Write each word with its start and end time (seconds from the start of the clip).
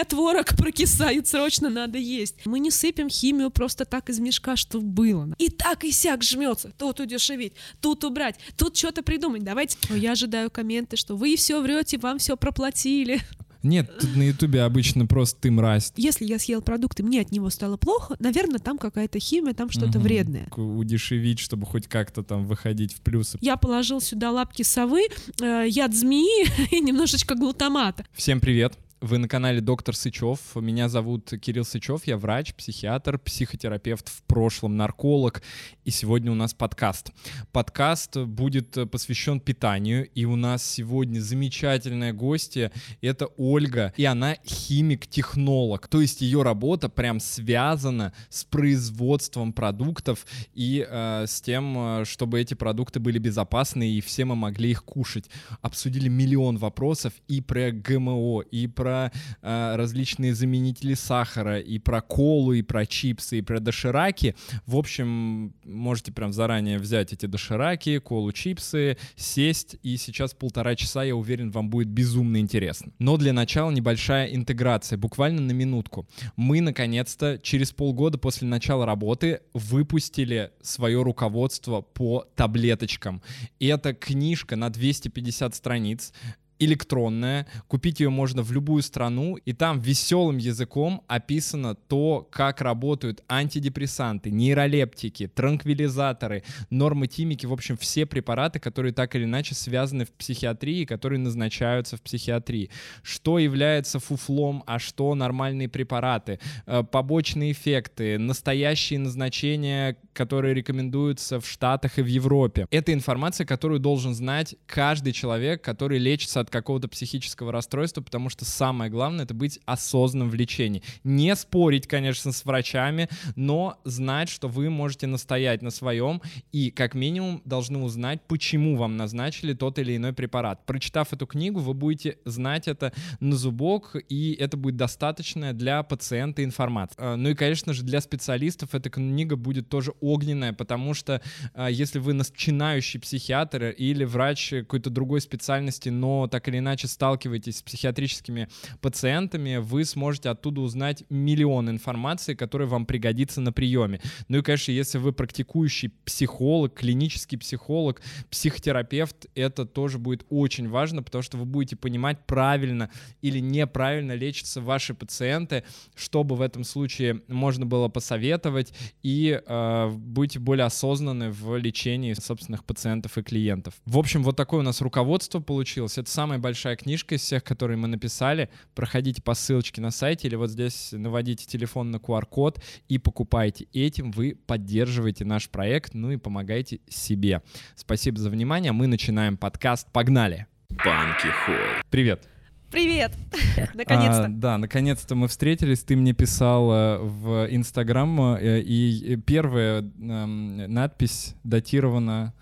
меня 0.00 0.04
творог 0.04 0.56
прокисает, 0.56 1.26
срочно 1.26 1.68
надо 1.68 1.98
есть. 1.98 2.36
Мы 2.46 2.58
не 2.60 2.70
сыпем 2.70 3.08
химию 3.08 3.50
просто 3.50 3.84
так 3.84 4.08
из 4.08 4.18
мешка, 4.18 4.56
что 4.56 4.80
было. 4.80 5.28
И 5.38 5.50
так 5.50 5.84
и 5.84 5.92
сяк 5.92 6.22
жмется. 6.22 6.72
Тут 6.78 7.00
удешевить, 7.00 7.52
тут 7.80 8.04
убрать, 8.04 8.36
тут 8.56 8.76
что-то 8.76 9.02
придумать. 9.02 9.44
Давайте. 9.44 9.76
Я 9.90 10.12
ожидаю 10.12 10.50
комменты, 10.50 10.96
что 10.96 11.16
вы 11.16 11.36
все 11.36 11.60
врете, 11.60 11.98
вам 11.98 12.18
все 12.18 12.36
проплатили. 12.36 13.20
Нет, 13.62 13.90
тут 14.00 14.16
на 14.16 14.22
Ютубе 14.22 14.62
обычно 14.62 15.04
просто 15.04 15.38
ты 15.42 15.50
мразь. 15.50 15.92
Если 15.96 16.24
я 16.24 16.38
съел 16.38 16.62
продукт 16.62 16.98
и 17.00 17.02
мне 17.02 17.20
от 17.20 17.30
него 17.30 17.50
стало 17.50 17.76
плохо, 17.76 18.16
наверное, 18.18 18.58
там 18.58 18.78
какая-то 18.78 19.18
химия, 19.18 19.52
там 19.52 19.68
что-то 19.68 19.98
угу. 19.98 20.06
вредное. 20.06 20.48
Удешевить, 20.56 21.40
чтобы 21.40 21.66
хоть 21.66 21.86
как-то 21.86 22.22
там 22.22 22.46
выходить 22.46 22.94
в 22.94 23.02
плюсы. 23.02 23.36
Я 23.42 23.58
положил 23.58 24.00
сюда 24.00 24.30
лапки 24.30 24.62
совы, 24.62 25.08
э, 25.42 25.66
яд 25.68 25.94
змеи 25.94 26.46
и 26.70 26.80
немножечко 26.80 27.34
глутамата. 27.34 28.06
Всем 28.14 28.40
привет! 28.40 28.78
Вы 29.02 29.16
на 29.16 29.28
канале 29.28 29.62
Доктор 29.62 29.96
Сычев. 29.96 30.40
Меня 30.56 30.90
зовут 30.90 31.30
Кирилл 31.40 31.64
Сычев. 31.64 32.06
Я 32.06 32.18
врач, 32.18 32.52
психиатр, 32.54 33.18
психотерапевт, 33.18 34.10
в 34.10 34.22
прошлом 34.24 34.76
нарколог. 34.76 35.42
И 35.86 35.90
сегодня 35.90 36.30
у 36.30 36.34
нас 36.34 36.52
подкаст. 36.52 37.10
Подкаст 37.50 38.18
будет 38.18 38.76
посвящен 38.90 39.40
питанию. 39.40 40.06
И 40.10 40.26
у 40.26 40.36
нас 40.36 40.62
сегодня 40.62 41.20
замечательная 41.20 42.12
гостья. 42.12 42.72
Это 43.00 43.28
Ольга. 43.38 43.94
И 43.96 44.04
она 44.04 44.36
химик-технолог. 44.44 45.88
То 45.88 46.02
есть 46.02 46.20
ее 46.20 46.42
работа 46.42 46.90
прям 46.90 47.20
связана 47.20 48.12
с 48.28 48.44
производством 48.44 49.54
продуктов 49.54 50.26
и 50.52 50.86
э, 50.86 51.24
с 51.26 51.40
тем, 51.40 52.04
чтобы 52.04 52.38
эти 52.38 52.52
продукты 52.52 53.00
были 53.00 53.18
безопасны 53.18 53.90
и 53.92 54.02
все 54.02 54.26
мы 54.26 54.36
могли 54.36 54.72
их 54.72 54.84
кушать. 54.84 55.30
Обсудили 55.62 56.10
миллион 56.10 56.58
вопросов 56.58 57.14
и 57.28 57.40
про 57.40 57.70
ГМО, 57.70 58.42
и 58.42 58.66
про 58.66 58.89
про 58.90 59.12
э, 59.42 59.76
различные 59.76 60.34
заменители 60.34 60.94
сахара, 60.94 61.60
и 61.60 61.78
про 61.78 62.00
колу, 62.00 62.52
и 62.54 62.62
про 62.62 62.86
чипсы, 62.86 63.38
и 63.38 63.42
про 63.42 63.60
дошираки. 63.60 64.34
В 64.66 64.76
общем, 64.76 65.54
можете 65.64 66.10
прям 66.10 66.32
заранее 66.32 66.78
взять 66.78 67.12
эти 67.12 67.26
дошираки, 67.26 67.98
колу, 67.98 68.32
чипсы, 68.32 68.96
сесть, 69.14 69.76
и 69.84 69.96
сейчас 69.96 70.34
полтора 70.34 70.74
часа, 70.74 71.04
я 71.04 71.14
уверен, 71.14 71.52
вам 71.52 71.70
будет 71.70 71.86
безумно 71.86 72.38
интересно. 72.38 72.92
Но 72.98 73.16
для 73.16 73.32
начала 73.32 73.70
небольшая 73.70 74.34
интеграция, 74.34 74.96
буквально 74.96 75.40
на 75.40 75.52
минутку. 75.52 76.08
Мы, 76.34 76.60
наконец-то, 76.60 77.38
через 77.40 77.70
полгода 77.70 78.18
после 78.18 78.48
начала 78.48 78.86
работы 78.86 79.42
выпустили 79.54 80.50
свое 80.62 81.00
руководство 81.02 81.80
по 81.80 82.26
таблеточкам. 82.34 83.22
И 83.60 83.68
это 83.68 83.94
книжка 83.94 84.56
на 84.56 84.68
250 84.68 85.54
страниц, 85.54 86.12
электронная, 86.60 87.46
купить 87.66 88.00
ее 88.00 88.10
можно 88.10 88.42
в 88.42 88.52
любую 88.52 88.82
страну, 88.82 89.36
и 89.36 89.52
там 89.52 89.80
веселым 89.80 90.36
языком 90.36 91.02
описано 91.08 91.74
то, 91.74 92.28
как 92.30 92.60
работают 92.60 93.24
антидепрессанты, 93.28 94.30
нейролептики, 94.30 95.26
транквилизаторы, 95.26 96.44
нормотимики, 96.68 97.46
в 97.46 97.52
общем, 97.52 97.76
все 97.76 98.04
препараты, 98.06 98.60
которые 98.60 98.92
так 98.92 99.16
или 99.16 99.24
иначе 99.24 99.54
связаны 99.54 100.04
в 100.04 100.12
психиатрии, 100.12 100.84
которые 100.84 101.18
назначаются 101.18 101.96
в 101.96 102.02
психиатрии. 102.02 102.70
Что 103.02 103.38
является 103.38 103.98
фуфлом, 103.98 104.62
а 104.66 104.78
что 104.78 105.14
нормальные 105.14 105.68
препараты, 105.68 106.38
э, 106.66 106.82
побочные 106.82 107.52
эффекты, 107.52 108.18
настоящие 108.18 108.98
назначения, 108.98 109.96
которые 110.12 110.52
рекомендуются 110.54 111.40
в 111.40 111.48
Штатах 111.48 111.98
и 111.98 112.02
в 112.02 112.06
Европе. 112.06 112.66
Это 112.70 112.92
информация, 112.92 113.46
которую 113.46 113.80
должен 113.80 114.14
знать 114.14 114.56
каждый 114.66 115.12
человек, 115.12 115.62
который 115.62 115.98
лечится 115.98 116.40
от 116.40 116.49
какого-то 116.50 116.88
психического 116.88 117.52
расстройства, 117.52 118.00
потому 118.00 118.28
что 118.28 118.44
самое 118.44 118.90
главное— 118.90 119.24
это 119.26 119.34
быть 119.34 119.60
осознанным 119.64 120.30
в 120.30 120.34
лечении. 120.34 120.82
Не 121.04 121.34
спорить, 121.36 121.86
конечно, 121.86 122.32
с 122.32 122.44
врачами, 122.44 123.08
но 123.36 123.78
знать, 123.84 124.28
что 124.28 124.48
вы 124.48 124.70
можете 124.70 125.06
настоять 125.06 125.62
на 125.62 125.70
своем 125.70 126.20
и, 126.52 126.70
как 126.70 126.94
минимум, 126.94 127.42
должны 127.44 127.78
узнать, 127.78 128.20
почему 128.26 128.76
вам 128.76 128.96
назначили 128.96 129.54
тот 129.54 129.78
или 129.78 129.96
иной 129.96 130.12
препарат. 130.12 130.66
Прочитав 130.66 131.12
эту 131.12 131.26
книгу, 131.26 131.60
вы 131.60 131.74
будете 131.74 132.18
знать 132.24 132.68
это 132.68 132.92
на 133.20 133.36
зубок, 133.36 133.96
и 134.08 134.32
это 134.38 134.56
будет 134.56 134.76
достаточно 134.76 135.52
для 135.52 135.82
пациента 135.82 136.44
информация. 136.44 136.96
А, 136.98 137.16
ну 137.16 137.30
и, 137.30 137.34
конечно 137.34 137.72
же, 137.72 137.82
для 137.82 138.00
специалистов 138.00 138.74
эта 138.74 138.90
книга 138.90 139.36
будет 139.36 139.68
тоже 139.68 139.92
огненная, 140.00 140.52
потому 140.52 140.94
что 140.94 141.22
а, 141.54 141.70
если 141.70 141.98
вы 141.98 142.12
начинающий 142.12 143.00
психиатр 143.00 143.66
или 143.66 144.04
врач 144.04 144.50
какой-то 144.50 144.90
другой 144.90 145.20
специальности, 145.20 145.88
но 145.88 146.26
так 146.26 146.39
так 146.40 146.48
или 146.48 146.58
иначе 146.58 146.88
сталкиваетесь 146.88 147.58
с 147.58 147.62
психиатрическими 147.62 148.48
пациентами, 148.80 149.58
вы 149.58 149.84
сможете 149.84 150.30
оттуда 150.30 150.62
узнать 150.62 151.04
миллион 151.10 151.68
информации, 151.68 152.32
которая 152.32 152.66
вам 152.66 152.86
пригодится 152.86 153.42
на 153.42 153.52
приеме. 153.52 154.00
Ну 154.28 154.38
и, 154.38 154.42
конечно, 154.42 154.72
если 154.72 154.96
вы 154.96 155.12
практикующий 155.12 155.90
психолог, 156.06 156.72
клинический 156.72 157.36
психолог, 157.36 158.00
психотерапевт, 158.30 159.26
это 159.34 159.66
тоже 159.66 159.98
будет 159.98 160.24
очень 160.30 160.66
важно, 160.70 161.02
потому 161.02 161.20
что 161.20 161.36
вы 161.36 161.44
будете 161.44 161.76
понимать, 161.76 162.24
правильно 162.26 162.88
или 163.20 163.38
неправильно 163.38 164.12
лечатся 164.12 164.62
ваши 164.62 164.94
пациенты, 164.94 165.64
чтобы 165.94 166.36
в 166.36 166.40
этом 166.40 166.64
случае 166.64 167.20
можно 167.28 167.66
было 167.66 167.88
посоветовать, 167.88 168.72
и 169.02 169.38
э, 169.44 169.90
будете 169.90 170.38
более 170.38 170.64
осознанны 170.64 171.30
в 171.30 171.54
лечении 171.58 172.14
собственных 172.14 172.64
пациентов 172.64 173.18
и 173.18 173.22
клиентов. 173.22 173.74
В 173.84 173.98
общем, 173.98 174.22
вот 174.22 174.36
такое 174.36 174.60
у 174.60 174.64
нас 174.64 174.80
руководство 174.80 175.40
получилось. 175.40 175.98
Это 175.98 176.10
самая 176.20 176.38
большая 176.38 176.76
книжка 176.76 177.14
из 177.14 177.22
всех, 177.22 177.42
которые 177.42 177.78
мы 177.78 177.88
написали. 177.88 178.50
Проходите 178.74 179.22
по 179.22 179.32
ссылочке 179.32 179.80
на 179.80 179.90
сайте 179.90 180.28
или 180.28 180.34
вот 180.34 180.50
здесь 180.50 180.90
наводите 180.92 181.46
телефон 181.46 181.90
на 181.90 181.96
QR-код 181.96 182.62
и 182.90 182.98
покупайте. 182.98 183.68
Этим 183.72 184.10
вы 184.10 184.36
поддерживаете 184.46 185.24
наш 185.24 185.48
проект, 185.48 185.94
ну 185.94 186.10
и 186.10 186.18
помогаете 186.18 186.80
себе. 186.90 187.40
Спасибо 187.74 188.18
за 188.18 188.28
внимание. 188.28 188.72
Мы 188.72 188.86
начинаем 188.86 189.38
подкаст. 189.38 189.90
Погнали! 189.92 190.46
Банки 190.68 191.28
Холл. 191.46 191.56
Привет. 191.88 192.28
Привет! 192.70 193.12
Наконец-то. 193.74 194.24
А, 194.24 194.28
да, 194.28 194.58
наконец-то 194.58 195.14
мы 195.14 195.26
встретились. 195.26 195.82
Ты 195.84 195.96
мне 195.96 196.12
писал 196.12 196.70
э, 196.70 196.98
в 196.98 197.46
Инстаграм, 197.48 198.34
э, 198.34 198.60
и 198.60 199.16
первая 199.24 199.80
э, 199.80 200.26
надпись 200.26 201.34
датирована 201.44 202.34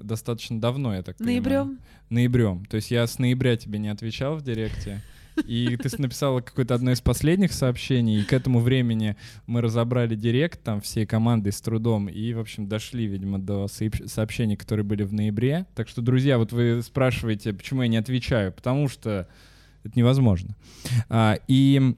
достаточно 0.00 0.60
давно, 0.60 0.94
я 0.94 1.02
так 1.02 1.16
понимаю. 1.16 1.42
Ноябрем? 1.42 1.78
Ноябрем. 2.10 2.64
То 2.66 2.76
есть 2.76 2.90
я 2.90 3.06
с 3.06 3.18
ноября 3.18 3.56
тебе 3.56 3.78
не 3.78 3.88
отвечал 3.88 4.36
в 4.36 4.42
директе. 4.42 5.02
И 5.44 5.76
ты 5.76 5.90
написала 6.00 6.40
какое-то 6.40 6.74
одно 6.74 6.92
из 6.92 7.00
последних 7.00 7.52
сообщений, 7.52 8.20
и 8.20 8.24
к 8.24 8.32
этому 8.32 8.60
времени 8.60 9.16
мы 9.46 9.60
разобрали 9.60 10.14
директ 10.14 10.62
там 10.62 10.80
всей 10.80 11.04
командой 11.04 11.52
с 11.52 11.60
трудом, 11.60 12.08
и, 12.08 12.32
в 12.32 12.40
общем, 12.40 12.68
дошли, 12.68 13.06
видимо, 13.06 13.38
до 13.38 13.68
сообщений, 13.68 14.56
которые 14.56 14.84
были 14.84 15.02
в 15.02 15.12
ноябре. 15.12 15.66
Так 15.74 15.88
что, 15.88 16.00
друзья, 16.00 16.38
вот 16.38 16.52
вы 16.52 16.80
спрашиваете, 16.82 17.52
почему 17.52 17.82
я 17.82 17.88
не 17.88 17.98
отвечаю, 17.98 18.52
потому 18.52 18.88
что 18.88 19.28
это 19.84 19.98
невозможно. 19.98 20.56
А, 21.08 21.38
и 21.48 21.94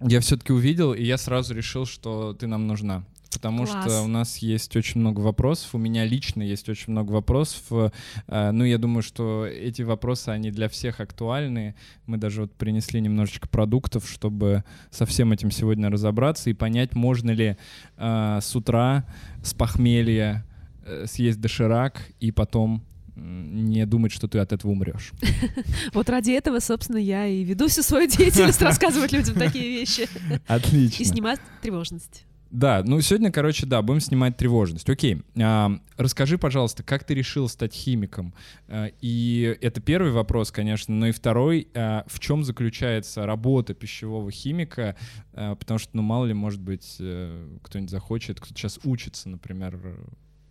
я 0.00 0.20
все-таки 0.20 0.52
увидел, 0.52 0.94
и 0.94 1.02
я 1.02 1.18
сразу 1.18 1.54
решил, 1.54 1.84
что 1.84 2.32
ты 2.32 2.46
нам 2.46 2.66
нужна 2.66 3.04
потому 3.46 3.66
Класс. 3.66 3.84
что 3.84 4.02
у 4.02 4.08
нас 4.08 4.38
есть 4.38 4.76
очень 4.76 5.00
много 5.00 5.20
вопросов, 5.20 5.74
у 5.74 5.78
меня 5.78 6.04
лично 6.04 6.42
есть 6.42 6.68
очень 6.68 6.92
много 6.92 7.12
вопросов. 7.12 7.92
Э, 8.26 8.50
ну, 8.50 8.64
я 8.64 8.78
думаю, 8.78 9.02
что 9.02 9.46
эти 9.46 9.82
вопросы, 9.82 10.30
они 10.30 10.50
для 10.50 10.68
всех 10.68 11.00
актуальны. 11.00 11.74
Мы 12.06 12.16
даже 12.16 12.42
вот 12.42 12.52
принесли 12.52 13.00
немножечко 13.00 13.48
продуктов, 13.48 14.08
чтобы 14.08 14.64
со 14.90 15.06
всем 15.06 15.32
этим 15.32 15.50
сегодня 15.50 15.90
разобраться 15.90 16.50
и 16.50 16.54
понять, 16.54 16.94
можно 16.94 17.30
ли 17.30 17.56
э, 17.96 18.38
с 18.42 18.56
утра 18.56 19.04
с 19.42 19.54
похмелья 19.54 20.44
э, 20.84 21.04
съесть 21.06 21.40
доширак 21.40 22.02
и 22.20 22.32
потом 22.32 22.82
не 23.16 23.86
думать, 23.86 24.12
что 24.12 24.28
ты 24.28 24.38
от 24.38 24.52
этого 24.52 24.72
умрешь. 24.72 25.12
Вот 25.94 26.10
ради 26.10 26.32
этого, 26.32 26.58
собственно, 26.58 26.98
я 26.98 27.26
и 27.26 27.42
веду 27.44 27.68
всю 27.68 27.82
свою 27.82 28.08
деятельность, 28.08 28.60
рассказывать 28.70 29.12
людям 29.12 29.36
такие 29.36 29.70
вещи. 29.70 30.06
Отлично. 30.46 31.02
И 31.02 31.06
снимать 31.06 31.40
тревожность. 31.62 32.26
Да, 32.50 32.82
ну 32.84 33.00
сегодня, 33.00 33.32
короче, 33.32 33.66
да, 33.66 33.82
будем 33.82 34.00
снимать 34.00 34.36
тревожность. 34.36 34.88
Окей, 34.88 35.22
а, 35.40 35.78
расскажи, 35.96 36.38
пожалуйста, 36.38 36.82
как 36.82 37.04
ты 37.04 37.14
решил 37.14 37.48
стать 37.48 37.74
химиком? 37.74 38.34
А, 38.68 38.86
и 39.00 39.58
это 39.60 39.80
первый 39.80 40.12
вопрос, 40.12 40.52
конечно, 40.52 40.94
но 40.94 41.08
и 41.08 41.12
второй, 41.12 41.68
а, 41.74 42.04
в 42.06 42.20
чем 42.20 42.44
заключается 42.44 43.26
работа 43.26 43.74
пищевого 43.74 44.30
химика? 44.30 44.96
А, 45.32 45.56
потому 45.56 45.78
что, 45.78 45.96
ну, 45.96 46.02
мало 46.02 46.26
ли, 46.26 46.34
может 46.34 46.60
быть, 46.60 46.96
а, 47.00 47.58
кто-нибудь 47.62 47.90
захочет, 47.90 48.40
кто 48.40 48.48
сейчас 48.48 48.78
учится, 48.84 49.28
например. 49.28 49.78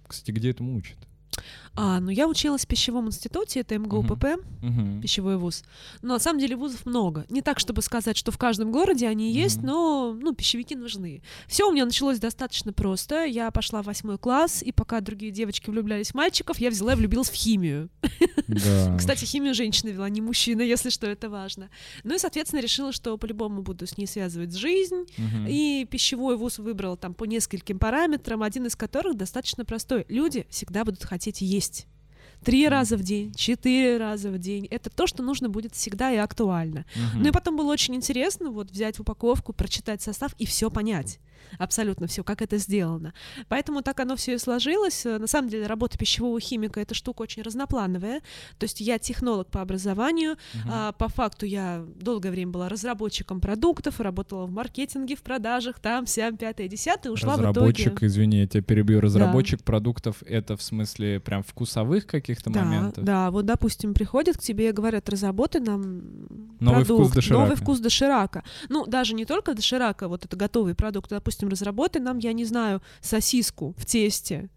Кстати, 0.07 0.31
где 0.31 0.51
этому 0.51 0.75
учат? 0.75 0.97
А, 1.77 1.99
ну 1.99 2.09
я 2.09 2.27
училась 2.29 2.63
в 2.63 2.67
пищевом 2.67 3.07
институте, 3.07 3.59
это 3.59 3.77
МГУПП, 3.77 4.37
Мгм. 4.61 5.01
пищевой 5.01 5.35
вуз. 5.37 5.63
Но 6.01 6.13
на 6.13 6.19
самом 6.19 6.39
деле 6.39 6.55
вузов 6.55 6.85
много. 6.85 7.25
Не 7.29 7.41
так, 7.41 7.59
чтобы 7.59 7.81
сказать, 7.81 8.15
что 8.15 8.31
в 8.31 8.37
каждом 8.37 8.71
городе 8.71 9.09
они 9.09 9.33
есть, 9.33 9.57
Мгм. 9.57 9.65
но 9.65 10.17
ну, 10.17 10.33
пищевики 10.33 10.73
нужны. 10.75 11.21
Все 11.47 11.67
у 11.67 11.73
меня 11.73 11.83
началось 11.83 12.19
достаточно 12.19 12.71
просто. 12.71 13.25
Я 13.25 13.51
пошла 13.51 13.81
в 13.81 13.87
восьмой 13.87 14.17
класс, 14.17 14.63
и 14.63 14.71
пока 14.71 15.01
другие 15.01 15.33
девочки 15.33 15.69
влюблялись 15.69 16.11
в 16.11 16.13
мальчиков, 16.15 16.59
я 16.59 16.69
взяла 16.69 16.93
и 16.93 16.95
влюбилась 16.95 17.29
в 17.29 17.33
химию. 17.33 17.89
Да. 18.47 18.95
Кстати, 18.97 19.25
химию 19.25 19.53
женщина 19.53 19.89
вела, 19.89 20.07
не 20.07 20.21
мужчина, 20.21 20.61
если 20.61 20.89
что, 20.89 21.07
это 21.07 21.29
важно. 21.29 21.69
Ну 22.05 22.15
и, 22.15 22.17
соответственно, 22.17 22.61
решила, 22.61 22.93
что 22.93 23.17
по-любому 23.17 23.61
буду 23.63 23.85
с 23.85 23.97
ней 23.97 24.07
связывать 24.07 24.55
жизнь. 24.55 25.05
И 25.45 25.85
пищевой 25.91 26.37
вуз 26.37 26.57
выбрала 26.57 26.95
там 26.95 27.13
по 27.13 27.25
нескольким 27.25 27.79
параметрам, 27.79 28.41
один 28.41 28.65
из 28.67 28.77
которых 28.77 29.17
достаточно 29.17 29.65
простой. 29.65 30.05
Люди 30.07 30.47
всегда 30.49 30.85
будут 30.85 31.03
хотеть 31.15 31.39
есть. 31.39 31.87
Три 32.43 32.67
раза 32.67 32.97
в 32.97 33.01
день, 33.01 33.33
четыре 33.33 33.97
раза 33.97 34.29
в 34.29 34.37
день. 34.37 34.67
Это 34.69 34.89
то, 34.89 35.07
что 35.07 35.23
нужно 35.23 35.49
будет 35.49 35.73
всегда 35.73 36.11
и 36.11 36.17
актуально. 36.17 36.85
Мгм. 36.95 37.23
Ну 37.23 37.29
и 37.29 37.31
потом 37.31 37.55
было 37.55 37.71
очень 37.71 37.95
интересно 37.95 38.51
вот 38.51 38.69
взять 38.69 38.99
упаковку, 38.99 39.53
прочитать 39.53 40.01
состав 40.01 40.35
и 40.37 40.45
все 40.45 40.69
понять. 40.69 41.19
Абсолютно 41.57 42.07
все, 42.07 42.23
как 42.23 42.41
это 42.41 42.57
сделано. 42.57 43.13
Поэтому 43.47 43.81
так 43.81 43.99
оно 43.99 44.15
все 44.15 44.33
и 44.35 44.37
сложилось. 44.37 45.05
На 45.05 45.27
самом 45.27 45.49
деле 45.49 45.67
работа 45.67 45.97
пищевого 45.97 46.39
химика 46.39 46.79
это 46.79 46.93
штука 46.93 47.21
очень 47.23 47.41
разноплановая. 47.43 48.21
То 48.57 48.63
есть 48.65 48.81
я 48.81 48.99
технолог 48.99 49.49
по 49.49 49.61
образованию, 49.61 50.35
Мгм. 50.53 50.69
а, 50.71 50.91
по 50.93 51.07
факту 51.09 51.45
я 51.45 51.85
долгое 51.95 52.31
время 52.31 52.51
была 52.51 52.69
разработчиком 52.69 53.39
продуктов, 53.41 53.99
работала 53.99 54.45
в 54.45 54.51
маркетинге, 54.51 55.15
в 55.15 55.21
продажах, 55.21 55.79
там, 55.79 56.07
сям, 56.07 56.37
пятое, 56.37 56.67
десятое, 56.67 57.11
ушла 57.11 57.35
в 57.37 57.39
Разработчик, 57.39 57.87
итоге. 57.93 58.07
извини, 58.07 58.37
я 58.39 58.47
тебя 58.47 58.63
перебью. 58.63 58.99
Разработчик 59.01 59.63
продуктов 59.63 60.23
это 60.25 60.57
в 60.57 60.61
смысле 60.61 61.19
прям 61.19 61.43
вкусовых 61.43 62.05
каких-то 62.07 62.49
Да, 62.49 62.63
моментов? 62.63 63.03
да, 63.03 63.31
вот, 63.31 63.45
допустим, 63.45 63.93
приходят 63.93 64.37
к 64.37 64.41
тебе 64.41 64.69
и 64.69 64.71
говорят, 64.71 65.09
разработай 65.09 65.61
нам 65.61 66.01
Новый 66.59 66.83
вкус 66.83 66.87
продукт, 66.97 67.15
доширака». 67.15 67.41
новый 67.43 67.55
вкус 67.55 67.79
доширака. 67.79 68.43
Ну, 68.69 68.85
даже 68.85 69.13
не 69.13 69.25
только 69.25 69.53
доширака, 69.53 70.07
вот 70.07 70.25
это 70.25 70.35
готовый 70.35 70.75
продукт, 70.75 71.11
допустим, 71.25 71.49
разработай 71.49 72.01
нам, 72.01 72.19
я 72.19 72.33
не 72.33 72.45
знаю, 72.45 72.81
сосиску 73.01 73.73
в 73.79 73.85
тесте 73.85 74.47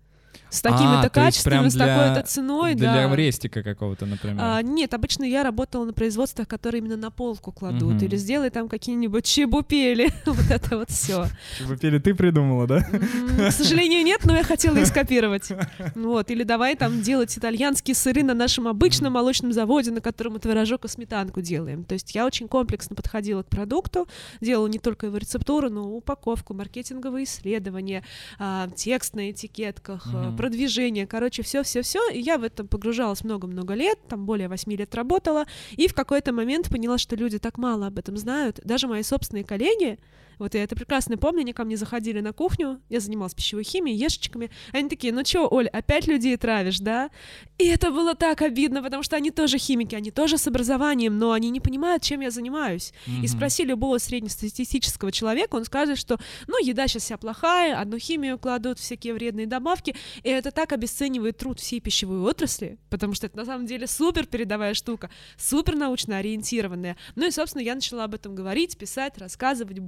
с 0.50 0.60
такими-то 0.60 1.06
А, 1.06 1.10
качествами, 1.10 1.68
с 1.68 1.74
такой-то 1.74 2.22
ценой, 2.26 2.74
Для 2.74 3.08
да. 3.08 3.16
рестика 3.16 3.62
какого-то, 3.62 4.06
например. 4.06 4.36
А, 4.40 4.62
нет, 4.62 4.94
обычно 4.94 5.24
я 5.24 5.42
работала 5.42 5.84
на 5.84 5.92
производствах, 5.92 6.48
которые 6.48 6.80
именно 6.80 6.96
на 6.96 7.10
полку 7.10 7.52
кладут, 7.52 7.94
Мгм. 7.94 8.04
или 8.04 8.16
сделай 8.16 8.50
там 8.50 8.68
какие-нибудь 8.68 9.24
чебупели, 9.24 10.10
вот 10.26 10.50
это 10.50 10.78
вот 10.78 10.90
все. 10.90 11.26
Чебупели 11.58 11.98
ты 11.98 12.14
придумала, 12.14 12.66
да? 12.66 12.80
К 12.82 13.50
сожалению, 13.52 14.02
нет, 14.04 14.20
но 14.24 14.36
я 14.36 14.42
хотела 14.44 14.76
их 14.78 14.86
скопировать. 14.86 15.48
Вот, 15.94 16.30
или 16.30 16.42
давай 16.42 16.76
там 16.76 17.02
делать 17.02 17.36
итальянские 17.36 17.94
сыры 17.94 18.22
на 18.22 18.34
нашем 18.34 18.68
обычном 18.68 19.12
молочном 19.12 19.52
заводе, 19.52 19.90
на 19.90 20.00
котором 20.00 20.34
мы 20.34 20.38
творожок 20.38 20.84
и 20.84 20.88
сметанку 20.88 21.40
делаем. 21.40 21.84
То 21.84 21.94
есть 21.94 22.14
я 22.14 22.26
очень 22.26 22.48
комплексно 22.48 22.96
подходила 22.96 23.42
к 23.42 23.48
продукту, 23.48 24.08
делала 24.40 24.66
не 24.68 24.78
только 24.78 25.06
его 25.06 25.16
рецептуру, 25.16 25.70
но 25.70 25.82
и 25.82 25.92
упаковку, 25.92 26.54
маркетинговые 26.54 27.24
исследования, 27.24 28.04
а, 28.38 28.68
текст 28.74 29.14
на 29.14 29.30
этикетках, 29.30 30.06
продвижение, 30.38 31.04
короче, 31.04 31.42
все-все-все. 31.42 31.98
И 32.12 32.20
я 32.20 32.38
в 32.38 32.44
этом 32.44 32.68
погружалась 32.68 33.24
много-много 33.24 33.74
лет, 33.74 33.98
там 34.08 34.24
более 34.24 34.46
восьми 34.46 34.76
лет 34.76 34.94
работала, 34.94 35.46
и 35.72 35.88
в 35.88 35.94
какой-то 35.94 36.32
момент 36.32 36.70
поняла, 36.70 36.96
что 36.96 37.16
люди 37.16 37.38
так 37.38 37.58
мало 37.58 37.88
об 37.88 37.98
этом 37.98 38.16
знают. 38.16 38.60
Даже 38.64 38.86
мои 38.86 39.02
собственные 39.02 39.42
коллеги, 39.42 39.98
вот 40.38 40.54
я 40.54 40.62
это 40.64 40.76
прекрасно 40.76 41.16
помню, 41.18 41.40
они 41.40 41.52
ко 41.52 41.64
мне 41.64 41.76
заходили 41.76 42.20
на 42.20 42.32
кухню, 42.32 42.80
я 42.88 43.00
занималась 43.00 43.34
пищевой 43.34 43.64
химией, 43.64 43.96
ешечками, 43.96 44.50
они 44.72 44.88
такие, 44.88 45.12
ну 45.12 45.22
чё, 45.22 45.48
Оль, 45.50 45.68
опять 45.68 46.06
людей 46.06 46.36
травишь, 46.36 46.78
да? 46.80 47.10
И 47.58 47.66
это 47.66 47.90
было 47.90 48.14
так 48.14 48.42
обидно, 48.42 48.82
потому 48.82 49.02
что 49.02 49.16
они 49.16 49.30
тоже 49.30 49.58
химики, 49.58 49.94
они 49.94 50.10
тоже 50.10 50.38
с 50.38 50.46
образованием, 50.46 51.18
но 51.18 51.32
они 51.32 51.50
не 51.50 51.60
понимают, 51.60 52.02
чем 52.02 52.20
я 52.20 52.30
занимаюсь. 52.30 52.92
И 53.06 53.10
Мгм. 53.10 53.28
спроси 53.28 53.64
любого 53.64 53.98
среднестатистического 53.98 55.10
человека, 55.12 55.56
он 55.56 55.64
скажет, 55.64 55.98
что, 55.98 56.18
ну, 56.46 56.58
еда 56.64 56.86
сейчас 56.86 57.02
вся 57.04 57.16
плохая, 57.16 57.78
одну 57.80 57.98
химию 57.98 58.38
кладут, 58.38 58.78
всякие 58.78 59.14
вредные 59.14 59.46
добавки, 59.46 59.94
и 60.22 60.28
это 60.28 60.50
так 60.50 60.72
обесценивает 60.72 61.36
труд 61.38 61.58
всей 61.60 61.80
пищевой 61.80 62.20
отрасли, 62.20 62.78
потому 62.90 63.14
что 63.14 63.26
это 63.26 63.36
на 63.36 63.44
самом 63.44 63.66
деле 63.66 63.86
супер 63.86 64.26
передовая 64.26 64.74
штука, 64.74 65.10
супер 65.36 65.74
научно 65.76 66.18
ориентированная. 66.18 66.96
Ну 67.16 67.26
и, 67.26 67.30
собственно, 67.30 67.62
я 67.62 67.74
начала 67.74 68.04
об 68.04 68.14
этом 68.14 68.34
говорить, 68.34 68.76
писать, 68.78 69.18
рассказывать, 69.18 69.78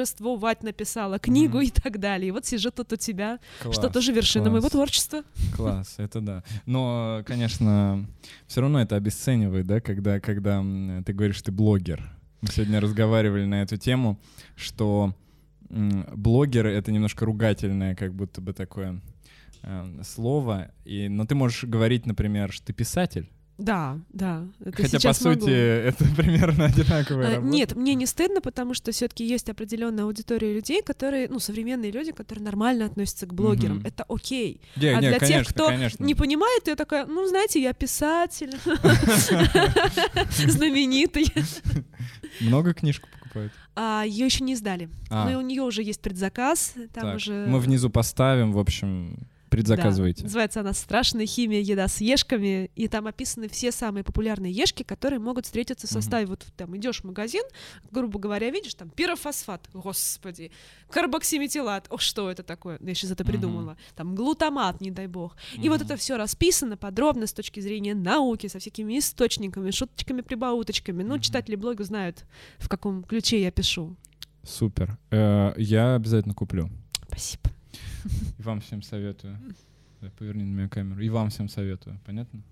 бложествовать, 0.00 0.62
написала 0.62 1.18
книгу 1.18 1.58
Мгм. 1.58 1.66
и 1.66 1.70
так 1.70 1.98
далее. 1.98 2.28
И 2.28 2.30
вот 2.30 2.46
сижу 2.46 2.70
тут 2.70 2.92
у 2.92 2.96
тебя, 2.96 3.38
Класс, 3.62 3.76
что 3.76 3.88
тоже 3.90 4.12
вершина 4.12 4.44
класс. 4.44 4.52
моего 4.52 4.68
творчества. 4.68 5.22
Класс, 5.54 5.94
это 5.98 6.20
да. 6.20 6.42
Но, 6.66 7.22
конечно, 7.26 8.06
все 8.46 8.60
равно 8.60 8.80
это 8.80 8.96
обесценивает, 8.96 9.66
да, 9.66 9.80
когда, 9.80 10.20
когда 10.20 10.62
ты 11.04 11.12
говоришь, 11.12 11.42
ты 11.42 11.52
блогер. 11.52 12.10
Мы 12.40 12.48
сегодня 12.48 12.80
разговаривали 12.80 13.44
на 13.44 13.62
эту 13.62 13.76
тему, 13.76 14.18
что 14.56 15.14
блогер— 15.68 16.66
это 16.68 16.90
немножко 16.92 17.24
ругательное, 17.26 17.94
как 17.94 18.14
будто 18.14 18.40
бы 18.40 18.52
такое 18.54 19.00
э, 19.62 20.00
слово. 20.04 20.70
И, 20.84 21.08
но 21.08 21.26
ты 21.26 21.34
можешь 21.34 21.64
говорить, 21.64 22.06
например, 22.06 22.50
что 22.52 22.66
ты 22.66 22.72
писатель. 22.72 23.28
Да, 23.60 23.98
да. 24.10 24.46
это 24.64 24.82
Хотя, 24.82 24.96
по 24.96 24.98
сейчас 25.00 25.20
могу. 25.20 25.40
сути, 25.40 25.50
это 25.50 26.04
примерно 26.16 26.64
одинаковая 26.64 27.28
А, 27.28 27.34
работа. 27.36 27.52
Нет, 27.54 27.76
мне 27.76 27.94
не 27.94 28.06
стыдно, 28.06 28.40
потому 28.40 28.72
что 28.72 28.90
все-таки 28.90 29.24
есть 29.24 29.50
определенная 29.50 30.04
аудитория 30.04 30.54
людей, 30.54 30.82
которые, 30.82 31.28
ну, 31.28 31.38
современные 31.40 31.90
люди, 31.90 32.12
которые 32.12 32.42
нормально 32.44 32.86
относятся 32.86 33.26
к 33.26 33.34
блогерам. 33.34 33.76
Мгм. 33.78 33.86
Это 33.86 34.04
окей. 34.08 34.62
Не, 34.76 34.88
а 34.88 35.00
не, 35.00 35.08
для 35.08 35.18
конечно, 35.18 35.44
тех, 35.44 35.48
кто 35.54 35.66
конечно. 35.68 36.02
не 36.02 36.14
понимает, 36.14 36.66
я 36.66 36.74
такая, 36.74 37.04
ну, 37.04 37.26
знаете, 37.28 37.62
я 37.62 37.74
писатель, 37.74 38.56
знаменитый. 40.50 41.26
Много 42.40 42.72
книжку 42.72 43.08
покупают? 43.12 43.52
А 43.76 44.04
ее 44.06 44.26
еще 44.26 44.42
не 44.44 44.56
сдали. 44.56 44.88
А. 45.10 45.28
Но 45.28 45.38
у 45.38 45.42
нее 45.42 45.62
уже 45.62 45.82
есть 45.82 46.00
предзаказ. 46.00 46.74
Там 46.94 47.04
Так, 47.04 47.16
уже. 47.16 47.46
Мы 47.46 47.60
внизу 47.60 47.90
поставим, 47.90 48.52
в 48.52 48.58
общем, 48.58 49.18
предзаказывайте. 49.50 50.22
Да. 50.22 50.24
Называется 50.28 50.60
она 50.60 50.72
«Страшная 50.72 51.26
химия. 51.26 51.60
Еда 51.60 51.88
с 51.88 52.00
ешками». 52.00 52.70
И 52.76 52.88
там 52.88 53.06
описаны 53.06 53.48
все 53.48 53.72
самые 53.72 54.04
популярные 54.04 54.52
ешки, 54.52 54.82
которые 54.82 55.18
могут 55.18 55.44
встретиться 55.46 55.86
в 55.86 55.90
составе. 55.90 56.26
Вот 56.26 56.46
там 56.56 56.76
идешь 56.76 57.00
в 57.00 57.04
магазин, 57.04 57.42
грубо 57.90 58.18
говоря, 58.18 58.48
видишь, 58.50 58.74
там 58.74 58.88
пирофосфат, 58.90 59.68
господи, 59.74 60.50
карбоксиметилат, 60.88 61.86
о, 61.90 61.98
что 61.98 62.30
это 62.30 62.42
такое? 62.42 62.78
Я 62.80 62.94
сейчас 62.94 63.10
это 63.10 63.24
придумала. 63.24 63.76
Там 63.96 64.14
глутамат, 64.14 64.80
не 64.80 64.90
дай 64.90 65.06
бог. 65.06 65.36
И 65.56 65.68
вот 65.68 65.82
это 65.82 65.96
все 65.96 66.16
расписано 66.16 66.76
подробно 66.76 67.26
с 67.26 67.32
точки 67.32 67.60
зрения 67.60 67.94
науки, 67.94 68.46
со 68.46 68.58
всякими 68.58 68.98
источниками, 68.98 69.70
шуточками, 69.70 70.20
прибауточками. 70.20 71.02
Ну, 71.02 71.14
Мгм. 71.14 71.20
читатели 71.22 71.56
блога 71.56 71.84
знают, 71.84 72.24
в 72.58 72.68
каком 72.68 73.02
ключе 73.02 73.42
я 73.42 73.50
пишу. 73.50 73.96
Супер. 74.42 74.96
Э, 75.10 75.52
Я 75.56 75.96
обязательно 75.96 76.34
куплю. 76.34 76.70
Спасибо. 77.08 77.50
И 78.38 78.42
вам 78.42 78.60
всем 78.60 78.82
советую. 78.82 79.38
Да, 80.00 80.10
Поверни 80.18 80.44
на 80.44 80.52
меня 80.52 80.68
камеру. 80.68 81.00
И 81.00 81.08
вам 81.08 81.30
всем 81.30 81.48
советую. 81.48 81.98
Понятно? 82.04 82.42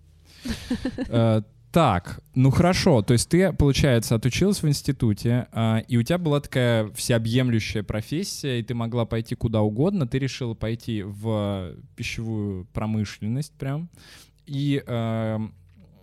Э, 1.08 1.42
Так, 1.70 2.20
ну 2.34 2.50
хорошо. 2.50 3.02
То 3.02 3.12
есть 3.12 3.28
ты, 3.28 3.52
получается, 3.52 4.14
отучилась 4.14 4.62
в 4.62 4.68
институте, 4.68 5.48
а, 5.52 5.78
и 5.86 5.98
у 5.98 6.02
тебя 6.02 6.16
была 6.18 6.40
такая 6.40 6.88
всеобъемлющая 6.92 7.82
профессия, 7.82 8.58
и 8.58 8.62
ты 8.62 8.74
могла 8.74 9.04
пойти 9.04 9.34
куда 9.34 9.60
угодно. 9.60 10.06
Ты 10.06 10.18
решила 10.18 10.54
пойти 10.54 11.02
в 11.02 11.74
пищевую 11.94 12.64
промышленность 12.72 13.52
прям. 13.52 13.90
И 14.46 14.82
э, 14.86 15.38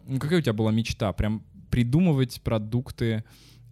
ну, 0.08 0.20
какая 0.20 0.39
у 0.39 0.41
тебя 0.41 0.53
была 0.53 0.72
мечта? 0.72 1.12
Прям 1.13 1.41
придумывать 1.72 2.41
продукты 2.44 3.24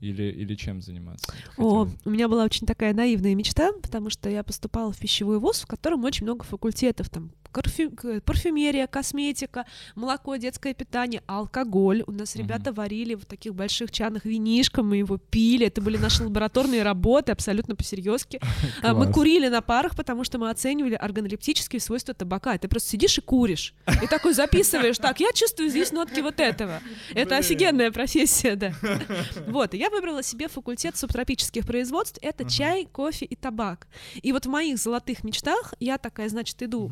или, 0.03 0.23
или 0.23 0.55
чем 0.55 0.81
заниматься? 0.81 1.33
О, 1.57 1.87
у 2.03 2.09
меня 2.09 2.27
была 2.27 2.43
очень 2.43 2.67
такая 2.67 2.93
наивная 2.93 3.35
мечта, 3.35 3.71
потому 3.81 4.09
что 4.09 4.29
я 4.29 4.43
поступала 4.43 4.91
в 4.91 4.97
пищевой 4.97 5.39
вуз, 5.39 5.61
в 5.61 5.67
котором 5.67 6.03
очень 6.03 6.25
много 6.25 6.43
факультетов, 6.43 7.09
там 7.09 7.31
парфю- 7.53 8.21
парфюмерия, 8.21 8.87
косметика, 8.87 9.65
молоко, 9.95 10.35
детское 10.35 10.73
питание, 10.73 11.21
алкоголь. 11.27 12.03
У 12.07 12.11
нас 12.11 12.35
ребята 12.35 12.73
варили 12.73 13.15
в 13.15 13.25
таких 13.25 13.53
больших 13.53 13.91
чанах 13.91 14.25
винишко, 14.25 14.83
мы 14.83 14.97
его 14.97 15.17
пили, 15.17 15.67
это 15.67 15.81
были 15.81 15.97
наши 15.97 16.23
лабораторные 16.23 16.83
работы, 16.83 17.31
абсолютно 17.31 17.75
посерьезки. 17.75 18.39
А, 18.81 18.93
Мы 18.93 19.11
курили 19.11 19.47
на 19.49 19.61
парах, 19.61 19.95
потому 19.95 20.23
что 20.23 20.37
мы 20.39 20.49
оценивали 20.49 20.95
органолептические 20.95 21.79
свойства 21.79 22.13
табака. 22.13 22.57
Ты 22.57 22.67
просто 22.67 22.89
сидишь 22.89 23.17
и 23.17 23.21
куришь. 23.21 23.73
И 24.01 24.07
такой 24.07 24.33
записываешь, 24.33 24.97
так, 24.97 25.19
я 25.19 25.31
чувствую 25.33 25.69
здесь 25.69 25.91
нотки 25.91 26.19
вот 26.21 26.39
этого. 26.39 26.81
Это 27.13 27.37
офигенная 27.37 27.91
профессия, 27.91 28.55
да. 28.55 28.73
Вот, 29.47 29.73
и 29.73 29.77
я 29.77 29.89
выбрала 29.89 30.23
себе 30.23 30.47
факультет 30.47 30.97
субтропических 30.97 31.65
производств. 31.65 32.19
Это 32.21 32.49
чай, 32.49 32.87
кофе 32.91 33.25
и 33.25 33.35
табак. 33.35 33.87
И 34.21 34.31
вот 34.31 34.45
в 34.45 34.49
моих 34.49 34.77
золотых 34.77 35.23
мечтах 35.23 35.73
я 35.79 35.97
такая, 35.97 36.29
значит, 36.29 36.61
иду 36.63 36.91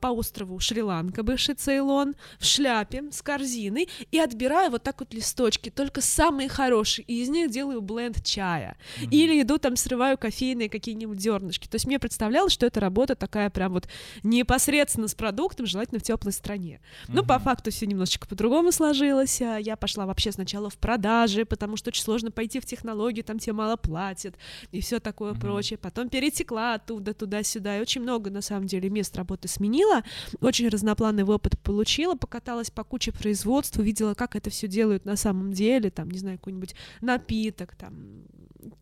по 0.00 0.08
острову 0.08 0.58
Шри-Ланка, 0.58 1.22
бывший 1.22 1.54
Цейлон, 1.54 2.14
в 2.38 2.44
шляпе 2.44 3.04
с 3.10 3.22
корзиной 3.22 3.88
и 4.10 4.18
отбираю 4.18 4.70
вот 4.70 4.82
так 4.82 5.00
вот 5.00 5.14
листочки, 5.14 5.70
только 5.70 6.00
самые 6.00 6.48
хорошие, 6.48 7.04
и 7.06 7.22
из 7.22 7.28
них 7.28 7.50
делаю 7.50 7.80
бленд 7.80 8.22
чая. 8.22 8.76
Mm-hmm. 9.00 9.08
Или 9.10 9.42
иду 9.42 9.58
там 9.58 9.76
срываю 9.76 10.18
кофейные 10.18 10.68
какие-нибудь 10.68 11.20
зернышки. 11.20 11.68
То 11.68 11.76
есть 11.76 11.86
мне 11.86 11.98
представлялось, 11.98 12.52
что 12.52 12.66
эта 12.66 12.80
работа 12.80 13.14
такая 13.14 13.50
прям 13.50 13.72
вот 13.72 13.88
непосредственно 14.22 15.08
с 15.08 15.14
продуктом, 15.14 15.66
желательно 15.66 16.00
в 16.00 16.02
теплой 16.02 16.32
стране. 16.32 16.80
Mm-hmm. 16.80 17.12
Ну, 17.14 17.24
по 17.24 17.38
факту 17.38 17.70
все 17.70 17.86
немножечко 17.86 18.26
по-другому 18.26 18.72
сложилось. 18.72 19.40
А 19.40 19.56
я 19.58 19.76
пошла 19.76 20.06
вообще 20.06 20.32
сначала 20.32 20.70
в 20.70 20.76
продажи, 20.76 21.44
потому 21.44 21.76
что 21.76 21.88
очень 21.88 22.02
сложно 22.02 22.30
пойти 22.30 22.60
в 22.60 22.66
технологию, 22.66 23.24
там 23.24 23.38
тебе 23.38 23.52
мало 23.52 23.76
платят 23.76 24.34
и 24.72 24.80
все 24.80 25.00
такое 25.00 25.32
mm-hmm. 25.32 25.40
прочее. 25.40 25.78
Потом 25.78 26.08
перетекла 26.08 26.74
оттуда 26.74 27.14
туда-сюда. 27.14 27.78
И 27.78 27.80
очень 27.80 28.02
много, 28.02 28.30
на 28.30 28.42
самом 28.42 28.66
деле, 28.66 28.90
мест 28.90 29.16
работы 29.16 29.48
сменила. 29.70 30.02
Очень 30.40 30.68
разноплановый 30.68 31.34
опыт 31.34 31.58
получила, 31.60 32.14
покаталась 32.14 32.70
по 32.70 32.84
куче 32.84 33.12
производств, 33.12 33.78
увидела, 33.78 34.14
как 34.14 34.36
это 34.36 34.50
все 34.50 34.68
делают 34.68 35.04
на 35.04 35.16
самом 35.16 35.52
деле, 35.52 35.90
там, 35.90 36.10
не 36.10 36.18
знаю, 36.18 36.38
какой-нибудь 36.38 36.74
напиток, 37.00 37.74
там, 37.76 37.94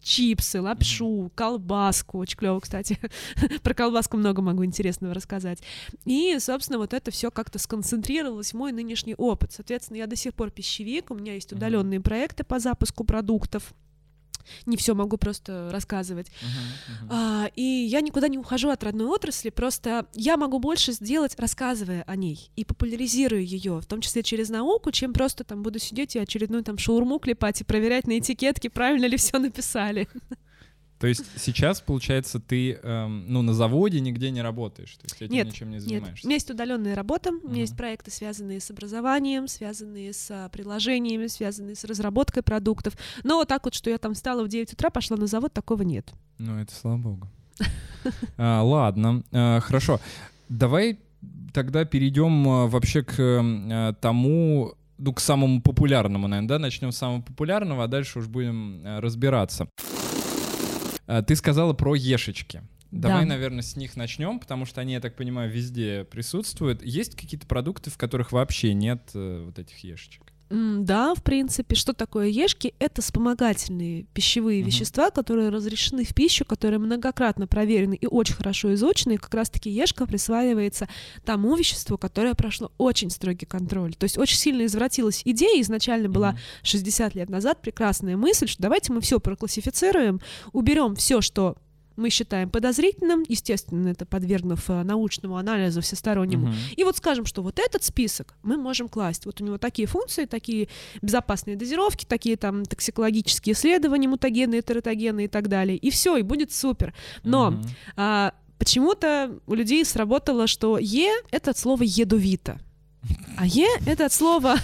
чипсы, 0.02 0.60
лапшу, 0.60 1.30
колбаску. 1.34 2.18
Очень 2.18 2.38
клево, 2.38 2.60
кстати. 2.60 2.98
Про 3.62 3.74
колбаску 3.74 4.16
много 4.16 4.42
могу 4.42 4.64
интересного 4.64 5.14
рассказать. 5.14 5.60
И, 6.04 6.36
собственно, 6.40 6.78
вот 6.78 6.94
это 6.94 7.10
все 7.10 7.30
как-то 7.30 7.58
сконцентрировалось 7.58 8.52
в 8.52 8.56
мой 8.56 8.72
нынешний 8.72 9.14
опыт. 9.14 9.52
Соответственно, 9.52 9.98
я 9.98 10.06
до 10.06 10.16
сих 10.16 10.34
пор 10.34 10.50
пищевик, 10.50 11.10
у 11.10 11.14
меня 11.14 11.34
есть 11.34 11.52
удаленные 11.52 12.00
проекты 12.00 12.44
по 12.44 12.58
запуску 12.58 13.04
продуктов 13.04 13.74
не 14.66 14.76
все 14.76 14.94
могу 14.94 15.16
просто 15.16 15.70
рассказывать. 15.72 16.28
Uh-huh, 16.28 17.04
uh-huh. 17.04 17.08
А, 17.10 17.50
и 17.54 17.62
я 17.62 18.00
никуда 18.00 18.28
не 18.28 18.38
ухожу 18.38 18.70
от 18.70 18.82
родной 18.84 19.06
отрасли, 19.06 19.50
просто 19.50 20.06
я 20.14 20.36
могу 20.36 20.58
больше 20.58 20.92
сделать, 20.92 21.34
рассказывая 21.38 22.02
о 22.06 22.16
ней 22.16 22.50
и 22.56 22.64
популяризирую 22.64 23.44
ее, 23.44 23.80
в 23.80 23.86
том 23.86 24.00
числе 24.00 24.22
через 24.22 24.48
науку, 24.48 24.90
чем 24.90 25.12
просто 25.12 25.44
там 25.44 25.62
буду 25.62 25.78
сидеть 25.78 26.16
и 26.16 26.18
очередную 26.18 26.64
там 26.64 26.78
шаурму 26.78 27.18
клепать 27.18 27.60
и 27.60 27.64
проверять 27.64 28.06
на 28.06 28.18
этикетке, 28.18 28.70
правильно 28.70 29.06
ли 29.06 29.16
все 29.16 29.38
написали. 29.38 30.08
То 30.98 31.06
есть 31.06 31.24
сейчас, 31.36 31.80
получается, 31.80 32.40
ты 32.40 32.72
эм, 32.74 33.24
ну, 33.28 33.42
на 33.42 33.54
заводе 33.54 34.00
нигде 34.00 34.30
не 34.30 34.42
работаешь, 34.42 34.96
то 34.96 35.04
есть 35.04 35.22
этим 35.22 35.32
нет, 35.32 35.46
ничем 35.46 35.70
не 35.70 35.78
занимаешься? 35.78 36.10
Нет, 36.10 36.24
у 36.24 36.26
меня 36.26 36.34
есть 36.34 36.50
удаленная 36.50 36.94
работа, 36.96 37.30
uh-huh. 37.30 37.40
у 37.44 37.48
меня 37.50 37.60
есть 37.60 37.76
проекты, 37.76 38.10
связанные 38.10 38.60
с 38.60 38.70
образованием, 38.70 39.46
связанные 39.46 40.12
с 40.12 40.28
а, 40.30 40.48
приложениями, 40.48 41.28
связанные 41.28 41.76
с 41.76 41.84
разработкой 41.84 42.42
продуктов. 42.42 42.94
Но 43.22 43.36
вот 43.36 43.48
так 43.48 43.64
вот, 43.64 43.74
что 43.74 43.90
я 43.90 43.98
там 43.98 44.14
встала 44.14 44.42
в 44.42 44.48
9 44.48 44.72
утра, 44.72 44.90
пошла 44.90 45.16
на 45.16 45.28
завод, 45.28 45.52
такого 45.52 45.82
нет. 45.82 46.12
Ну, 46.38 46.58
это 46.58 46.74
слава 46.74 46.96
богу. 46.96 47.28
А, 48.36 48.62
ладно, 48.62 49.22
а, 49.32 49.60
хорошо. 49.60 50.00
Давай 50.48 50.98
тогда 51.52 51.84
перейдем 51.84 52.48
а, 52.48 52.66
вообще 52.66 53.02
к 53.02 53.14
а, 53.18 53.92
тому, 53.94 54.74
ну, 54.98 55.12
к 55.12 55.20
самому 55.20 55.60
популярному, 55.60 56.28
наверное, 56.28 56.48
да? 56.48 56.58
Начнем 56.58 56.92
с 56.92 56.96
самого 56.96 57.22
популярного, 57.22 57.84
а 57.84 57.88
дальше 57.88 58.20
уж 58.20 58.26
будем 58.26 58.82
разбираться. 58.84 59.68
А, 61.08 61.22
ты 61.22 61.34
сказала 61.34 61.72
про 61.72 61.94
ешечки. 61.96 62.62
Давай, 62.90 63.22
да. 63.22 63.30
наверное, 63.30 63.62
с 63.62 63.76
них 63.76 63.96
начнем, 63.96 64.38
потому 64.38 64.64
что 64.64 64.80
они, 64.80 64.92
я 64.92 65.00
так 65.00 65.16
понимаю, 65.16 65.50
везде 65.50 66.04
присутствуют. 66.04 66.82
Есть 66.82 67.16
какие-то 67.16 67.46
продукты, 67.46 67.90
в 67.90 67.98
которых 67.98 68.32
вообще 68.32 68.72
нет 68.72 69.10
э, 69.14 69.42
вот 69.44 69.58
этих 69.58 69.78
ешечек? 69.78 70.27
Да, 70.50 71.14
в 71.14 71.22
принципе, 71.22 71.74
что 71.74 71.92
такое 71.92 72.28
ешки? 72.28 72.74
Это 72.78 73.02
вспомогательные 73.02 74.04
пищевые 74.14 74.62
uh-huh. 74.62 74.66
вещества, 74.66 75.10
которые 75.10 75.50
разрешены 75.50 76.04
в 76.04 76.14
пищу, 76.14 76.44
которые 76.46 76.78
многократно 76.78 77.46
проверены 77.46 77.94
и 77.94 78.06
очень 78.06 78.34
хорошо 78.34 78.72
изучены. 78.74 79.14
И 79.14 79.16
как 79.18 79.34
раз-таки 79.34 79.68
ешка 79.68 80.06
присваивается 80.06 80.88
тому 81.24 81.54
веществу, 81.54 81.98
которое 81.98 82.34
прошло 82.34 82.72
очень 82.78 83.10
строгий 83.10 83.44
контроль. 83.44 83.94
То 83.94 84.04
есть 84.04 84.16
очень 84.16 84.38
сильно 84.38 84.64
извратилась 84.64 85.20
идея. 85.24 85.60
Изначально 85.60 86.08
была 86.08 86.30
uh-huh. 86.30 86.62
60 86.62 87.14
лет 87.14 87.28
назад 87.28 87.60
прекрасная 87.60 88.16
мысль, 88.16 88.48
что 88.48 88.62
давайте 88.62 88.92
мы 88.92 89.02
все 89.02 89.20
проклассифицируем, 89.20 90.20
уберем 90.52 90.96
все, 90.96 91.20
что 91.20 91.56
мы 91.98 92.10
считаем 92.10 92.48
подозрительным, 92.48 93.24
естественно, 93.28 93.88
это 93.88 94.06
подвергнув 94.06 94.70
э, 94.70 94.82
научному 94.84 95.36
анализу 95.36 95.80
всестороннему. 95.80 96.48
Угу. 96.48 96.54
И 96.76 96.84
вот 96.84 96.96
скажем, 96.96 97.26
что 97.26 97.42
вот 97.42 97.58
этот 97.58 97.82
список 97.82 98.34
мы 98.42 98.56
можем 98.56 98.88
класть. 98.88 99.26
Вот 99.26 99.40
у 99.40 99.44
него 99.44 99.58
такие 99.58 99.86
функции, 99.86 100.24
такие 100.24 100.68
безопасные 101.02 101.56
дозировки, 101.56 102.04
такие 102.04 102.36
там 102.36 102.64
токсикологические 102.64 103.54
исследования, 103.54 104.08
мутагены, 104.08 104.62
тератогены 104.62 105.24
и 105.24 105.28
так 105.28 105.48
далее. 105.48 105.76
И 105.76 105.90
все, 105.90 106.16
и 106.16 106.22
будет 106.22 106.52
супер. 106.52 106.94
Но 107.24 107.48
угу. 107.48 107.58
а, 107.96 108.32
почему-то 108.58 109.38
у 109.46 109.54
людей 109.54 109.84
сработало, 109.84 110.46
что 110.46 110.78
Е— 110.78 111.10
это 111.30 111.50
от 111.50 111.58
слова 111.58 111.82
«едовито». 111.82 112.60
А 113.36 113.46
Е— 113.46 113.66
это 113.86 114.06
от 114.06 114.12
слова 114.12 114.56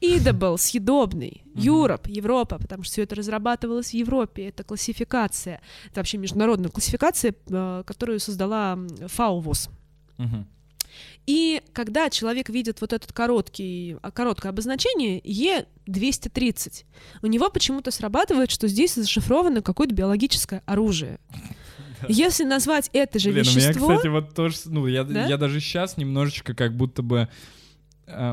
Edible, 0.00 0.56
съедобный. 0.56 1.44
Europe, 1.54 2.08
Европа, 2.10 2.58
потому 2.58 2.84
что 2.84 2.92
все 2.92 3.02
это 3.02 3.16
разрабатывалось 3.16 3.90
в 3.90 3.94
Европе. 3.94 4.48
Это 4.48 4.64
классификация, 4.64 5.60
это 5.86 6.00
вообще 6.00 6.18
международная 6.18 6.70
классификация, 6.70 7.34
э, 7.48 7.82
которую 7.86 8.20
создала 8.20 8.78
ФАУВОС. 9.06 9.70
И 11.26 11.62
когда 11.72 12.10
человек 12.10 12.48
видит 12.48 12.80
вот 12.80 12.92
короткий, 13.12 13.96
а, 14.02 14.10
короткое 14.10 14.48
обозначение 14.48 15.20
Е230, 15.20 16.84
у 17.22 17.26
него 17.26 17.50
почему-то 17.50 17.90
срабатывает, 17.90 18.50
что 18.50 18.66
здесь 18.68 18.94
зашифровано 18.94 19.62
какое-то 19.62 19.94
биологическое 19.94 20.62
оружие. 20.66 21.20
Если 22.08 22.44
назвать 22.44 22.90
это 22.92 23.18
же 23.18 23.30
Блин, 23.30 23.44
вещество... 23.44 23.86
у 23.86 23.88
меня, 23.90 23.98
кстати, 23.98 24.10
вот 24.10 24.34
тоже, 24.34 24.56
ну, 24.66 24.86
я, 24.86 25.04
да? 25.04 25.26
я 25.26 25.36
даже 25.36 25.60
сейчас 25.60 25.96
немножечко 25.96 26.54
как 26.54 26.74
будто 26.74 27.02
бы 27.02 27.28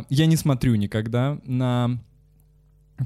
я 0.09 0.25
не 0.25 0.35
смотрю 0.35 0.75
никогда 0.75 1.39
на 1.45 1.99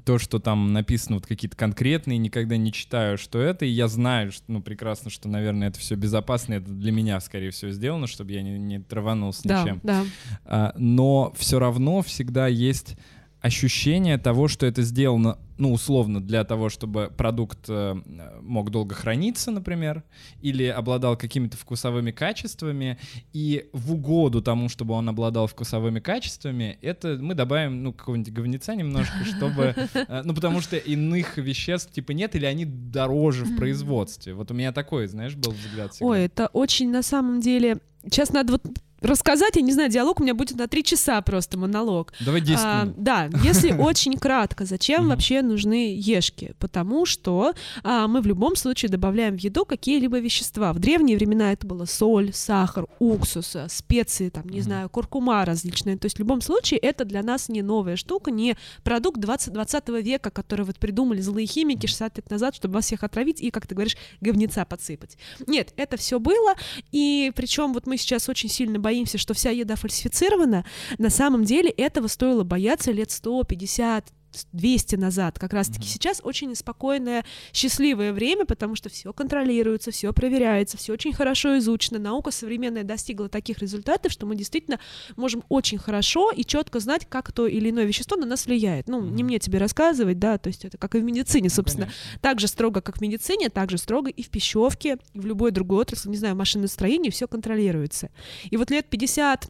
то, 0.05 0.17
что 0.17 0.39
там 0.39 0.71
написано 0.71 1.15
вот 1.15 1.25
какие-то 1.25 1.57
конкретные, 1.57 2.17
никогда 2.17 2.57
не 2.57 2.71
читаю, 2.71 3.17
что 3.17 3.39
это, 3.39 3.65
и 3.65 3.69
я 3.69 3.87
знаю, 3.87 4.31
что, 4.31 4.45
ну, 4.47 4.61
прекрасно, 4.61 5.09
что, 5.09 5.27
наверное, 5.27 5.67
это 5.67 5.79
все 5.79 5.95
безопасно, 5.95 6.55
это 6.55 6.71
для 6.71 6.91
меня, 6.91 7.19
скорее 7.19 7.51
всего, 7.51 7.71
сделано, 7.71 8.07
чтобы 8.07 8.31
я 8.31 8.41
не, 8.41 8.57
не 8.57 8.79
траванулся 8.79 9.41
да, 9.43 9.61
ничем. 9.61 9.79
Да. 9.83 10.03
А, 10.45 10.73
но 10.77 11.33
все 11.37 11.59
равно 11.59 12.01
всегда 12.01 12.47
есть 12.47 12.95
ощущение 13.41 14.17
того, 14.19 14.47
что 14.47 14.67
это 14.67 14.83
сделано, 14.83 15.39
ну, 15.57 15.73
условно, 15.73 16.21
для 16.21 16.43
того, 16.43 16.69
чтобы 16.69 17.11
продукт 17.15 17.65
э, 17.67 17.95
мог 18.41 18.69
долго 18.69 18.93
храниться, 18.93 19.49
например, 19.49 20.03
или 20.41 20.65
обладал 20.65 21.17
какими-то 21.17 21.57
вкусовыми 21.57 22.11
качествами, 22.11 22.99
и 23.33 23.69
в 23.73 23.93
угоду 23.93 24.41
тому, 24.43 24.69
чтобы 24.69 24.93
он 24.93 25.09
обладал 25.09 25.47
вкусовыми 25.47 25.99
качествами, 25.99 26.77
это 26.81 27.17
мы 27.19 27.33
добавим, 27.33 27.83
ну, 27.83 27.93
какого-нибудь 27.93 28.31
говнеца 28.33 28.75
немножко, 28.75 29.25
чтобы... 29.25 29.75
Э, 29.93 30.21
ну, 30.23 30.33
потому 30.33 30.61
что 30.61 30.77
иных 30.77 31.37
веществ, 31.37 31.91
типа, 31.91 32.11
нет, 32.11 32.35
или 32.35 32.45
они 32.45 32.65
дороже 32.65 33.45
в 33.45 33.55
производстве. 33.55 34.33
Вот 34.33 34.51
у 34.51 34.53
меня 34.53 34.71
такой, 34.71 35.07
знаешь, 35.07 35.35
был 35.35 35.51
взгляд. 35.51 35.93
Всегда. 35.93 36.05
Ой, 36.05 36.21
это 36.23 36.47
очень, 36.47 36.91
на 36.91 37.03
самом 37.03 37.41
деле... 37.41 37.77
Сейчас 38.03 38.31
надо 38.31 38.53
вот 38.53 38.63
рассказать, 39.01 39.55
я 39.55 39.61
не 39.61 39.71
знаю, 39.71 39.89
диалог 39.89 40.19
у 40.19 40.23
меня 40.23 40.33
будет 40.33 40.57
на 40.57 40.67
три 40.67 40.83
часа 40.83 41.21
просто 41.21 41.57
монолог. 41.57 42.13
Давай 42.19 42.41
10 42.41 42.61
а, 42.63 42.83
минут. 42.83 42.95
Да, 42.97 43.29
если 43.43 43.71
очень 43.77 44.17
кратко, 44.17 44.65
зачем 44.65 45.09
вообще 45.09 45.41
нужны 45.41 45.95
ешки? 45.95 46.53
Потому 46.59 47.05
что 47.05 47.53
а, 47.83 48.07
мы 48.07 48.21
в 48.21 48.27
любом 48.27 48.55
случае 48.55 48.89
добавляем 48.89 49.37
в 49.37 49.39
еду 49.39 49.65
какие-либо 49.65 50.19
вещества. 50.19 50.71
В 50.73 50.79
древние 50.79 51.17
времена 51.17 51.51
это 51.51 51.65
было 51.65 51.85
соль, 51.85 52.31
сахар, 52.33 52.87
уксус, 52.99 53.57
специи, 53.67 54.29
там, 54.29 54.47
не 54.47 54.61
знаю, 54.61 54.89
куркума 54.89 55.43
различные. 55.45 55.97
То 55.97 56.05
есть 56.05 56.17
в 56.17 56.19
любом 56.19 56.41
случае 56.41 56.79
это 56.79 57.03
для 57.03 57.23
нас 57.23 57.49
не 57.49 57.61
новая 57.63 57.95
штука, 57.95 58.29
не 58.29 58.55
продукт 58.83 59.19
20, 59.19 59.51
20 59.51 59.89
века, 60.03 60.29
который 60.29 60.65
вот 60.65 60.77
придумали 60.77 61.21
злые 61.21 61.47
химики 61.47 61.87
60 61.87 62.17
лет 62.17 62.29
назад, 62.29 62.55
чтобы 62.55 62.75
вас 62.75 62.85
всех 62.85 63.03
отравить 63.03 63.41
и, 63.41 63.49
как 63.49 63.65
ты 63.65 63.73
говоришь, 63.73 63.97
говнеца 64.21 64.63
подсыпать. 64.65 65.17
Нет, 65.47 65.73
это 65.75 65.97
все 65.97 66.19
было, 66.19 66.53
и 66.91 67.31
причем 67.35 67.73
вот 67.73 67.87
мы 67.87 67.97
сейчас 67.97 68.29
очень 68.29 68.49
сильно 68.49 68.79
боимся 68.79 68.90
боимся, 68.91 69.17
что 69.17 69.33
вся 69.33 69.51
еда 69.51 69.77
фальсифицирована, 69.77 70.65
на 70.97 71.09
самом 71.09 71.45
деле 71.45 71.69
этого 71.69 72.07
стоило 72.07 72.43
бояться 72.43 72.91
лет 72.91 73.09
150, 73.09 74.11
200 74.51 74.95
назад. 74.95 75.39
Как 75.39 75.53
раз-таки 75.53 75.85
mm-hmm. 75.85 75.91
сейчас 75.91 76.21
очень 76.23 76.55
спокойное, 76.55 77.25
счастливое 77.53 78.13
время, 78.13 78.45
потому 78.45 78.75
что 78.75 78.89
все 78.89 79.13
контролируется, 79.13 79.91
все 79.91 80.13
проверяется, 80.13 80.77
все 80.77 80.93
очень 80.93 81.13
хорошо 81.13 81.57
изучено. 81.57 81.99
Наука 81.99 82.31
современная 82.31 82.83
достигла 82.83 83.29
таких 83.29 83.59
результатов, 83.59 84.11
что 84.11 84.25
мы 84.25 84.35
действительно 84.35 84.79
можем 85.15 85.43
очень 85.49 85.77
хорошо 85.77 86.31
и 86.31 86.43
четко 86.43 86.79
знать, 86.79 87.05
как 87.07 87.31
то 87.31 87.47
или 87.47 87.69
иное 87.69 87.85
вещество 87.85 88.17
на 88.17 88.25
нас 88.25 88.45
влияет. 88.45 88.87
Ну, 88.87 89.01
mm-hmm. 89.01 89.11
не 89.11 89.23
мне 89.23 89.39
тебе 89.39 89.59
рассказывать, 89.59 90.19
да, 90.19 90.37
то 90.37 90.47
есть 90.47 90.65
это 90.65 90.77
как 90.77 90.95
и 90.95 90.99
в 90.99 91.03
медицине, 91.03 91.49
ну, 91.49 91.55
собственно. 91.55 91.85
Ну, 91.87 92.19
так 92.21 92.39
же 92.39 92.47
строго, 92.47 92.81
как 92.81 92.97
в 92.97 93.01
медицине, 93.01 93.49
так 93.49 93.69
же 93.69 93.77
строго 93.77 94.09
и 94.09 94.23
в 94.23 94.29
пищевке, 94.29 94.97
и 95.13 95.19
в 95.19 95.25
любой 95.25 95.51
другой 95.51 95.81
отрасли, 95.81 96.09
не 96.09 96.17
знаю, 96.17 96.35
машиностроении, 96.35 97.09
все 97.09 97.27
контролируется. 97.27 98.09
И 98.49 98.57
вот 98.57 98.71
лет 98.71 98.87
50 98.89 99.49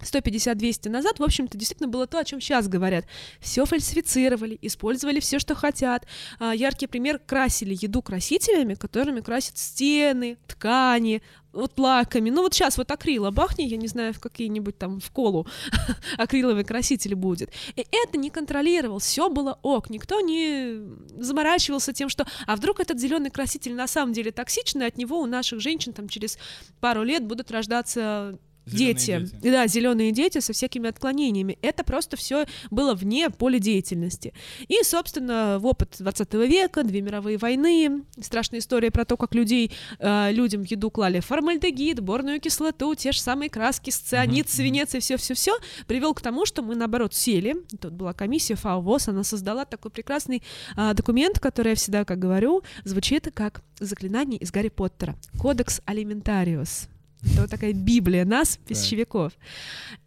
150-200 0.00 0.88
назад, 0.88 1.18
в 1.18 1.22
общем-то, 1.22 1.56
действительно 1.56 1.88
было 1.88 2.06
то, 2.06 2.18
о 2.18 2.24
чем 2.24 2.40
сейчас 2.40 2.68
говорят. 2.68 3.06
Все 3.40 3.64
фальсифицировали, 3.64 4.58
использовали 4.62 5.20
все, 5.20 5.38
что 5.38 5.54
хотят. 5.54 6.06
А, 6.38 6.54
яркий 6.54 6.86
пример— 6.86 7.18
красили 7.26 7.76
еду 7.80 8.02
красителями, 8.02 8.74
которыми 8.74 9.20
красят 9.20 9.58
стены, 9.58 10.38
ткани, 10.46 11.22
вот 11.52 11.78
лаками. 11.78 12.30
Ну 12.30 12.42
вот 12.42 12.54
сейчас 12.54 12.78
вот 12.78 12.90
акрила 12.90 13.30
бахни, 13.30 13.64
я 13.64 13.76
не 13.76 13.88
знаю, 13.88 14.12
в 14.12 14.20
какие-нибудь 14.20 14.78
там 14.78 15.00
в 15.00 15.10
колу 15.10 15.46
акриловый 16.18 16.64
краситель 16.64 17.14
будет. 17.14 17.50
И 17.76 17.86
это 17.90 18.18
не 18.18 18.30
контролировал, 18.30 18.98
все 18.98 19.28
было 19.28 19.58
ок, 19.62 19.90
никто 19.90 20.20
не 20.20 20.80
заморачивался 21.20 21.92
тем, 21.92 22.08
что 22.08 22.26
а 22.46 22.56
вдруг 22.56 22.80
этот 22.80 23.00
зеленый 23.00 23.30
краситель 23.30 23.74
на 23.74 23.86
самом 23.86 24.12
деле 24.12 24.30
токсичный, 24.30 24.86
от 24.86 24.96
него 24.96 25.20
у 25.20 25.26
наших 25.26 25.60
женщин 25.60 25.92
там 25.92 26.08
через 26.08 26.38
пару 26.80 27.02
лет 27.02 27.24
будут 27.24 27.50
рождаться 27.50 28.38
дети. 28.76 29.18
дети. 29.18 29.50
Да, 29.50 29.66
зеленые 29.66 30.12
дети 30.12 30.38
со 30.38 30.52
всякими 30.52 30.88
отклонениями. 30.88 31.58
Это 31.62 31.84
просто 31.84 32.16
все 32.16 32.46
было 32.70 32.94
вне 32.94 33.30
поля 33.30 33.58
деятельности. 33.58 34.32
И, 34.68 34.82
собственно, 34.82 35.58
в 35.58 35.66
опыт 35.66 35.96
20 35.98 36.34
века, 36.34 36.82
две 36.84 37.00
мировые 37.00 37.38
войны, 37.38 38.02
страшная 38.20 38.60
история 38.60 38.90
про 38.90 39.04
то, 39.04 39.16
как 39.16 39.34
людей, 39.34 39.72
э, 39.98 40.32
людям 40.32 40.64
в 40.64 40.70
еду 40.70 40.90
клали 40.90 41.20
формальдегид, 41.20 42.00
борную 42.00 42.40
кислоту, 42.40 42.94
те 42.94 43.12
же 43.12 43.20
самые 43.20 43.50
краски, 43.50 43.90
сцианид, 43.90 44.46
mm-hmm. 44.46 44.56
свинец 44.56 44.94
и 44.94 45.00
все-все-все, 45.00 45.56
привел 45.86 46.14
к 46.14 46.20
тому, 46.20 46.46
что 46.46 46.62
мы, 46.62 46.74
наоборот, 46.74 47.14
сели. 47.14 47.56
Тут 47.80 47.92
была 47.92 48.12
комиссия 48.12 48.54
ФАО 48.54 48.80
ВОЗ, 48.80 49.08
она 49.08 49.24
создала 49.24 49.64
такой 49.64 49.90
прекрасный 49.90 50.42
э, 50.76 50.94
документ, 50.94 51.38
который 51.38 51.70
я 51.70 51.74
всегда, 51.74 52.04
как 52.04 52.18
говорю, 52.18 52.62
звучит 52.84 53.30
как 53.34 53.62
заклинание 53.80 54.38
из 54.38 54.50
Гарри 54.50 54.68
Поттера. 54.68 55.16
Кодекс 55.38 55.80
Алиментариус. 55.84 56.88
Это 57.24 57.42
вот 57.42 57.50
такая 57.50 57.72
библия 57.72 58.24
нас, 58.24 58.58
пищевиков. 58.68 59.32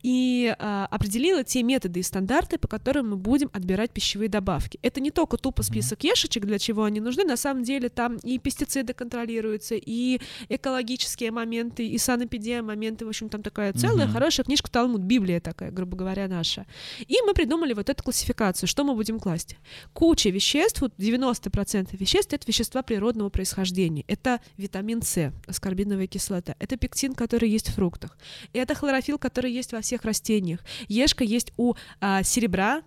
И 0.01 0.55
а, 0.59 0.87
определила 0.89 1.43
те 1.43 1.61
методы 1.61 1.99
и 1.99 2.03
стандарты, 2.03 2.57
по 2.57 2.67
которым 2.67 3.09
мы 3.09 3.17
будем 3.17 3.49
отбирать 3.53 3.91
пищевые 3.91 4.29
добавки. 4.29 4.79
Это 4.81 5.01
не 5.01 5.11
только 5.11 5.37
тупо 5.37 5.61
список 5.61 6.03
ешечек, 6.03 6.45
для 6.45 6.57
чего 6.57 6.85
они 6.85 7.01
нужны, 7.01 7.25
на 7.25 7.35
самом 7.35 7.63
деле 7.63 7.89
там 7.89 8.15
и 8.17 8.39
пестициды 8.39 8.93
контролируются, 8.93 9.75
и 9.75 10.21
экологические 10.47 11.31
моменты, 11.31 11.85
и 11.85 11.97
санэпидемия 11.97 12.63
моменты, 12.63 13.05
в 13.05 13.09
общем, 13.09 13.27
там 13.27 13.43
такая 13.43 13.73
целая 13.73 14.07
mm-hmm. 14.07 14.11
хорошая 14.11 14.45
книжка 14.45 14.71
Талмуд, 14.71 15.01
Библия 15.01 15.41
такая, 15.41 15.71
грубо 15.71 15.97
говоря, 15.97 16.27
наша. 16.29 16.65
И 17.07 17.17
мы 17.25 17.33
придумали 17.33 17.73
вот 17.73 17.89
эту 17.89 18.03
классификацию, 18.03 18.69
что 18.69 18.85
мы 18.85 18.95
будем 18.95 19.19
класть. 19.19 19.57
Куча 19.93 20.29
веществ, 20.29 20.81
вот 20.81 20.93
90% 20.97 21.89
веществ— 21.97 22.33
это 22.33 22.45
вещества 22.47 22.81
природного 22.83 23.29
происхождения. 23.29 24.05
Это 24.07 24.39
витамин 24.57 25.01
С, 25.01 25.33
аскорбиновая 25.45 26.07
кислота, 26.07 26.55
это 26.59 26.77
пектин 26.77 27.00
пектин, 27.01 27.15
который 27.15 27.49
есть 27.49 27.69
в 27.69 27.73
фруктах. 27.73 28.17
Это 28.53 28.75
хлорофилл, 28.75 29.17
который 29.17 29.51
есть 29.51 29.73
во 29.73 29.81
всех 29.81 30.05
растениях. 30.05 30.59
Ешка 30.87 31.23
есть 31.23 31.51
у 31.57 31.73
а, 31.99 32.23
серебра, 32.23 32.83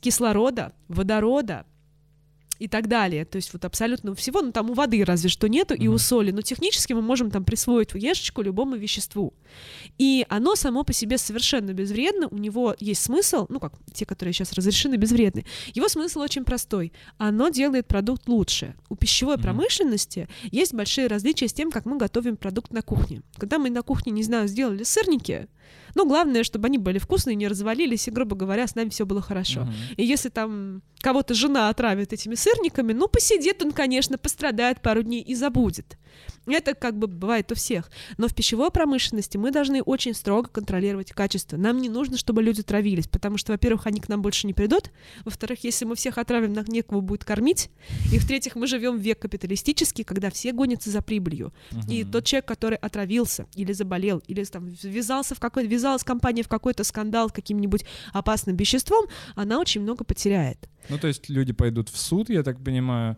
кислорода, 0.00 0.72
водорода, 0.88 1.66
и 2.58 2.68
так 2.68 2.88
далее. 2.88 3.24
То 3.24 3.36
есть 3.36 3.52
вот 3.52 3.64
абсолютно 3.64 4.14
всего, 4.14 4.42
ну 4.42 4.52
там 4.52 4.70
у 4.70 4.74
воды 4.74 5.04
разве 5.04 5.28
что 5.28 5.48
нету, 5.48 5.74
mm-hmm. 5.74 5.84
и 5.84 5.88
у 5.88 5.98
соли, 5.98 6.30
но 6.30 6.42
технически 6.42 6.92
мы 6.92 7.02
можем 7.02 7.30
там 7.30 7.44
присвоить 7.44 7.94
уешечку 7.94 8.42
любому 8.42 8.76
веществу. 8.76 9.34
И 9.98 10.26
оно 10.28 10.54
само 10.56 10.84
по 10.84 10.92
себе 10.92 11.18
совершенно 11.18 11.72
безвредно, 11.72 12.28
у 12.28 12.36
него 12.36 12.74
есть 12.78 13.02
смысл, 13.02 13.46
ну 13.48 13.60
как 13.60 13.74
те, 13.92 14.06
которые 14.06 14.32
сейчас 14.32 14.52
разрешены, 14.52 14.96
безвредны. 14.96 15.44
Его 15.74 15.88
смысл 15.88 16.20
очень 16.20 16.44
простой. 16.44 16.92
Оно 17.18 17.48
делает 17.48 17.86
продукт 17.86 18.28
лучше. 18.28 18.74
У 18.88 18.96
пищевой 18.96 19.36
mm-hmm. 19.36 19.42
промышленности 19.42 20.28
есть 20.50 20.74
большие 20.74 21.06
различия 21.06 21.48
с 21.48 21.52
тем, 21.52 21.70
как 21.70 21.86
мы 21.86 21.96
готовим 21.96 22.36
продукт 22.36 22.72
на 22.72 22.82
кухне. 22.82 23.22
Когда 23.36 23.58
мы 23.58 23.70
на 23.70 23.82
кухне, 23.82 24.12
не 24.12 24.22
знаю, 24.22 24.48
сделали 24.48 24.84
сырники, 24.84 25.48
ну, 25.94 26.06
главное, 26.06 26.44
чтобы 26.44 26.66
они 26.66 26.78
были 26.78 26.98
вкусные, 26.98 27.34
не 27.34 27.48
развалились, 27.48 28.08
и, 28.08 28.10
грубо 28.10 28.36
говоря, 28.36 28.66
с 28.66 28.74
нами 28.74 28.88
все 28.88 29.06
было 29.06 29.20
хорошо. 29.20 29.60
Uh-huh. 29.60 29.94
И 29.96 30.04
если 30.04 30.28
там 30.28 30.82
кого-то 30.98 31.34
жена 31.34 31.68
отравит 31.68 32.12
этими 32.12 32.34
сырниками, 32.34 32.92
ну, 32.92 33.08
посидит 33.08 33.62
он, 33.62 33.72
конечно, 33.72 34.18
пострадает 34.18 34.80
пару 34.80 35.02
дней 35.02 35.22
и 35.22 35.34
забудет. 35.34 35.98
Это 36.46 36.74
как 36.74 36.98
бы 36.98 37.06
бывает 37.06 37.50
у 37.52 37.54
всех. 37.54 37.90
Но 38.18 38.28
в 38.28 38.34
пищевой 38.34 38.70
промышленности 38.70 39.36
мы 39.36 39.50
должны 39.50 39.82
очень 39.82 40.14
строго 40.14 40.48
контролировать 40.48 41.12
качество. 41.12 41.56
Нам 41.56 41.78
не 41.78 41.88
нужно, 41.88 42.18
чтобы 42.18 42.42
люди 42.42 42.62
травились, 42.62 43.08
потому 43.08 43.38
что, 43.38 43.52
во-первых, 43.52 43.86
они 43.86 44.00
к 44.00 44.08
нам 44.08 44.22
больше 44.22 44.46
не 44.46 44.52
придут, 44.52 44.90
во-вторых, 45.24 45.64
если 45.64 45.84
мы 45.84 45.96
всех 45.96 46.18
отравим, 46.18 46.52
нам 46.52 46.64
некого 46.66 47.00
будет 47.00 47.24
кормить, 47.24 47.70
и 48.12 48.18
в-третьих, 48.18 48.56
мы 48.56 48.66
живем 48.66 48.96
в 48.98 49.00
век 49.00 49.18
капиталистический, 49.18 50.04
когда 50.04 50.30
все 50.30 50.52
гонятся 50.52 50.90
за 50.90 51.02
прибылью. 51.02 51.52
Uh-huh. 51.70 51.92
И 51.92 52.04
тот 52.04 52.24
человек, 52.24 52.46
который 52.46 52.76
отравился 52.76 53.46
или 53.54 53.72
заболел, 53.72 54.22
или 54.26 54.44
там 54.44 54.66
ввязался 54.66 55.34
в 55.34 55.40
какой-то, 55.40 55.68
ввязалась 55.68 56.04
компания 56.04 56.42
в 56.42 56.48
какой-то 56.48 56.84
скандал 56.84 57.30
каким-нибудь 57.30 57.84
опасным 58.12 58.56
веществом, 58.56 59.06
она 59.34 59.58
очень 59.58 59.80
много 59.80 60.04
потеряет. 60.04 60.68
Ну, 60.88 60.98
то 60.98 61.08
есть 61.08 61.28
люди 61.28 61.52
пойдут 61.52 61.88
в 61.88 61.98
суд, 61.98 62.28
я 62.28 62.42
так 62.42 62.62
понимаю, 62.62 63.16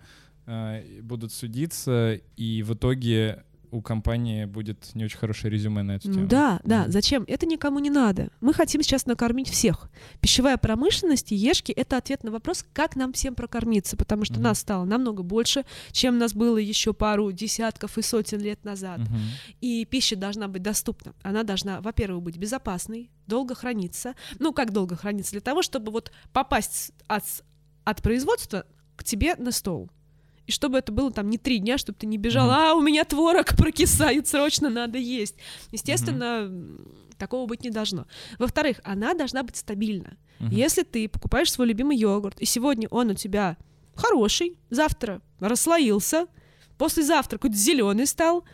будут 1.02 1.32
судиться, 1.32 2.20
и 2.36 2.62
в 2.62 2.74
итоге 2.74 3.44
у 3.70 3.82
компании 3.82 4.44
будет 4.44 4.94
не 4.94 5.04
очень 5.04 5.18
хорошее 5.18 5.52
резюме 5.52 5.82
на 5.82 5.96
эту 5.96 6.12
тему. 6.12 6.26
Да, 6.26 6.60
да. 6.64 6.86
Зачем? 6.88 7.24
Это 7.26 7.46
никому 7.46 7.78
не 7.78 7.90
надо. 7.90 8.30
Мы 8.40 8.54
хотим 8.54 8.82
сейчас 8.82 9.06
накормить 9.06 9.48
всех. 9.48 9.90
Пищевая 10.20 10.56
промышленность 10.56 11.32
и 11.32 11.36
ешки— 11.36 11.72
это 11.76 11.96
ответ 11.96 12.24
на 12.24 12.30
вопрос, 12.30 12.64
как 12.72 12.96
нам 12.96 13.12
всем 13.12 13.34
прокормиться, 13.34 13.96
потому 13.96 14.24
что 14.24 14.36
mm-hmm. 14.36 14.42
нас 14.42 14.60
стало 14.60 14.84
намного 14.84 15.22
больше, 15.22 15.64
чем 15.92 16.18
нас 16.18 16.32
было 16.32 16.58
еще 16.58 16.92
пару 16.92 17.32
десятков 17.32 17.98
и 17.98 18.02
сотен 18.02 18.40
лет 18.40 18.64
назад. 18.64 19.00
Mm-hmm. 19.00 19.56
И 19.60 19.84
пища 19.84 20.16
должна 20.16 20.48
быть 20.48 20.62
доступна. 20.62 21.14
Она 21.22 21.42
должна, 21.42 21.80
во-первых, 21.80 22.22
быть 22.22 22.36
безопасной, 22.36 23.10
долго 23.26 23.54
храниться. 23.54 24.14
Ну, 24.38 24.52
как 24.52 24.72
долго 24.72 24.96
храниться? 24.96 25.32
Для 25.32 25.40
того, 25.40 25.62
чтобы 25.62 25.92
вот 25.92 26.12
попасть 26.32 26.92
от, 27.08 27.24
от 27.84 28.02
производства 28.02 28.64
к 28.96 29.04
тебе 29.04 29.34
на 29.36 29.52
стол. 29.52 29.90
И 30.46 30.52
чтобы 30.52 30.78
это 30.78 30.92
было 30.92 31.10
там 31.10 31.28
не 31.28 31.38
три 31.38 31.58
дня, 31.58 31.78
чтобы 31.78 31.98
ты 31.98 32.06
не 32.06 32.18
бежал, 32.18 32.48
mm-hmm. 32.48 32.70
а 32.70 32.74
у 32.74 32.80
меня 32.80 33.04
творог 33.04 33.56
прокисает, 33.56 34.26
срочно 34.28 34.70
надо 34.70 34.98
есть. 34.98 35.34
Естественно, 35.72 36.48
mm-hmm. 36.48 37.16
такого 37.18 37.46
быть 37.46 37.64
не 37.64 37.70
должно. 37.70 38.06
Во-вторых, 38.38 38.80
она 38.84 39.14
должна 39.14 39.42
быть 39.42 39.56
стабильна. 39.56 40.16
Mm-hmm. 40.38 40.54
Если 40.54 40.82
ты 40.82 41.08
покупаешь 41.08 41.50
свой 41.50 41.66
любимый 41.66 41.96
йогурт, 41.96 42.40
и 42.40 42.44
сегодня 42.44 42.88
он 42.90 43.10
у 43.10 43.14
тебя 43.14 43.56
хороший, 43.94 44.58
завтра 44.70 45.20
расслоился, 45.40 46.26
послезавтра 46.78 47.38
какой-то 47.38 47.56
зеленый 47.56 48.06
стал, 48.06 48.44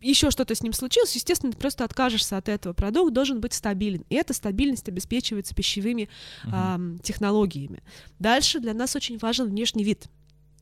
еще 0.00 0.30
что-то 0.30 0.54
с 0.54 0.62
ним 0.62 0.72
случилось, 0.72 1.14
естественно, 1.14 1.52
ты 1.52 1.58
просто 1.58 1.84
откажешься 1.84 2.36
от 2.36 2.48
этого. 2.48 2.72
Продукт 2.72 3.12
должен 3.12 3.40
быть 3.40 3.52
стабилен. 3.52 4.04
И 4.08 4.14
эта 4.14 4.32
стабильность 4.32 4.88
обеспечивается 4.88 5.54
пищевыми 5.54 6.08
uh-huh. 6.44 6.96
э, 6.96 7.02
технологиями. 7.02 7.82
Дальше 8.18 8.60
для 8.60 8.72
нас 8.72 8.96
очень 8.96 9.18
важен 9.18 9.48
внешний 9.48 9.84
вид 9.84 10.08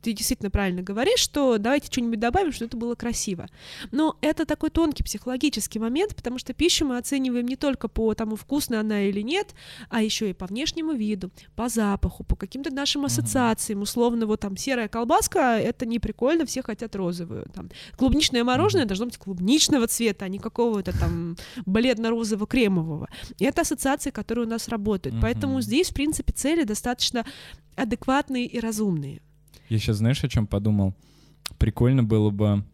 ты 0.05 0.13
действительно 0.13 0.51
правильно 0.51 0.83
говоришь, 0.83 1.19
что 1.19 1.57
давайте 1.57 1.87
что-нибудь 1.91 2.21
добавим, 2.21 2.53
чтобы 2.53 2.67
это 2.67 2.77
было 2.77 2.95
красиво. 2.95 3.49
Но 3.91 4.19
это 4.21 4.45
такой 4.45 4.69
тонкий 4.69 5.03
психологический 5.03 5.79
момент, 5.79 6.15
потому 6.15 6.39
что 6.39 6.53
пищу 6.53 6.85
мы 6.85 6.99
оцениваем 6.99 7.47
не 7.47 7.57
только 7.57 7.89
по 7.89 8.13
тому, 8.13 8.37
вкусная 8.37 8.81
она 8.81 9.01
или 9.05 9.23
нет, 9.23 9.55
а 9.89 10.03
еще 10.03 10.29
и 10.29 10.35
по 10.35 10.45
внешнему 10.45 10.93
виду, 10.93 11.31
по 11.57 11.71
запаху, 11.71 12.23
по 12.23 12.37
каким-то 12.37 12.71
нашим 12.71 13.07
ассоциациям. 13.07 13.81
Условно, 13.81 14.27
вот 14.27 14.41
там 14.41 14.59
серая 14.59 14.89
колбаска, 14.89 15.59
это 15.59 15.87
не 15.87 15.99
прикольно, 15.99 16.45
все 16.45 16.63
хотят 16.63 16.95
розовую. 16.95 17.47
Там, 17.55 17.71
клубничное 17.97 18.45
мороженое 18.45 18.85
должно 18.85 19.07
быть 19.07 19.17
клубничного 19.17 19.87
цвета, 19.87 20.27
а 20.27 20.29
не 20.29 20.39
какого-то 20.39 20.93
там 20.93 21.37
бледно-розово-кремового. 21.65 23.09
И 23.39 23.45
это 23.47 23.63
ассоциации, 23.63 24.11
которые 24.11 24.47
у 24.47 24.51
нас 24.51 24.69
работают. 24.69 25.17
Поэтому 25.23 25.63
здесь, 25.63 25.89
в 25.89 25.95
принципе, 25.95 26.35
цели 26.35 26.65
достаточно 26.65 27.25
адекватные 27.75 28.45
и 28.45 28.61
разумные. 28.61 29.23
Я 29.69 29.79
сейчас, 29.79 29.97
знаешь, 29.97 30.23
о 30.25 30.29
чем 30.29 30.47
подумал? 30.47 30.95
Прикольно 31.59 32.03
было 32.03 32.31
бы 32.31 32.65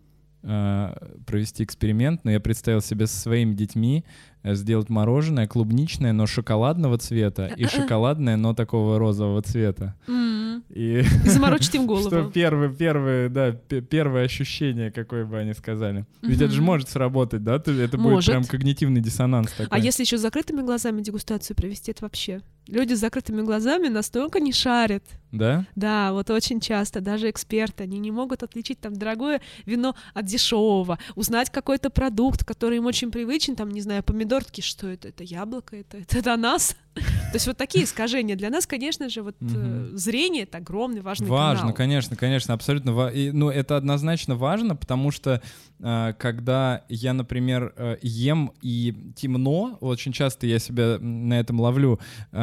э, 0.43 1.09
провести 1.27 1.65
эксперимент, 1.65 2.25
но 2.25 2.31
я 2.31 2.41
представил 2.41 2.81
себе 2.81 3.07
со 3.07 3.19
своими 3.19 3.55
детьми 3.55 4.05
э, 4.43 4.55
сделать 4.55 4.89
мороженое 4.89 5.47
клубничное, 5.47 6.13
но 6.13 6.27
шоколадного 6.27 6.99
цвета, 6.99 7.47
и 7.47 7.67
шоколадное, 7.67 8.37
но 8.37 8.55
такого 8.55 8.99
розового 8.99 9.43
цвета. 9.43 9.97
И 10.69 11.03
заморочить 11.25 11.75
им 11.75 11.87
голову. 11.89 12.07
Что 12.07 12.31
первое, 12.31 12.69
первое, 12.69 13.29
да, 13.29 13.53
первое 13.53 14.25
ощущение, 14.25 14.91
какое 14.91 15.25
бы 15.25 15.39
они 15.39 15.55
сказали. 15.55 16.07
Ведь 16.23 16.41
это 16.41 16.53
же 16.53 16.63
может 16.63 16.89
сработать, 16.89 17.43
да? 17.43 17.57
Это 17.57 17.99
будет 17.99 18.25
прям 18.27 18.45
когнитивный 18.45 19.01
диссонанс 19.01 19.51
такой. 19.53 19.69
А 19.71 19.79
если 19.79 20.03
еще 20.03 20.19
с 20.19 20.21
закрытыми 20.21 20.63
глазами 20.63 21.03
дегустацию 21.03 21.57
провести, 21.57 21.91
это 21.91 22.05
вообще 22.05 22.41
люди 22.67 22.95
с 22.95 22.99
закрытыми 22.99 23.43
глазами 23.43 23.89
настолько 23.89 24.41
не 24.41 24.53
шарят. 24.53 25.05
Да? 25.33 25.65
Да, 25.77 26.13
вот 26.13 26.31
очень 26.31 26.61
часто, 26.61 27.01
даже 27.01 27.31
эксперты, 27.31 27.85
они 27.85 27.99
не 27.99 28.11
могут 28.11 28.43
отличить 28.43 28.81
там 28.81 28.97
дорогое 28.97 29.41
вино 29.65 29.95
от 30.13 30.25
дешевого, 30.25 30.99
узнать 31.15 31.51
какой-то 31.51 31.91
продукт, 31.91 32.45
который 32.45 32.79
им 32.79 32.87
очень 32.87 33.11
привычен, 33.11 33.55
там, 33.55 33.71
не 33.71 33.81
знаю, 33.81 34.03
помидорки, 34.03 34.61
что 34.61 34.89
это, 34.89 35.09
это 35.09 35.23
яблоко, 35.23 35.77
это, 35.77 35.99
это 35.99 36.19
ананас. 36.19 36.77
То 36.95 37.35
есть 37.35 37.47
вот 37.47 37.57
такие 37.57 37.85
искажения. 37.85 38.35
Для 38.35 38.51
нас, 38.51 38.67
конечно 38.67 39.09
же, 39.09 39.23
вот 39.23 39.37
э, 39.41 39.91
зрение— 39.93 40.43
это 40.45 40.59
огромный 40.59 41.01
важный 41.01 41.29
Важно, 41.29 41.73
конечно, 41.73 42.17
конечно, 42.17 42.53
абсолютно. 42.53 42.93
ну, 43.33 43.51
это 43.51 43.77
однозначно 43.77 44.35
важно, 44.35 44.75
потому 44.75 45.13
что 45.13 45.41
э, 45.79 46.15
когда 46.19 46.83
я, 46.89 47.13
например, 47.13 47.73
э, 47.77 47.99
ем 48.03 48.53
и 48.61 49.13
темно, 49.15 49.79
очень 49.81 50.13
часто 50.13 50.49
я 50.49 50.59
себя 50.59 50.99
на 50.99 51.39
этом 51.39 51.61
ловлю, 51.61 52.01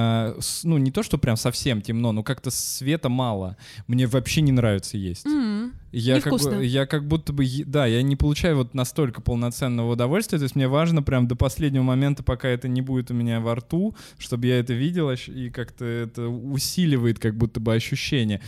э, 0.08 0.36
с- 0.41 0.63
ну, 0.63 0.78
не 0.78 0.91
то, 0.91 1.04
что 1.04 1.17
прям 1.17 1.38
совсем 1.38 1.82
темно, 1.82 2.12
но 2.12 2.24
как-то 2.24 2.50
света 2.52 3.10
мало. 3.10 3.58
Мне 3.88 4.08
вообще 4.08 4.41
не 4.41 4.52
нравится 4.52 4.98
есть. 4.98 5.26
М, 5.26 5.74
Я 5.91 6.15
как, 6.22 6.32
бы, 6.60 6.65
я 6.65 6.86
как 6.86 7.08
будто 7.08 7.34
бы, 7.34 7.46
да, 7.65 7.86
я 7.86 8.02
не 8.02 8.15
получаю 8.15 8.58
вот 8.58 8.74
настолько 8.74 9.22
полноценного 9.22 9.91
удовольствия, 9.93 10.38
то 10.38 10.43
есть 10.43 10.56
мне 10.56 10.67
важно 10.67 11.02
прям 11.02 11.28
до 11.28 11.36
последнего 11.36 11.84
момента, 11.84 12.24
пока 12.24 12.48
это 12.50 12.67
не 12.67 12.82
будет 12.82 13.10
у 13.12 13.13
меня 13.13 13.39
во 13.39 13.56
рту, 13.56 13.96
чтобы 14.17 14.48
я 14.48 14.60
это 14.60 14.74
видел 14.74 15.10
ощ- 15.10 15.30
и 15.30 15.50
как-то 15.50 15.86
это 15.86 16.28
усиливает 16.28 17.20
как 17.20 17.36
будто 17.38 17.60
бы 17.60 17.74
ощущение. 17.74 18.41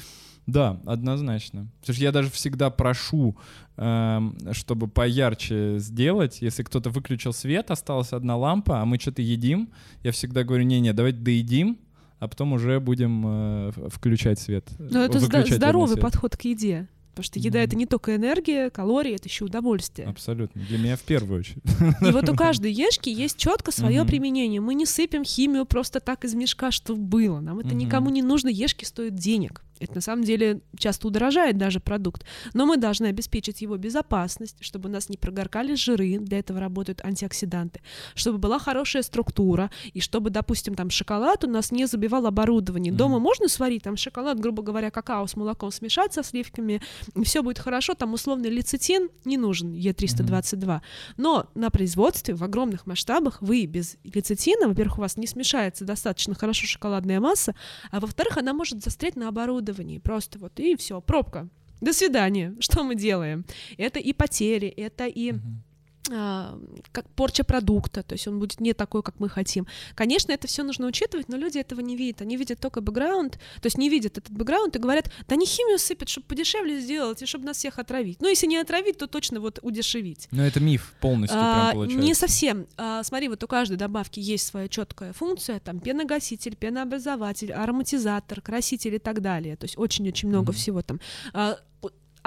Да, 0.51 0.79
однозначно. 0.85 1.67
Потому 1.81 1.93
что 1.95 2.03
я 2.03 2.11
даже 2.11 2.29
всегда 2.29 2.69
прошу, 2.69 3.37
эм, 3.77 4.37
чтобы 4.51 4.87
поярче 4.87 5.79
сделать. 5.79 6.41
Если 6.41 6.63
кто-то 6.63 6.89
выключил 6.89 7.33
свет, 7.33 7.71
осталась 7.71 8.13
одна 8.13 8.35
лампа, 8.37 8.81
а 8.81 8.85
мы 8.85 8.99
что-то 8.99 9.21
едим, 9.21 9.69
я 10.03 10.11
всегда 10.11 10.43
говорю, 10.43 10.63
не-не, 10.63 10.93
давайте 10.93 11.19
доедим, 11.19 11.77
а 12.19 12.27
потом 12.27 12.53
уже 12.53 12.79
будем 12.79 13.23
э, 13.25 13.71
включать 13.89 14.39
свет. 14.39 14.67
Но 14.77 15.03
это 15.03 15.19
Выключать, 15.19 15.45
вернее, 15.45 15.55
здоровый 15.57 15.93
свет. 15.93 16.01
подход 16.01 16.35
к 16.37 16.41
еде. 16.41 16.87
Потому 17.11 17.23
что 17.25 17.39
еда— 17.39 17.59
Мгм. 17.59 17.65
это 17.67 17.75
не 17.75 17.85
только 17.85 18.15
энергия, 18.15 18.69
калории, 18.69 19.13
это 19.15 19.27
еще 19.27 19.43
удовольствие. 19.43 20.07
Абсолютно. 20.07 20.61
Для 20.61 20.77
меня 20.77 20.95
в 20.95 21.01
первую 21.01 21.39
очередь. 21.39 21.63
И 22.01 22.11
вот 22.11 22.29
у 22.29 22.35
каждой 22.35 22.71
ешки 22.71 23.09
есть 23.09 23.35
четко 23.37 23.71
свое 23.73 24.01
Мгм. 24.01 24.07
применение. 24.07 24.61
Мы 24.61 24.73
не 24.73 24.85
сыпем 24.85 25.25
химию 25.25 25.65
просто 25.65 25.99
так 25.99 26.23
из 26.23 26.33
мешка, 26.33 26.71
что 26.71 26.95
было. 26.95 27.41
Нам 27.41 27.59
это 27.59 27.69
Мгм. 27.69 27.77
никому 27.79 28.09
не 28.09 28.21
нужно. 28.21 28.47
Ешки 28.47 28.85
стоят 28.85 29.15
денег. 29.15 29.65
Это 29.79 29.95
на 29.95 30.01
самом 30.01 30.23
деле 30.23 30.61
часто 30.77 31.07
удорожает 31.07 31.57
даже 31.57 31.79
продукт. 31.79 32.25
Но 32.53 32.65
мы 32.65 32.77
должны 32.77 33.07
обеспечить 33.07 33.61
его 33.61 33.77
безопасность, 33.77 34.57
чтобы 34.59 34.89
у 34.89 34.91
нас 34.91 35.09
не 35.09 35.17
прогоркали 35.17 35.75
жиры, 35.75 36.19
для 36.19 36.39
этого 36.39 36.59
работают 36.59 37.03
антиоксиданты, 37.03 37.81
чтобы 38.15 38.37
была 38.37 38.59
хорошая 38.59 39.03
структура, 39.03 39.71
и 39.93 40.01
чтобы, 40.01 40.29
допустим, 40.29 40.75
там 40.75 40.89
шоколад 40.89 41.43
у 41.43 41.47
нас 41.47 41.71
не 41.71 41.85
забивал 41.85 42.25
оборудование. 42.25 42.91
Дома 42.91 43.15
Мгм. 43.15 43.23
можно 43.23 43.47
сварить 43.47 43.83
там 43.83 43.95
шоколад, 43.97 44.39
грубо 44.39 44.63
говоря, 44.63 44.91
какао 44.91 45.25
с 45.27 45.35
молоком 45.35 45.71
смешать 45.71 46.13
со 46.13 46.23
сливками, 46.23 46.81
и 47.15 47.23
все 47.23 47.41
будет 47.41 47.59
хорошо, 47.59 47.93
там 47.93 48.13
условный 48.13 48.49
лецитин 48.49 49.09
не 49.25 49.37
нужен, 49.37 49.73
Е322. 49.73 50.81
Но 51.17 51.47
на 51.55 51.69
производстве 51.69 52.33
в 52.33 52.43
огромных 52.43 52.85
масштабах 52.85 53.41
вы 53.41 53.65
без 53.65 53.97
лецитина, 54.03 54.67
во-первых, 54.67 54.97
у 54.97 55.01
вас 55.01 55.17
не 55.17 55.27
смешается 55.27 55.85
достаточно 55.85 56.35
хорошо 56.35 56.67
шоколадная 56.67 57.19
масса, 57.19 57.55
а 57.91 57.99
во-вторых, 57.99 58.37
она 58.37 58.53
может 58.53 58.83
застрять 58.83 59.15
на 59.15 59.27
оборудовании. 59.29 59.68
Просто 59.99 60.39
вот 60.39 60.59
и 60.59 60.75
все, 60.75 61.01
пробка. 61.01 61.49
До 61.81 61.93
свидания. 61.93 62.55
Что 62.59 62.83
мы 62.83 62.95
делаем? 62.95 63.45
Это 63.77 63.99
и 63.99 64.13
потери, 64.13 64.67
это 64.67 65.07
и 65.07 65.31
Мгм. 65.31 65.63
А, 66.11 66.57
как 66.91 67.07
порча 67.11 67.43
продукта, 67.43 68.01
то 68.03 68.13
есть 68.13 68.27
он 68.27 68.39
будет 68.39 68.59
не 68.59 68.73
такой, 68.73 69.03
как 69.03 69.19
мы 69.19 69.29
хотим. 69.29 69.67
Конечно, 69.95 70.31
это 70.31 70.47
все 70.47 70.63
нужно 70.63 70.87
учитывать, 70.87 71.29
но 71.29 71.37
люди 71.37 71.57
этого 71.59 71.81
не 71.81 71.95
видят. 71.95 72.21
Они 72.21 72.35
видят 72.37 72.59
только 72.59 72.81
бэкграунд, 72.81 73.33
то 73.33 73.65
есть 73.65 73.77
не 73.77 73.89
видят 73.89 74.17
этот 74.17 74.31
бэкграунд 74.31 74.75
и 74.75 74.79
говорят, 74.79 75.11
да 75.27 75.35
не 75.35 75.45
химию 75.45 75.77
сыпят, 75.77 76.09
чтобы 76.09 76.25
подешевле 76.27 76.79
сделать 76.79 77.21
и 77.21 77.25
чтобы 77.25 77.45
нас 77.45 77.57
всех 77.57 77.77
отравить. 77.79 78.21
Ну, 78.21 78.27
если 78.27 78.47
не 78.47 78.57
отравить, 78.57 78.97
то 78.97 79.07
точно 79.07 79.39
вот 79.39 79.59
удешевить. 79.61 80.27
Но 80.31 80.43
это 80.45 80.59
миф 80.59 80.93
полностью 80.99 81.37
А, 81.39 81.53
прям 81.53 81.73
получается. 81.73 82.05
не 82.07 82.13
совсем. 82.13 82.67
А, 82.77 83.03
смотри, 83.03 83.27
вот 83.27 83.43
у 83.43 83.47
каждой 83.47 83.77
добавки 83.77 84.19
есть 84.19 84.47
своя 84.47 84.67
четкая 84.67 85.13
функция, 85.13 85.59
там 85.59 85.79
пеногаситель, 85.79 86.55
пенообразователь, 86.55 87.51
ароматизатор, 87.53 88.41
краситель 88.41 88.95
и 88.95 88.99
так 88.99 89.21
далее. 89.21 89.55
То 89.57 89.65
есть 89.65 89.77
очень-очень 89.77 90.29
много 90.29 90.51
Мгм. 90.51 90.57
всего 90.57 90.81
там. 90.81 90.99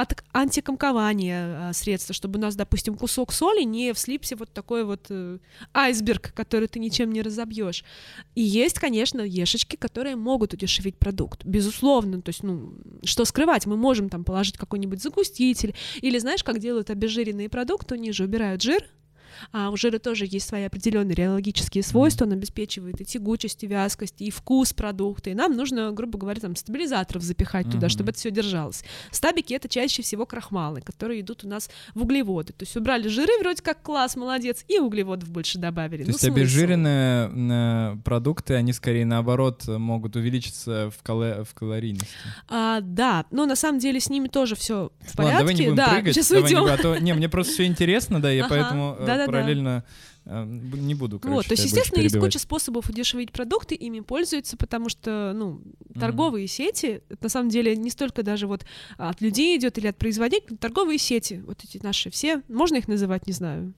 От 0.02 0.20
антикомкования 0.32 1.68
а, 1.68 1.72
средства, 1.72 2.12
чтобы 2.12 2.40
у 2.40 2.42
нас, 2.42 2.56
допустим, 2.56 2.96
кусок 2.96 3.32
соли 3.32 3.62
не 3.62 3.92
вслипся 3.92 4.34
вот 4.34 4.52
такой 4.52 4.84
вот 4.84 5.06
э, 5.10 5.38
айсберг, 5.72 6.32
который 6.34 6.66
ты 6.66 6.80
ничем 6.80 7.12
не 7.12 7.22
разобьешь. 7.22 7.84
И 8.34 8.42
есть, 8.42 8.80
конечно, 8.80 9.20
ешечки, 9.20 9.76
которые 9.76 10.16
могут 10.16 10.54
удешевить 10.54 10.96
продукт, 10.96 11.44
безусловно. 11.44 12.20
То 12.20 12.30
есть, 12.30 12.42
ну, 12.42 12.74
что 13.04 13.24
скрывать, 13.24 13.66
мы 13.66 13.76
можем 13.76 14.08
там 14.08 14.24
положить 14.24 14.58
какой-нибудь 14.58 15.00
загуститель, 15.00 15.76
или 16.00 16.18
знаешь, 16.18 16.42
как 16.42 16.58
делают 16.58 16.90
обезжиренные 16.90 17.48
продукты, 17.48 17.94
они 17.94 18.10
же 18.10 18.24
убирают 18.24 18.60
жир, 18.60 18.84
а 19.52 19.70
у 19.70 19.76
жира 19.76 19.98
тоже 19.98 20.26
есть 20.28 20.48
свои 20.48 20.64
определенные 20.64 21.14
реологические 21.14 21.82
свойства, 21.84 22.24
он 22.24 22.32
обеспечивает 22.32 23.00
и 23.00 23.04
тягучесть, 23.04 23.62
и 23.64 23.66
вязкость, 23.66 24.20
и 24.20 24.30
вкус 24.30 24.72
продукта, 24.72 25.30
и 25.30 25.34
нам 25.34 25.56
нужно, 25.56 25.90
грубо 25.92 26.18
говоря, 26.18 26.40
там 26.40 26.56
стабилизаторов 26.56 27.22
запихать 27.22 27.70
туда, 27.70 27.88
чтобы 27.88 28.10
это 28.10 28.18
все 28.18 28.30
держалось. 28.30 28.84
Стабики— 29.10 29.52
это 29.54 29.68
чаще 29.68 30.02
всего 30.02 30.26
крахмалы, 30.26 30.80
которые 30.80 31.20
идут 31.20 31.44
у 31.44 31.48
нас 31.48 31.70
в 31.94 32.02
углеводы. 32.02 32.52
То 32.52 32.62
есть 32.64 32.76
убрали 32.76 33.08
жиры, 33.08 33.32
вроде 33.40 33.62
как 33.62 33.82
класс, 33.82 34.16
молодец, 34.16 34.64
и 34.68 34.78
углеводов 34.78 35.30
больше 35.30 35.58
добавили. 35.58 36.02
То 36.02 36.08
Ну, 36.08 36.12
есть 36.14 36.20
смысл? 36.20 36.34
обезжиренные 36.36 37.30
э, 37.94 37.96
продукты, 38.04 38.54
они 38.54 38.72
скорее 38.72 39.04
наоборот 39.06 39.66
могут 39.66 40.16
увеличиться 40.16 40.90
в, 40.90 41.02
кале- 41.06 41.44
в 41.44 41.54
калорийности. 41.54 42.08
А, 42.48 42.80
да, 42.80 43.24
но 43.30 43.46
на 43.46 43.56
самом 43.56 43.78
деле 43.78 44.00
с 44.00 44.08
ними 44.10 44.28
тоже 44.28 44.54
все 44.56 44.90
в 45.00 45.16
порядке. 45.16 45.22
Ладно, 45.22 45.38
давай 45.38 45.54
не 45.54 45.62
будем 45.62 45.76
да, 45.76 45.88
прыгать. 45.90 46.14
сейчас 46.14 46.28
давай 46.28 46.42
не 46.50 46.56
уйдем. 46.56 46.60
будем, 46.62 46.74
а 46.74 46.82
то- 46.82 46.98
не, 47.00 47.14
мне 47.14 47.28
просто 47.28 47.52
все 47.52 47.66
интересно, 47.66 48.20
да, 48.20 48.30
я 48.30 48.44
Ага, 48.46 48.54
поэтому 48.54 48.96
э, 48.98 49.06
да-да-да. 49.26 49.38
параллельно 49.38 49.84
э, 50.24 50.44
б- 50.44 50.78
не 50.78 50.94
буду, 50.94 51.18
короче, 51.18 51.36
Вот, 51.36 51.46
то 51.46 51.52
есть, 51.52 51.64
естественно, 51.64 52.00
есть 52.02 52.18
куча 52.18 52.38
способов 52.38 52.88
удешевить 52.88 53.32
продукты, 53.32 53.74
ими 53.74 54.00
пользуются, 54.00 54.56
потому 54.56 54.88
что, 54.88 55.32
ну, 55.34 55.60
торговые 55.98 56.46
сети, 56.46 57.02
это 57.08 57.24
на 57.24 57.28
самом 57.28 57.48
деле 57.50 57.76
не 57.76 57.90
столько 57.90 58.22
даже 58.22 58.46
вот 58.46 58.64
от 58.98 59.20
людей 59.20 59.56
идет 59.58 59.78
или 59.78 59.88
от 59.88 59.96
производителей, 59.96 60.56
торговые 60.56 60.98
сети, 60.98 61.42
вот 61.46 61.62
эти 61.64 61.78
наши 61.82 62.10
все, 62.10 62.42
можно 62.48 62.76
их 62.76 62.88
называть, 62.88 63.26
не 63.26 63.32
знаю, 63.32 63.72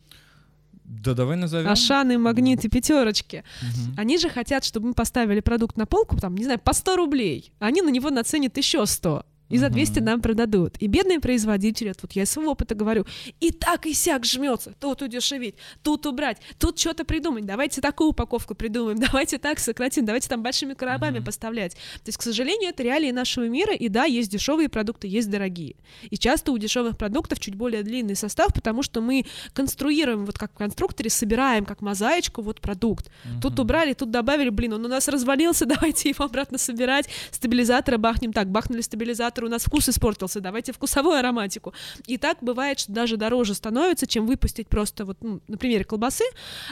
Да 0.85 1.15
давай 1.15 1.37
назовем. 1.37 1.71
Ашаны, 1.71 2.19
магниты, 2.19 2.69
пятерочки. 2.69 3.43
Мгм. 3.63 3.95
Они 3.97 4.19
же 4.19 4.29
хотят, 4.29 4.65
чтобы 4.65 4.89
мы 4.89 4.95
поставили 4.95 5.41
продукт 5.41 5.77
на 5.77 5.87
полку, 5.87 6.17
там, 6.17 6.37
не 6.37 6.45
знаю, 6.45 6.59
по 6.59 6.73
100 6.75 6.97
рублей, 6.97 7.53
а 7.59 7.67
они 7.67 7.81
на 7.83 7.89
него 7.91 8.11
наценят 8.11 8.57
еще 8.59 8.85
100. 8.85 9.25
И 9.51 9.59
за 9.59 9.69
200 9.69 9.99
Мгм. 9.99 10.05
нам 10.07 10.21
продадут. 10.23 10.77
И 10.81 10.87
бедные 10.87 11.21
производители, 11.21 11.93
вот 12.01 12.13
я 12.13 12.23
из 12.23 12.31
своего 12.31 12.53
опыта 12.53 12.75
говорю, 12.75 13.05
и 13.41 13.51
так 13.51 13.87
и 13.87 13.93
сяк 13.93 14.25
жмется. 14.25 14.75
Тут 14.81 15.03
удешевить, 15.03 15.55
тут 15.83 16.07
убрать, 16.07 16.39
тут 16.59 16.79
что-то 16.79 17.05
придумать. 17.05 17.45
Давайте 17.45 17.81
такую 17.81 18.11
упаковку 18.11 18.55
придумаем, 18.55 18.99
давайте 19.13 19.39
так 19.39 19.59
сократим, 19.59 20.05
давайте 20.05 20.29
там 20.29 20.43
большими 20.43 20.75
коробами 20.75 21.19
Мгм. 21.19 21.27
поставлять. 21.27 21.73
То 21.75 22.07
есть, 22.09 22.19
к 22.19 22.23
сожалению, 22.23 22.71
это 22.71 22.83
реалии 22.83 23.11
нашего 23.11 23.47
мира. 23.49 23.75
И 23.75 23.89
да, 23.89 24.05
есть 24.05 24.31
дешевые 24.31 24.69
продукты, 24.69 25.09
есть 25.09 25.31
дорогие. 25.31 25.77
И 26.11 26.17
часто 26.17 26.53
у 26.53 26.59
дешевых 26.59 26.97
продуктов 26.97 27.39
чуть 27.41 27.55
более 27.55 27.83
длинный 27.83 28.17
состав, 28.17 28.53
потому 28.55 28.83
что 28.83 29.01
мы 29.01 29.25
конструируем, 29.53 30.25
вот 30.27 30.39
как 30.39 30.53
в 30.53 30.57
конструкторе, 30.57 31.11
собираем 31.11 31.65
как 31.65 31.81
мозаичку 31.81 32.43
вот 32.43 32.61
продукт. 32.61 33.11
Тут 33.41 33.53
Мгм. 33.53 33.61
убрали, 33.63 33.93
тут 33.95 34.11
добавили, 34.11 34.49
блин, 34.51 34.73
он 34.75 34.85
у 34.85 34.89
нас 34.89 35.09
развалился, 35.09 35.65
давайте 35.67 36.09
его 36.11 36.25
обратно 36.25 36.59
собирать, 36.59 37.09
стабилизаторы 37.31 37.99
бахнем, 37.99 38.33
так, 38.33 38.49
бахнули 38.51 38.81
стабилизатор, 38.81 39.34
у 39.43 39.49
нас 39.49 39.65
вкус 39.65 39.89
испортился, 39.89 40.41
давайте 40.41 40.73
вкусовую 40.73 41.19
ароматику. 41.19 41.75
И 42.07 42.17
так 42.19 42.39
бывает, 42.41 42.79
что 42.79 42.93
даже 42.93 43.17
дороже 43.17 43.55
становится, 43.55 44.07
чем 44.07 44.27
выпустить 44.27 44.69
просто, 44.69 45.05
вот, 45.05 45.19
ну, 45.23 45.41
на 45.49 45.57
примере 45.57 45.85
колбасы, 45.85 46.25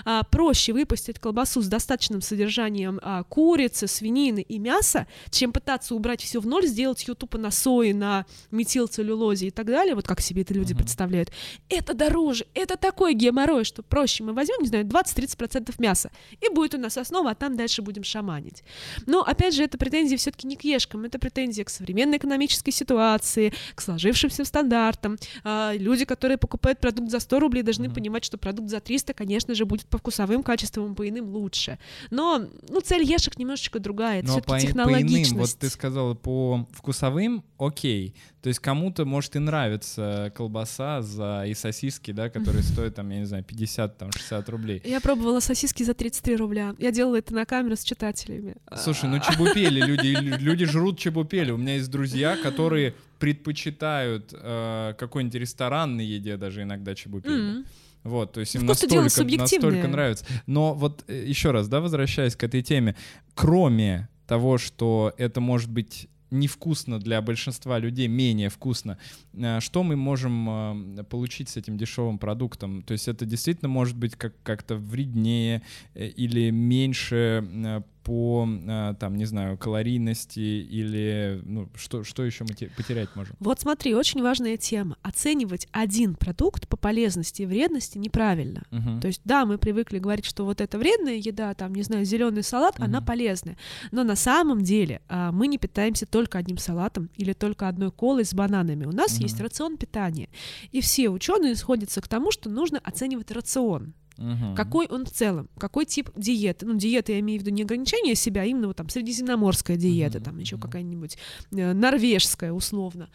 а, 0.05 0.23
проще 0.23 0.73
выпустить 0.73 1.19
колбасу 1.19 1.63
с 1.63 1.67
достаточным 1.67 2.21
содержанием 2.21 3.01
а, 3.03 3.25
курицы, 3.25 3.87
свинины 3.87 4.41
и 4.43 4.59
мяса, 4.59 5.07
чем 5.31 5.53
пытаться 5.53 5.95
убрать 5.95 6.23
все 6.23 6.41
в 6.41 6.47
ноль, 6.47 6.67
сделать 6.67 7.07
ее 7.07 7.15
тупо 7.15 7.39
на 7.39 7.51
сое, 7.51 7.95
на 7.95 8.27
метилцеллюлозе 8.51 9.49
и 9.49 9.51
так 9.51 9.67
далее, 9.67 9.95
вот 9.95 10.07
как 10.07 10.21
себе 10.21 10.43
это 10.43 10.55
люди 10.55 10.73
Мгм. 10.73 10.83
представляют. 10.83 11.31
Это 11.69 11.95
дороже, 11.95 12.47
это 12.55 12.77
такой 12.77 13.15
геморрой, 13.15 13.65
что 13.65 13.83
проще 13.83 14.25
мы 14.25 14.33
возьмем, 14.33 14.63
не 14.63 14.69
знаю, 14.69 14.85
20-30% 14.85 15.75
мяса, 15.79 16.11
и 16.41 16.49
будет 16.49 16.75
у 16.75 16.79
нас 16.79 16.97
основа, 16.97 17.31
а 17.31 17.35
там 17.35 17.57
дальше 17.57 17.83
будем 17.83 18.05
шаманить. 18.05 18.63
Но, 19.07 19.23
опять 19.23 19.55
же, 19.55 19.65
это 19.65 19.79
претензии 19.79 20.17
все-таки 20.17 20.47
не 20.47 20.57
к 20.57 20.65
ешкам, 20.65 21.05
это 21.05 21.19
претензии 21.19 21.63
к 21.63 21.71
современной 21.71 22.19
экономической 22.19 22.52
ситуации, 22.71 23.53
к 23.75 23.81
сложившимся 23.81 24.45
стандартам. 24.45 25.17
А, 25.45 25.73
люди, 25.75 26.05
которые 26.05 26.39
покупают 26.39 26.81
продукт 26.81 27.11
за 27.11 27.21
100 27.21 27.41
рублей, 27.41 27.63
должны 27.63 27.87
Мгм. 27.87 27.95
понимать, 27.95 28.25
что 28.25 28.39
продукт 28.39 28.69
за 28.69 28.81
300, 28.81 29.15
конечно 29.15 29.55
же, 29.55 29.65
будет 29.65 29.87
по 29.87 29.99
вкусовым 29.99 30.43
качествам, 30.43 30.95
по 30.95 31.09
иным 31.09 31.29
лучше. 31.35 31.79
Но, 32.11 32.45
ну, 32.69 32.81
цель 32.81 33.03
ешек 33.05 33.39
немножечко 33.39 33.79
другая, 33.79 34.19
это 34.21 34.29
Но 34.29 34.33
все-таки 34.35 34.53
по, 34.53 34.61
по 34.61 34.67
технологичность. 34.67 35.31
иным, 35.33 35.41
вот 35.41 35.51
ты 35.59 35.69
сказала, 35.71 36.15
по 36.15 36.67
вкусовым, 36.73 37.45
окей. 37.59 38.15
То 38.43 38.49
есть 38.49 38.59
кому-то, 38.59 39.05
может, 39.05 39.37
и 39.37 39.39
нравится 39.39 40.33
колбаса 40.35 41.01
за 41.01 41.45
и 41.47 41.55
сосиски, 41.55 42.11
да, 42.11 42.29
которые 42.29 42.63
стоят, 42.65 42.97
там, 42.97 43.09
я 43.11 43.21
не 43.21 43.25
знаю, 43.25 43.45
50, 43.45 43.99
там, 43.99 44.11
60 44.13 44.49
рублей. 44.49 44.83
Я 44.85 45.01
пробовала 45.01 45.39
сосиски 45.39 45.85
за 45.85 45.95
33 45.95 46.37
рубля. 46.37 46.75
Я 46.79 46.91
делала 46.91 47.17
это 47.17 47.33
на 47.35 47.47
камеру 47.47 47.77
с 47.77 47.85
читателями. 47.85 48.57
Слушай, 48.77 49.09
ну 49.11 49.21
чебупели, 49.21 49.81
люди, 49.87 50.09
лю- 50.09 50.39
люди 50.39 50.65
жрут 50.65 50.99
чебупели. 50.99 51.53
У 51.53 51.57
меня 51.57 51.77
есть 51.77 51.89
друзья, 51.91 52.37
которые 52.37 52.95
предпочитают 53.21 54.33
э, 54.33 54.95
какой-нибудь 54.99 55.37
ресторанной 55.37 56.05
еде 56.05 56.37
даже 56.37 56.63
иногда 56.63 56.97
чебупели. 56.97 57.59
М. 57.59 57.67
Вот, 58.03 58.33
то 58.33 58.41
есть 58.41 58.57
им 58.57 58.63
Вкус— 58.63 58.83
настолько, 58.83 59.39
настолько 59.39 59.87
нравится. 59.87 60.27
Но 60.47 60.75
вот 60.75 61.05
э, 61.07 61.25
еще 61.27 61.53
раз, 61.53 61.69
да, 61.69 61.81
возвращаясь 61.81 62.35
к 62.35 62.43
этой 62.43 62.63
теме, 62.63 62.97
кроме 63.35 64.09
того, 64.27 64.59
что 64.59 65.15
это 65.19 65.41
может 65.41 65.71
быть 65.71 66.09
невкусно 66.33 66.99
для 66.99 67.21
большинства 67.23 67.79
людей, 67.79 68.09
менее 68.09 68.49
вкусно, 68.49 68.99
э, 69.35 69.61
что 69.61 69.83
мы 69.83 69.97
можем 69.97 70.99
э, 71.01 71.05
получить 71.05 71.49
с 71.49 71.57
этим 71.57 71.77
дешевым 71.77 72.19
продуктом? 72.19 72.83
То 72.83 72.93
есть 72.93 73.09
это 73.09 73.27
действительно 73.27 73.69
может 73.69 73.97
быть 73.97 74.17
как- 74.17 74.35
как-то 74.43 74.77
вреднее 74.77 75.63
э, 75.95 76.09
или 76.09 76.51
меньше 76.51 77.83
по, 78.05 78.47
э, 78.49 78.95
там, 78.99 79.17
не 79.17 79.25
знаю, 79.25 79.57
калорийности 79.59 80.41
или, 80.41 81.41
ну, 81.45 81.69
что, 81.75 82.05
что 82.05 82.25
еще 82.25 82.45
мы 82.45 82.55
те- 82.55 82.71
потерять 82.77 83.09
можем? 83.15 83.37
Вот 83.41 83.61
смотри, 83.61 83.95
очень 83.95 84.23
важная 84.23 84.57
тема. 84.57 84.97
Оценивать 85.03 85.69
один 85.73 86.15
продукт 86.15 86.67
по 86.69 86.77
полезности 86.77 87.43
и 87.43 87.47
вредности 87.47 87.99
неправильно. 87.99 88.63
Мгм. 88.71 89.01
То 89.01 89.09
есть, 89.09 89.21
да, 89.25 89.47
мы 89.47 89.59
привыкли 89.59 89.99
говорить, 89.99 90.25
что 90.25 90.45
вот 90.45 90.61
это 90.61 90.79
вредная 90.79 91.15
еда, 91.17 91.55
там, 91.55 91.75
не 91.75 91.83
знаю, 91.83 92.05
зеленый 92.05 92.43
салат, 92.43 92.75
она 92.79 92.99
Мгм. 92.99 93.07
полезная. 93.07 93.57
Но 93.91 94.05
на 94.05 94.17
самом 94.17 94.63
деле 94.63 95.01
а, 95.09 95.31
мы 95.33 95.47
не 95.47 95.59
питаемся 95.59 96.07
только 96.07 96.39
одним 96.39 96.59
салатом 96.59 97.11
или 97.17 97.33
только 97.33 97.69
одной 97.69 97.91
колой 97.93 98.25
с 98.25 98.35
бананами. 98.35 98.85
У 98.85 98.93
нас 98.93 99.19
есть 99.19 99.35
Мгм. 99.37 99.45
рацион 99.45 99.77
питания. 99.77 100.29
И 100.73 100.81
все 100.81 101.09
ученые 101.11 101.55
сходятся 101.57 102.01
к 102.01 102.09
тому, 102.09 102.31
что 102.31 102.51
нужно 102.51 102.79
оценивать 102.83 103.31
рацион. 103.31 103.95
Мгм. 104.19 104.55
Какой 104.55 104.87
он 104.87 105.07
в 105.07 105.11
целом, 105.11 105.49
какой 105.59 105.87
тип 105.87 106.11
диеты. 106.17 106.67
Ну, 106.67 106.75
диета 106.75 107.13
я 107.13 107.21
имею 107.21 107.41
в 107.41 107.43
виду 107.43 107.55
не 107.55 107.63
ограничение 107.63 108.15
себя, 108.15 108.43
а 108.43 108.45
именно 108.45 108.69
вот 108.69 108.77
там 108.77 108.89
средиземноморская 108.89 109.77
диета, 109.77 110.19
Мгм, 110.19 110.25
там 110.25 110.39
еще 110.39 110.57
мгм. 110.57 110.63
какая-нибудь 110.63 111.17
э, 111.53 111.73
норвежская 111.73 112.53
условно. 112.53 113.09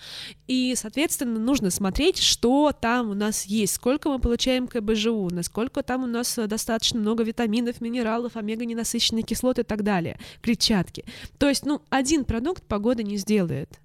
И, 0.48 0.74
соответственно, 0.76 1.40
нужно 1.40 1.70
смотреть, 1.70 2.18
что 2.18 2.72
там 2.80 3.10
у 3.10 3.14
нас 3.14 3.46
есть, 3.46 3.76
сколько 3.76 4.10
мы 4.10 4.20
получаем 4.20 4.68
КБЖУ, 4.68 5.30
насколько 5.32 5.84
там 5.84 6.04
у 6.04 6.08
нас 6.08 6.38
достаточно 6.48 7.00
много 7.00 7.24
витаминов, 7.24 7.82
минералов, 7.82 8.36
омега-ненасыщенные 8.36 9.24
кислоты 9.24 9.62
и 9.62 9.66
так 9.66 9.84
далее, 9.84 10.20
клетчатки. 10.42 11.06
То 11.38 11.48
есть, 11.48 11.66
ну, 11.66 11.82
один 11.90 12.26
продукт 12.26 12.64
погода 12.64 13.04
не 13.04 13.18
сделает. 13.18 13.80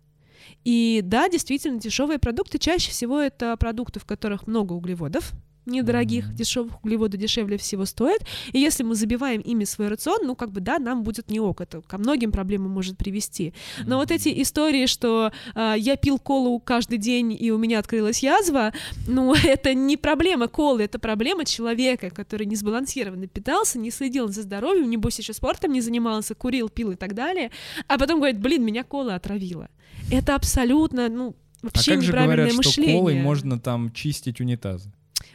И 0.65 1.01
да, 1.03 1.29
действительно, 1.29 1.81
дешевые 1.81 2.19
продукты 2.19 2.59
чаще 2.59 2.91
всего 2.91 3.19
это 3.21 3.57
продукты, 3.57 4.01
в 4.01 4.05
которых 4.05 4.47
много 4.47 4.73
углеводов, 4.75 5.33
недорогих, 5.67 6.35
дешевых 6.35 6.83
углеводы 6.85 7.17
дешевле 7.17 7.57
всего 7.57 7.85
стоят. 7.85 8.23
И 8.53 8.59
если 8.59 8.83
мы 8.83 8.95
забиваем 8.95 9.41
ими 9.41 9.65
свой 9.65 9.89
рацион, 9.89 10.21
ну, 10.25 10.35
как 10.35 10.51
бы, 10.51 10.61
да, 10.61 10.79
нам 10.79 11.03
будет 11.03 11.31
не 11.31 11.41
ок. 11.41 11.61
Это 11.61 11.81
ко 11.83 11.99
многим 11.99 12.33
проблемам 12.33 12.71
может 12.71 12.97
привести. 12.97 13.55
Но 13.85 13.99
вот 13.99 14.11
эти 14.11 14.43
истории, 14.43 14.87
что 14.87 15.33
а, 15.55 15.75
я 15.75 15.97
пил 15.97 16.19
колу 16.19 16.59
каждый 16.61 16.99
день, 16.99 17.37
и 17.39 17.51
у 17.51 17.59
меня 17.59 17.79
открылась 17.79 18.23
язва, 18.23 18.73
ну, 19.07 19.35
это 19.45 19.75
не 19.75 19.97
проблема 19.97 20.49
колы, 20.49 20.83
это 20.83 20.99
проблема 20.99 21.45
человека, 21.45 22.11
который 22.11 22.47
несбалансированно 22.47 23.27
питался, 23.27 23.79
не 23.79 23.91
следил 23.91 24.29
за 24.29 24.43
здоровьем, 24.43 24.91
небось 24.91 25.19
еще 25.19 25.33
спортом 25.33 25.73
не 25.73 25.81
занимался, 25.81 26.35
курил, 26.35 26.69
пил 26.69 26.93
и 26.93 26.97
так 26.97 27.15
далее, 27.15 27.51
а 27.89 27.99
потом 27.99 28.19
говорит, 28.19 28.41
блин, 28.41 28.65
меня 28.65 28.85
кола 28.85 29.15
отравила. 29.15 29.69
Это 30.11 30.35
абсолютно, 30.35 31.09
ну, 31.09 31.37
А 31.63 31.67
вообще 31.67 31.93
как 31.93 32.03
же 32.03 32.09
неправильное 32.09 32.37
говорят, 32.37 32.53
что 32.53 32.69
мышление. 32.69 32.99
колой 32.99 33.15
можно 33.15 33.61
там 33.61 33.93
чистить 33.93 34.41
унитазы? 34.41 34.93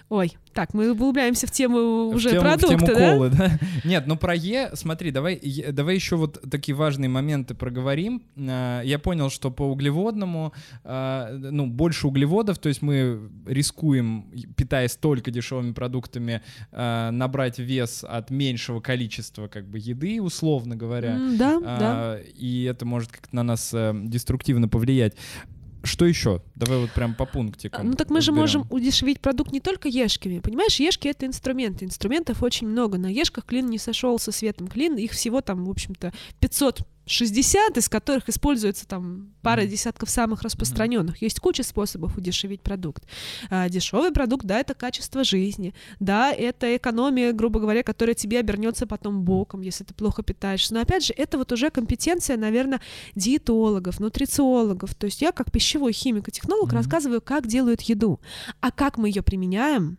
Ой, 0.10 0.38
так, 0.54 0.74
мы 0.74 0.92
углубляемся 0.92 1.48
в 1.48 1.52
тему 1.52 2.08
уже 2.08 2.30
в 2.30 2.32
тему, 2.32 2.42
в 2.42 2.44
продукта, 2.46 2.86
тему 2.86 2.88
да? 2.88 3.12
колы, 3.12 3.30
да? 3.30 3.60
Нет, 3.84 4.08
ну 4.08 4.16
про 4.16 4.34
Е, 4.34 4.72
смотри, 4.74 5.12
давай, 5.12 5.40
давай 5.72 5.96
еще 5.96 6.16
вот 6.16 6.42
такие 6.50 6.76
важные 6.76 7.10
моменты 7.10 7.54
проговорим. 7.56 8.24
А, 8.38 8.82
Я 8.84 9.00
понял, 9.00 9.30
что 9.30 9.52
по 9.52 9.64
углеводному, 9.64 10.54
а, 10.86 11.32
ну, 11.34 11.68
больше 11.68 12.08
углеводов, 12.08 12.58
то 12.58 12.70
есть 12.70 12.82
мы 12.82 13.30
рискуем, 13.46 14.32
питаясь 14.56 14.96
только 14.96 15.30
дешевыми 15.30 15.74
продуктами, 15.74 16.42
а, 16.72 17.12
набрать 17.12 17.60
вес 17.60 18.06
от 18.08 18.30
меньшего 18.30 18.80
количества 18.80 19.48
как 19.50 19.68
бы 19.68 19.78
еды, 19.78 20.22
условно 20.22 20.78
говоря. 20.78 21.20
Да, 21.38 21.60
да. 21.60 21.78
А, 21.82 22.22
И 22.22 22.64
это 22.64 22.86
может 22.86 23.12
как-то 23.12 23.36
на 23.36 23.44
нас 23.44 23.74
э, 23.74 23.94
деструктивно 23.94 24.70
повлиять. 24.70 25.16
Что 25.84 26.06
еще? 26.06 26.42
Давай 26.56 26.80
вот 26.80 26.92
прям 26.92 27.16
по 27.16 27.26
пунктикам. 27.26 27.90
Ну 27.90 27.94
так 27.94 28.10
мы 28.10 28.22
же 28.22 28.32
можем 28.32 28.66
удешевить 28.70 29.22
продукт 29.22 29.52
не 29.52 29.60
только 29.60 29.88
ешками. 29.88 30.40
Понимаешь, 30.40 30.80
ешки 30.80 31.08
это 31.08 31.26
инструменты. 31.26 31.86
Инструментов 31.86 32.44
очень 32.44 32.68
много. 32.68 32.98
На 32.98 33.08
ешках 33.08 33.46
клин 33.46 33.68
не 33.68 33.78
сошел 33.78 34.20
со 34.20 34.32
светом 34.32 34.68
клин. 34.68 34.98
Их 34.98 35.12
всего 35.12 35.42
там, 35.42 35.66
в 35.66 35.70
общем-то, 35.70 36.14
560, 37.08 37.78
из 37.78 37.90
которых 37.90 38.30
используется 38.30 38.88
там 38.88 39.32
пара 39.42 39.66
десятков 39.66 40.10
самых 40.10 40.42
распространенных. 40.44 41.22
Есть 41.22 41.40
куча 41.40 41.64
способов 41.64 42.18
удешевить 42.18 42.62
продукт. 42.62 43.04
А, 43.50 43.70
дешевый 43.70 44.12
продукт, 44.12 44.46
да, 44.46 44.60
это 44.60 44.74
качество 44.74 45.24
жизни. 45.24 45.74
Да, 46.00 46.32
это 46.34 46.76
экономия, 46.76 47.32
грубо 47.32 47.60
говоря, 47.60 47.84
которая 47.84 48.14
тебе 48.14 48.40
обернется 48.40 48.86
потом 48.86 49.24
боком, 49.24 49.62
если 49.62 49.84
ты 49.84 49.94
плохо 49.94 50.22
питаешься. 50.22 50.74
Но 50.74 50.82
опять 50.82 51.06
же, 51.06 51.14
это 51.16 51.38
вот 51.38 51.52
уже 51.52 51.70
компетенция, 51.70 52.38
наверное, 52.38 52.82
диетологов, 53.16 54.00
нутрициологов. 54.00 54.94
То 54.96 55.06
есть 55.06 55.22
я 55.22 55.32
как 55.32 55.52
пищевой 55.52 55.94
химик 55.94 56.28
и 56.28 56.32
технолог 56.32 56.68
Мгм. 56.68 56.76
рассказываю, 56.76 57.22
как 57.22 57.48
делают 57.48 57.82
еду. 57.82 58.20
А 58.60 58.72
как 58.72 58.98
мы 58.98 59.08
ее 59.08 59.22
применяем, 59.22 59.98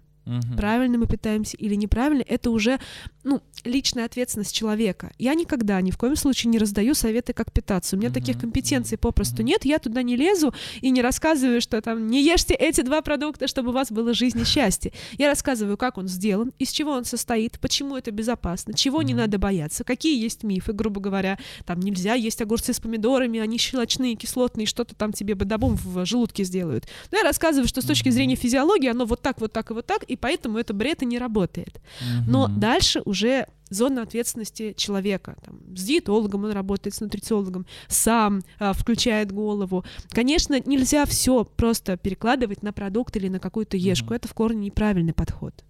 правильно 0.59 0.99
мы 0.99 1.07
питаемся 1.07 1.57
или 1.57 1.75
неправильно, 1.75 2.23
это 2.27 2.51
уже 2.51 2.79
ну, 3.25 3.41
личная 3.65 4.05
ответственность 4.05 4.55
человека. 4.55 5.13
Я 5.19 5.35
никогда 5.35 5.81
ни 5.81 5.91
в 5.91 5.99
коем 5.99 6.17
случае 6.17 6.51
не 6.51 6.59
раздаю 6.59 6.95
советы, 6.95 7.33
как 7.33 7.53
питаться. 7.53 7.97
У 7.97 7.99
меня 7.99 8.11
таких 8.11 8.37
Мгм, 8.37 8.41
компетенций 8.43 8.97
мгм, 8.97 9.03
попросту 9.03 9.37
мгм. 9.43 9.47
нет. 9.47 9.65
Я 9.65 9.79
туда 9.79 10.03
не 10.03 10.17
лезу 10.17 10.55
и 10.81 10.91
не 10.91 11.03
рассказываю, 11.03 11.61
что 11.61 11.81
там 11.83 12.07
не 12.09 12.23
ешьте 12.23 12.55
эти 12.55 12.81
два 12.83 13.03
продукта, 13.03 13.47
чтобы 13.49 13.71
у 13.71 13.73
вас 13.73 13.91
было 13.91 14.15
жизнь 14.15 14.41
и 14.41 14.45
счастье. 14.45 14.93
Я 15.19 15.29
рассказываю, 15.29 15.77
как 15.77 15.99
он 15.99 16.09
сделан, 16.09 16.53
из 16.59 16.71
чего 16.71 16.93
он 16.93 17.05
состоит, 17.05 17.59
почему 17.61 17.97
это 17.97 18.11
безопасно, 18.11 18.75
чего 18.75 19.03
не 19.03 19.13
Мгм. 19.15 19.23
надо 19.23 19.39
бояться, 19.39 19.85
какие 19.85 20.23
есть 20.23 20.43
мифы, 20.45 20.73
грубо 20.73 21.01
говоря. 21.01 21.39
Там 21.67 21.81
нельзя 21.81 22.15
есть 22.15 22.41
огурцы 22.41 22.73
с 22.73 22.81
помидорами, 22.81 23.41
они 23.41 23.59
щелочные, 23.59 24.15
кислотные, 24.15 24.67
что-то 24.67 24.95
там 24.95 25.13
тебе 25.13 25.35
бадабум 25.35 25.77
в 25.77 26.05
желудке 26.07 26.45
сделают. 26.45 26.87
Но 27.11 27.19
я 27.19 27.25
рассказываю, 27.25 27.67
что 27.69 27.81
с 27.81 27.85
точки 27.85 28.09
зрения 28.11 28.37
физиологии 28.37 28.89
оно 28.89 29.05
вот 29.05 29.23
так, 29.23 29.41
вот 29.41 29.53
так 29.53 29.71
и 29.71 29.75
вот 29.75 29.87
так, 29.87 30.05
и 30.05 30.17
поэтому 30.17 30.59
это 30.59 30.73
бред 30.75 31.03
и 31.03 31.07
не 31.07 31.19
работает. 31.19 31.81
Но 32.27 32.49
Мгм. 32.49 32.61
дальше 32.61 33.03
уже 33.05 33.48
зона 33.71 34.03
ответственности 34.03 34.75
человека. 34.77 35.37
Там, 35.45 35.61
с 35.77 35.85
диетологом 35.85 36.45
он 36.45 36.53
работает, 36.53 36.95
с 36.95 37.01
нутрициологом, 37.01 37.67
сам 37.89 38.43
а, 38.59 38.73
включает 38.73 39.33
голову. 39.33 39.85
Конечно, 40.11 40.61
нельзя 40.65 41.05
все 41.07 41.45
просто 41.45 41.97
перекладывать 41.97 42.63
на 42.63 42.73
продукт 42.73 43.17
или 43.17 43.29
на 43.29 43.41
какую-то 43.41 43.77
ешку. 43.77 44.07
Мгм. 44.07 44.15
Это 44.15 44.29
в 44.29 44.35
корне 44.35 44.67
неправильный 44.67 45.13
подход. 45.13 45.65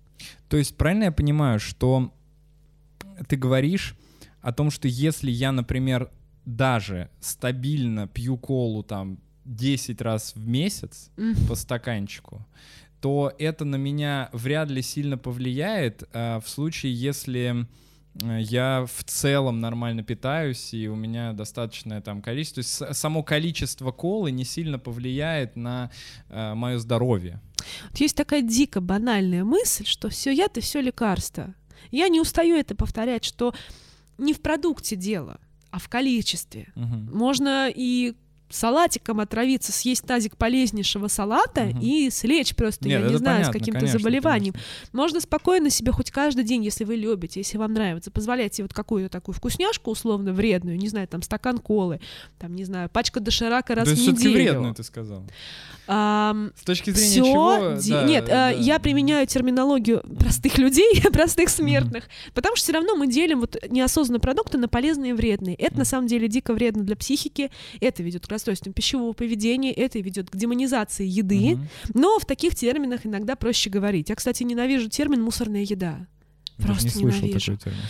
То 0.49 0.57
есть 0.57 0.77
правильно 0.77 1.05
я 1.05 1.13
понимаю, 1.13 1.61
что 1.61 2.13
ты 3.29 3.37
говоришь 3.37 3.97
о 4.41 4.53
том, 4.53 4.71
что 4.71 4.89
если 4.89 5.31
я, 5.31 5.53
например, 5.53 6.11
даже 6.45 7.11
стабильно 7.21 8.07
пью 8.07 8.39
колу 8.39 8.83
там 8.83 9.19
10 9.45 10.01
раз 10.01 10.35
в 10.35 10.47
месяц 10.47 11.11
по 11.49 11.55
стаканчику, 11.55 12.47
то 13.01 13.33
это 13.39 13.65
на 13.65 13.77
меня 13.77 14.29
вряд 14.33 14.71
ли 14.71 14.83
сильно 14.83 15.19
повлияет 15.19 16.05
а, 16.13 16.41
в 16.41 16.49
случае, 16.49 16.93
если 16.95 17.67
э, 18.23 18.41
я 18.41 18.87
в 18.87 19.05
целом 19.05 19.61
нормально 19.61 20.03
питаюсь, 20.03 20.75
и 20.75 20.89
у 20.89 20.97
меня 20.97 21.33
достаточное 21.33 22.01
там 22.01 22.23
количество. 22.23 22.63
То 22.63 22.67
есть 22.67 22.99
само 22.99 23.23
количество 23.23 23.93
колы 23.93 24.31
не 24.31 24.45
сильно 24.45 24.79
повлияет 24.79 25.57
на 25.57 25.91
мое 26.29 26.79
здоровье. 26.79 27.41
Вот 27.91 27.99
есть 27.99 28.17
такая 28.17 28.43
дико 28.43 28.81
банальная 28.81 29.45
мысль, 29.45 29.85
что 29.85 30.09
все 30.09 30.33
яд 30.33 30.59
и 30.59 30.61
все 30.61 30.81
лекарство. 30.81 31.55
Я 31.91 32.09
не 32.09 32.21
устаю 32.21 32.57
это 32.57 32.75
повторять, 32.75 33.25
что 33.25 33.55
не 34.19 34.35
в 34.35 34.41
продукте 34.41 34.97
дело, 34.97 35.41
а 35.71 35.79
в 35.79 35.89
количестве. 35.89 36.73
Мгм. 36.75 37.11
Можно 37.13 37.71
и 37.75 38.15
салатиком 38.51 39.21
отравиться, 39.21 39.73
съесть 39.73 40.05
тазик 40.05 40.37
полезнейшего 40.37 41.09
салата 41.09 41.65
Мгм. 41.67 41.81
и 41.81 42.11
слечь 42.11 42.55
просто, 42.55 42.89
Нет, 42.89 43.01
я 43.01 43.07
не 43.07 43.11
это 43.15 43.19
знаю, 43.19 43.37
с 43.37 43.47
понятно, 43.49 43.59
каким-то 43.59 43.81
конечно, 43.81 43.99
заболеванием. 43.99 44.53
конечно. 44.55 44.71
Можно 44.93 45.21
спокойно 45.21 45.71
себе 45.71 45.93
хоть 45.93 46.11
каждый 46.11 46.45
день, 46.45 46.65
если 46.65 46.85
вы 46.85 46.97
любите, 46.97 47.41
если 47.41 47.59
вам 47.59 47.73
нравится, 47.75 48.11
позволять 48.11 48.55
себе 48.55 48.65
вот 48.65 48.73
какую-то 48.75 49.11
такую 49.11 49.35
вкусняшку 49.35 49.91
условно 49.91 50.33
вредную, 50.33 50.79
не 50.79 50.89
знаю, 50.89 51.09
там 51.09 51.23
стакан 51.23 51.59
колы, 51.59 52.01
там, 52.39 52.55
не 52.55 52.65
знаю, 52.65 52.89
пачка 52.91 53.21
доширака 53.21 53.75
раз 53.75 53.85
То 53.89 53.91
в 53.91 53.99
есть 53.99 54.03
все-таки 54.07 54.29
неделю. 54.29 54.51
вредно, 54.53 54.75
ты 54.75 54.83
сказал. 54.83 55.25
Ам, 55.91 56.53
С 56.55 56.65
точки 56.65 56.91
зрения 56.91 57.11
Всё 57.13 57.25
чего? 57.25 57.77
ди- 57.81 57.91
да, 57.93 58.05
Нет, 58.05 58.25
да. 58.27 58.53
э, 58.53 58.59
я 58.61 58.79
применяю 58.79 59.27
терминологию 59.27 60.03
простых 60.19 60.59
людей, 60.59 61.01
простых 61.13 61.49
смертных, 61.49 62.05
потому 62.35 62.57
что 62.57 62.65
все 62.65 62.73
равно 62.75 62.95
мы 62.95 63.07
делим 63.07 63.41
вот 63.41 63.57
неосознанно 63.71 64.21
продукты 64.21 64.59
на 64.59 64.69
полезные 64.69 65.11
и 65.11 65.15
вредные. 65.15 65.55
Это 65.57 65.75
на 65.75 65.79
Мгм. 65.81 65.85
самом 65.87 66.07
деле 66.07 66.29
дико 66.29 66.53
вредно 66.53 66.83
для 66.85 66.95
психики, 66.97 67.51
это 67.81 68.03
ведет 68.03 68.27
к 68.27 68.31
расстройствам 68.39 68.73
пищевого 68.73 69.13
поведения, 69.13 69.73
это 69.73 69.99
ведет 69.99 70.31
к 70.31 70.37
демонизации 70.37 71.07
еды, 71.07 71.57
Мгм. 71.57 71.69
но 71.95 72.19
в 72.19 72.25
таких 72.25 72.55
терминах 72.55 73.05
иногда 73.05 73.37
проще 73.37 73.71
говорить. 73.71 74.09
Я, 74.09 74.15
кстати, 74.15 74.43
ненавижу 74.45 74.89
термин 74.89 75.23
«мусорная 75.23 75.63
еда». 75.63 76.07
Просто 76.57 76.85
не 76.87 76.91
слышал 76.91 77.21
ненавижу. 77.27 77.57
такой 77.59 77.73
термин. 77.73 77.83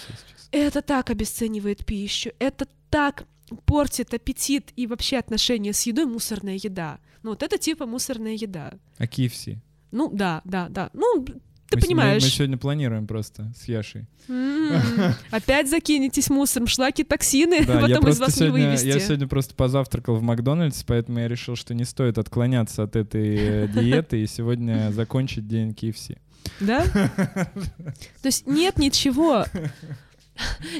Это 0.51 0.83
так 0.83 1.11
обесценивает 1.11 1.85
пищу, 1.87 2.31
это 2.39 2.67
так 2.91 3.27
портит 3.65 4.13
аппетит 4.13 4.73
и 4.77 4.87
вообще 4.87 5.17
отношения 5.19 5.73
с 5.73 5.83
едой 5.87 6.05
мусорная 6.07 6.59
еда. 6.63 6.99
Ну 7.23 7.31
вот 7.31 7.43
это 7.43 7.57
типа 7.59 7.87
мусорная 7.87 8.35
еда. 8.35 8.75
А 8.99 9.05
KFC? 9.05 9.57
Ну 9.91 10.11
да, 10.13 10.43
да, 10.45 10.69
да. 10.69 10.91
Ну, 10.93 11.25
Ты 11.69 11.77
мы, 11.77 11.81
с- 11.81 11.85
мы- 11.85 11.89
понимаешь. 11.89 12.23
Мы, 12.23 12.29
сегодня 12.31 12.57
планируем 12.59 13.07
просто 13.07 13.53
с 13.57 13.69
Яшей. 13.69 14.07
М, 14.29 14.81
Опять 15.31 15.69
закинетесь 15.69 16.31
мусором, 16.31 16.67
шлаки, 16.67 17.05
токсины, 17.05 17.63
Да, 17.67 17.81
я 17.87 17.97
потом 17.97 18.11
из 18.11 18.19
вас 18.21 18.29
не 18.41 18.47
сегодня, 18.47 18.67
вывести. 18.69 18.87
я 18.87 19.01
сегодня 19.01 19.27
просто 19.29 19.55
позавтракал 19.55 20.17
в 20.17 20.23
Макдональдсе, 20.23 20.85
поэтому 20.87 21.19
я 21.21 21.29
решил, 21.29 21.57
что 21.57 21.75
не 21.75 21.85
стоит 21.85 22.19
отклоняться 22.19 22.83
от 22.83 22.97
этой 22.97 23.37
э, 23.37 23.69
диеты 23.75 24.23
и 24.23 24.27
сегодня 24.27 24.91
закончить 24.93 25.47
день 25.47 25.71
KFC. 25.71 26.19
Да? 26.61 26.85
То 26.87 27.51
есть 28.25 28.47
нет 28.47 28.79
ничего, 28.79 29.45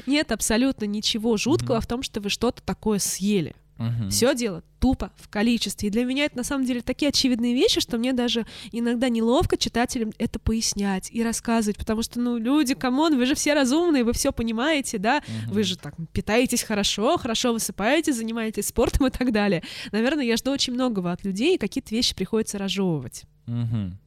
нет 0.07 0.31
абсолютно 0.31 0.85
ничего 0.85 1.37
жуткого 1.37 1.79
в 1.81 1.87
том, 1.87 2.01
что 2.03 2.21
вы 2.21 2.29
что-то 2.29 2.61
такое 2.63 2.97
съели. 2.99 3.55
Мгм. 3.79 4.09
Все 4.09 4.35
дело 4.35 4.61
тупо 4.79 5.11
в 5.15 5.29
количестве. 5.29 5.87
И 5.87 5.91
для 5.91 6.03
меня 6.05 6.25
это 6.25 6.37
на 6.37 6.43
самом 6.43 6.65
деле 6.65 6.81
такие 6.81 7.09
очевидные 7.09 7.53
вещи, 7.53 7.79
что 7.79 7.97
мне 7.97 8.13
даже 8.13 8.45
иногда 8.71 9.09
неловко 9.09 9.57
читателям 9.57 10.11
это 10.17 10.37
пояснять 10.37 11.09
и 11.11 11.23
рассказывать, 11.23 11.77
потому 11.77 12.03
что, 12.03 12.19
ну, 12.19 12.37
люди, 12.37 12.75
come 12.75 12.99
on, 12.99 13.17
вы 13.17 13.25
же 13.25 13.35
все 13.35 13.53
разумные, 13.53 14.03
вы 14.03 14.13
все 14.13 14.31
понимаете, 14.31 14.97
да, 14.97 15.21
Мгм. 15.45 15.53
вы 15.53 15.63
же 15.63 15.77
так 15.77 15.95
питаетесь 16.13 16.63
хорошо, 16.63 17.17
хорошо 17.17 17.53
высыпаетесь, 17.53 18.17
занимаетесь 18.17 18.67
спортом 18.67 19.07
и 19.07 19.09
так 19.09 19.31
далее. 19.31 19.63
Наверное, 19.91 20.25
я 20.25 20.37
жду 20.37 20.51
очень 20.51 20.73
многого 20.73 21.11
от 21.11 21.23
людей, 21.23 21.55
и 21.55 21.57
какие-то 21.57 21.95
вещи 21.95 22.13
приходится 22.13 22.57
разжевывать. 22.57 23.23
Мгм. 23.47 23.97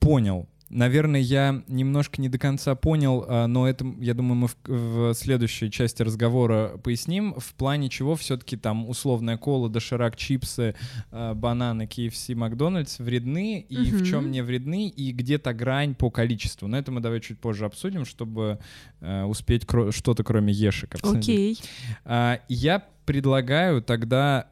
Понял. 0.00 0.48
Наверное, 0.72 1.20
я 1.20 1.62
немножко 1.68 2.18
не 2.20 2.30
до 2.30 2.38
конца 2.38 2.74
понял, 2.74 3.24
а, 3.28 3.46
но 3.46 3.68
это, 3.68 3.84
я 4.00 4.14
думаю, 4.14 4.34
мы 4.36 4.48
в, 4.48 4.56
в 4.66 5.14
следующей 5.14 5.70
части 5.70 6.02
разговора 6.02 6.78
поясним, 6.82 7.34
в 7.38 7.52
плане 7.54 7.90
чего 7.90 8.14
все-таки 8.16 8.56
там 8.56 8.88
условная 8.88 9.36
кола, 9.36 9.68
доширак, 9.68 10.16
чипсы, 10.16 10.74
а, 11.10 11.34
бананы, 11.34 11.82
KFC, 11.82 12.34
Макдональдс 12.34 13.00
вредны, 13.00 13.60
и 13.60 13.90
в 13.90 13.96
Мгм. 13.96 14.04
чем 14.06 14.30
не 14.30 14.42
вредны, 14.42 14.88
и 14.88 15.12
где-то 15.12 15.52
грань 15.52 15.94
по 15.94 16.10
количеству. 16.10 16.68
Но 16.68 16.78
это 16.78 16.90
мы 16.90 17.00
давай 17.00 17.20
чуть 17.20 17.38
позже 17.38 17.66
обсудим, 17.66 18.06
чтобы 18.06 18.58
а, 19.02 19.26
успеть 19.26 19.64
кро- 19.64 19.92
что-то 19.92 20.24
кроме 20.24 20.54
ешек 20.54 20.94
обсудить. 20.94 21.60
Окей. 22.04 22.38
Я 22.48 22.82
предлагаю 23.04 23.82
тогда 23.82 24.48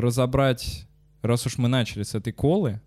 разобрать, 0.00 0.86
раз 1.22 1.46
уж 1.46 1.58
мы 1.58 1.68
начали 1.68 2.02
с 2.02 2.14
этой 2.14 2.32
колы, 2.32 2.80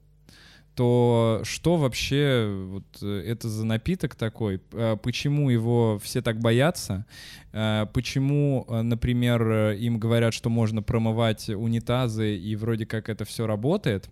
то 0.75 1.41
что 1.43 1.75
вообще 1.75 2.49
вот 2.69 2.85
э, 3.01 3.23
это 3.27 3.49
за 3.49 3.65
напиток 3.65 4.15
такой? 4.15 4.61
Э, 4.71 4.97
Почему 5.01 5.49
его 5.49 5.99
все 6.01 6.21
так 6.21 6.39
боятся? 6.39 7.05
Э, 7.51 7.87
Почему, 7.93 8.65
э, 8.69 8.81
например, 8.81 9.41
э, 9.51 9.77
им 9.77 9.99
говорят, 9.99 10.33
что 10.33 10.49
можно 10.49 10.81
промывать 10.81 11.49
унитазы 11.49 12.37
и 12.37 12.55
вроде 12.55 12.85
как 12.85 13.09
это 13.09 13.25
все 13.25 13.45
работает? 13.47 14.09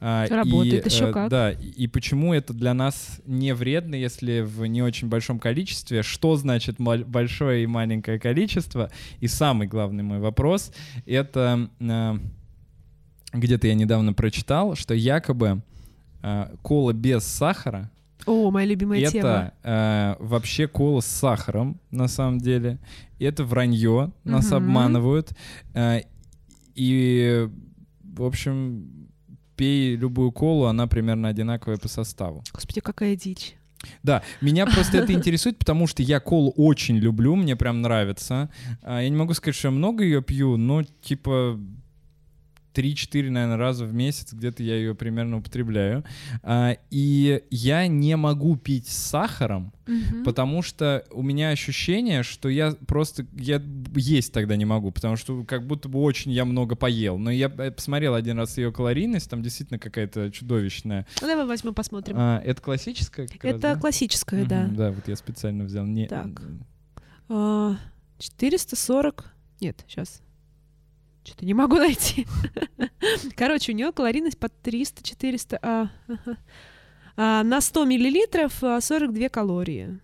А, 0.00 0.24
и, 0.26 0.30
Работает, 0.30 0.86
ещё 0.86 1.08
э, 1.08 1.12
как. 1.12 1.30
Да, 1.30 1.52
и 1.52 1.86
почему 1.86 2.34
это 2.34 2.52
для 2.52 2.74
нас 2.74 3.20
не 3.24 3.54
вредно, 3.54 3.94
если 3.94 4.40
в 4.40 4.66
не 4.66 4.82
очень 4.82 5.08
большом 5.08 5.38
количестве? 5.38 6.02
Что 6.02 6.36
значит 6.36 6.76
большое 6.78 7.62
и 7.62 7.66
маленькое 7.66 8.18
количество? 8.18 8.90
И 9.20 9.28
самый 9.28 9.68
главный 9.68 10.02
мой 10.02 10.18
вопрос— 10.18 10.72
это 11.06 11.70
где-то 13.32 13.68
я 13.68 13.74
недавно 13.74 14.12
прочитал, 14.12 14.74
что 14.74 14.92
якобы 14.94 15.62
э, 16.22 16.54
кола 16.62 16.92
без 16.92 17.24
сахара 17.24 17.90
О, 18.26 18.50
моя 18.50 18.66
любимая 18.66 19.04
тема. 19.10 19.28
это 19.28 19.54
э, 19.62 20.16
вообще 20.24 20.66
кола 20.68 21.00
с 21.00 21.06
сахаром, 21.06 21.80
на 21.90 22.08
самом 22.08 22.38
деле. 22.38 22.78
Это 23.18 23.44
вранье, 23.44 24.12
нас 24.24 24.46
Мгм. 24.46 24.56
обманывают. 24.56 25.32
Э, 25.74 26.00
и, 26.74 27.48
в 28.02 28.22
общем, 28.22 29.08
пей 29.56 29.96
любую 29.96 30.32
колу, 30.32 30.64
она 30.66 30.86
примерно 30.86 31.28
одинаковая 31.28 31.76
по 31.78 31.88
составу. 31.88 32.42
Господи, 32.52 32.80
какая 32.80 33.16
дичь. 33.16 33.54
Да, 34.02 34.22
меня 34.42 34.66
просто 34.66 34.98
это 34.98 35.12
интересует, 35.14 35.58
потому 35.58 35.86
что 35.86 36.02
я 36.02 36.20
колу 36.20 36.52
очень 36.56 36.96
люблю, 36.98 37.34
мне 37.36 37.56
прям 37.56 37.80
нравится. 37.82 38.50
А, 38.82 39.00
Я 39.00 39.08
не 39.08 39.16
могу 39.16 39.32
сказать, 39.34 39.54
что 39.56 39.68
я 39.68 39.72
много 39.72 40.04
ее 40.04 40.22
пью, 40.22 40.56
но 40.58 40.82
типа 40.82 41.58
3-4, 42.74 43.30
наверное, 43.30 43.56
раза 43.56 43.84
в 43.84 43.92
месяц 43.92 44.32
где-то 44.32 44.62
я 44.62 44.76
ее 44.76 44.94
примерно 44.94 45.38
употребляю. 45.38 46.04
А, 46.42 46.76
И 46.90 47.42
я 47.50 47.86
не 47.86 48.16
могу 48.16 48.56
пить 48.56 48.86
с 48.88 48.96
сахаром, 48.96 49.72
Мгм. 49.86 50.24
потому 50.24 50.62
что 50.62 51.04
у 51.10 51.22
меня 51.22 51.50
ощущение, 51.50 52.22
что 52.22 52.48
я 52.48 52.72
просто 52.86 53.26
я 53.34 53.60
есть 53.96 54.32
тогда 54.32 54.56
не 54.56 54.64
могу, 54.64 54.90
потому 54.92 55.16
что 55.16 55.42
как 55.44 55.66
будто 55.66 55.88
бы 55.88 56.00
очень 56.00 56.30
я 56.30 56.44
много 56.44 56.76
поел. 56.76 57.18
Но 57.18 57.30
я 57.30 57.48
посмотрел 57.48 58.14
один 58.14 58.38
раз 58.38 58.56
ее 58.58 58.72
калорийность, 58.72 59.28
там 59.28 59.42
действительно 59.42 59.78
какая-то 59.78 60.30
чудовищная. 60.30 61.06
Ну, 61.20 61.26
давай 61.26 61.46
возьмем, 61.46 61.74
посмотрим. 61.74 62.16
А, 62.18 62.40
это 62.44 62.62
классическая? 62.62 63.26
как 63.26 63.42
раз, 63.44 63.52
Это 63.54 63.60
да? 63.74 63.76
классическая, 63.76 64.40
Мгм, 64.40 64.48
да. 64.48 64.66
Да, 64.68 64.90
вот 64.92 65.08
я 65.08 65.16
специально 65.16 65.64
взял. 65.64 65.84
Не... 65.86 66.06
Так. 66.06 66.40
А, 67.28 67.76
440. 68.18 69.24
Нет, 69.60 69.84
сейчас. 69.88 70.22
Что-то 71.24 71.44
не 71.44 71.54
могу 71.54 71.76
найти. 71.76 72.26
Короче, 73.36 73.72
у 73.72 73.74
нее 73.74 73.92
калорийность 73.92 74.38
под 74.38 74.52
300-400. 74.62 75.58
А, 75.62 75.90
ага. 76.08 76.38
А, 77.16 77.42
на 77.42 77.60
100 77.60 77.84
миллилитров 77.84 78.62
а, 78.64 78.80
42 78.80 79.28
калории. 79.28 80.00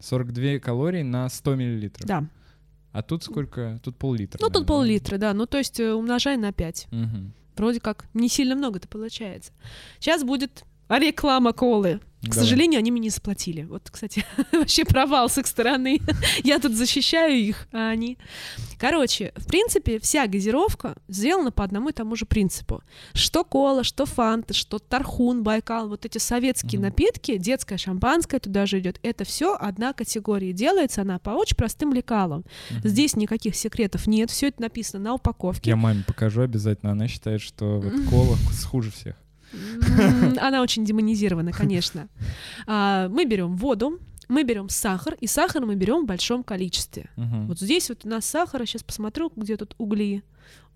42 0.00 0.58
калорий 0.58 1.02
на 1.02 1.28
100 1.28 1.54
миллилитров. 1.54 2.06
Да. 2.06 2.24
А 2.92 3.02
тут 3.02 3.24
сколько? 3.24 3.80
Тут 3.82 3.96
пол-литра. 3.96 4.38
Ну, 4.40 4.48
тут 4.48 4.54
наверное, 4.54 4.66
да? 4.66 4.74
пол-литра, 4.74 5.18
да. 5.18 5.34
Ну, 5.34 5.46
то 5.46 5.58
есть 5.58 5.80
э, 5.80 5.94
умножай 5.94 6.36
на 6.36 6.52
5. 6.52 6.88
Мгм. 6.90 7.32
Вроде 7.56 7.80
как 7.80 8.06
не 8.12 8.28
сильно 8.28 8.54
много-то 8.54 8.88
получается. 8.88 9.52
Сейчас 9.98 10.24
будет 10.24 10.64
реклама 10.98 11.52
колы. 11.52 12.00
К 12.24 12.34
сожалению, 12.34 12.78
они 12.78 12.92
мне 12.92 13.00
не 13.00 13.10
заплатили. 13.10 13.64
Вот, 13.64 13.90
кстати, 13.90 14.24
вообще 14.52 14.84
провал 14.84 15.28
с 15.28 15.38
их 15.38 15.46
стороны. 15.48 16.00
Я 16.44 16.60
тут 16.60 16.72
защищаю 16.72 17.34
их, 17.36 17.66
а 17.72 17.88
они... 17.88 18.16
Короче, 18.78 19.32
в 19.34 19.46
принципе, 19.48 19.98
вся 19.98 20.28
газировка 20.28 20.94
сделана 21.08 21.50
по 21.50 21.64
одному 21.64 21.88
и 21.88 21.92
тому 21.92 22.14
же 22.14 22.24
принципу. 22.24 22.84
Что 23.12 23.42
кола, 23.42 23.82
что 23.82 24.06
фанта, 24.06 24.54
что 24.54 24.78
тархун, 24.78 25.42
байкал, 25.42 25.88
вот 25.88 26.04
эти 26.06 26.18
советские 26.18 26.78
Мгм. 26.78 26.88
напитки, 26.90 27.38
детское 27.38 27.76
шампанское 27.76 28.38
туда 28.38 28.66
же 28.66 28.78
идет. 28.78 29.00
Это 29.02 29.24
все 29.24 29.56
одна 29.56 29.92
категория. 29.92 30.52
Делается 30.52 31.02
она 31.02 31.18
по 31.18 31.30
очень 31.30 31.56
простым 31.56 31.92
лекалам. 31.92 32.44
Мгм. 32.70 32.88
Здесь 32.88 33.16
никаких 33.16 33.56
секретов 33.56 34.06
нет. 34.06 34.30
Все 34.30 34.46
это 34.48 34.62
написано 34.62 35.02
на 35.02 35.14
упаковке. 35.14 35.70
Я 35.70 35.76
маме 35.76 36.04
покажу 36.06 36.42
обязательно. 36.42 36.92
Она 36.92 37.08
считает, 37.08 37.40
что 37.40 37.80
вот 37.80 37.92
кола 38.08 38.36
хуже 38.70 38.92
всех. 38.92 39.16
Она 40.40 40.62
очень 40.62 40.84
демонизирована, 40.84 41.52
конечно. 41.52 42.08
А, 42.66 43.08
Мы 43.08 43.24
берем 43.24 43.56
воду, 43.56 43.98
мы 44.28 44.44
берем 44.44 44.68
сахар, 44.68 45.14
и 45.20 45.26
сахар 45.26 45.64
мы 45.66 45.74
берем 45.74 46.04
в 46.04 46.06
большом 46.06 46.42
количестве. 46.44 47.10
Вот 47.48 47.58
здесь 47.60 47.88
вот 47.88 48.04
у 48.04 48.08
нас 48.08 48.24
сахара, 48.24 48.64
сейчас 48.66 48.82
посмотрю, 48.82 49.30
где 49.36 49.56
тут 49.56 49.74
угли. 49.78 50.22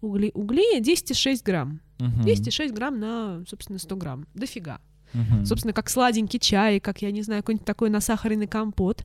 Угли, 0.03 0.31
угли 0.35 0.79
10,6 0.81 1.43
грамм. 1.45 1.81
Мгм. 1.99 2.23
206 2.23 2.75
грамм 2.75 3.01
на, 3.01 3.45
собственно, 3.49 3.79
100 3.79 3.97
грамм. 3.97 4.27
Дофига. 4.35 4.81
Собственно, 5.45 5.73
как 5.73 5.89
сладенький 5.89 6.39
чай, 6.39 6.81
как, 6.81 7.03
я 7.03 7.11
не 7.11 7.23
знаю, 7.23 7.43
какой-нибудь 7.43 7.67
такой 7.67 7.91
насахаренный 7.91 8.47
компот. 8.47 9.05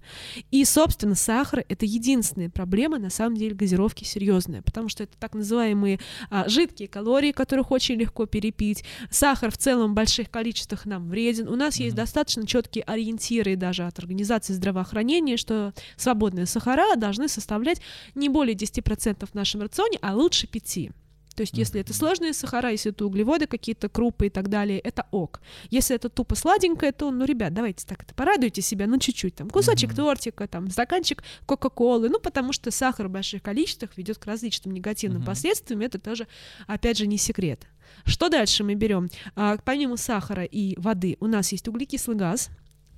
И, 0.52 0.64
собственно, 0.66 1.16
сахар— 1.16 1.64
это 1.70 1.86
единственная 1.86 2.50
проблема, 2.50 2.98
на 3.00 3.10
самом 3.10 3.38
деле, 3.38 3.56
газировки 3.56 4.04
серьезная, 4.04 4.62
потому 4.62 4.90
что 4.90 5.04
это 5.04 5.18
так 5.18 5.34
называемые 5.34 6.00
а, 6.30 6.48
жидкие 6.48 6.88
калории, 6.88 7.32
которых 7.32 7.72
очень 7.72 7.96
легко 7.96 8.26
перепить. 8.26 8.84
Сахар 9.10 9.52
в 9.52 9.58
целом 9.58 9.92
в 9.92 9.96
больших 9.96 10.30
количествах 10.30 10.86
нам 10.86 11.10
вреден. 11.10 11.48
У 11.48 11.56
нас 11.56 11.78
есть 11.78 11.96
достаточно 11.96 12.46
четкие 12.46 12.84
ориентиры 12.84 13.56
даже 13.56 13.84
от 13.84 14.00
Организации 14.00 14.54
здравоохранения, 14.54 15.38
что 15.38 15.74
свободные 15.96 16.46
сахара 16.46 16.96
должны 16.96 17.28
составлять 17.28 17.82
не 18.16 18.30
более 18.30 18.56
10% 18.56 19.26
в 19.26 19.34
нашем 19.34 19.62
рационе, 19.62 19.98
а 20.02 20.16
лучше 20.16 20.48
5%. 20.48 20.92
То 21.36 21.42
есть, 21.42 21.58
если 21.58 21.80
это 21.80 21.94
сложные 21.94 22.34
сахара, 22.34 22.72
если 22.72 22.92
это 22.92 23.06
углеводы 23.06 23.48
какие-то, 23.48 23.88
крупы 23.90 24.28
и 24.28 24.30
так 24.30 24.50
далее, 24.50 24.80
это 24.80 25.08
ок. 25.12 25.42
Если 25.70 25.96
это 25.96 26.10
тупо 26.10 26.36
сладенькое, 26.36 26.92
то, 26.92 27.10
ну, 27.10 27.26
ребят, 27.26 27.54
давайте 27.54 27.86
так 27.88 28.04
это 28.04 28.14
порадуйте 28.14 28.62
себя, 28.62 28.86
ну, 28.88 28.98
чуть-чуть, 29.00 29.36
там, 29.36 29.50
кусочек 29.50 29.90
Мгм. 29.92 29.96
тортика, 29.98 30.48
там, 30.48 30.70
стаканчик 30.70 31.24
Кока-Колы, 31.46 32.10
ну, 32.10 32.20
потому 32.20 32.52
что 32.54 32.70
сахар 32.72 33.08
в 33.08 33.12
больших 33.12 33.42
количествах 33.42 33.98
ведет 33.98 34.18
к 34.18 34.26
различным 34.26 34.74
негативным 34.74 35.20
Мгм. 35.22 35.26
последствиям, 35.28 35.82
это 35.82 36.00
тоже, 36.00 36.28
опять 36.68 36.98
же, 36.98 37.08
не 37.08 37.18
секрет. 37.18 37.66
Что 38.06 38.30
дальше 38.30 38.64
мы 38.64 38.76
берем? 38.76 39.10
А, 39.36 39.58
помимо 39.64 39.98
сахара 39.98 40.44
и 40.44 40.76
воды 40.80 41.18
у 41.20 41.28
нас 41.28 41.52
есть 41.52 41.68
углекислый 41.68 42.18
газ, 42.18 42.50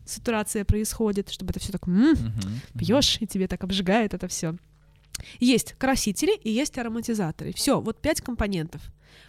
сатурация 0.05 0.65
происходит, 0.65 1.29
чтобы 1.29 1.51
это 1.51 1.59
все 1.59 1.71
так 1.71 1.87
Мгм. 1.87 2.09
Мгм. 2.11 2.61
пьешь, 2.77 3.17
и 3.19 3.27
тебе 3.27 3.47
так 3.47 3.63
обжигает 3.63 4.13
это 4.13 4.27
все. 4.27 4.55
Есть 5.39 5.73
красители 5.73 6.35
и 6.35 6.49
есть 6.49 6.77
ароматизаторы. 6.77 7.53
Все, 7.53 7.79
вот 7.79 8.01
пять 8.01 8.21
компонентов. 8.21 8.81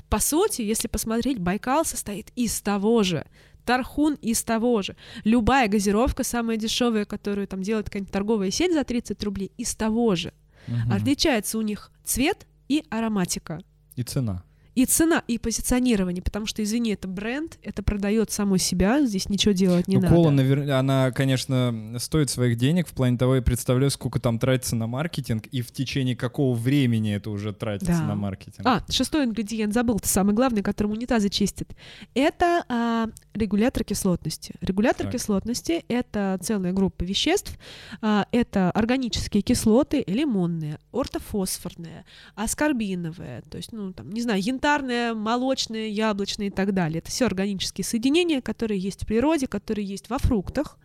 По 0.08 0.18
сути, 0.18 0.62
если 0.62 0.88
посмотреть, 0.88 1.38
Байкал 1.38 1.84
состоит 1.84 2.30
из 2.36 2.60
того 2.60 3.02
же. 3.02 3.26
Тархун 3.64 4.14
из 4.14 4.42
того 4.42 4.82
же. 4.82 4.96
Любая 5.24 5.68
газировка, 5.68 6.22
самая 6.22 6.56
дешевая, 6.56 7.04
которую 7.06 7.46
там 7.46 7.62
делает 7.62 7.86
какая-нибудь 7.86 8.12
торговая 8.12 8.50
сеть 8.50 8.74
за 8.74 8.84
30 8.84 9.22
рублей, 9.24 9.52
из 9.56 9.74
того 9.74 10.14
же. 10.14 10.32
Мгм. 10.66 10.92
Отличается 10.92 11.58
у 11.58 11.62
них 11.62 11.90
цвет 12.04 12.46
и 12.68 12.84
ароматика. 12.90 13.60
И 13.96 14.02
цена. 14.02 14.44
И 14.74 14.86
цена, 14.86 15.22
и 15.28 15.38
позиционирование, 15.38 16.22
потому 16.22 16.46
что, 16.46 16.62
извини, 16.62 16.94
это 16.94 17.06
бренд, 17.06 17.58
это 17.62 17.82
продает 17.82 18.30
саму 18.30 18.58
себя, 18.58 19.04
здесь 19.06 19.28
ничего 19.28 19.52
делать 19.52 19.86
не 19.86 19.96
ну, 19.96 20.02
надо. 20.02 20.14
Кола, 20.14 20.30
навер... 20.30 20.70
она, 20.72 21.12
конечно, 21.12 21.94
стоит 21.98 22.30
своих 22.30 22.56
денег, 22.56 22.88
в 22.88 22.92
плане 22.92 23.16
того, 23.16 23.36
я 23.36 23.42
представляю, 23.42 23.90
сколько 23.90 24.18
там 24.20 24.38
тратится 24.38 24.74
на 24.74 24.86
маркетинг, 24.86 25.46
и 25.46 25.62
в 25.62 25.70
течение 25.70 26.16
какого 26.16 26.54
времени 26.56 27.14
это 27.14 27.30
уже 27.30 27.52
тратится 27.52 27.92
Да. 28.00 28.06
на 28.06 28.14
маркетинг. 28.16 28.66
А, 28.66 28.84
шестой 28.90 29.24
ингредиент 29.24 29.72
забыл, 29.74 29.96
это 29.96 30.08
самый 30.08 30.34
главный, 30.34 30.62
которым 30.62 30.92
унитазы 30.92 31.28
чистят. 31.28 31.68
Это 32.14 32.64
а, 32.68 33.08
регулятор 33.34 33.84
кислотности. 33.84 34.54
Регулятор 34.60 35.06
Так. 35.06 35.14
кислотности— 35.14 35.84
это 35.88 36.38
целая 36.42 36.72
группа 36.72 37.04
веществ. 37.04 37.56
А, 38.00 38.26
это 38.32 38.70
органические 38.72 39.42
кислоты, 39.42 40.02
лимонные, 40.06 40.78
ортофосфорные, 40.92 42.04
аскорбиновые, 42.34 43.42
то 43.48 43.56
есть, 43.56 43.72
ну, 43.72 43.92
там, 43.92 44.10
не 44.10 44.22
знаю, 44.22 44.40
янтарные, 44.64 45.12
молочные, 45.12 45.90
яблочные 45.90 46.48
и 46.48 46.50
так 46.50 46.72
далее. 46.72 46.98
Это 46.98 47.10
все 47.10 47.26
органические 47.26 47.84
соединения, 47.84 48.40
которые 48.40 48.80
есть 48.80 49.02
в 49.02 49.06
природе, 49.06 49.46
которые 49.46 49.86
есть 49.86 50.08
во 50.08 50.18
фруктах. 50.18 50.78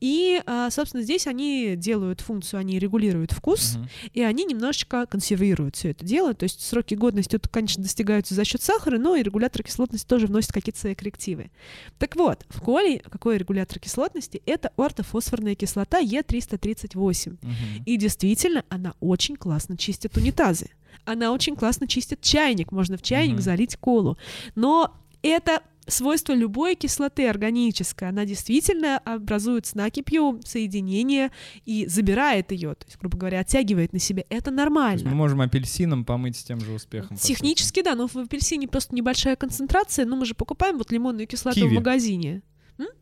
И, 0.00 0.40
а, 0.46 0.70
собственно, 0.70 1.02
здесь 1.02 1.26
они 1.26 1.74
делают 1.76 2.20
функцию, 2.22 2.60
они 2.60 2.78
регулируют 2.78 3.32
вкус, 3.32 3.74
Мгм. 3.76 3.88
и 4.14 4.22
они 4.22 4.44
немножечко 4.44 5.04
консервируют 5.06 5.76
все 5.76 5.90
это 5.90 6.04
дело. 6.04 6.32
То 6.32 6.44
есть 6.44 6.64
сроки 6.64 6.94
годности, 6.94 7.36
тут, 7.38 7.48
конечно, 7.48 7.82
достигаются 7.82 8.34
за 8.34 8.44
счет 8.44 8.62
сахара, 8.62 8.98
но 8.98 9.16
и 9.16 9.22
регулятор 9.22 9.62
кислотности 9.62 10.06
тоже 10.06 10.26
вносит 10.26 10.52
какие-то 10.52 10.78
свои 10.80 10.94
коррективы. 10.94 11.50
Так 11.98 12.16
вот, 12.16 12.46
в 12.48 12.60
коле 12.62 13.00
какой 13.00 13.36
регулятор 13.36 13.78
кислотности? 13.78 14.42
Это 14.46 14.72
ортофосфорная 14.76 15.54
кислота 15.54 16.00
Е338. 16.00 17.30
Мгм. 17.42 17.54
И 17.84 17.96
действительно, 17.98 18.64
она 18.70 18.94
очень 19.00 19.36
классно 19.36 19.76
чистит 19.76 20.16
унитазы. 20.16 20.70
Она 21.04 21.32
очень 21.32 21.56
классно 21.56 21.86
чистит 21.88 22.20
чайник. 22.20 22.72
Можно 22.72 22.96
в 22.96 23.02
чайник 23.02 23.34
Мгм. 23.34 23.42
залить 23.42 23.76
колу. 23.76 24.16
Но 24.54 24.94
это 25.22 25.62
свойство 25.86 26.32
любой 26.34 26.76
кислоты 26.76 27.26
органической. 27.28 28.08
Она 28.10 28.24
действительно 28.24 28.98
образует 28.98 29.66
с 29.66 29.74
накипью 29.74 30.40
соединение 30.44 31.30
и 31.64 31.86
забирает 31.86 32.52
ее, 32.52 32.74
то 32.76 32.86
есть, 32.86 32.96
грубо 32.98 33.18
говоря, 33.18 33.40
оттягивает 33.40 33.92
на 33.92 33.98
себя. 33.98 34.22
Это 34.28 34.52
нормально. 34.52 35.08
мы 35.10 35.16
можем 35.16 35.40
апельсином 35.40 36.04
помыть 36.04 36.36
с 36.36 36.44
тем 36.44 36.60
же 36.60 36.72
успехом. 36.72 37.16
Технически, 37.16 37.82
да, 37.82 37.96
но 37.96 38.06
в 38.06 38.14
апельсине 38.16 38.68
просто 38.68 38.94
небольшая 38.94 39.34
концентрация, 39.34 40.04
но 40.06 40.14
мы 40.14 40.26
же 40.26 40.34
покупаем 40.34 40.78
вот 40.78 40.92
лимонную 40.92 41.26
кислоту 41.26 41.56
Киви. 41.60 41.68
в 41.70 41.72
магазине. 41.72 42.42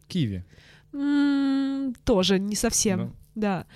Киви. 0.06 0.44
М, 0.94 1.94
тоже 2.04 2.38
не 2.38 2.56
совсем, 2.56 2.98
Да. 3.34 3.64
да. 3.64 3.66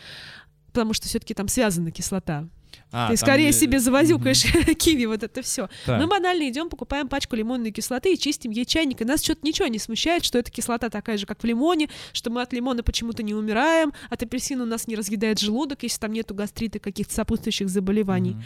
Потому 0.68 0.94
что 0.94 1.06
все-таки 1.06 1.34
там 1.34 1.48
связана 1.48 1.90
кислота. 1.90 2.48
А, 2.90 3.10
Ты 3.10 3.16
скорее 3.16 3.46
е- 3.46 3.52
себе 3.52 3.80
завозюкаешь 3.80 4.42
киви, 4.78 5.06
вот 5.06 5.22
это 5.22 5.42
все. 5.42 5.68
Так. 5.86 6.00
Мы 6.00 6.06
банально 6.06 6.48
идем, 6.48 6.68
покупаем 6.68 7.08
пачку 7.08 7.36
лимонной 7.36 7.70
кислоты 7.72 8.12
и 8.14 8.18
чистим 8.18 8.50
ей 8.50 8.64
чайник. 8.64 9.00
И 9.00 9.04
нас 9.04 9.22
что-то 9.22 9.40
ничего 9.46 9.68
не 9.68 9.78
смущает, 9.78 10.24
что 10.24 10.38
эта 10.38 10.50
кислота 10.50 10.90
такая 10.90 11.16
же, 11.16 11.26
как 11.26 11.42
в 11.42 11.46
лимоне, 11.46 11.88
что 12.12 12.30
мы 12.30 12.42
от 12.42 12.52
лимона 12.52 12.82
почему-то 12.82 13.22
не 13.22 13.34
умираем, 13.34 13.92
от 14.10 14.22
апельсина 14.22 14.62
у 14.64 14.66
нас 14.66 14.86
не 14.86 14.96
разъедает 14.96 15.38
желудок, 15.38 15.82
если 15.82 15.98
там 16.00 16.12
нету 16.12 16.34
гастрита, 16.34 16.78
каких-то 16.78 17.14
сопутствующих 17.14 17.68
заболеваний. 17.68 18.32
Мгм. 18.32 18.42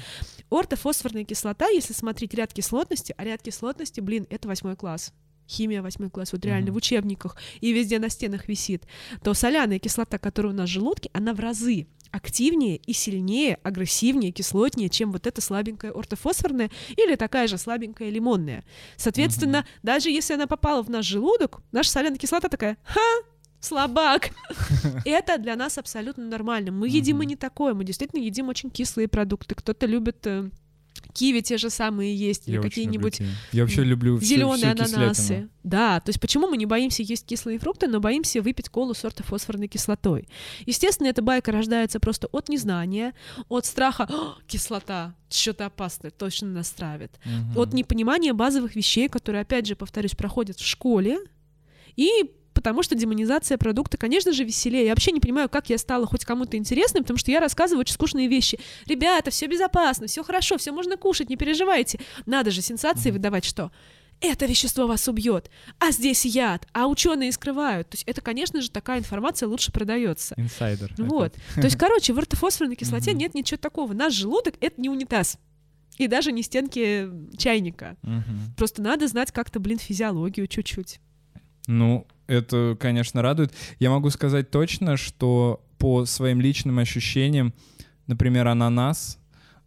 Ортофосфорная 0.50 1.24
кислота, 1.24 1.68
если 1.68 1.92
смотреть 1.92 2.34
ряд 2.34 2.52
кислотности, 2.52 3.14
а 3.16 3.24
ряд 3.24 3.42
кислотности, 3.42 4.00
блин, 4.00 4.26
это 4.30 4.48
восьмой 4.48 4.76
класс. 4.76 5.12
Химия 5.48 5.80
восьмой 5.80 6.10
класс, 6.10 6.32
вот 6.32 6.44
реально 6.44 6.66
Мгм. 6.66 6.74
в 6.74 6.76
учебниках 6.78 7.36
и 7.60 7.72
везде 7.72 7.98
на 8.00 8.08
стенах 8.08 8.48
висит, 8.48 8.82
то 9.22 9.32
соляная 9.32 9.78
кислота, 9.78 10.18
которая 10.18 10.52
у 10.52 10.56
нас 10.56 10.68
в 10.68 10.72
желудке, 10.72 11.08
она 11.12 11.34
в 11.34 11.40
разы 11.40 11.86
активнее 12.16 12.76
и 12.76 12.92
сильнее, 12.92 13.58
агрессивнее, 13.62 14.32
кислотнее, 14.32 14.88
чем 14.88 15.12
вот 15.12 15.26
эта 15.26 15.40
слабенькая 15.40 15.92
ортофосфорная 15.92 16.70
или 16.96 17.14
такая 17.14 17.46
же 17.46 17.58
слабенькая 17.58 18.10
лимонная. 18.10 18.64
Соответственно, 18.96 19.66
даже 19.82 20.10
если 20.10 20.34
она 20.34 20.46
попала 20.46 20.82
в 20.82 20.90
наш 20.90 21.06
желудок, 21.06 21.60
наша 21.72 21.90
соляная 21.90 22.18
кислота 22.18 22.48
такая, 22.48 22.78
ха, 22.84 23.00
слабак. 23.60 24.30
Это 25.04 25.38
для 25.38 25.56
нас 25.56 25.78
абсолютно 25.78 26.24
нормально. 26.24 26.72
Мы 26.72 26.88
едим 26.88 27.22
и 27.22 27.26
не 27.26 27.36
такое, 27.36 27.74
мы 27.74 27.84
действительно 27.84 28.20
едим 28.20 28.48
очень 28.48 28.70
кислые 28.70 29.08
продукты. 29.08 29.54
Кто-то 29.54 29.86
любит 29.86 30.26
э, 30.26 30.50
киви 31.16 31.40
те 31.40 31.56
же 31.58 31.70
самые 31.70 32.14
есть, 32.14 32.48
или 32.48 32.60
какие-нибудь. 32.60 33.20
Я 33.52 33.62
вообще 33.62 33.84
люблю 33.84 34.20
зеленые 34.20 34.72
ананасы. 34.72 35.48
Да, 35.64 35.98
то 36.00 36.10
есть 36.10 36.20
почему 36.20 36.46
мы 36.48 36.56
не 36.56 36.66
боимся 36.66 37.02
есть 37.02 37.26
кислые 37.26 37.58
фрукты, 37.58 37.88
но 37.88 37.98
боимся 38.00 38.40
выпить 38.40 38.68
колу 38.68 38.94
с 38.94 39.04
ортофосфорной 39.04 39.66
кислотой? 39.68 40.28
Естественно, 40.66 41.08
эта 41.08 41.22
байка 41.22 41.50
рождается 41.52 41.98
просто 41.98 42.28
от 42.28 42.48
незнания, 42.48 43.14
от 43.48 43.66
страха 43.66 44.06
«О, 44.08 44.36
кислота, 44.46 45.14
что-то 45.28 45.66
опасное, 45.66 46.10
точно 46.10 46.48
нас 46.48 46.70
травит, 46.70 47.10
Мгм. 47.24 47.58
от 47.58 47.72
непонимания 47.72 48.32
базовых 48.32 48.76
вещей, 48.76 49.08
которые, 49.08 49.42
опять 49.42 49.66
же, 49.66 49.74
повторюсь, 49.74 50.14
проходят 50.14 50.58
в 50.58 50.64
школе, 50.66 51.18
и 51.96 52.30
потому 52.56 52.82
что 52.82 52.94
демонизация 52.94 53.58
продукта, 53.58 53.98
конечно 53.98 54.32
же, 54.32 54.42
веселее. 54.42 54.86
Я 54.86 54.92
вообще 54.92 55.12
не 55.12 55.20
понимаю, 55.20 55.50
как 55.50 55.68
я 55.68 55.76
стала 55.76 56.06
хоть 56.06 56.24
кому-то 56.24 56.56
интересной, 56.56 57.02
потому 57.02 57.18
что 57.18 57.30
я 57.30 57.38
рассказываю 57.38 57.82
очень 57.82 57.92
скучные 57.92 58.28
вещи. 58.28 58.58
Ребята, 58.86 59.30
все 59.30 59.46
безопасно, 59.46 60.06
все 60.06 60.24
хорошо, 60.24 60.56
все 60.56 60.72
можно 60.72 60.96
кушать, 60.96 61.28
не 61.28 61.36
переживайте. 61.36 62.00
Надо 62.24 62.50
же 62.50 62.62
сенсации 62.62 63.10
выдавать, 63.10 63.44
что 63.44 63.70
это 64.22 64.46
вещество 64.46 64.86
вас 64.86 65.06
убьет, 65.06 65.50
а 65.78 65.90
здесь 65.90 66.24
яд, 66.24 66.66
а 66.72 66.86
ученые 66.86 67.30
скрывают. 67.32 67.90
То 67.90 67.96
есть 67.96 68.04
это, 68.08 68.22
конечно 68.22 68.62
же, 68.62 68.70
такая 68.70 68.98
информация 69.00 69.46
лучше 69.46 69.70
продается. 69.70 70.34
Инсайдер. 70.38 70.94
Вот. 70.96 71.34
То 71.54 71.64
есть, 71.64 71.76
короче, 71.76 72.14
в 72.14 72.18
ортофосфорной 72.18 72.76
кислоте 72.76 73.12
нет 73.12 73.34
ничего 73.34 73.58
такого. 73.58 73.92
Наш 73.92 74.14
желудок— 74.14 74.54
это 74.60 74.80
не 74.80 74.88
унитаз. 74.88 75.38
И 75.98 76.08
даже 76.08 76.32
не 76.32 76.42
стенки 76.42 77.10
чайника. 77.36 77.96
Просто 78.56 78.80
надо 78.80 79.06
знать 79.08 79.32
как-то, 79.32 79.60
блин, 79.60 79.78
физиологию 79.78 80.46
чуть-чуть. 80.46 81.00
Ну, 81.66 82.06
это, 82.26 82.76
конечно, 82.78 83.22
радует. 83.22 83.52
Я 83.78 83.90
могу 83.90 84.10
сказать 84.10 84.50
точно, 84.50 84.96
что 84.96 85.64
по 85.78 86.04
своим 86.06 86.40
личным 86.40 86.78
ощущениям, 86.78 87.52
например, 88.06 88.48
ананас 88.48 89.18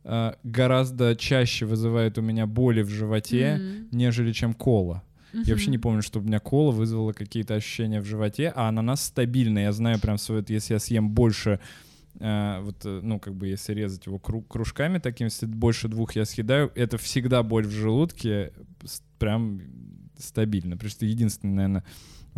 э, 0.03 0.33
гораздо 0.43 1.15
чаще 1.15 1.65
вызывает 1.65 2.17
у 2.17 2.21
меня 2.21 2.45
боли 2.47 2.81
в 2.81 2.89
животе, 2.89 3.55
Мгм. 3.55 3.87
нежели 3.97 4.31
чем 4.31 4.53
кола. 4.53 5.03
Я 5.33 5.53
вообще 5.53 5.69
не 5.69 5.77
помню, 5.77 6.01
чтобы 6.01 6.25
у 6.25 6.27
меня 6.27 6.39
кола 6.39 6.71
вызвала 6.71 7.13
какие-то 7.13 7.53
ощущения 7.53 8.01
в 8.01 8.05
животе, 8.05 8.51
а 8.55 8.67
ананас 8.69 9.03
стабильный. 9.03 9.61
Я 9.63 9.73
знаю 9.73 9.99
прям 10.01 10.17
свой, 10.17 10.43
если 10.47 10.73
я 10.73 10.79
съем 10.79 11.09
больше, 11.11 11.59
э, 12.19 12.59
вот, 12.61 12.77
э, 12.83 12.99
ну, 13.03 13.19
как 13.19 13.35
бы, 13.35 13.47
если 13.47 13.73
резать 13.75 14.07
его 14.07 14.17
кру- 14.17 14.43
кружками 14.47 14.97
такими, 14.97 15.27
если 15.27 15.45
больше 15.45 15.87
двух 15.87 16.15
я 16.15 16.25
съедаю, 16.25 16.71
это 16.73 16.97
всегда 16.97 17.43
боль 17.43 17.67
в 17.67 17.71
желудке, 17.71 18.53
прям 19.19 19.61
стабильно. 20.17 20.75
Потому 20.77 20.89
что 20.89 21.05
единственный, 21.05 21.53
наверное, 21.53 21.83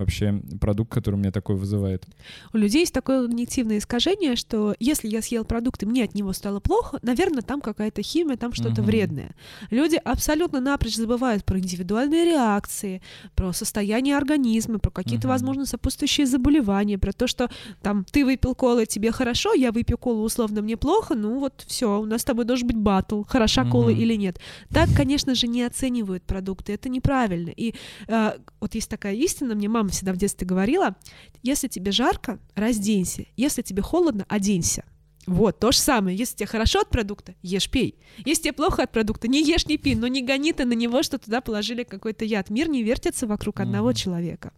вообще 0.01 0.41
продукт, 0.59 0.91
который 0.91 1.15
у 1.15 1.17
меня 1.17 1.31
такой 1.31 1.55
вызывает. 1.55 2.05
У 2.53 2.57
людей 2.57 2.81
есть 2.81 2.93
такое 2.93 3.25
когнитивное 3.25 3.77
искажение, 3.77 4.35
что 4.35 4.75
если 4.79 5.07
я 5.07 5.21
съел 5.21 5.45
продукт, 5.45 5.83
и 5.83 5.85
мне 5.85 6.03
от 6.03 6.13
него 6.15 6.33
стало 6.33 6.59
плохо, 6.59 6.99
наверное, 7.01 7.41
там 7.41 7.61
какая-то 7.61 8.01
химия, 8.01 8.35
там 8.37 8.53
что-то 8.53 8.81
Мгм. 8.81 8.85
вредное. 8.85 9.35
Люди 9.69 9.95
абсолютно 10.03 10.59
напрочь 10.59 10.95
забывают 10.95 11.45
про 11.45 11.59
индивидуальные 11.59 12.25
реакции, 12.25 13.01
про 13.35 13.53
состояние 13.53 14.17
организма, 14.17 14.79
про 14.79 14.89
какие-то, 14.91 15.27
Мгм. 15.27 15.33
возможно, 15.33 15.65
сопутствующие 15.65 16.25
заболевания, 16.27 16.97
про 16.97 17.13
то, 17.13 17.27
что 17.27 17.49
там 17.81 18.03
ты 18.11 18.25
выпил 18.25 18.55
колу, 18.55 18.85
тебе 18.85 19.11
хорошо, 19.11 19.53
я 19.53 19.71
выпью 19.71 19.97
колу, 19.97 20.23
условно, 20.23 20.61
мне 20.61 20.77
плохо, 20.77 21.15
ну 21.15 21.39
вот 21.39 21.63
все, 21.67 21.99
у 22.01 22.05
нас 22.05 22.21
с 22.21 22.25
тобой 22.25 22.45
должен 22.45 22.67
быть 22.67 22.77
батл, 22.77 23.23
хороша 23.23 23.63
кола 23.65 23.89
Мгм. 23.89 23.99
или 23.99 24.15
нет. 24.15 24.39
Так, 24.73 24.89
конечно 24.95 25.35
же, 25.35 25.47
не 25.47 25.63
оценивают 25.63 26.23
продукты, 26.23 26.73
это 26.73 26.89
неправильно. 26.89 27.49
И 27.55 27.73
э, 28.07 28.31
вот 28.59 28.75
есть 28.75 28.89
такая 28.89 29.13
истина, 29.15 29.55
мне 29.55 29.69
мама 29.69 29.89
всегда 29.91 30.13
в 30.13 30.17
детстве 30.17 30.47
говорила, 30.47 30.95
если 31.43 31.67
тебе 31.67 31.91
жарко, 31.91 32.39
разденься, 32.55 33.25
если 33.37 33.61
тебе 33.61 33.81
холодно, 33.81 34.25
оденься. 34.27 34.83
Вот, 35.27 35.59
то 35.59 35.71
же 35.71 35.77
самое. 35.77 36.17
Если 36.17 36.35
тебе 36.37 36.47
хорошо 36.47 36.81
от 36.81 36.89
продукта, 36.89 37.35
ешь, 37.43 37.69
пей. 37.69 37.99
Если 38.25 38.43
тебе 38.43 38.53
плохо 38.53 38.83
от 38.83 38.91
продукта, 38.91 39.27
не 39.27 39.43
ешь, 39.43 39.67
не 39.67 39.77
пей, 39.77 39.93
но 39.93 40.07
не 40.07 40.23
гони 40.23 40.51
ты 40.51 40.65
на 40.65 40.73
него, 40.73 41.03
что 41.03 41.19
туда 41.19 41.41
положили 41.41 41.83
какой-то 41.83 42.25
яд. 42.25 42.49
Мир 42.49 42.67
не 42.69 42.81
вертится 42.81 43.27
вокруг 43.27 43.59
одного 43.59 43.89
Мгм. 43.89 43.95
человека. 43.95 44.51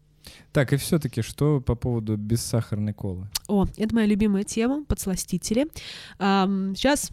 Так, 0.53 0.71
и 0.71 0.77
все-таки, 0.77 1.21
что 1.21 1.59
по 1.59 1.75
поводу 1.75 2.15
бессахарной 2.15 2.93
колы? 2.93 3.27
О, 3.49 3.67
это 3.75 3.93
моя 3.93 4.07
любимая 4.07 4.45
тема, 4.45 4.85
подсластители. 4.85 5.67
Ам, 6.17 6.73
сейчас 6.77 7.09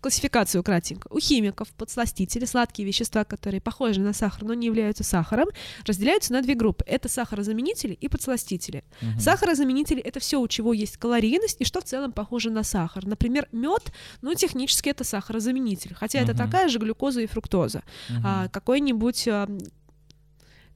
классификацию 0.00 0.62
кратенько. 0.62 1.08
У 1.10 1.18
химиков 1.18 1.68
подсластители, 1.70 2.44
сладкие 2.44 2.86
вещества, 2.86 3.24
которые 3.24 3.60
похожи 3.60 4.00
на 4.00 4.12
сахар, 4.12 4.44
но 4.44 4.54
не 4.54 4.66
являются 4.66 5.04
сахаром, 5.04 5.48
разделяются 5.86 6.32
на 6.32 6.42
две 6.42 6.54
группы. 6.54 6.84
Это 6.86 7.08
сахарозаменители 7.08 7.94
и 7.94 8.08
подсластители. 8.08 8.84
Мгм. 9.00 9.18
Сахарозаменители 9.20 10.00
это 10.00 10.20
все, 10.20 10.40
у 10.40 10.48
чего 10.48 10.72
есть 10.72 10.96
калорийность 10.96 11.56
и 11.60 11.64
что 11.64 11.80
в 11.80 11.84
целом 11.84 12.12
похоже 12.12 12.50
на 12.50 12.62
сахар. 12.62 13.06
Например, 13.06 13.48
мед, 13.52 13.92
ну, 14.22 14.34
технически 14.34 14.88
это 14.90 15.04
сахарозаменитель, 15.04 15.94
хотя 15.94 16.20
это 16.20 16.32
Мгм. 16.32 16.38
такая 16.38 16.68
же 16.68 16.78
глюкоза 16.78 17.20
и 17.20 17.26
фруктоза. 17.26 17.82
Мгм. 18.08 18.22
А, 18.24 18.48
какой-нибудь 18.48 19.28
а, 19.28 19.48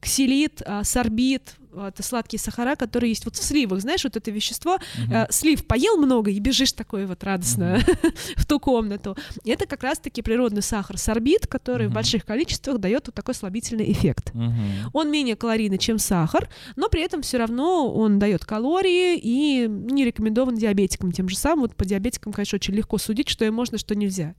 ксилит, 0.01 0.63
а, 0.67 0.83
сорбит, 0.85 1.55
это 1.77 2.03
сладкие 2.03 2.41
сахара, 2.41 2.77
которые 2.77 3.11
есть 3.11 3.25
вот 3.25 3.37
в 3.37 3.43
сливах, 3.43 3.81
знаешь, 3.81 4.05
вот 4.05 4.17
это 4.17 4.31
вещество, 4.31 4.75
угу. 4.75 5.13
э, 5.13 5.27
слив 5.31 5.67
поел 5.67 5.97
много 5.97 6.31
и 6.31 6.39
бежишь 6.39 6.73
такой 6.73 7.07
вот 7.07 7.25
радостно 7.25 7.77
угу. 7.77 8.13
в 8.37 8.47
ту 8.47 8.61
комнату. 8.61 9.17
И 9.45 9.51
это 9.51 9.67
как 9.67 9.83
раз-таки 9.83 10.23
природный 10.23 10.63
сахар 10.63 10.99
сорбит, 10.99 11.47
который 11.47 11.87
угу. 11.87 11.93
в 11.93 11.95
больших 11.95 12.25
количествах 12.25 12.79
дает 12.79 13.07
вот 13.07 13.15
такой 13.15 13.35
слабительный 13.35 13.91
эффект. 13.91 14.31
Угу. 14.35 14.91
Он 14.93 15.11
менее 15.11 15.37
калорийный, 15.37 15.79
чем 15.79 15.99
сахар, 15.99 16.49
но 16.77 16.89
при 16.89 17.03
этом 17.03 17.23
все 17.23 17.39
равно 17.39 17.93
он 17.93 18.19
дает 18.19 18.45
калории 18.45 19.19
и 19.19 19.67
не 19.69 20.05
рекомендован 20.05 20.57
диабетикам 20.57 21.13
тем 21.13 21.29
же 21.29 21.37
самым. 21.37 21.63
Вот 21.63 21.77
по 21.77 21.85
диабетикам, 21.85 22.33
конечно, 22.33 22.57
очень 22.57 22.75
легко 22.75 22.99
судить, 22.99 23.29
что 23.29 23.45
им 23.45 23.55
можно, 23.55 23.79
что 23.79 23.95
нельзя. 23.95 24.35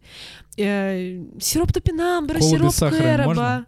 Э, 0.57 1.23
сироп 1.39 1.71
топинамбура, 1.73 2.39
сироп 2.39 2.73
кэроба. 2.75 3.65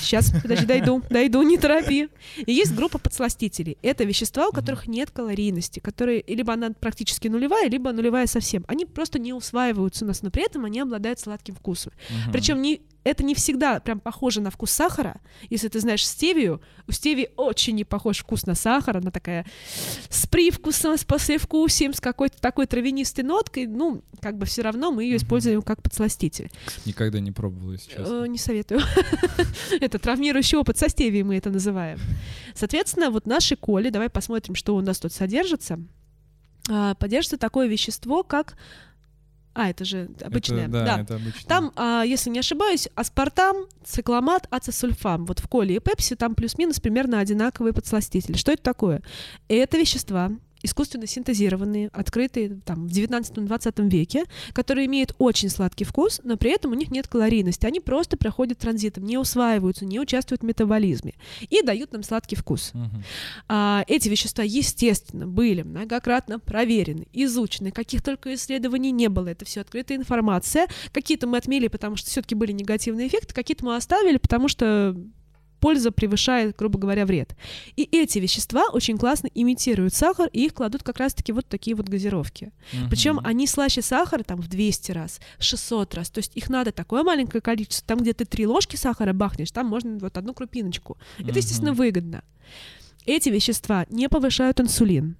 Сейчас, 0.00 0.32
подожди, 0.42 0.66
дойду, 0.66 1.02
дойду, 1.10 1.42
не 1.42 1.58
торопи. 1.58 2.08
И 2.46 2.52
есть 2.52 2.74
группа 2.84 2.98
подсластителей. 2.98 3.78
Это 3.80 4.04
вещества, 4.04 4.48
у 4.48 4.52
которых 4.52 4.86
нет 4.86 5.10
калорийности, 5.10 5.80
которые 5.80 6.22
либо 6.26 6.52
она 6.52 6.70
практически 6.70 7.28
нулевая, 7.28 7.70
либо 7.70 7.92
нулевая 7.92 8.26
совсем. 8.26 8.62
Они 8.68 8.84
просто 8.84 9.18
не 9.18 9.32
усваиваются 9.32 10.04
у 10.04 10.08
нас, 10.08 10.22
но 10.22 10.30
при 10.30 10.44
этом 10.44 10.66
они 10.66 10.80
обладают 10.80 11.18
сладким 11.18 11.54
вкусом. 11.54 11.92
Причем 12.30 12.60
не 12.60 12.82
это 13.04 13.22
не 13.22 13.34
всегда 13.34 13.80
прям 13.80 14.00
похоже 14.00 14.40
на 14.40 14.50
вкус 14.50 14.70
сахара. 14.70 15.20
Если 15.50 15.68
ты 15.68 15.78
знаешь 15.80 16.06
стевию, 16.06 16.60
у 16.88 16.92
стевии 16.92 17.30
очень 17.36 17.76
не 17.76 17.84
похож 17.84 18.18
вкус 18.18 18.46
на 18.46 18.54
сахар, 18.54 18.96
она 18.96 19.10
такая 19.10 19.46
с 20.08 20.26
привкусом, 20.26 20.96
с 20.96 21.04
послевкусием, 21.04 21.92
с 21.92 22.00
какой-то 22.00 22.40
такой 22.40 22.66
травянистой 22.66 23.24
ноткой. 23.24 23.66
Ну, 23.66 24.02
как 24.20 24.38
бы 24.38 24.46
все 24.46 24.62
равно 24.62 24.90
мы 24.90 25.04
ее 25.04 25.16
используем 25.16 25.62
как 25.62 25.82
подсластитель. 25.82 26.50
Никогда 26.86 27.20
не 27.20 27.30
пробовала, 27.30 27.76
честно. 27.76 28.24
Э, 28.24 28.26
не 28.26 28.38
советую. 28.38 28.80
Это 29.80 29.98
травмирующий 29.98 30.58
опыт 30.58 30.78
со 30.78 30.88
стевией 30.88 31.22
мы 31.22 31.36
это 31.36 31.50
называем. 31.50 31.98
Соответственно, 32.54 33.10
вот 33.10 33.26
наши 33.26 33.56
коли, 33.56 33.90
давай 33.90 34.08
посмотрим, 34.08 34.54
что 34.54 34.74
у 34.74 34.80
нас 34.80 34.98
тут 34.98 35.12
содержится. 35.12 35.78
А, 36.70 36.94
поддержится 36.94 37.36
такое 37.36 37.66
вещество, 37.66 38.22
как 38.22 38.56
а, 39.54 39.70
это 39.70 39.84
же 39.84 40.10
обычное. 40.22 40.64
Это, 40.64 40.72
да, 40.72 40.84
да. 40.84 41.00
Это 41.00 41.14
обычное. 41.14 41.48
Там, 41.48 41.72
а, 41.76 42.02
если 42.02 42.30
не 42.30 42.40
ошибаюсь, 42.40 42.88
аспартам, 42.96 43.66
цикламат, 43.84 44.46
ацесульфам. 44.50 45.26
Вот 45.26 45.38
в 45.38 45.48
коле 45.48 45.76
и 45.76 45.78
пепси 45.78 46.16
там 46.16 46.34
плюс-минус 46.34 46.80
примерно 46.80 47.20
одинаковые 47.20 47.72
подсластители. 47.72 48.36
Что 48.36 48.52
это 48.52 48.62
такое? 48.62 49.02
Это 49.48 49.78
вещества, 49.78 50.30
искусственно 50.64 51.06
синтезированные, 51.06 51.88
открытые 51.92 52.60
там, 52.64 52.88
в 52.88 52.90
19-20 52.90 53.88
веке, 53.88 54.24
которые 54.52 54.86
имеют 54.86 55.14
очень 55.18 55.50
сладкий 55.50 55.84
вкус, 55.84 56.20
но 56.24 56.36
при 56.36 56.52
этом 56.52 56.72
у 56.72 56.74
них 56.74 56.90
нет 56.90 57.06
калорийности. 57.06 57.66
Они 57.66 57.80
просто 57.80 58.16
проходят 58.16 58.58
транзитом, 58.58 59.04
не 59.04 59.18
усваиваются, 59.18 59.84
не 59.84 60.00
участвуют 60.00 60.42
в 60.42 60.44
метаболизме 60.44 61.14
и 61.50 61.62
дают 61.62 61.92
нам 61.92 62.02
сладкий 62.02 62.36
вкус. 62.36 62.72
Uh-huh. 62.74 62.88
А, 63.48 63.84
эти 63.86 64.08
вещества, 64.08 64.42
естественно, 64.42 65.26
были 65.26 65.62
многократно 65.62 66.38
проверены, 66.38 67.06
изучены, 67.12 67.70
каких 67.70 68.02
только 68.02 68.34
исследований 68.34 68.90
не 68.90 69.08
было. 69.08 69.28
Это 69.28 69.44
все 69.44 69.60
открытая 69.60 69.98
информация. 69.98 70.68
Какие-то 70.92 71.26
мы 71.26 71.38
отмели, 71.38 71.68
потому 71.68 71.96
что 71.96 72.10
все-таки 72.10 72.34
были 72.34 72.52
негативные 72.52 73.08
эффекты, 73.08 73.34
какие-то 73.34 73.64
мы 73.64 73.76
оставили, 73.76 74.16
потому 74.16 74.48
что 74.48 74.96
польза 75.64 75.90
превышает, 75.90 76.54
грубо 76.58 76.78
говоря, 76.78 77.06
вред. 77.06 77.34
И 77.74 77.88
эти 77.90 78.18
вещества 78.18 78.64
очень 78.70 78.98
классно 78.98 79.30
имитируют 79.34 79.94
сахар, 79.94 80.28
и 80.30 80.44
их 80.44 80.52
кладут 80.52 80.82
как 80.82 80.98
раз-таки 80.98 81.32
вот 81.32 81.46
такие 81.46 81.74
вот 81.74 81.88
газировки. 81.88 82.52
Uh-huh. 82.74 82.90
Причем 82.90 83.18
они 83.24 83.46
слаще 83.46 83.80
сахара 83.80 84.22
там 84.24 84.42
в 84.42 84.48
200 84.48 84.92
раз, 84.92 85.20
600 85.38 85.94
раз. 85.94 86.10
То 86.10 86.18
есть 86.18 86.36
их 86.36 86.50
надо 86.50 86.70
такое 86.70 87.02
маленькое 87.02 87.40
количество. 87.40 87.86
Там, 87.86 88.00
где 88.00 88.12
ты 88.12 88.26
три 88.26 88.46
ложки 88.46 88.76
сахара 88.76 89.14
бахнешь, 89.14 89.52
там 89.52 89.66
можно 89.66 89.96
вот 90.00 90.18
одну 90.18 90.34
крупиночку. 90.34 90.98
Это, 91.18 91.38
естественно, 91.38 91.72
выгодно. 91.72 92.24
Эти 93.06 93.30
вещества 93.30 93.86
не 93.88 94.10
повышают 94.10 94.60
инсулин. 94.60 95.16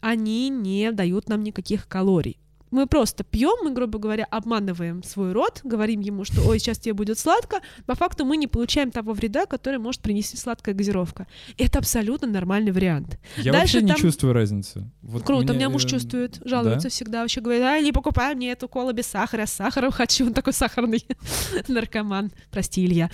Они 0.00 0.48
не 0.48 0.90
дают 0.90 1.28
нам 1.28 1.44
никаких 1.44 1.86
калорий 1.86 2.40
мы 2.70 2.86
просто 2.86 3.24
пьем, 3.24 3.64
мы, 3.64 3.72
грубо 3.72 3.98
говоря, 3.98 4.24
обманываем 4.24 5.02
свой 5.02 5.32
рот, 5.32 5.60
говорим 5.64 6.00
ему, 6.00 6.24
что 6.24 6.42
ой, 6.46 6.58
сейчас 6.58 6.78
тебе 6.78 6.94
будет 6.94 7.18
сладко, 7.18 7.60
по 7.86 7.94
факту 7.94 8.24
мы 8.24 8.36
не 8.36 8.46
получаем 8.46 8.90
того 8.90 9.12
вреда, 9.12 9.46
который 9.46 9.78
может 9.78 10.00
принести 10.00 10.36
сладкая 10.36 10.74
газировка. 10.74 11.26
Это 11.58 11.78
абсолютно 11.78 12.28
нормальный 12.28 12.72
вариант. 12.72 13.18
Я 13.36 13.52
Дальше 13.52 13.78
вообще 13.78 13.86
там... 13.86 13.96
не 13.96 14.02
чувствую 14.02 14.32
разницы. 14.32 14.90
Вот 15.02 15.22
Круто, 15.22 15.44
меня... 15.44 15.52
у 15.52 15.56
меня 15.56 15.68
муж 15.70 15.84
э, 15.84 15.88
чувствует, 15.88 16.40
жалуется 16.44 16.88
да? 16.88 16.90
всегда, 16.90 17.20
вообще 17.22 17.40
говорит, 17.40 17.62
а, 17.62 17.80
не 17.80 17.92
покупай 17.92 18.34
мне 18.34 18.52
эту 18.52 18.68
колу 18.68 18.92
без 18.92 19.06
сахара, 19.06 19.46
с 19.46 19.52
сахаром 19.52 19.90
хочу, 19.90 20.26
он 20.26 20.34
такой 20.34 20.52
сахарный 20.52 21.04
наркоман, 21.68 22.32
прости, 22.50 22.84
Илья. 22.84 23.10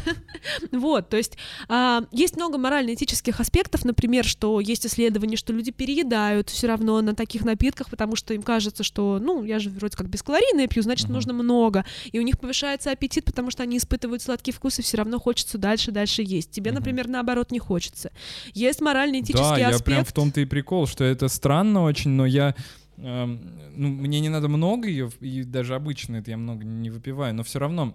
вот, 0.72 1.08
то 1.08 1.16
есть 1.16 1.36
а, 1.68 2.04
есть 2.12 2.36
много 2.36 2.58
морально-этических 2.58 3.40
аспектов, 3.40 3.84
например, 3.84 4.24
что 4.24 4.60
есть 4.60 4.86
исследования, 4.86 5.36
что 5.36 5.52
люди 5.52 5.70
переедают 5.70 6.50
все 6.50 6.66
равно 6.66 7.00
на 7.00 7.14
таких 7.14 7.44
напитках, 7.44 7.90
потому 7.90 8.16
что 8.16 8.34
им 8.34 8.42
кажется, 8.42 8.73
кажется, 8.74 8.84
что, 8.84 9.18
ну, 9.20 9.44
я 9.44 9.58
же 9.58 9.70
вроде 9.70 9.96
как 9.96 10.08
бескалорийное 10.08 10.66
пью, 10.66 10.82
значит, 10.82 11.08
uh-huh. 11.08 11.12
нужно 11.12 11.32
много. 11.32 11.84
И 12.12 12.18
у 12.18 12.22
них 12.22 12.38
повышается 12.38 12.90
аппетит, 12.90 13.24
потому 13.24 13.50
что 13.50 13.62
они 13.62 13.76
испытывают 13.76 14.22
сладкий 14.22 14.52
вкус, 14.52 14.78
и 14.78 14.82
все 14.82 14.96
равно 14.96 15.20
хочется 15.20 15.58
дальше, 15.58 15.92
дальше 15.92 16.22
есть. 16.22 16.50
Тебе, 16.50 16.70
uh-huh. 16.70 16.74
например, 16.74 17.08
наоборот, 17.08 17.52
не 17.52 17.60
хочется. 17.60 18.10
Есть 18.52 18.80
морально-этический 18.80 19.60
да, 19.60 19.68
аспект. 19.68 19.86
Да, 19.86 19.92
я 19.92 19.96
прям 19.96 20.04
в 20.04 20.12
том-то 20.12 20.40
и 20.40 20.44
прикол, 20.44 20.86
что 20.86 21.04
это 21.04 21.28
странно 21.28 21.82
очень, 21.82 22.10
но 22.10 22.26
я 22.26 22.54
эм, 22.98 23.40
ну, 23.76 23.88
мне 23.88 24.20
не 24.20 24.28
надо 24.28 24.48
много 24.48 24.88
ее, 24.88 25.10
и 25.20 25.44
даже 25.44 25.74
обычно 25.74 26.16
это 26.16 26.30
я 26.30 26.36
много 26.36 26.64
не 26.64 26.90
выпиваю, 26.90 27.34
но 27.34 27.42
все 27.42 27.58
равно 27.58 27.94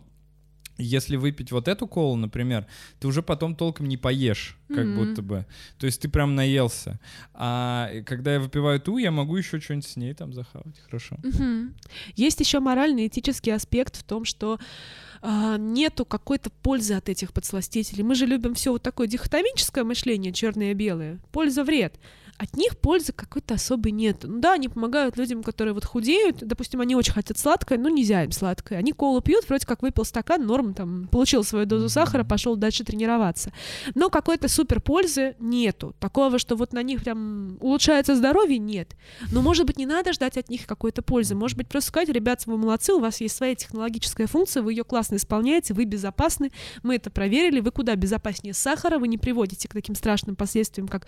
если 0.79 1.17
выпить 1.17 1.51
вот 1.51 1.67
эту 1.67 1.87
колу, 1.87 2.15
например, 2.15 2.65
ты 2.99 3.07
уже 3.07 3.21
потом 3.21 3.55
толком 3.55 3.87
не 3.87 3.97
поешь, 3.97 4.57
как 4.69 4.79
mm-hmm. 4.79 4.95
будто 4.95 5.21
бы. 5.21 5.45
То 5.77 5.85
есть 5.85 6.01
ты 6.01 6.09
прям 6.09 6.35
наелся. 6.35 6.99
А 7.33 7.89
когда 8.05 8.33
я 8.33 8.39
выпиваю 8.39 8.79
ту, 8.79 8.97
я 8.97 9.11
могу 9.11 9.35
еще 9.35 9.59
что-нибудь 9.59 9.87
с 9.87 9.95
ней 9.97 10.13
там 10.13 10.33
захавать. 10.33 10.79
Хорошо. 10.85 11.17
Mm-hmm. 11.21 11.73
Есть 12.15 12.39
еще 12.39 12.59
моральный 12.59 13.07
этический 13.07 13.51
аспект 13.51 13.97
в 13.97 14.03
том, 14.03 14.25
что 14.25 14.59
а, 15.21 15.57
нету 15.57 16.05
какой-то 16.05 16.49
пользы 16.49 16.93
от 16.93 17.09
этих 17.09 17.33
подсластителей. 17.33 18.03
Мы 18.03 18.15
же 18.15 18.25
любим 18.25 18.55
все 18.55 18.71
вот 18.71 18.81
такое 18.81 19.07
дихотомическое 19.07 19.83
мышление, 19.83 20.31
черное 20.31 20.71
и 20.71 20.75
белое. 20.75 21.19
Польза, 21.31 21.63
вред 21.63 21.99
от 22.39 22.55
них 22.55 22.77
пользы 22.77 23.11
какой-то 23.11 23.55
особой 23.55 23.91
нет. 23.91 24.19
Ну 24.23 24.39
да, 24.39 24.53
они 24.53 24.69
помогают 24.69 25.17
людям, 25.17 25.43
которые 25.43 25.73
вот 25.73 25.83
худеют, 25.83 26.37
допустим, 26.37 26.79
они 26.79 26.95
очень 26.95 27.11
хотят 27.11 27.37
сладкое, 27.37 27.77
но 27.77 27.89
нельзя 27.89 28.23
им 28.23 28.31
сладкое. 28.31 28.79
Они 28.79 28.93
колу 28.93 29.19
пьют, 29.19 29.47
вроде 29.49 29.67
как 29.67 29.81
выпил 29.81 30.05
стакан, 30.05 30.45
норм, 30.45 30.73
там, 30.73 31.09
получил 31.11 31.43
свою 31.43 31.65
дозу 31.65 31.89
сахара, 31.89 32.23
пошел 32.23 32.55
дальше 32.55 32.85
тренироваться. 32.85 33.51
Но 33.93 34.09
какой-то 34.09 34.47
супер 34.47 34.79
пользы 34.79 35.35
нету. 35.39 35.93
Такого, 35.99 36.39
что 36.39 36.55
вот 36.55 36.71
на 36.71 36.81
них 36.81 37.03
прям 37.03 37.57
улучшается 37.59 38.15
здоровье, 38.15 38.57
нет. 38.57 38.95
Но, 39.33 39.41
может 39.41 39.65
быть, 39.65 39.77
не 39.77 39.85
надо 39.85 40.13
ждать 40.13 40.37
от 40.37 40.49
них 40.49 40.65
какой-то 40.65 41.01
пользы. 41.01 41.35
Может 41.35 41.57
быть, 41.57 41.67
просто 41.67 41.89
сказать, 41.89 42.07
ребят, 42.07 42.45
вы 42.45 42.57
молодцы, 42.57 42.93
у 42.93 43.01
вас 43.01 43.19
есть 43.19 43.35
своя 43.35 43.53
технологическая 43.53 44.27
функция, 44.27 44.63
вы 44.63 44.71
ее 44.71 44.85
классно 44.85 45.17
исполняете, 45.17 45.73
вы 45.73 45.83
безопасны, 45.83 46.53
мы 46.83 46.95
это 46.95 47.09
проверили, 47.09 47.59
вы 47.59 47.71
куда 47.71 47.97
безопаснее 47.97 48.53
сахара, 48.53 48.97
вы 48.97 49.09
не 49.09 49.17
приводите 49.17 49.67
к 49.67 49.73
таким 49.73 49.93
страшным 49.93 50.37
последствиям, 50.37 50.87
как 50.87 51.05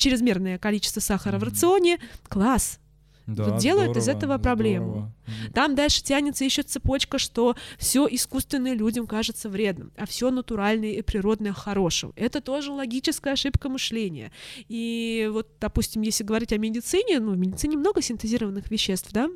чрезмерное 0.00 0.58
количество 0.58 1.00
сахара 1.00 1.36
mm-hmm. 1.36 1.40
в 1.40 1.44
рационе, 1.44 1.98
класс. 2.28 2.80
Да, 3.26 3.44
вот 3.44 3.60
делают 3.60 3.90
здорово, 3.90 4.02
из 4.02 4.08
этого 4.08 4.38
проблему. 4.38 5.12
Здорово. 5.26 5.52
Там 5.54 5.74
дальше 5.76 6.02
тянется 6.02 6.44
еще 6.44 6.62
цепочка, 6.62 7.18
что 7.18 7.54
все 7.78 8.08
искусственное 8.10 8.74
людям 8.74 9.06
кажется 9.06 9.48
вредным, 9.48 9.92
а 9.96 10.06
все 10.06 10.30
натуральное 10.32 10.92
и 10.92 11.02
природное 11.02 11.52
хорошим. 11.52 12.12
Это 12.16 12.40
тоже 12.40 12.72
логическая 12.72 13.34
ошибка 13.34 13.68
мышления. 13.68 14.32
И 14.68 15.30
вот, 15.32 15.48
допустим, 15.60 16.02
если 16.02 16.24
говорить 16.24 16.52
о 16.52 16.58
медицине, 16.58 17.20
ну, 17.20 17.32
в 17.32 17.36
медицине 17.36 17.76
много 17.76 18.02
синтезированных 18.02 18.68
веществ, 18.68 19.10
да, 19.12 19.28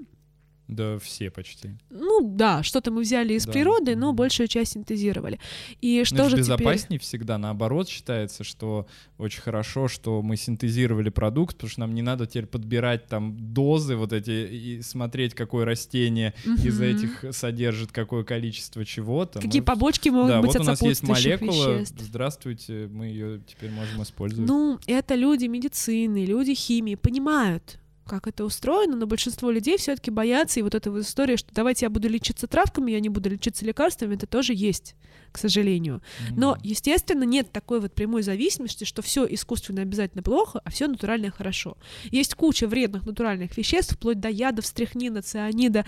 да, 0.68 0.98
все 0.98 1.30
почти. 1.30 1.70
Ну 1.90 2.20
да, 2.22 2.62
что-то 2.62 2.90
мы 2.90 3.02
взяли 3.02 3.34
из 3.34 3.44
да. 3.44 3.52
природы, 3.52 3.96
но 3.96 4.12
большую 4.12 4.48
часть 4.48 4.72
синтезировали. 4.72 5.38
И 5.82 6.04
что 6.04 6.24
но 6.24 6.28
же 6.30 6.36
безопаснее 6.38 6.98
теперь... 6.98 7.00
всегда, 7.00 7.36
наоборот, 7.36 7.88
считается, 7.88 8.44
что 8.44 8.86
очень 9.18 9.42
хорошо, 9.42 9.88
что 9.88 10.22
мы 10.22 10.36
синтезировали 10.36 11.10
продукт, 11.10 11.56
потому 11.56 11.70
что 11.70 11.80
нам 11.80 11.94
не 11.94 12.02
надо 12.02 12.26
теперь 12.26 12.46
подбирать 12.46 13.06
там 13.06 13.36
дозы 13.38 13.96
вот 13.96 14.12
эти 14.12 14.30
и 14.30 14.82
смотреть, 14.82 15.34
какое 15.34 15.66
растение 15.66 16.32
угу. 16.46 16.54
из 16.66 16.80
этих 16.80 17.24
содержит 17.32 17.92
какое 17.92 18.24
количество 18.24 18.84
чего-то. 18.84 19.40
Какие 19.40 19.60
мы... 19.60 19.66
побочки 19.66 20.08
могут 20.08 20.28
да, 20.28 20.40
быть 20.40 20.48
вот 20.48 20.56
от 20.56 20.62
у 20.62 20.64
нас 20.64 20.82
есть 20.82 21.02
молекула, 21.02 21.74
веществ. 21.74 22.00
здравствуйте, 22.00 22.88
мы 22.90 23.06
ее 23.06 23.40
теперь 23.46 23.70
можем 23.70 24.02
использовать. 24.02 24.48
Ну, 24.48 24.78
это 24.86 25.14
люди 25.14 25.44
медицины, 25.44 26.24
люди 26.24 26.54
химии 26.54 26.94
понимают, 26.94 27.78
как 28.06 28.26
это 28.26 28.44
устроено, 28.44 28.96
но 28.96 29.06
большинство 29.06 29.50
людей 29.50 29.76
все-таки 29.78 30.10
боятся, 30.10 30.60
и 30.60 30.62
вот 30.62 30.74
эта 30.74 30.90
вот 30.90 31.02
история, 31.02 31.36
что 31.36 31.54
давайте 31.54 31.86
я 31.86 31.90
буду 31.90 32.08
лечиться 32.08 32.46
травками, 32.46 32.92
я 32.92 33.00
не 33.00 33.08
буду 33.08 33.30
лечиться 33.30 33.64
лекарствами, 33.64 34.14
это 34.14 34.26
тоже 34.26 34.52
есть, 34.54 34.94
к 35.32 35.38
сожалению. 35.38 35.96
Mm-hmm. 35.96 36.34
Но, 36.36 36.58
естественно, 36.62 37.24
нет 37.24 37.50
такой 37.52 37.80
вот 37.80 37.92
прямой 37.92 38.22
зависимости, 38.22 38.84
что 38.84 39.02
все 39.02 39.26
искусственно 39.28 39.82
обязательно 39.82 40.22
плохо, 40.22 40.60
а 40.64 40.70
все 40.70 40.86
натуральное 40.86 41.30
хорошо. 41.30 41.76
Есть 42.04 42.34
куча 42.34 42.66
вредных 42.66 43.06
натуральных 43.06 43.56
веществ, 43.56 43.94
вплоть 43.94 44.20
до 44.20 44.28
ядов, 44.28 44.66
стряхнина, 44.66 45.22
цианида, 45.22 45.84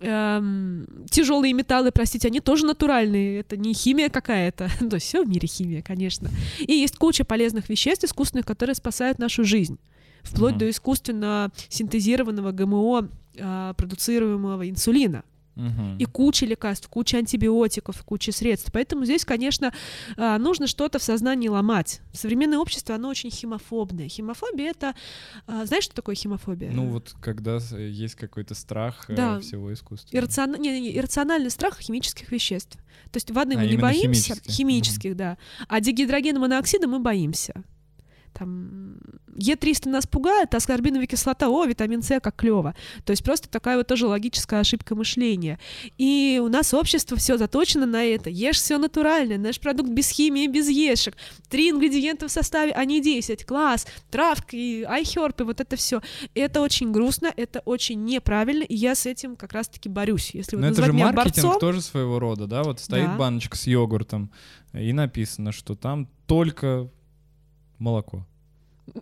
эм, 0.00 0.86
тяжелые 1.10 1.52
металлы, 1.52 1.92
простите, 1.92 2.28
они 2.28 2.40
тоже 2.40 2.66
натуральные, 2.66 3.40
это 3.40 3.56
не 3.56 3.74
химия 3.74 4.08
какая-то, 4.08 4.70
то 4.90 4.96
есть 4.96 5.06
все 5.06 5.24
в 5.24 5.28
мире 5.28 5.46
химия, 5.46 5.82
конечно. 5.82 6.30
И 6.58 6.72
есть 6.72 6.96
куча 6.96 7.24
полезных 7.24 7.68
веществ 7.68 8.04
искусственных, 8.04 8.46
которые 8.46 8.74
спасают 8.74 9.18
нашу 9.18 9.44
жизнь, 9.44 9.78
вплоть 10.22 10.52
Мгм. 10.52 10.58
до 10.60 10.70
искусственно 10.70 11.50
синтезированного 11.68 12.52
ГМО 12.52 13.08
э, 13.36 13.74
продуцируемого 13.76 14.68
инсулина 14.68 15.22
и 15.98 16.06
куча 16.06 16.46
лекарств, 16.46 16.88
куча 16.88 17.18
антибиотиков, 17.18 18.02
куча 18.04 18.32
средств. 18.32 18.70
Поэтому 18.72 19.04
здесь, 19.04 19.26
конечно, 19.26 19.74
а, 20.16 20.38
нужно 20.38 20.66
что-то 20.66 20.98
в 20.98 21.02
сознании 21.02 21.48
ломать. 21.48 22.00
Современное 22.14 22.56
общество, 22.58 22.94
оно 22.94 23.10
очень 23.10 23.30
химофобное. 23.30 24.08
Химофобия— 24.08 24.70
это... 24.76 24.94
а, 25.46 25.66
Знаешь, 25.66 25.84
что 25.84 25.94
такое 25.94 26.14
химофобия? 26.14 26.70
Ну 26.72 26.86
вот 26.86 27.14
когда 27.20 27.60
с- 27.60 27.76
есть 27.76 28.14
какой-то 28.14 28.54
страх 28.54 29.04
э, 29.10 29.14
Да. 29.16 29.40
всего 29.40 29.70
искусства. 29.70 30.16
Иррацион- 30.16 30.58
не, 30.58 30.70
не, 30.70 30.80
не, 30.80 30.96
иррациональный 30.96 31.50
страх 31.50 31.78
химических 31.78 32.32
веществ. 32.32 32.78
То 33.10 33.16
есть 33.16 33.30
воды 33.30 33.56
А, 33.56 33.58
мы 33.58 33.66
не 33.66 33.76
боимся, 33.76 34.34
химических. 34.34 34.50
химических, 34.54 35.16
да. 35.16 35.36
А 35.68 35.80
дигидрогена 35.80 36.38
моноксида 36.40 36.86
мы 36.88 37.00
боимся. 37.00 37.52
Там 38.32 38.98
Е300 39.36 39.88
нас 39.88 40.06
пугает, 40.06 40.54
а 40.54 40.56
аскорбиновая 40.58 41.06
кислота, 41.06 41.48
о, 41.48 41.64
витамин 41.64 42.02
С, 42.02 42.20
как 42.20 42.36
клево. 42.36 42.74
То 43.04 43.12
есть 43.12 43.24
просто 43.24 43.48
такая 43.48 43.76
вот 43.76 43.86
тоже 43.86 44.06
логическая 44.06 44.60
ошибка 44.60 44.94
мышления. 44.94 45.58
И 45.98 46.40
у 46.42 46.48
нас 46.48 46.74
общество 46.74 47.16
все 47.16 47.36
заточено 47.36 47.86
на 47.86 48.04
это. 48.04 48.30
Ешь 48.30 48.56
все 48.56 48.78
натуральное, 48.78 49.38
наш 49.38 49.60
продукт 49.60 49.90
без 49.90 50.08
химии, 50.08 50.46
без 50.46 50.68
ешек. 50.68 51.16
Три 51.48 51.70
ингредиента 51.70 52.28
в 52.28 52.30
составе, 52.30 52.72
а 52.72 52.84
не 52.84 53.00
10. 53.00 53.44
Класс, 53.44 53.86
травки, 54.10 54.82
айхерпы, 54.82 55.44
вот 55.44 55.60
это 55.60 55.76
все. 55.76 56.00
Это 56.34 56.60
очень 56.60 56.92
грустно, 56.92 57.32
это 57.36 57.60
очень 57.64 58.04
неправильно, 58.04 58.64
и 58.64 58.74
я 58.74 58.94
с 58.94 59.06
этим 59.06 59.36
как 59.36 59.52
раз-таки 59.52 59.88
борюсь. 59.88 60.30
Если 60.34 60.56
вот 60.56 60.60
Но 60.60 60.68
это 60.68 60.80
назвать 60.80 60.86
же 60.86 60.92
меня 60.92 61.12
маркетинг 61.12 61.44
борцом, 61.44 61.60
тоже 61.60 61.82
своего 61.82 62.18
рода, 62.18 62.46
да? 62.46 62.62
Вот 62.62 62.80
стоит 62.80 63.06
Да. 63.06 63.16
баночка 63.16 63.56
с 63.56 63.66
йогуртом, 63.66 64.30
и 64.72 64.92
написано, 64.92 65.52
что 65.52 65.74
там 65.74 66.08
только 66.26 66.90
молоко. 67.80 68.26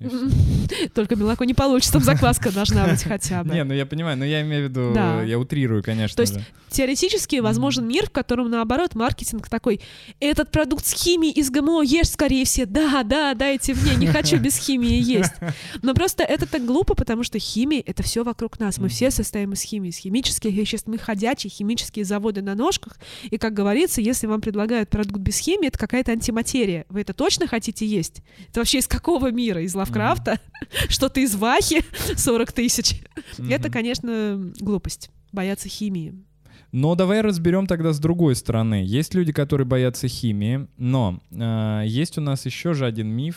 Только 0.95 1.17
молоко 1.17 1.45
не 1.45 1.55
получится, 1.55 1.95
там 1.95 2.03
закваска 2.03 2.53
должна 2.53 2.87
быть 2.87 3.03
хотя 3.03 3.45
бы. 3.45 3.55
Не, 3.55 3.65
ну 3.65 3.75
я 3.75 3.87
понимаю, 3.87 4.17
но 4.17 4.25
я 4.25 4.43
имею 4.43 4.67
в 4.67 4.71
виду, 4.71 4.95
я 4.95 5.39
утрирую, 5.39 5.83
конечно 5.83 6.17
То 6.17 6.23
есть. 6.23 6.39
Теоретически 6.71 7.37
возможен 7.37 7.89
мир, 7.89 8.07
в 8.07 8.11
котором, 8.11 8.51
наоборот, 8.51 8.95
маркетинг 8.95 9.49
такой, 9.49 9.81
этот 10.21 10.51
продукт 10.51 10.85
с 10.85 10.93
химией 10.93 11.33
из 11.33 11.51
ГМО 11.51 11.83
ешь 11.83 12.11
скорее 12.11 12.45
все, 12.45 12.67
да, 12.67 13.03
да, 13.03 13.35
дайте 13.35 13.75
мне, 13.75 13.95
не 13.97 14.07
хочу 14.07 14.39
без 14.39 14.57
химии 14.57 15.01
есть. 15.01 15.33
Но 15.83 15.95
просто 15.95 16.25
это 16.25 16.47
так 16.47 16.65
глупо, 16.65 16.95
потому 16.95 17.23
что 17.23 17.39
химия— 17.39 17.83
это 17.87 18.03
все 18.03 18.23
вокруг 18.23 18.61
нас. 18.61 18.79
Мы 18.79 18.89
все 18.89 19.11
состоим 19.11 19.53
из 19.53 19.63
химии, 19.63 19.89
из 19.89 19.97
химических 19.97 20.53
веществ. 20.53 20.89
Мы 20.89 20.99
ходячие 20.99 21.51
химические 21.51 22.05
заводы 22.05 22.43
на 22.43 22.55
ножках. 22.55 22.99
И, 23.23 23.39
как 23.39 23.55
говорится, 23.55 24.01
если 24.01 24.27
вам 24.27 24.41
предлагают 24.41 24.91
продукт 24.91 25.21
без 25.21 25.39
химии, 25.39 25.69
это 25.69 25.79
какая-то 25.79 26.13
антиматерия. 26.13 26.85
Вы 26.89 27.01
это 27.01 27.15
точно 27.15 27.47
хотите 27.47 27.87
есть? 27.87 28.23
Это 28.51 28.61
вообще 28.61 28.79
из 28.79 28.87
какого 28.87 29.31
мира? 29.31 29.63
Из 29.63 29.75
Лавкрафта? 29.79 30.39
Что-то 30.89 31.21
из 31.21 31.35
Вахи? 31.35 31.83
40 32.17 32.53
тысяч? 32.53 33.01
Это, 33.39 33.71
конечно, 33.71 34.53
глупость. 34.61 35.11
Бояться 35.33 35.69
химии. 35.69 36.15
Но 36.73 36.95
давай 36.95 37.23
разберем 37.23 37.67
тогда 37.67 37.93
с 37.93 37.99
другой 37.99 38.37
стороны. 38.37 38.83
Есть 38.85 39.15
люди, 39.15 39.33
которые 39.33 39.67
боятся 39.67 40.07
химии, 40.07 40.69
но 40.77 41.21
э, 41.31 41.85
есть 41.87 42.19
у 42.19 42.21
нас 42.21 42.45
еще 42.45 42.75
же 42.75 42.85
один 42.85 43.09
миф. 43.09 43.37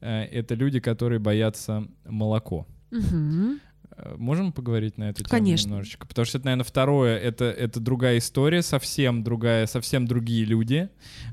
Э, 0.00 0.22
это 0.22 0.54
люди, 0.54 0.80
которые 0.80 1.18
боятся 1.18 1.86
молоко. 2.06 2.66
Э, 2.90 4.16
Можем 4.16 4.52
поговорить 4.52 4.96
на 4.98 5.10
эту 5.10 5.24
тему 5.24 5.28
Конечно. 5.30 5.68
немножечко? 5.68 6.06
Потому 6.06 6.24
что 6.24 6.38
это, 6.38 6.46
наверное, 6.46 6.64
второе, 6.64 7.18
это, 7.18 7.44
это 7.44 7.80
другая 7.80 8.18
история, 8.18 8.62
совсем 8.62 9.22
другая, 9.22 9.66
совсем 9.66 10.06
другие 10.06 10.44
люди. 10.44 10.88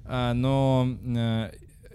А, 0.05 0.33
но, 0.33 0.87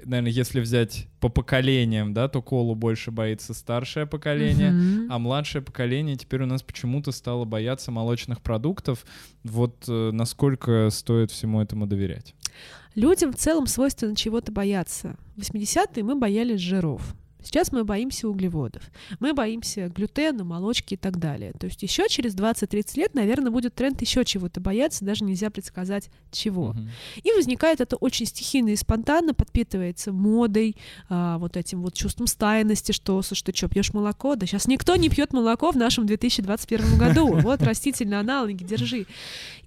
наверное, 0.06 0.30
если 0.30 0.60
взять 0.60 1.08
по 1.20 1.28
поколениям, 1.28 2.14
да, 2.14 2.28
то 2.28 2.40
колу 2.42 2.74
больше 2.74 3.10
боится 3.10 3.54
старшее 3.54 4.06
поколение, 4.06 4.70
Мгм. 4.70 5.12
а 5.12 5.18
младшее 5.18 5.62
поколение 5.62 6.16
теперь 6.16 6.42
у 6.42 6.46
нас 6.46 6.62
почему-то 6.62 7.12
стало 7.12 7.44
бояться 7.44 7.90
молочных 7.90 8.40
продуктов. 8.40 9.04
Вот 9.44 9.84
э, 9.88 10.10
насколько 10.12 10.88
стоит 10.90 11.30
всему 11.30 11.60
этому 11.60 11.86
доверять? 11.86 12.34
Людям 12.94 13.32
в 13.32 13.36
целом 13.36 13.66
свойственно 13.66 14.16
чего-то 14.16 14.52
бояться. 14.52 15.16
В 15.36 15.40
80-е 15.40 16.02
мы 16.02 16.14
боялись 16.18 16.60
жиров. 16.60 17.14
Сейчас 17.46 17.70
мы 17.70 17.84
боимся 17.84 18.28
углеводов. 18.28 18.82
Мы 19.20 19.32
боимся 19.32 19.88
глютена, 19.88 20.42
молочки 20.42 20.94
и 20.94 20.96
так 20.96 21.18
далее. 21.18 21.52
То 21.58 21.66
есть 21.66 21.80
еще 21.80 22.08
через 22.08 22.34
20-30 22.34 22.96
лет, 22.98 23.14
наверное, 23.14 23.52
будет 23.52 23.74
тренд 23.74 24.00
еще 24.00 24.24
чего-то 24.24 24.60
бояться, 24.60 25.04
даже 25.04 25.24
нельзя 25.24 25.48
предсказать 25.50 26.10
чего. 26.32 26.72
Мгм. 26.72 26.90
И 27.22 27.32
возникает 27.32 27.80
это 27.80 27.94
очень 27.96 28.26
стихийно 28.26 28.70
и 28.70 28.76
спонтанно, 28.76 29.32
подпитывается 29.32 30.12
модой, 30.12 30.76
а, 31.08 31.38
вот 31.38 31.56
этим 31.56 31.82
вот 31.82 31.94
чувством 31.94 32.26
стайности, 32.26 32.90
что, 32.90 33.22
слушай, 33.22 33.44
ты 33.44 33.56
что, 33.56 33.68
пьешь 33.68 33.94
молоко? 33.94 34.34
Да 34.34 34.44
сейчас 34.44 34.66
никто 34.66 34.96
не 34.96 35.08
пьет 35.08 35.32
молоко 35.32 35.70
в 35.70 35.76
нашем 35.76 36.06
2021 36.06 36.98
году. 36.98 37.36
Вот 37.46 37.62
растительные 37.62 38.20
аналоги, 38.20 38.64
держи. 38.64 39.06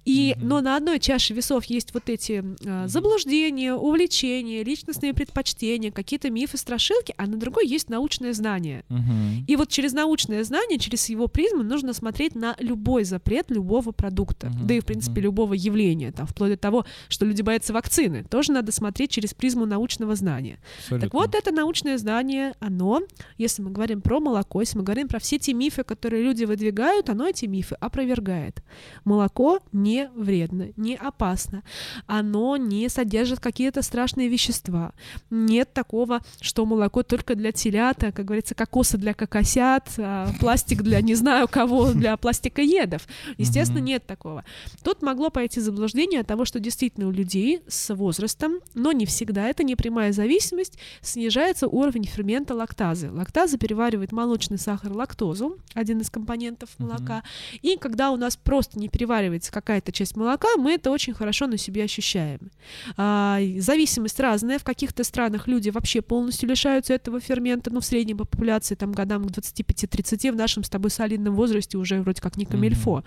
И, 0.04 0.34
но 0.38 0.60
на 0.60 0.76
одной 0.76 0.98
чаше 0.98 1.34
весов 1.34 1.64
есть 1.66 1.94
вот 1.94 2.08
эти 2.08 2.44
а, 2.66 2.88
заблуждения, 2.88 3.74
увлечения, 3.74 4.62
личностные 4.62 5.14
предпочтения, 5.14 5.90
какие-то 5.90 6.30
мифы, 6.30 6.56
страшилки, 6.56 7.14
а 7.16 7.26
на 7.26 7.36
другой 7.36 7.66
есть 7.70 7.88
научное 7.90 8.32
знание. 8.32 8.84
Мгм. 8.88 9.44
И 9.46 9.56
вот 9.56 9.68
через 9.68 9.92
научное 9.92 10.44
знание, 10.44 10.78
через 10.78 11.08
его 11.08 11.28
призму 11.28 11.62
нужно 11.62 11.92
смотреть 11.92 12.34
на 12.34 12.56
любой 12.58 13.04
запрет 13.04 13.50
любого 13.50 13.92
продукта, 13.92 14.48
Мгм, 14.48 14.66
да 14.66 14.74
и, 14.74 14.80
в 14.80 14.84
принципе, 14.84 15.20
мгм. 15.20 15.22
любого 15.22 15.54
явления, 15.54 16.12
там, 16.12 16.26
вплоть 16.26 16.50
до 16.50 16.56
того, 16.56 16.84
что 17.08 17.24
люди 17.26 17.42
боятся 17.42 17.72
вакцины, 17.72 18.24
тоже 18.24 18.52
надо 18.52 18.72
смотреть 18.72 19.10
через 19.10 19.34
призму 19.34 19.66
научного 19.66 20.14
знания. 20.16 20.58
Так 20.88 20.94
Абсолютно. 20.94 21.18
вот, 21.18 21.34
это 21.34 21.52
научное 21.52 21.98
знание, 21.98 22.54
оно, 22.60 23.02
если 23.38 23.62
мы 23.62 23.70
говорим 23.70 24.00
про 24.00 24.20
молоко, 24.20 24.60
если 24.60 24.78
мы 24.78 24.84
говорим 24.84 25.08
про 25.08 25.18
все 25.18 25.38
те 25.38 25.52
мифы, 25.54 25.84
которые 25.84 26.22
люди 26.22 26.44
выдвигают, 26.44 27.08
оно 27.10 27.28
эти 27.28 27.46
мифы 27.46 27.76
опровергает. 27.80 28.62
Молоко 29.04 29.60
не 29.72 30.08
вредно, 30.16 30.68
не 30.76 30.96
опасно, 30.96 31.62
оно 32.06 32.56
не 32.56 32.88
содержит 32.88 33.40
какие-то 33.40 33.82
страшные 33.82 34.28
вещества. 34.28 34.92
Нет 35.30 35.72
такого, 35.72 36.20
что 36.40 36.66
молоко 36.66 37.02
только 37.02 37.34
для 37.34 37.52
телята, 37.60 38.10
как 38.10 38.24
говорится, 38.24 38.54
кокосы 38.54 38.96
для 38.96 39.12
кокосят, 39.12 39.84
а 39.98 40.32
пластик 40.40 40.82
для 40.82 41.00
не 41.02 41.14
знаю 41.14 41.46
кого, 41.46 41.92
для 41.92 42.16
пластикоедов. 42.16 43.06
Естественно, 43.36 43.80
нет 43.80 44.06
такого. 44.06 44.44
Тут 44.82 45.02
могло 45.02 45.30
пойти 45.30 45.60
заблуждение 45.60 46.20
от 46.20 46.26
того, 46.26 46.44
что 46.44 46.58
действительно 46.58 47.08
у 47.08 47.10
людей 47.10 47.60
с 47.68 47.94
возрастом, 47.94 48.60
но 48.74 48.92
не 48.92 49.04
всегда, 49.04 49.48
это 49.48 49.62
не 49.62 49.76
прямая 49.76 50.12
зависимость, 50.12 50.78
снижается 51.02 51.68
уровень 51.68 52.04
фермента 52.04 52.54
лактазы. 52.54 53.10
Лактаза 53.10 53.58
переваривает 53.58 54.12
молочный 54.12 54.58
сахар 54.58 54.92
лактозу, 54.92 55.58
один 55.74 56.00
из 56.00 56.08
компонентов 56.08 56.70
молока. 56.78 57.22
И 57.60 57.76
когда 57.76 58.10
у 58.10 58.16
нас 58.16 58.36
просто 58.36 58.78
не 58.78 58.88
переваривается 58.88 59.52
какая-то 59.52 59.92
часть 59.92 60.16
молока, 60.16 60.48
мы 60.56 60.72
это 60.72 60.90
очень 60.90 61.12
хорошо 61.12 61.46
на 61.46 61.58
себе 61.58 61.84
ощущаем. 61.84 62.50
А, 62.96 63.38
зависимость 63.58 64.18
разная. 64.18 64.58
В 64.58 64.64
каких-то 64.64 65.04
странах 65.04 65.46
люди 65.46 65.68
вообще 65.70 66.00
полностью 66.00 66.48
лишаются 66.48 66.94
этого 66.94 67.20
фермента, 67.20 67.39
ну, 67.70 67.80
в 67.80 67.84
среднем 67.84 68.18
по 68.18 68.24
популяции, 68.24 68.74
там, 68.74 68.92
годам 68.92 69.24
к 69.24 69.30
25-30, 69.30 70.32
в 70.32 70.36
нашем 70.36 70.64
с 70.64 70.68
тобой 70.70 70.90
солидном 70.90 71.34
возрасте 71.34 71.78
уже 71.78 72.00
вроде 72.00 72.20
как 72.20 72.36
не 72.36 72.44
камильфо. 72.46 73.04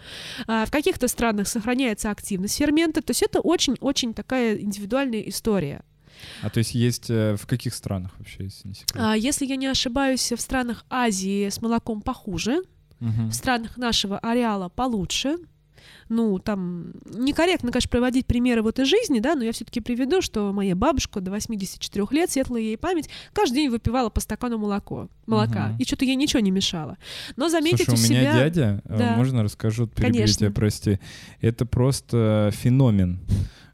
А, 0.47 0.65
в 0.65 0.71
каких-то 0.71 1.07
странах 1.07 1.47
сохраняется 1.47 2.09
активность 2.11 2.57
фермента, 2.57 3.01
то 3.01 3.11
есть 3.11 3.23
это 3.23 3.39
очень-очень 3.39 4.13
такая 4.13 4.57
индивидуальная 4.57 5.21
история. 5.21 5.81
А 6.41 6.49
то 6.49 6.59
есть 6.59 6.75
есть 6.75 7.09
э, 7.09 7.35
в 7.35 7.45
каких 7.47 7.73
странах 7.73 8.11
вообще, 8.19 8.45
если 8.45 8.67
не 8.67 8.73
секрет? 8.75 8.95
А, 9.03 9.15
если 9.17 9.45
я 9.45 9.55
не 9.55 9.67
ошибаюсь, 9.67 10.31
в 10.31 10.39
странах 10.39 10.85
Азии 10.89 11.49
с 11.49 11.61
молоком 11.61 12.01
похуже, 12.01 12.61
Мгм. 12.99 13.29
в 13.29 13.33
странах 13.33 13.77
нашего 13.77 14.17
ареала 14.19 14.69
получше. 14.69 15.35
Ну, 16.09 16.39
там 16.39 16.91
некорректно, 17.05 17.71
конечно, 17.71 17.89
проводить 17.89 18.25
примеры 18.25 18.61
вот 18.61 18.79
из 18.79 18.87
жизни, 18.87 19.19
да, 19.19 19.35
но 19.35 19.43
я 19.43 19.51
все-таки 19.51 19.79
приведу, 19.79 20.21
что 20.21 20.51
моя 20.53 20.75
бабушка 20.75 21.21
до 21.21 21.31
84 21.31 22.05
лет, 22.11 22.31
светлая 22.31 22.61
ей 22.61 22.77
память, 22.77 23.09
каждый 23.33 23.55
день 23.55 23.69
выпивала 23.69 24.09
по 24.09 24.19
стакану 24.19 24.57
молоко, 24.57 25.09
молока, 25.25 25.69
Мгм. 25.69 25.77
и 25.77 25.85
что-то 25.85 26.05
ей 26.05 26.15
ничего 26.15 26.39
не 26.41 26.51
мешало. 26.51 26.97
Но 27.35 27.49
заметить 27.49 27.85
Слушай, 27.85 28.01
у 28.01 28.05
у 28.05 28.09
меня 28.09 28.21
себя... 28.21 28.33
дядя, 28.43 28.81
э, 28.85 28.97
Да. 28.97 29.15
можно 29.15 29.43
расскажу, 29.43 29.87
перебью 29.87 30.13
Конечно. 30.21 30.39
тебя, 30.39 30.51
прости, 30.51 30.99
это 31.41 31.65
просто 31.65 32.51
феномен. 32.53 33.19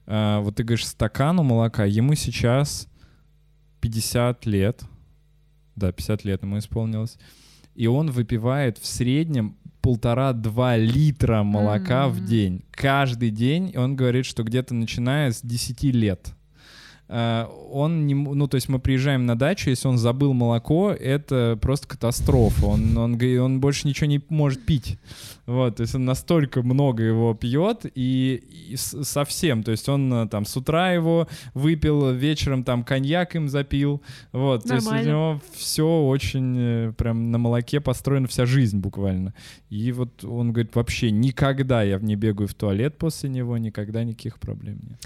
А, 0.07 0.39
Вот 0.41 0.55
ты 0.55 0.63
говоришь, 0.63 0.87
стакану 0.87 1.43
молока, 1.43 1.85
ему 1.85 2.15
сейчас 2.15 2.87
50 3.81 4.45
лет, 4.45 4.81
да, 5.75 5.91
50 5.91 6.25
лет 6.25 6.41
ему 6.43 6.57
исполнилось, 6.57 7.17
и 7.75 7.87
он 7.87 8.11
выпивает 8.11 8.77
в 8.77 8.85
среднем 8.85 9.55
полтора-два 9.81 10.77
литра 10.77 11.43
молока 11.43 12.07
в 12.07 12.19
М. 12.19 12.25
день. 12.25 12.61
Каждый 12.71 13.29
день, 13.31 13.71
и 13.73 13.77
он 13.77 13.95
говорит, 13.95 14.25
что 14.25 14.43
где-то 14.43 14.73
начиная 14.73 15.31
с 15.31 15.41
10 15.41 15.91
лет. 15.91 16.33
Э, 17.09 17.45
он 17.71 18.07
не, 18.07 18.13
ну 18.13 18.47
то 18.47 18.55
есть 18.55 18.69
мы 18.69 18.79
приезжаем 18.79 19.25
на 19.25 19.37
дачу, 19.37 19.69
если 19.69 19.87
он 19.87 19.97
забыл 19.97 20.33
молоко, 20.33 20.91
это 20.91 21.57
просто 21.61 21.87
катастрофа. 21.87 22.65
Он 22.65 22.97
он 22.97 23.19
он 23.39 23.59
больше 23.59 23.87
ничего 23.87 24.07
не 24.07 24.21
может 24.29 24.65
пить. 24.65 24.97
Вот, 25.49 25.77
то 25.77 25.81
есть 25.81 25.95
он 25.95 26.05
настолько 26.05 26.61
много 26.61 27.01
его 27.01 27.33
пьет 27.33 27.85
и, 27.95 28.43
и 28.69 28.75
совсем, 28.75 29.63
то 29.63 29.71
есть 29.71 29.89
он 29.89 30.13
э, 30.13 30.27
там 30.27 30.45
с 30.45 30.55
утра 30.55 30.91
его 30.91 31.27
выпил, 31.55 32.11
вечером 32.11 32.63
там 32.63 32.83
коньяк 32.83 33.35
им 33.35 33.49
запил, 33.49 34.03
вот, 34.31 34.65
то 34.65 34.75
есть 34.75 34.85
у 34.85 34.91
Нормально. 34.91 35.09
него 35.09 35.41
все 35.55 36.05
очень 36.05 36.55
э, 36.55 36.93
прям 36.95 37.31
на 37.31 37.39
молоке 37.39 37.81
построена 37.81 38.27
вся 38.27 38.45
жизнь 38.45 38.77
буквально. 38.77 39.33
И 39.71 39.91
вот 39.91 40.23
он 40.23 40.53
говорит, 40.53 40.75
вообще 40.75 41.09
никогда 41.09 41.81
я 41.81 41.97
не 41.97 42.15
бегаю 42.15 42.47
в 42.47 42.53
туалет 42.53 42.99
после 42.99 43.29
него, 43.31 43.57
никогда 43.57 44.03
никаких 44.03 44.37
проблем 44.37 44.79
нет. 44.87 44.99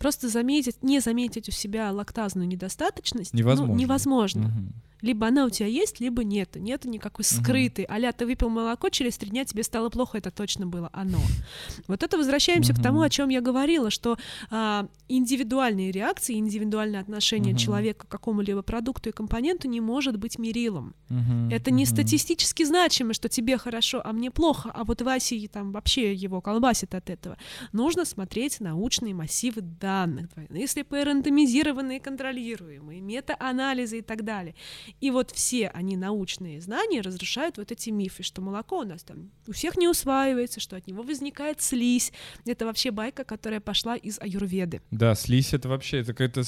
Просто 0.00 0.30
заметить, 0.30 0.82
не 0.82 0.98
заметить 1.00 1.50
у 1.50 1.52
себя 1.52 1.92
лактазную 1.92 2.48
недостаточность 2.48 3.34
ну, 3.34 3.40
Невозможно. 3.40 3.74
невозможно. 3.74 4.72
Либо 5.02 5.26
она 5.26 5.44
у 5.46 5.50
тебя 5.50 5.66
есть, 5.66 6.00
либо 6.00 6.24
нет. 6.24 6.56
Нету 6.56 6.88
никакой 6.88 7.24
скрытой. 7.24 7.86
Аля, 7.88 8.12
ты 8.12 8.26
выпил 8.26 8.48
молоко, 8.48 8.88
через 8.88 9.16
три 9.16 9.30
дня 9.30 9.44
тебе 9.44 9.62
стало 9.62 9.88
плохо, 9.88 10.18
это 10.18 10.30
точно 10.30 10.66
было 10.66 10.90
оно. 10.92 11.20
Вот 11.86 12.02
это 12.02 12.16
возвращаемся 12.16 12.74
к 12.74 12.82
тому, 12.82 13.02
о 13.02 13.10
чем 13.10 13.28
я 13.30 13.40
говорила, 13.40 13.90
что 13.90 14.16
а, 14.50 14.86
индивидуальные 15.08 15.90
реакции, 15.90 16.36
индивидуальное 16.36 17.00
отношение 17.00 17.52
Мгм. 17.52 17.58
человека 17.58 18.06
к 18.06 18.10
какому-либо 18.10 18.62
продукту 18.62 19.08
и 19.08 19.12
компоненту 19.12 19.68
не 19.68 19.80
может 19.80 20.18
быть 20.18 20.38
мерилом. 20.38 20.94
Мгм. 21.08 21.50
Это 21.50 21.70
не 21.70 21.86
статистически 21.86 22.64
значимо, 22.64 23.14
что 23.14 23.28
тебе 23.28 23.58
хорошо, 23.58 24.00
а 24.04 24.12
мне 24.12 24.30
плохо, 24.30 24.70
а 24.72 24.84
вот 24.84 25.02
Васе 25.02 25.48
там 25.48 25.72
вообще 25.72 26.14
его 26.14 26.40
колбасит 26.40 26.94
от 26.94 27.10
этого. 27.10 27.36
Нужно 27.72 28.04
смотреть 28.04 28.60
научные 28.60 29.14
массивы 29.14 29.62
данных, 29.62 30.28
если 30.50 30.84
рандомизированные, 30.90 32.00
контролируемые, 32.00 33.00
мета-анализы 33.00 33.98
и 33.98 34.02
так 34.02 34.24
далее. 34.24 34.54
И 35.00 35.10
вот 35.10 35.30
все 35.30 35.68
они 35.68 35.96
научные 35.96 36.60
знания 36.60 37.00
разрушают 37.00 37.58
вот 37.58 37.72
эти 37.72 37.90
мифы, 37.90 38.22
что 38.22 38.40
молоко 38.40 38.80
у 38.80 38.84
нас 38.84 39.02
там 39.02 39.30
у 39.46 39.52
всех 39.52 39.76
не 39.76 39.88
усваивается, 39.88 40.60
что 40.60 40.76
от 40.76 40.86
него 40.86 41.02
возникает 41.02 41.60
слизь. 41.60 42.12
Это 42.46 42.66
вообще 42.66 42.90
байка, 42.90 43.24
которая 43.24 43.60
пошла 43.60 43.96
из 43.96 44.18
аюрведы. 44.20 44.80
Да, 44.90 45.14
слизь 45.14 45.54
это 45.54 45.68
вообще, 45.68 45.98
это 45.98 46.14
какая-то, 46.14 46.42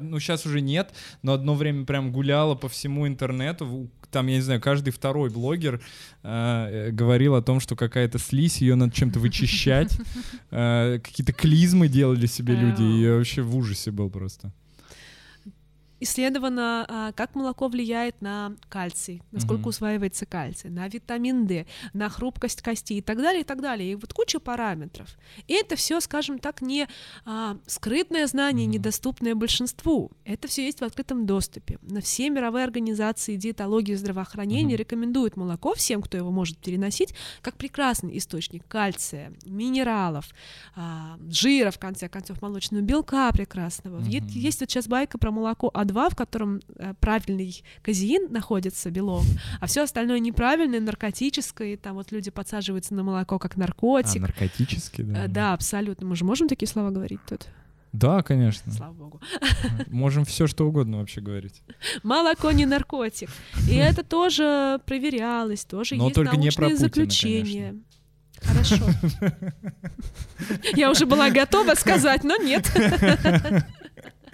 ну 0.00 0.18
сейчас 0.20 0.46
уже 0.46 0.60
нет, 0.60 0.92
но 1.22 1.32
одно 1.32 1.54
время 1.54 1.84
прям 1.84 2.12
гуляла 2.12 2.54
по 2.54 2.68
всему 2.68 3.06
интернету, 3.06 3.90
там, 4.10 4.26
я 4.26 4.36
не 4.36 4.42
знаю, 4.42 4.60
каждый 4.60 4.90
второй 4.90 5.30
блогер 5.30 5.82
э, 6.22 6.28
э, 6.28 6.90
говорил 6.92 7.34
о 7.34 7.42
том, 7.42 7.60
что 7.60 7.76
какая-то 7.76 8.18
слизь, 8.18 8.58
ее 8.58 8.74
надо 8.74 8.92
чем-то 8.92 9.18
вычищать, 9.20 9.92
Э, 10.50 10.98
какие-то 11.02 11.32
клизмы 11.32 11.88
делали 11.88 12.26
себе 12.26 12.54
люди, 12.54 12.82
и 12.82 13.02
я 13.02 13.16
вообще 13.16 13.42
в 13.42 13.54
ужасе 13.56 13.90
был 13.90 14.08
просто. 14.08 14.52
Исследовано, 16.00 16.86
а, 16.88 17.12
как 17.12 17.34
молоко 17.34 17.68
влияет 17.68 18.20
на 18.22 18.54
кальций, 18.68 19.22
насколько 19.32 19.60
Мгм. 19.62 19.68
усваивается 19.68 20.26
кальций, 20.26 20.70
на 20.70 20.86
витамин 20.88 21.46
D, 21.46 21.66
на 21.92 22.08
хрупкость 22.08 22.62
кости 22.62 22.94
и 22.94 23.00
так 23.02 23.18
далее, 23.18 23.40
и 23.42 23.44
так 23.44 23.60
далее. 23.60 23.92
И 23.92 23.94
вот 23.94 24.12
куча 24.12 24.38
параметров. 24.38 25.08
И 25.46 25.54
это 25.54 25.76
все, 25.76 26.00
скажем 26.00 26.38
так, 26.38 26.62
не 26.62 26.86
а, 27.24 27.58
скрытное 27.66 28.26
знание, 28.26 28.66
Мгм. 28.66 28.74
недоступное 28.74 29.34
большинству. 29.34 30.10
Это 30.24 30.48
все 30.48 30.64
есть 30.66 30.80
в 30.80 30.84
открытом 30.84 31.26
доступе. 31.26 31.78
На 31.82 32.00
все 32.00 32.30
мировые 32.30 32.64
организации 32.64 33.36
диетологии 33.36 33.92
и 33.92 33.96
здравоохранения 33.96 34.74
Мгм. 34.74 34.78
рекомендуют 34.78 35.36
молоко 35.36 35.74
всем, 35.74 36.00
кто 36.02 36.16
его 36.16 36.30
может 36.30 36.58
переносить, 36.58 37.14
как 37.42 37.56
прекрасный 37.56 38.16
источник 38.18 38.66
кальция, 38.68 39.32
минералов, 39.44 40.26
а, 40.76 41.18
жира, 41.28 41.70
в 41.70 41.78
конце 41.78 42.08
концов, 42.08 42.40
молочного 42.42 42.82
белка 42.82 43.30
прекрасного. 43.32 44.00
Е- 44.02 44.20
Мгм. 44.20 44.28
Есть 44.28 44.60
вот 44.60 44.70
сейчас 44.70 44.86
байка 44.88 45.18
про 45.18 45.30
молоко 45.30 45.70
А2, 45.88 46.10
в 46.10 46.16
котором 46.16 46.60
э, 46.76 46.94
правильный 47.00 47.62
казеин 47.82 48.30
находится, 48.32 48.90
белок, 48.90 49.24
а 49.60 49.66
все 49.66 49.82
остальное 49.82 50.18
неправильное, 50.18 50.80
наркотическое, 50.80 51.76
там 51.76 51.94
вот 51.94 52.12
люди 52.12 52.30
подсаживаются 52.30 52.94
на 52.94 53.02
молоко 53.02 53.38
как 53.38 53.56
А, 53.56 53.60
наркотик. 53.60 54.20
наркотический, 54.22 55.04
да? 55.04 55.24
Э, 55.24 55.28
Да, 55.28 55.52
абсолютно. 55.52 56.06
Мы 56.06 56.16
же 56.16 56.24
можем 56.24 56.48
такие 56.48 56.68
слова 56.68 56.90
говорить 56.90 57.20
тут? 57.28 57.48
Да, 57.92 58.22
конечно. 58.22 58.70
Слава 58.70 58.92
богу. 58.92 59.20
Можем 59.86 60.26
все 60.26 60.46
что 60.46 60.66
угодно 60.68 60.98
вообще 60.98 61.22
говорить. 61.22 61.62
Молоко 62.02 62.50
не 62.52 62.66
наркотик. 62.66 63.30
И 63.66 63.74
это 63.76 64.04
тоже 64.04 64.78
проверялось, 64.84 65.64
тоже 65.64 65.94
Но 65.96 66.04
есть 66.04 66.14
только 66.14 66.36
не 66.36 66.50
про 66.50 66.68
научные 66.68 66.90
Путина, 66.90 67.04
заключения. 67.04 67.74
Хорошо. 68.42 68.76
Я 70.76 70.90
уже 70.90 71.06
была 71.06 71.30
готова 71.30 71.74
сказать, 71.74 72.24
но 72.24 72.36
нет. 72.36 72.70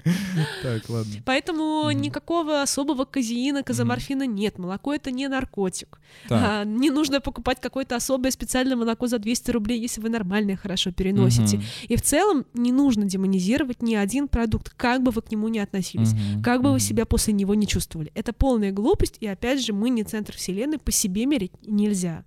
Так, 0.63 0.89
ладно. 0.89 1.13
Поэтому 1.25 1.91
никакого 1.91 2.63
особого 2.63 3.05
казеина, 3.05 3.63
казоморфина 3.63 4.27
нет. 4.27 4.59
Молоко 4.59 4.95
это 4.95 5.11
не 5.11 5.29
наркотик. 5.29 5.99
А, 6.31 6.65
не 6.65 6.91
нужно 6.91 7.21
покупать 7.21 7.61
какое-то 7.61 7.97
особое 7.97 8.31
специальное 8.31 8.77
молоко 8.77 9.07
за 9.07 9.19
200 9.19 9.51
рублей, 9.51 9.81
если 9.81 10.01
вы 10.01 10.09
нормальное 10.09 10.57
хорошо 10.57 10.93
переносите. 10.93 11.61
И 11.89 11.97
в 11.97 12.03
целом 12.03 12.45
не 12.55 12.73
нужно 12.73 13.05
демонизировать 13.05 13.83
ни 13.83 13.95
один 13.95 14.29
продукт, 14.29 14.71
как 14.77 15.03
бы 15.03 15.11
вы 15.11 15.23
к 15.23 15.31
нему 15.31 15.49
ни 15.49 15.59
относились. 15.59 16.11
Как 16.43 16.63
бы 16.63 16.73
вы 16.73 16.81
себя 16.81 17.07
после 17.07 17.33
него 17.33 17.55
не 17.55 17.67
чувствовали. 17.67 18.11
Это 18.15 18.33
полная 18.33 18.73
глупость, 18.73 19.17
и 19.21 19.27
опять 19.27 19.65
же, 19.65 19.73
мы 19.73 19.91
не 19.91 20.05
центр 20.05 20.35
вселенной, 20.37 20.79
по 20.79 20.93
себе 20.93 21.27
мерить 21.27 21.53
нельзя. 21.67 22.25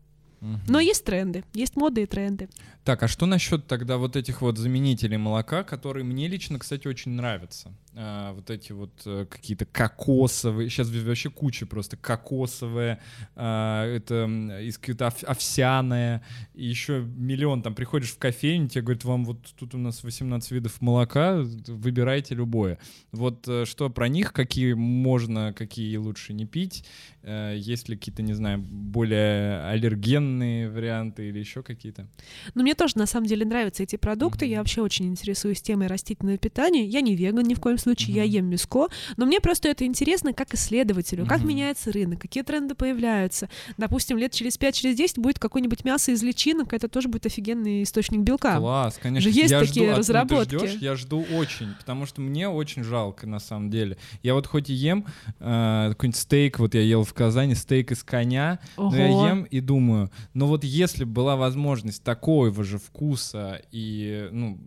Но 0.68 0.80
есть 0.80 1.04
тренды, 1.04 1.44
есть 1.54 1.76
моды 1.76 2.04
и 2.04 2.06
тренды. 2.06 2.50
Так, 2.88 3.04
а 3.04 3.10
что 3.10 3.26
насчет 3.26 3.68
тогда 3.68 3.98
вот 3.98 4.16
этих 4.16 4.42
вот 4.42 4.58
заменителей 4.58 5.18
молока, 5.18 5.64
которые 5.64 6.06
мне 6.06 6.30
лично, 6.30 6.58
кстати, 6.58 6.88
очень 6.88 7.12
нравятся? 7.12 7.74
А, 7.96 8.32
вот 8.32 8.50
эти 8.50 8.72
вот 8.72 8.94
э, 9.06 9.26
какие-то 9.30 9.66
кокосовые, 9.66 10.70
сейчас 10.70 10.90
вообще 10.90 11.30
куча 11.30 11.66
просто 11.66 11.98
кокосовые, 11.98 13.00
а, 13.36 13.86
это 13.86 14.24
из 14.62 14.78
какие-то 14.78 15.08
ов- 15.08 15.26
овсяное, 15.26 16.24
и 16.54 16.64
еще 16.64 17.02
миллион, 17.02 17.62
там 17.62 17.76
приходишь 17.76 18.12
в 18.12 18.20
кофейню, 18.20 18.70
тебе 18.70 18.84
говорят, 18.84 19.04
вам 19.04 19.26
вот 19.26 19.40
тут 19.60 19.76
у 19.76 19.78
нас 19.78 20.06
18 20.06 20.52
видов 20.52 20.80
молока, 20.80 21.44
выбирайте 21.68 22.36
любое. 22.36 22.80
Вот 23.12 23.46
э, 23.50 23.66
что 23.66 23.90
про 23.90 24.08
них, 24.08 24.32
какие 24.32 24.72
можно, 24.72 25.52
какие 25.52 25.98
лучше 25.98 26.32
не 26.32 26.46
пить, 26.46 26.86
Э, 27.28 27.54
есть 27.58 27.90
ли 27.90 27.98
какие-то, 27.98 28.22
не 28.22 28.34
знаю, 28.34 28.60
более 28.60 29.62
аллергенные 29.66 30.70
варианты 30.70 31.28
или 31.28 31.40
еще 31.40 31.62
какие-то? 31.62 32.08
Но 32.56 32.64
мне 32.64 32.74
тоже, 32.78 32.98
на 32.98 33.06
самом 33.06 33.28
деле, 33.28 33.46
нравятся 33.46 33.84
эти 33.84 33.96
продукты. 33.98 34.46
Мгм. 34.46 34.52
Я 34.52 34.58
вообще 34.60 34.82
очень 34.82 35.08
интересуюсь 35.08 35.62
темой 35.62 35.88
растительного 35.88 36.38
питания. 36.38 36.86
Я 36.86 37.02
не 37.02 37.16
веган 37.16 37.44
ни 37.46 37.54
в 37.56 37.60
коем 37.60 37.78
случае, 37.78 38.16
я 38.16 38.24
Мгм. 38.24 38.32
ем 38.32 38.46
мяско. 38.46 38.88
Но 39.18 39.26
мне 39.26 39.40
просто 39.42 39.68
это 39.70 39.86
интересно 39.86 40.34
как 40.34 40.54
исследователю, 40.54 41.26
как 41.26 41.40
Мгм. 41.40 41.50
меняется 41.50 41.92
рынок, 41.92 42.22
какие 42.22 42.44
тренды 42.44 42.76
появляются. 42.76 43.50
Допустим, 43.78 44.18
лет 44.18 44.32
через 44.32 44.58
5-10 44.58 45.20
будет 45.20 45.40
какое-нибудь 45.40 45.84
мясо 45.84 46.12
из 46.12 46.22
личинок, 46.24 46.72
это 46.74 46.88
тоже 46.88 47.08
будет 47.10 47.26
офигенный 47.26 47.84
источник 47.84 48.20
белка. 48.22 48.58
Класс, 48.60 49.00
конечно. 49.02 49.28
есть 49.28 49.52
я 49.52 49.60
такие 49.60 49.86
жду, 49.86 49.92
а, 49.92 49.94
ты 49.94 50.00
разработки. 50.00 50.56
ждёшь? 50.58 50.74
я 50.82 50.96
жду 50.96 51.26
очень, 51.34 51.74
потому 51.80 52.06
что 52.06 52.22
мне 52.22 52.48
очень 52.48 52.84
жалко 52.84 53.26
на 53.28 53.40
самом 53.40 53.70
деле. 53.70 53.98
Я 54.24 54.34
вот 54.36 54.46
хоть 54.48 54.70
и 54.70 54.74
ем 54.74 55.06
э, 55.40 55.88
какой-нибудь 55.90 56.20
стейк, 56.20 56.60
вот 56.60 56.74
я 56.76 56.82
ел 56.82 57.04
в 57.04 57.14
Казани 57.14 57.56
стейк 57.56 57.92
из 57.92 58.04
коня, 58.04 58.60
Ого. 58.76 58.92
но 58.92 58.98
я 58.98 59.30
ем 59.30 59.44
и 59.44 59.60
думаю, 59.60 60.12
ну 60.34 60.46
вот 60.46 60.64
если 60.64 61.04
бы 61.04 61.12
была 61.12 61.36
возможность 61.36 62.04
такого 62.04 62.48
же 62.68 62.78
вкуса 62.78 63.62
и 63.72 64.30
ну 64.32 64.60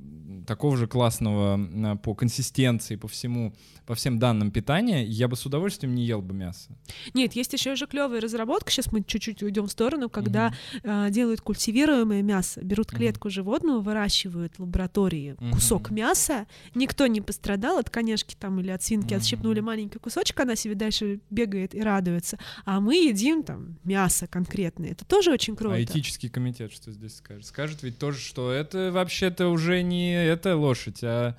такого 0.46 0.76
же 0.76 0.86
классного 0.86 1.96
по 2.02 2.14
консистенции, 2.14 2.96
по 2.96 3.08
всему, 3.08 3.54
по 3.86 3.94
всем 3.94 4.18
данным 4.18 4.50
питания, 4.50 5.04
я 5.04 5.28
бы 5.28 5.36
с 5.36 5.46
удовольствием 5.46 5.94
не 5.94 6.04
ел 6.04 6.22
бы 6.22 6.34
мясо. 6.34 6.70
Нет, 7.14 7.32
есть 7.34 7.52
еще 7.52 7.74
же 7.76 7.86
клевая 7.86 8.20
разработка. 8.20 8.70
Сейчас 8.70 8.92
мы 8.92 9.02
чуть-чуть 9.02 9.42
уйдем 9.42 9.66
в 9.66 9.70
сторону, 9.72 10.08
когда 10.08 10.52
э, 10.82 11.08
делают 11.10 11.40
культивируемое 11.40 12.22
мясо, 12.22 12.60
берут 12.62 12.90
клетку 12.90 13.30
животного, 13.30 13.80
выращивают 13.80 14.54
в 14.58 14.60
лаборатории 14.60 15.36
Мгм. 15.38 15.52
кусок 15.52 15.90
мяса, 15.90 16.46
никто 16.74 17.06
не 17.06 17.20
пострадал 17.20 17.78
от 17.78 17.90
коняшки 17.90 18.36
там 18.38 18.60
или 18.60 18.70
от 18.70 18.82
свинки, 18.82 19.14
Мгм. 19.14 19.20
отщипнули 19.22 19.60
маленький 19.60 19.98
кусочек, 19.98 20.38
она 20.40 20.56
себе 20.56 20.74
дальше 20.74 21.20
бегает 21.30 21.74
и 21.74 21.80
радуется, 21.80 22.38
а 22.64 22.80
мы 22.80 22.94
едим 22.96 23.42
там 23.42 23.78
мясо 23.84 24.26
конкретное. 24.26 24.90
Это 24.92 25.04
тоже 25.04 25.32
очень 25.32 25.56
круто. 25.56 25.74
А 25.74 25.82
этический 25.82 26.28
комитет 26.28 26.72
что 26.72 26.92
здесь 26.92 27.16
скажет? 27.16 27.46
Скажет 27.46 27.82
ведь 27.82 27.98
тоже, 27.98 28.18
что 28.20 28.52
это 28.52 28.90
вообще-то 28.92 29.48
уже 29.48 29.82
не 29.82 30.19
эта 30.26 30.56
лошадь, 30.56 31.00
а 31.02 31.36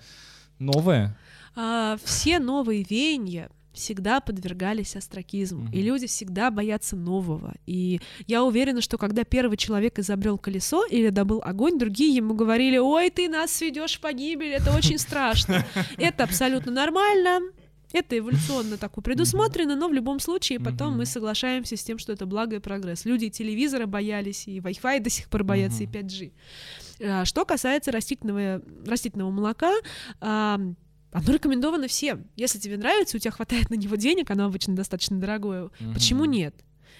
новая. 0.59 1.17
А, 1.55 1.97
все 2.03 2.39
новые 2.39 2.85
веяния 2.89 3.49
всегда 3.73 4.19
подвергались 4.19 4.95
астракизму, 4.97 5.63
Мгм. 5.63 5.71
и 5.73 5.81
люди 5.81 6.05
всегда 6.07 6.51
боятся 6.51 6.95
нового. 6.97 7.53
И 7.65 8.01
я 8.27 8.43
уверена, 8.43 8.81
что 8.81 8.97
когда 8.97 9.23
первый 9.23 9.55
человек 9.57 9.97
изобрел 9.97 10.37
колесо 10.37 10.85
или 10.85 11.09
добыл 11.09 11.41
огонь, 11.43 11.79
другие 11.79 12.13
ему 12.13 12.33
говорили: 12.33 12.77
"Ой, 12.77 13.09
ты 13.09 13.29
нас 13.29 13.51
сведешь 13.51 13.97
в 13.97 14.01
погибель, 14.01 14.49
это 14.51 14.75
очень 14.75 14.97
страшно". 14.97 15.65
Это 15.97 16.25
абсолютно 16.25 16.71
нормально. 16.71 17.39
Это 17.93 18.17
эволюционно 18.17 18.77
так 18.77 18.93
предусмотрено, 19.03 19.75
но 19.75 19.89
в 19.89 19.93
любом 19.93 20.21
случае 20.21 20.61
потом 20.61 20.89
Мгм. 20.91 20.97
мы 20.99 21.05
соглашаемся 21.05 21.75
с 21.75 21.83
тем, 21.83 21.97
что 21.97 22.13
это 22.13 22.25
благо 22.25 22.55
и 22.55 22.59
прогресс. 22.59 23.03
Люди 23.03 23.25
и 23.25 23.29
телевизора 23.29 23.85
боялись, 23.85 24.47
и 24.47 24.59
Wi-Fi 24.59 25.01
до 25.01 25.09
сих 25.09 25.27
пор 25.29 25.43
боятся, 25.43 25.83
Мгм. 25.83 25.91
и 25.91 25.97
5G. 25.97 26.31
А, 27.03 27.25
Что 27.25 27.45
касается 27.45 27.91
растительного, 27.91 28.61
растительного 28.85 29.31
молока, 29.31 29.73
Оно 31.13 31.33
рекомендовано 31.33 31.87
всем. 31.87 32.27
Если 32.37 32.57
тебе 32.57 32.77
нравится, 32.77 33.17
у 33.17 33.19
тебя 33.19 33.31
хватает 33.31 33.69
на 33.69 33.75
него 33.75 33.95
денег, 33.97 34.31
оно 34.31 34.45
обычно 34.45 34.75
достаточно 34.75 35.19
дорогое. 35.19 35.69
Мгм. 35.79 35.93
Почему 35.93 36.25
нет? 36.25 36.55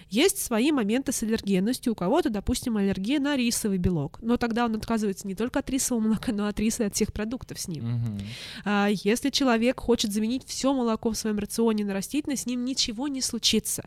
Есть 0.09 0.43
свои 0.43 0.73
моменты 0.73 1.13
с 1.13 1.23
аллергенностью. 1.23 1.93
У 1.93 1.95
кого-то, 1.95 2.29
допустим, 2.29 2.75
аллергия 2.75 3.21
на 3.21 3.37
рисовый 3.37 3.77
белок. 3.77 4.19
Но 4.21 4.35
тогда 4.35 4.65
он 4.65 4.75
отказывается 4.75 5.25
не 5.25 5.35
только 5.35 5.59
от 5.59 5.69
рисового 5.69 6.03
молока, 6.03 6.33
но 6.33 6.47
от 6.47 6.59
риса 6.59 6.83
и 6.83 6.87
от 6.87 6.95
всех 6.95 7.13
продуктов 7.13 7.59
с 7.59 7.69
ним. 7.69 7.85
Мгм. 7.85 8.19
А 8.65 8.89
если 8.89 9.29
человек 9.29 9.79
хочет 9.79 10.11
заменить 10.11 10.45
все 10.45 10.73
молоко 10.73 11.11
в 11.11 11.15
своем 11.15 11.39
рационе 11.39 11.85
на 11.85 11.93
растительное, 11.93 12.35
с 12.35 12.45
ним 12.45 12.65
ничего 12.65 13.07
не 13.07 13.21
случится. 13.21 13.85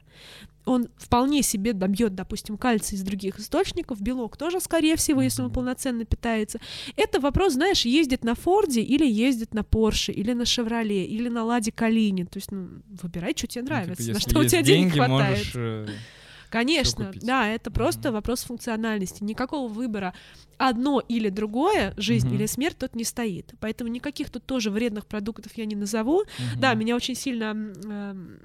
Он 0.64 0.88
вполне 0.96 1.42
себе 1.42 1.72
добьет, 1.72 2.14
допустим, 2.14 2.56
кальций 2.56 2.96
из 2.96 3.02
других 3.02 3.38
источников, 3.38 4.00
белок 4.00 4.36
тоже, 4.36 4.60
скорее 4.60 4.96
всего, 4.96 5.20
если 5.20 5.42
он 5.42 5.50
полноценно 5.50 6.04
питается. 6.04 6.58
Это 6.96 7.20
вопрос, 7.20 7.54
знаешь, 7.54 7.84
ездит 7.84 8.24
на 8.24 8.34
Форде 8.34 8.80
или 8.80 9.06
ездит 9.06 9.52
на 9.52 9.62
Порше, 9.62 10.12
или 10.12 10.32
на 10.32 10.44
Шевроле, 10.46 11.04
или 11.04 11.28
на 11.28 11.44
Ладе 11.44 11.70
Калине. 11.70 12.24
То 12.24 12.38
есть, 12.38 12.50
ну, 12.50 12.68
выбирай, 13.02 13.34
что 13.36 13.46
тебе 13.46 13.62
Ну, 13.62 13.68
типа, 13.68 13.74
нравится, 13.74 14.12
на 14.12 14.20
что 14.20 14.40
у 14.40 14.44
тебя 14.44 14.62
денег 14.62 14.92
хватает. 14.92 15.36
можешь, 15.36 15.52
э, 15.56 15.86
Конечно, 16.50 17.10
да, 17.20 17.48
это 17.48 17.72
просто 17.72 18.08
Мгм. 18.10 18.14
вопрос 18.14 18.44
функциональности. 18.44 19.24
Никакого 19.24 19.66
выбора 19.66 20.14
одно 20.56 21.00
или 21.00 21.28
другое, 21.28 21.94
жизнь 21.96 22.28
Мгм. 22.28 22.36
или 22.36 22.46
смерть, 22.46 22.78
тут 22.78 22.94
не 22.94 23.02
стоит. 23.02 23.54
Поэтому 23.58 23.90
никаких 23.90 24.30
тут 24.30 24.46
тоже 24.46 24.70
вредных 24.70 25.06
продуктов 25.06 25.52
я 25.56 25.64
не 25.64 25.74
назову. 25.74 26.22
Да, 26.58 26.70
мгм. 26.70 26.78
меня 26.78 26.94
очень 26.96 27.16
сильно 27.16 27.46
эм, 27.46 28.38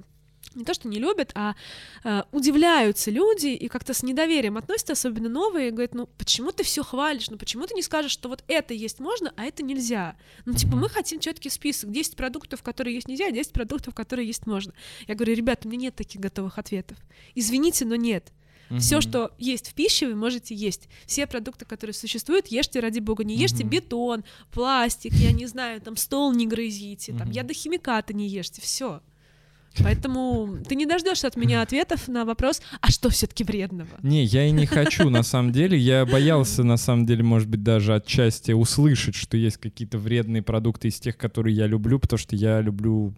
не 0.55 0.65
то, 0.65 0.73
что 0.73 0.87
не 0.87 0.97
любят, 0.99 1.31
а 1.35 1.55
э, 2.03 2.23
удивляются 2.31 3.11
люди 3.11 3.47
и 3.47 3.67
как-то 3.67 3.93
с 3.93 4.01
недоверием 4.03 4.57
относятся, 4.57 4.93
особенно 4.93 5.29
новые, 5.29 5.67
и 5.67 5.71
говорят, 5.71 5.93
ну 5.93 6.07
почему 6.17 6.51
ты 6.51 6.63
все 6.63 6.83
хвалишь, 6.83 7.29
ну 7.29 7.37
почему 7.37 7.67
ты 7.67 7.75
не 7.75 7.83
скажешь, 7.83 8.11
что 8.11 8.29
вот 8.29 8.43
это 8.47 8.73
есть 8.73 8.99
можно, 8.99 9.31
а 9.37 9.45
это 9.45 9.61
нельзя? 9.63 10.15
Ну 10.45 10.53
типа 10.53 10.75
мы 10.75 10.89
хотим 10.89 11.19
четкий 11.19 11.49
список, 11.49 11.91
10 11.91 12.15
продуктов, 12.15 12.63
которые 12.63 12.95
есть 12.95 13.07
нельзя, 13.07 13.29
10 13.29 13.51
продуктов, 13.53 13.93
которые 13.93 14.25
есть 14.27 14.47
можно. 14.47 14.73
Я 15.07 15.15
говорю, 15.15 15.35
ребята, 15.35 15.67
у 15.67 15.71
меня 15.71 15.83
нет 15.83 15.95
таких 15.95 16.19
готовых 16.19 16.57
ответов. 16.57 16.97
Извините, 17.35 17.85
но 17.85 17.95
нет. 17.95 18.31
Все, 18.79 18.97
Мгм. 18.97 19.01
что 19.01 19.31
есть 19.39 19.69
в 19.69 19.73
пище, 19.73 20.07
вы 20.07 20.15
можете 20.15 20.53
есть. 20.53 20.89
Все 21.07 21.25
продукты, 21.25 21.65
которые 21.65 21.93
существуют, 21.95 22.47
ешьте 22.47 22.79
ради 22.79 22.99
бога. 22.99 23.23
Не 23.23 23.35
ешьте 23.35 23.63
Мгм. 23.63 23.69
бетон, 23.71 24.23
пластик, 24.51 25.11
я 25.13 25.31
не 25.31 25.47
знаю, 25.47 25.81
там 25.81 25.95
стол 25.97 26.33
не 26.33 26.45
грызите, 26.45 27.11
там 27.13 27.29
Мгм. 27.29 27.31
ядохимикаты 27.31 28.13
не 28.13 28.27
ешьте, 28.27 28.61
все. 28.61 29.01
Поэтому 29.83 30.57
ты 30.67 30.75
не 30.75 30.85
дождешься 30.85 31.27
от 31.27 31.35
меня 31.35 31.61
ответов 31.61 32.07
на 32.07 32.25
вопрос, 32.25 32.61
а 32.81 32.91
что 32.91 33.09
все-таки 33.09 33.43
вредного? 33.43 33.89
Не, 34.01 34.23
я 34.23 34.45
и 34.45 34.51
не 34.51 34.65
хочу, 34.65 35.09
на 35.09 35.23
самом 35.23 35.51
деле. 35.51 35.77
Я 35.77 36.05
боялся, 36.05 36.63
на 36.63 36.77
самом 36.77 37.05
деле, 37.05 37.23
может 37.23 37.47
быть, 37.47 37.63
даже 37.63 37.95
отчасти 37.95 38.51
услышать, 38.51 39.15
что 39.15 39.37
есть 39.37 39.57
какие-то 39.57 39.97
вредные 39.97 40.41
продукты 40.41 40.87
из 40.87 40.99
тех, 40.99 41.17
которые 41.17 41.55
я 41.55 41.67
люблю, 41.67 41.99
потому 41.99 42.17
что 42.17 42.35
я 42.35 42.61
люблю 42.61 43.13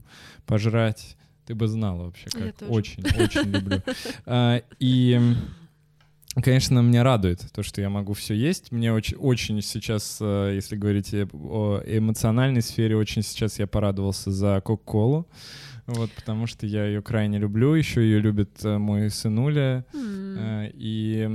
пожрать. 0.46 1.18
Ты 1.46 1.56
бы 1.56 1.68
знала 1.68 2.06
вообще, 2.06 2.30
как 2.30 2.70
очень, 2.70 3.04
очень 3.04 3.52
люблю. 3.52 3.82
А, 4.26 4.62
И, 4.80 5.20
конечно, 6.36 6.80
меня 6.80 7.04
радует 7.04 7.42
то, 7.52 7.64
что 7.64 7.82
я 7.82 7.90
могу 7.90 8.14
все 8.14 8.34
есть. 8.36 8.72
Мне 8.72 8.94
очень, 8.94 9.18
очень 9.18 9.62
сейчас, 9.62 10.20
э, 10.22 10.54
если 10.56 10.76
говорить 10.76 11.14
о 11.14 11.82
эмоциональной 11.86 12.62
сфере, 12.62 12.96
очень 12.96 13.24
сейчас 13.24 13.60
я 13.60 13.68
порадовался 13.68 14.32
за 14.32 14.62
Кока-Колу. 14.64 15.28
Вот, 15.96 16.12
потому 16.12 16.48
что 16.48 16.66
я 16.66 16.86
ее 16.86 17.02
крайне 17.02 17.38
люблю. 17.38 17.74
Еще 17.74 18.02
ее 18.02 18.20
любит 18.20 18.64
э, 18.64 18.78
мой 18.78 19.10
сынуля. 19.10 19.86
Э, 19.94 20.70
И 20.74 21.28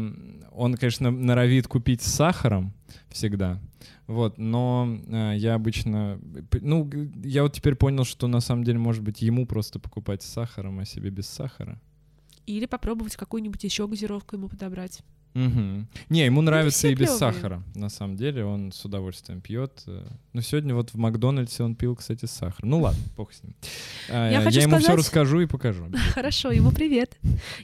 он, 0.52 0.74
конечно, 0.74 1.10
норовит 1.10 1.68
купить 1.68 2.02
с 2.02 2.12
сахаром 2.12 2.72
всегда. 3.10 3.60
Вот, 4.06 4.38
но 4.38 4.88
э, 5.08 5.34
я 5.36 5.54
обычно... 5.54 6.18
Ну, 6.60 6.90
я 7.22 7.42
вот 7.42 7.52
теперь 7.52 7.74
понял, 7.74 8.04
что 8.04 8.28
на 8.28 8.40
самом 8.40 8.64
деле, 8.64 8.78
может 8.78 9.02
быть, 9.02 9.20
ему 9.20 9.46
просто 9.46 9.78
покупать 9.78 10.22
с 10.22 10.26
сахаром, 10.26 10.78
а 10.78 10.84
себе 10.84 11.10
без 11.10 11.26
сахара. 11.26 11.80
Или 12.46 12.66
попробовать 12.66 13.16
какую-нибудь 13.16 13.62
еще 13.64 13.86
газировку 13.88 14.36
ему 14.36 14.48
подобрать. 14.48 15.02
Мгм. 15.36 15.86
Не, 16.08 16.24
ему 16.24 16.40
нравится 16.40 16.78
все 16.78 16.92
и 16.92 16.94
без 16.94 17.08
клёвые. 17.10 17.18
сахара. 17.18 17.62
На 17.74 17.88
самом 17.90 18.16
деле, 18.16 18.44
он 18.44 18.72
с 18.72 18.84
удовольствием 18.84 19.40
пьет. 19.40 19.84
Но 20.32 20.40
сегодня 20.40 20.74
вот 20.74 20.90
в 20.90 20.96
Макдональдсе 20.96 21.62
он 21.62 21.74
пил, 21.74 21.94
кстати, 21.94 22.24
с 22.24 22.30
сахаром. 22.30 22.70
Ну 22.70 22.80
ладно, 22.80 23.02
бог 23.16 23.32
с 23.32 23.42
ним. 23.42 23.54
Э, 24.08 24.30
Я 24.32 24.40
хочу 24.40 24.60
ему 24.60 24.76
все 24.76 24.84
сказать- 24.84 24.98
расскажу 24.98 25.40
и 25.40 25.46
покажу. 25.46 25.86
Хорошо, 26.14 26.50
ему 26.52 26.70
привет. 26.72 27.18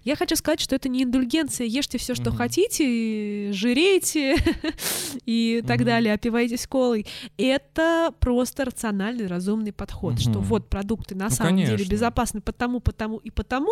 Я 0.05 0.17
хочу 0.17 0.37
сказать, 0.37 0.61
что 0.61 0.75
это 0.77 0.89
не 0.91 1.05
индульгенция. 1.05 1.67
Ешьте 1.67 1.97
все, 1.99 2.15
что 2.15 2.31
Мгм. 2.31 2.37
хотите, 2.39 3.53
жирейте 3.53 4.37
и 5.27 5.63
так 5.67 5.79
Мгм. 5.79 5.87
далее, 5.87 6.13
опивайтесь 6.15 6.67
колой. 6.67 7.07
Это 7.39 8.13
просто 8.21 8.65
рациональный, 8.67 9.27
разумный 9.27 9.73
подход, 9.73 10.21
что 10.21 10.31
Мгм. 10.41 10.43
вот 10.43 10.69
продукты 10.69 11.15
на 11.15 11.25
Ну, 11.25 11.31
самом 11.31 11.57
деле 11.57 11.71
конечно. 11.73 11.91
безопасны 11.91 12.41
потому, 12.43 12.81
потому 12.81 13.17
и 13.17 13.31
потому, 13.31 13.71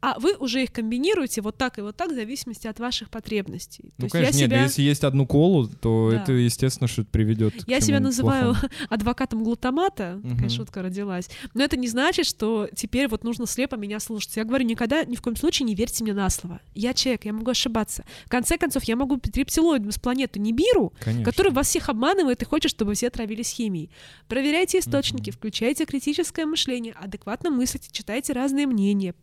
а 0.00 0.18
вы 0.18 0.34
уже 0.36 0.62
их 0.62 0.72
комбинируете 0.72 1.42
вот 1.42 1.58
так 1.58 1.78
и 1.78 1.82
вот 1.82 1.96
так 1.96 2.10
в 2.10 2.14
зависимости 2.14 2.66
от 2.66 2.78
ваших 2.80 3.10
потребностей. 3.10 3.33
То 3.42 3.92
Ну, 3.98 4.04
есть 4.04 4.12
конечно, 4.12 4.36
нет, 4.38 4.46
себя... 4.50 4.62
если 4.62 4.82
есть 4.82 5.04
одну 5.04 5.26
колу, 5.26 5.66
то 5.68 6.10
Да. 6.12 6.22
это, 6.22 6.32
естественно, 6.32 6.88
что 6.88 7.02
это 7.02 7.10
приведет 7.10 7.54
Я 7.66 7.80
себя 7.80 8.00
называю 8.00 8.54
адвокатом 8.88 9.42
глутамата, 9.44 10.20
такая 10.22 10.34
Мгм. 10.46 10.50
шутка 10.50 10.82
родилась. 10.82 11.28
Но 11.54 11.62
это 11.64 11.76
не 11.76 11.88
значит, 11.88 12.26
что 12.26 12.68
теперь 12.74 13.08
вот 13.08 13.24
нужно 13.24 13.46
слепо 13.46 13.76
меня 13.76 14.00
слушать. 14.00 14.36
Я 14.36 14.44
говорю, 14.44 14.64
никогда, 14.64 15.04
ни 15.04 15.16
в 15.16 15.22
коем 15.22 15.36
случае 15.36 15.66
не 15.66 15.74
верьте 15.74 16.04
мне 16.04 16.12
на 16.14 16.28
слово. 16.30 16.60
Я 16.74 16.94
человек, 16.94 17.24
я 17.24 17.32
могу 17.32 17.50
ошибаться. 17.50 18.04
В 18.26 18.28
конце 18.30 18.56
концов, 18.58 18.84
я 18.84 18.96
могу 18.96 19.16
быть 19.16 19.36
рептилоидом 19.36 19.90
с 19.92 19.98
планеты 19.98 20.38
Нибиру, 20.40 20.92
Конечно. 21.00 21.24
который 21.24 21.52
вас 21.52 21.68
всех 21.68 21.88
обманывает 21.88 22.42
и 22.42 22.44
хочет, 22.44 22.70
чтобы 22.70 22.94
все 22.94 23.10
травились 23.10 23.50
химией. 23.50 23.90
Проверяйте 24.28 24.78
источники, 24.78 25.30
Мгм. 25.30 25.36
включайте 25.36 25.84
критическое 25.84 26.46
мышление, 26.46 26.94
адекватно 27.00 27.50
мыслите, 27.50 27.88
читайте 27.90 28.32
разные 28.32 28.66
мнения. 28.66 29.14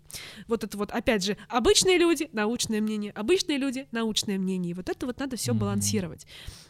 Вот 0.47 0.63
это 0.63 0.77
вот, 0.77 0.91
опять 0.91 1.23
же, 1.23 1.37
обычные 1.49 1.97
люди, 1.97 2.29
научное 2.33 2.81
мнение, 2.81 3.11
обычные 3.11 3.57
люди, 3.57 3.87
научное 3.91 4.37
мнение. 4.37 4.71
И 4.71 4.73
вот 4.73 4.89
это 4.89 5.05
вот 5.05 5.19
надо 5.19 5.37
все 5.37 5.53
балансировать. 5.53 6.25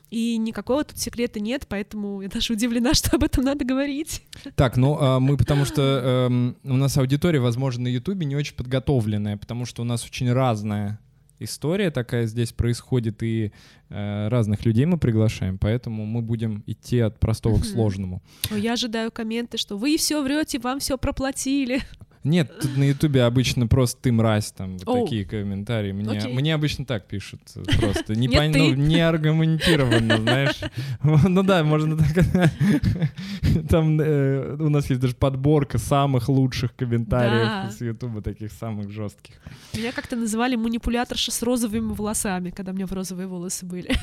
И 0.10 0.38
никакого 0.38 0.84
тут 0.84 0.98
секрета 0.98 1.39
нет, 1.39 1.66
поэтому 1.70 2.22
я 2.22 2.28
даже 2.28 2.54
удивлена, 2.54 2.94
что 2.94 3.16
об 3.16 3.24
этом 3.24 3.46
надо 3.46 3.64
говорить. 3.64 4.24
Так, 4.56 4.76
ну 4.76 4.98
а, 5.00 5.20
мы 5.20 5.38
потому 5.38 5.66
что 5.66 6.28
эм, 6.28 6.58
у 6.64 6.76
нас 6.76 6.98
аудитория, 6.98 7.39
возможно, 7.39 7.84
на 7.84 7.88
Ютубе 7.88 8.26
не 8.26 8.36
очень 8.36 8.56
подготовленная, 8.56 9.38
потому 9.38 9.66
что 9.66 9.82
у 9.82 9.86
нас 9.86 10.06
очень 10.06 10.32
разная 10.32 11.00
история 11.44 11.92
такая 11.92 12.28
здесь 12.28 12.52
происходит, 12.54 13.24
и 13.24 13.52
э, 13.89 14.28
разных 14.28 14.66
людей 14.66 14.86
мы 14.86 14.98
приглашаем, 14.98 15.58
поэтому 15.58 16.06
мы 16.06 16.22
будем 16.22 16.64
идти 16.68 17.00
от 17.00 17.20
простого 17.20 17.60
к 17.60 17.66
сложному. 17.66 18.22
Но 18.50 18.58
я 18.58 18.74
ожидаю 18.74 19.12
комменты, 19.12 19.58
что 19.58 19.78
вы 19.78 19.98
все 19.98 20.22
врете, 20.22 20.60
вам 20.60 20.80
все 20.80 20.98
проплатили. 20.98 21.82
Нет, 22.24 22.52
тут 22.62 22.78
на 22.78 22.84
Ютубе 22.84 23.24
обычно 23.24 23.66
просто 23.68 24.00
ты 24.04 24.12
мразь, 24.12 24.52
там 24.52 24.78
вот 24.78 24.88
Оу. 24.88 25.04
такие 25.06 25.26
комментарии. 25.26 25.92
Мне, 25.92 26.20
Окей. 26.20 26.34
мне 26.34 26.54
обычно 26.54 26.86
так 26.86 27.08
пишут 27.08 27.42
просто. 27.80 28.16
Не, 28.16 28.28
пон- 28.30 28.56
ну, 28.56 28.74
не 28.76 29.00
аргументированно, 29.02 30.18
знаешь. 30.18 30.60
Ну 31.04 31.44
да, 31.44 31.64
можно 31.64 31.98
так. 31.98 32.08
Там 33.70 34.00
э, 34.00 34.56
у 34.60 34.70
нас 34.70 34.90
есть 34.90 35.02
даже 35.02 35.16
подборка 35.16 35.78
самых 35.80 36.30
лучших 36.30 36.76
комментариев 36.76 37.48
Да. 37.48 37.72
с 37.72 37.82
Ютуба, 37.82 38.22
таких 38.22 38.52
самых 38.52 38.92
жестких. 38.92 39.36
Меня 39.74 39.92
как-то 39.92 40.16
называли 40.16 40.56
манипуляторша 40.56 41.32
с 41.32 41.42
розовыми 41.42 41.94
волосами, 41.94 42.52
когда 42.52 42.72
у 42.72 42.76
меня 42.76 42.86
в 42.86 42.94
розовые 42.94 43.28
волосы 43.28 43.66
были. 43.66 43.90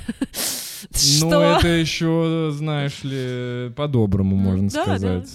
Ну, 1.23 1.41
это 1.41 1.67
еще, 1.67 2.51
знаешь 2.53 3.03
ли, 3.03 3.73
по-доброму, 3.75 4.37
Ну, 4.37 4.43
можно 4.43 4.69
да, 4.71 4.83
сказать. 4.85 5.29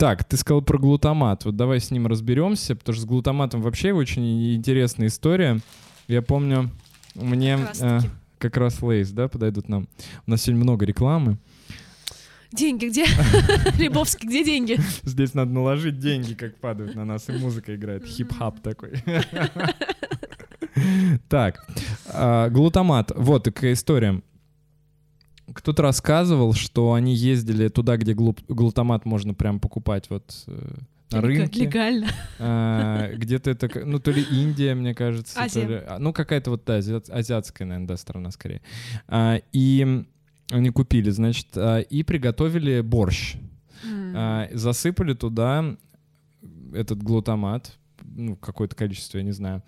Так, 0.00 0.24
ты 0.24 0.38
сказал 0.38 0.62
про 0.62 0.78
глутамат. 0.78 1.44
Вот 1.44 1.56
давай 1.56 1.78
с 1.78 1.90
ним 1.90 2.06
разберемся, 2.06 2.74
потому 2.74 2.94
что 2.94 3.02
с 3.02 3.06
глутаматом 3.06 3.60
вообще 3.60 3.92
очень 3.92 4.54
интересная 4.54 5.08
история. 5.08 5.60
Я 6.08 6.22
помню, 6.22 6.70
мне 7.14 7.58
Как 7.58 7.66
раз 7.66 7.82
э, 7.82 8.00
как 8.38 8.56
раз 8.56 8.80
Лейс, 8.80 9.10
да, 9.10 9.28
подойдут 9.28 9.68
нам. 9.68 9.88
У 10.26 10.30
нас 10.30 10.40
сегодня 10.40 10.62
много 10.64 10.86
рекламы. 10.86 11.36
Деньги 12.50 12.86
где? 12.86 13.04
Рябовский, 13.78 14.26
где 14.26 14.42
деньги? 14.42 14.78
Здесь 15.02 15.34
надо 15.34 15.52
наложить 15.52 15.98
деньги, 15.98 16.32
как 16.32 16.56
падают 16.56 16.94
на 16.94 17.04
нас, 17.04 17.28
и 17.28 17.32
музыка 17.32 17.76
играет. 17.76 18.06
Хип-хоп 18.06 18.60
такой. 18.60 18.92
Так, 21.28 21.62
а, 22.06 22.48
глутамат. 22.48 23.12
Вот 23.14 23.44
такая 23.44 23.74
история. 23.74 24.22
Кто-то 25.54 25.82
рассказывал, 25.82 26.52
что 26.54 26.92
они 26.94 27.14
ездили 27.14 27.68
туда, 27.68 27.96
где 27.96 28.12
глу- 28.14 28.36
глутамат 28.48 29.04
можно 29.04 29.34
прям 29.34 29.58
покупать 29.60 30.08
вот 30.10 30.44
э, 30.46 30.68
на 31.10 31.20
рынке. 31.20 31.64
Легально. 31.64 32.06
А, 32.38 33.12
Где-то 33.14 33.50
это, 33.50 33.68
ну, 33.84 33.98
то 33.98 34.10
ли 34.10 34.22
Индия, 34.22 34.74
мне 34.74 34.94
кажется. 34.94 35.38
Азия. 35.40 35.66
ли- 35.66 35.74
а, 35.86 35.98
ну, 35.98 36.12
какая-то 36.12 36.50
вот, 36.50 36.62
да, 36.66 36.78
азиат- 36.78 37.10
азиатская, 37.10 37.66
наверное, 37.66 37.88
да, 37.88 37.96
страна 37.96 38.30
скорее. 38.30 38.62
А, 39.08 39.40
И 39.52 40.04
они 40.50 40.70
купили, 40.70 41.10
значит, 41.10 41.46
а, 41.56 41.78
и 41.80 42.02
приготовили 42.02 42.80
борщ. 42.80 43.34
М. 43.84 44.12
А, 44.16 44.48
Засыпали 44.52 45.14
туда 45.14 45.76
этот 46.72 47.02
глутамат, 47.02 47.76
ну, 48.02 48.36
какое-то 48.36 48.76
количество, 48.76 49.18
я 49.18 49.24
не 49.24 49.32
знаю. 49.32 49.62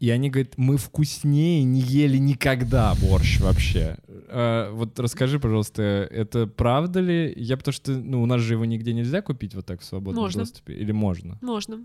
И 0.00 0.10
они 0.10 0.28
говорят, 0.28 0.58
мы 0.58 0.76
вкуснее 0.76 1.62
не 1.64 1.80
ели 1.80 2.18
никогда 2.18 2.94
борщ 3.00 3.40
вообще. 3.40 3.96
А, 4.34 4.72
вот 4.72 4.98
расскажи, 4.98 5.38
пожалуйста, 5.38 5.82
это 5.82 6.46
правда 6.46 7.00
ли? 7.00 7.32
Я 7.36 7.56
потому 7.56 7.72
что, 7.72 7.92
ну, 7.92 8.22
у 8.22 8.26
нас 8.26 8.40
же 8.40 8.54
его 8.54 8.64
нигде 8.64 8.92
нельзя 8.92 9.22
купить 9.22 9.54
вот 9.54 9.64
так 9.66 9.80
в 9.80 9.84
свободном 9.84 10.24
Можно. 10.24 10.42
доступе. 10.42 10.74
Или 10.74 10.92
можно? 10.92 11.38
Можно. 11.40 11.84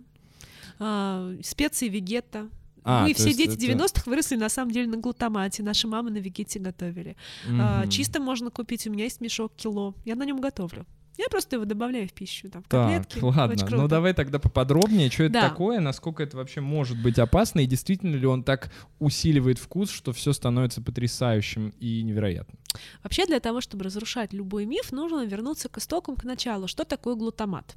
А, 0.79 1.31
специи 1.43 1.89
вегета. 1.89 2.49
А, 2.83 3.03
Мы 3.05 3.13
все 3.13 3.33
дети 3.33 3.49
это- 3.49 3.57
90-х 3.59 4.09
выросли 4.09 4.35
на 4.37 4.49
самом 4.49 4.71
деле 4.71 4.87
на 4.87 4.97
глутамате. 4.97 5.63
Наши 5.63 5.87
мамы 5.87 6.11
на 6.11 6.17
вегете 6.17 6.59
готовили. 6.59 7.15
А, 7.47 7.81
Мгм. 7.81 7.89
чисто 7.89 8.19
можно 8.21 8.49
купить. 8.49 8.87
У 8.87 8.91
меня 8.91 9.03
есть 9.03 9.21
мешок 9.21 9.51
кило. 9.55 9.93
Я 10.05 10.15
на 10.15 10.23
нем 10.25 10.39
готовлю. 10.39 10.85
Я 11.19 11.25
просто 11.29 11.57
его 11.57 11.65
добавляю 11.65 12.07
в 12.07 12.13
пищу. 12.13 12.49
Там, 12.49 12.63
в 12.63 12.67
Так, 12.69 13.03
котлетки. 13.03 13.19
ладно. 13.21 13.67
Ну 13.71 13.87
давай 13.89 14.13
тогда 14.13 14.39
поподробнее, 14.39 15.11
что 15.11 15.23
это 15.25 15.33
Да. 15.33 15.49
такое, 15.49 15.81
насколько 15.81 16.23
это 16.23 16.37
вообще 16.37 16.61
может 16.61 16.97
быть 17.01 17.19
опасно, 17.19 17.59
и 17.59 17.65
действительно 17.65 18.15
ли 18.15 18.25
он 18.25 18.41
так 18.41 18.71
усиливает 18.99 19.59
вкус, 19.59 19.89
что 19.89 20.13
все 20.13 20.31
становится 20.31 20.81
потрясающим 20.81 21.73
и 21.77 22.01
невероятным. 22.03 22.57
Вообще 23.03 23.25
для 23.25 23.41
того, 23.41 23.59
чтобы 23.59 23.83
разрушать 23.83 24.31
любой 24.31 24.65
миф, 24.65 24.93
нужно 24.93 25.25
вернуться 25.25 25.67
к 25.67 25.77
истокам, 25.77 26.15
к 26.15 26.23
началу. 26.23 26.67
Что 26.67 26.85
такое 26.85 27.15
глутамат? 27.15 27.75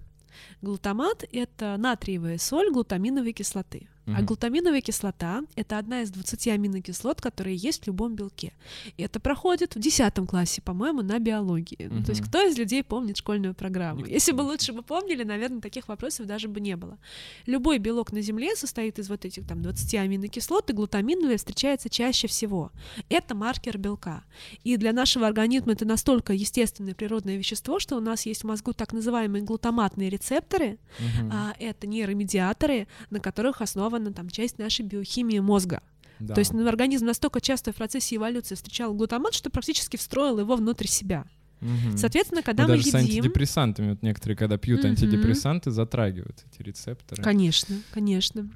Глутамат— 0.62 1.24
это 1.32 1.76
натриевая 1.78 2.38
соль 2.38 2.70
глутаминовой 2.70 3.32
кислоты. 3.32 3.88
А 4.06 4.22
глутаминовая 4.22 4.80
кислота— 4.80 5.42
это 5.54 5.78
одна 5.78 6.02
из 6.02 6.10
20 6.10 6.48
аминокислот, 6.48 7.20
которые 7.20 7.56
есть 7.56 7.84
в 7.84 7.86
любом 7.86 8.14
белке. 8.14 8.52
И 8.96 9.02
это 9.02 9.20
проходит 9.20 9.76
в 9.76 9.80
10 9.80 10.26
классе, 10.26 10.60
по-моему, 10.62 11.02
на 11.02 11.18
биологии. 11.18 11.88
Ну, 11.90 12.02
то 12.02 12.10
есть 12.10 12.22
кто 12.22 12.42
из 12.42 12.58
людей 12.58 12.82
помнит 12.82 13.16
школьную 13.16 13.54
программу? 13.54 14.00
Никто 14.00 14.12
Если 14.12 14.32
бы 14.32 14.42
лучше 14.42 14.72
бы 14.72 14.82
помнили, 14.82 15.22
наверное, 15.24 15.60
таких 15.60 15.88
вопросов 15.88 16.26
даже 16.26 16.48
бы 16.48 16.60
не 16.60 16.76
было. 16.76 16.98
Любой 17.46 17.78
белок 17.78 18.12
на 18.12 18.20
Земле 18.22 18.56
состоит 18.56 18.98
из 18.98 19.08
вот 19.08 19.24
этих 19.24 19.46
там 19.46 19.62
20 19.62 19.94
аминокислот, 19.94 20.70
и 20.70 20.72
глутаминовая 20.72 21.36
встречается 21.36 21.88
чаще 21.88 22.26
всего. 22.26 22.72
Это 23.08 23.34
маркер 23.34 23.78
белка. 23.78 24.24
И 24.64 24.76
для 24.76 24.92
нашего 24.92 25.26
организма 25.26 25.72
это 25.72 25.84
настолько 25.84 26.32
естественное 26.32 26.94
природное 26.94 27.36
вещество, 27.36 27.78
что 27.78 27.96
у 27.96 28.00
нас 28.00 28.26
есть 28.26 28.42
в 28.42 28.46
мозгу 28.46 28.72
так 28.72 28.92
называемые 28.92 29.42
глутаматные 29.44 30.10
рецепторы, 30.10 30.78
Мгм. 30.98 31.30
а, 31.32 31.54
это 31.58 31.86
нейромедиаторы, 31.86 32.88
на 33.10 33.20
которых 33.20 33.60
основана 33.92 34.12
там 34.12 34.30
часть 34.30 34.58
нашей 34.58 34.84
биохимии 34.86 35.38
мозга. 35.40 35.82
Да. 36.18 36.34
То 36.34 36.40
есть 36.40 36.52
ну, 36.52 36.66
организм 36.68 37.06
настолько 37.06 37.40
часто 37.40 37.72
в 37.72 37.76
процессе 37.76 38.16
эволюции 38.16 38.54
встречал 38.54 38.94
глутамат, 38.94 39.34
что 39.34 39.50
практически 39.50 39.96
встроил 39.96 40.38
его 40.38 40.56
внутрь 40.56 40.86
себя. 40.86 41.24
Мгм. 41.60 41.96
Соответственно, 41.96 42.42
когда 42.42 42.64
Ну, 42.64 42.70
мы 42.70 42.76
даже 42.76 42.84
с 42.90 42.94
едим... 42.94 43.00
антидепрессантами, 43.00 43.90
вот 43.90 44.02
некоторые, 44.02 44.36
когда 44.36 44.56
пьют 44.56 44.80
Мгм. 44.80 44.90
антидепрессанты, 44.90 45.70
затрагивают 45.70 46.42
эти 46.50 46.62
рецепторы. 46.62 47.22
Конечно, 47.22 47.76
конечно. 47.92 48.48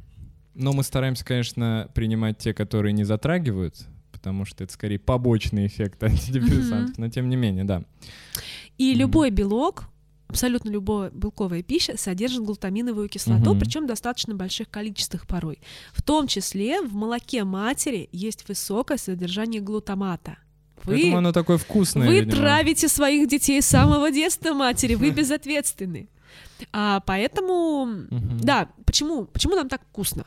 Но 0.55 0.72
мы 0.72 0.82
стараемся, 0.82 1.24
конечно, 1.24 1.89
принимать 1.95 2.39
те, 2.39 2.55
которые 2.55 2.93
не 2.93 3.05
затрагивают, 3.05 3.76
потому 4.12 4.45
что 4.45 4.64
это 4.64 4.72
скорее 4.72 4.99
побочный 4.99 5.66
эффект 5.66 6.03
антидепрессантов, 6.03 6.99
но 6.99 7.09
тем 7.09 7.28
не 7.28 7.37
менее, 7.37 7.64
да. 7.64 7.82
И 8.78 8.91
Мгм. 8.93 9.01
любой 9.01 9.30
белок, 9.30 9.84
абсолютно 10.28 10.70
любая 10.70 11.10
белковая 11.10 11.62
пища 11.62 11.96
содержит 11.96 12.42
глутаминовую 12.42 13.08
кислоту, 13.08 13.50
Мгм. 13.50 13.60
причем 13.60 13.84
в 13.84 13.86
достаточно 13.86 14.34
больших 14.34 14.68
количествах 14.70 15.26
порой. 15.26 15.60
В 15.92 16.02
том 16.02 16.26
числе 16.26 16.80
в 16.82 16.94
молоке 16.94 17.44
матери 17.44 18.08
есть 18.12 18.48
высокое 18.48 18.98
содержание 18.98 19.60
глутамата. 19.60 20.38
Вы, 20.84 20.92
Поэтому 20.94 21.16
оно 21.18 21.32
такое 21.32 21.56
вкусное, 21.58 22.06
вы 22.06 22.20
видимо. 22.20 22.32
травите 22.36 22.88
своих 22.88 23.28
детей 23.28 23.60
с 23.62 23.66
самого 23.66 24.10
детства, 24.10 24.52
матери, 24.52 24.94
вы 24.94 25.10
безответственны. 25.10 26.08
А, 26.72 27.00
поэтому, 27.00 27.86
Мгм. 27.86 28.40
да, 28.40 28.68
почему, 28.84 29.24
почему 29.24 29.54
нам 29.56 29.68
так 29.68 29.82
вкусно? 29.90 30.26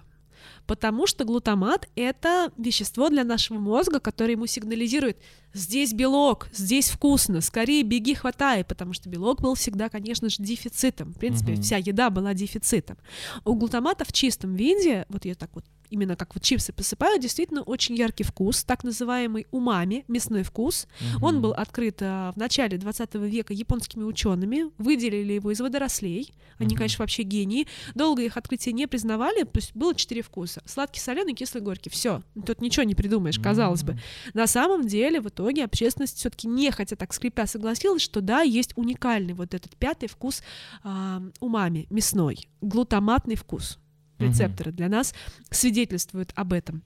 Потому 0.70 1.08
что 1.08 1.26
глутамат— 1.26 1.90
это 1.96 2.52
вещество 2.56 3.10
для 3.10 3.24
нашего 3.24 3.58
мозга, 3.58 4.00
которое 4.00 4.34
ему 4.34 4.46
сигнализирует 4.46 5.18
«здесь 5.52 5.94
белок, 5.94 6.48
здесь 6.54 6.92
вкусно, 6.92 7.42
скорее 7.42 7.82
беги, 7.82 8.14
хватай», 8.14 8.64
потому 8.64 8.94
что 8.94 9.10
белок 9.10 9.42
был 9.42 9.56
всегда, 9.56 9.90
конечно 9.90 10.30
же, 10.30 10.36
дефицитом. 10.38 11.12
В 11.12 11.18
принципе, 11.18 11.54
Мгм. 11.54 11.64
вся 11.64 11.78
еда 11.78 12.12
была 12.12 12.36
дефицитом. 12.36 12.98
У 13.46 13.56
глутамата 13.56 14.06
в 14.06 14.14
чистом 14.14 14.54
виде, 14.56 15.08
вот 15.10 15.26
я 15.26 15.34
так 15.34 15.50
вот 15.56 15.66
именно 15.90 16.16
как 16.16 16.34
вот 16.36 16.44
чипсы 16.44 16.72
посыпаю, 16.74 17.20
действительно 17.20 17.62
очень 17.64 17.96
яркий 17.96 18.24
вкус, 18.24 18.64
так 18.64 18.84
называемый 18.84 19.48
умами, 19.52 20.06
мясной 20.08 20.44
вкус. 20.44 20.88
Мгм. 21.16 21.24
Он 21.24 21.42
был 21.42 21.52
открыт 21.52 21.98
а, 22.02 22.32
в 22.32 22.38
начале 22.38 22.78
20 22.78 23.16
века 23.16 23.54
японскими 23.54 24.04
учеными, 24.04 24.72
выделили 24.78 25.34
его 25.34 25.52
из 25.52 25.60
водорослей. 25.60 26.34
Они, 26.58 26.70
Мгм. 26.70 26.78
конечно, 26.78 27.04
вообще 27.04 27.24
гении. 27.24 27.68
Долго 27.96 28.22
их 28.22 28.38
открытие 28.38 28.74
не 28.74 28.88
признавали, 28.88 29.44
то 29.44 29.60
есть 29.60 29.76
было 29.76 29.96
четыре 29.96 30.22
вкуса. 30.22 30.62
Сладкий, 30.66 31.00
соленый, 31.00 31.34
кислый, 31.34 31.64
горький. 31.64 31.90
Все. 31.90 32.22
Тут 32.46 32.62
ничего 32.62 32.84
не 32.84 32.96
придумаешь, 32.96 33.40
казалось 33.40 33.84
бы. 33.84 33.98
На 34.34 34.48
самом 34.48 34.88
деле, 34.88 35.22
в 35.22 35.28
итоге 35.30 35.64
общественность 35.64 36.18
все-таки 36.18 36.48
нехотя 36.48 36.96
так 36.96 37.14
скрипя 37.14 37.48
согласилась, 37.48 38.02
что 38.02 38.22
да, 38.22 38.42
есть 38.42 38.74
уникальный 38.76 39.34
вот 39.34 39.54
этот 39.54 39.76
пятый 39.78 40.08
вкус 40.10 40.44
а, 40.84 41.22
умами, 41.40 41.88
мясной, 41.90 42.48
глутаматный 42.62 43.36
вкус. 43.36 43.80
Рецепторы 44.20 44.72
для 44.72 44.90
нас 44.90 45.14
свидетельствуют 45.50 46.32
об 46.36 46.54
этом. 46.54 46.84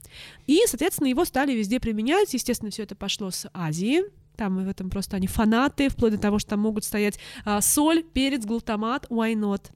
И, 0.48 0.62
соответственно, 0.68 1.08
его 1.08 1.26
стали 1.26 1.54
везде 1.54 1.80
применять. 1.80 2.34
Естественно, 2.34 2.72
все 2.72 2.84
это 2.84 2.96
пошло 2.96 3.32
с 3.32 3.50
Азии. 3.54 4.04
Там 4.36 4.60
и 4.60 4.66
в 4.66 4.70
этом 4.70 4.90
просто 4.90 5.18
они 5.18 5.28
фанаты, 5.28 5.90
вплоть 5.90 6.14
до 6.14 6.18
того, 6.18 6.40
что 6.40 6.52
там 6.52 6.62
могут 6.62 6.84
стоять 6.84 7.20
а, 7.46 7.62
соль, 7.62 8.04
перец, 8.04 8.46
глутамат, 8.46 9.06
why 9.10 9.34
not? 9.34 9.72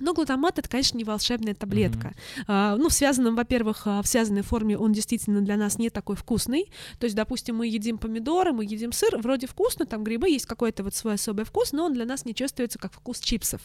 Но 0.00 0.12
глутамат 0.12 0.58
это, 0.58 0.68
конечно, 0.68 0.98
не 0.98 1.04
волшебная 1.04 1.54
таблетка. 1.54 2.14
А, 2.46 2.76
ну, 2.76 2.88
в 2.88 2.92
связанном, 2.92 3.34
во-первых, 3.34 3.82
а, 3.86 4.02
в 4.02 4.06
связанной 4.06 4.42
форме 4.42 4.76
он 4.76 4.92
действительно 4.92 5.40
для 5.40 5.56
нас 5.56 5.78
не 5.78 5.90
такой 5.90 6.16
вкусный. 6.16 6.70
То 6.98 7.04
есть, 7.04 7.16
допустим, 7.16 7.56
мы 7.56 7.66
едим 7.66 7.98
помидоры, 7.98 8.52
мы 8.52 8.64
едим 8.64 8.92
сыр, 8.92 9.18
вроде 9.18 9.46
вкусно, 9.46 9.86
там 9.86 10.04
грибы, 10.04 10.28
есть 10.28 10.46
какой-то 10.46 10.84
вот 10.84 10.94
свой 10.94 11.14
особый 11.14 11.44
вкус, 11.44 11.72
но 11.72 11.86
он 11.86 11.94
для 11.94 12.04
нас 12.04 12.24
не 12.24 12.34
чувствуется 12.34 12.78
как 12.78 12.92
вкус 12.92 13.20
чипсов. 13.20 13.60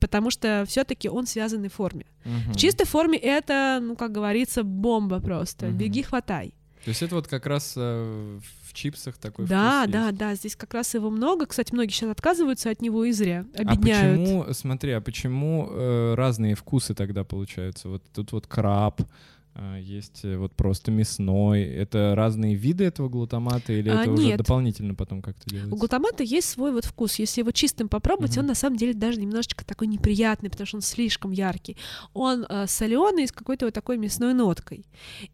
Потому 0.00 0.30
что 0.30 0.64
все-таки 0.66 1.08
он 1.08 1.26
в 1.26 1.28
связанной 1.28 1.68
форме. 1.68 2.06
Мгм. 2.24 2.54
В 2.54 2.56
чистой 2.56 2.86
форме 2.86 3.18
это, 3.18 3.78
ну, 3.80 3.94
как 3.94 4.10
говорится, 4.10 4.64
бомба 4.64 5.20
просто. 5.20 5.66
Мгм. 5.66 5.78
Беги, 5.78 6.02
хватай. 6.02 6.54
То 6.84 6.88
есть 6.88 7.02
это 7.02 7.14
вот 7.14 7.28
как 7.28 7.46
раз 7.46 7.74
э, 7.76 8.40
в 8.64 8.72
чипсах 8.74 9.16
такой 9.16 9.46
да, 9.46 9.82
вкус 9.82 9.92
да, 9.92 10.06
есть. 10.06 10.18
да, 10.18 10.34
здесь 10.34 10.56
как 10.56 10.74
раз 10.74 10.94
его 10.94 11.10
много. 11.10 11.46
Кстати, 11.46 11.72
многие 11.72 11.92
сейчас 11.92 12.10
отказываются 12.10 12.70
от 12.70 12.82
него 12.82 13.04
и 13.04 13.12
зря, 13.12 13.44
А 13.56 13.60
обедняют. 13.60 14.20
почему, 14.20 14.46
смотри, 14.52 14.92
а 14.92 15.00
почему 15.00 15.68
э, 15.70 16.14
разные 16.14 16.54
вкусы 16.54 16.94
тогда 16.94 17.22
получаются? 17.22 17.88
Вот 17.88 18.02
тут 18.12 18.32
вот 18.32 18.46
краб, 18.48 19.00
а, 19.00 19.04
есть 19.80 20.20
э, 20.24 20.36
вот 20.36 20.54
просто 20.54 20.90
мясной. 20.90 21.62
Это 21.62 22.14
разные 22.16 22.54
виды 22.54 22.84
этого 22.84 23.08
глутамата 23.08 23.72
или 23.72 23.90
А, 23.90 24.02
это 24.02 24.10
уже 24.10 24.26
нет. 24.28 24.38
дополнительно 24.38 24.94
потом 24.94 25.20
как-то 25.20 25.42
У 25.46 25.50
делается? 25.50 25.76
глутамата 25.76 26.22
есть 26.22 26.48
свой 26.48 26.72
вот 26.72 26.84
вкус. 26.86 27.16
Если 27.18 27.42
его 27.42 27.50
чистым 27.50 27.88
попробовать, 27.88 28.32
Мгм. 28.32 28.40
он 28.40 28.46
на 28.46 28.54
самом 28.54 28.76
деле 28.76 28.94
даже 28.94 29.20
немножечко 29.20 29.64
такой 29.64 29.88
неприятный, 29.88 30.48
потому 30.50 30.66
что 30.66 30.76
он 30.78 30.80
слишком 30.82 31.32
яркий. 31.32 31.76
Он 32.14 32.46
соленый 32.66 33.26
с 33.28 33.32
какой-то 33.32 33.66
вот 33.66 33.74
такой 33.74 33.98
мясной 33.98 34.32
ноткой. 34.34 34.86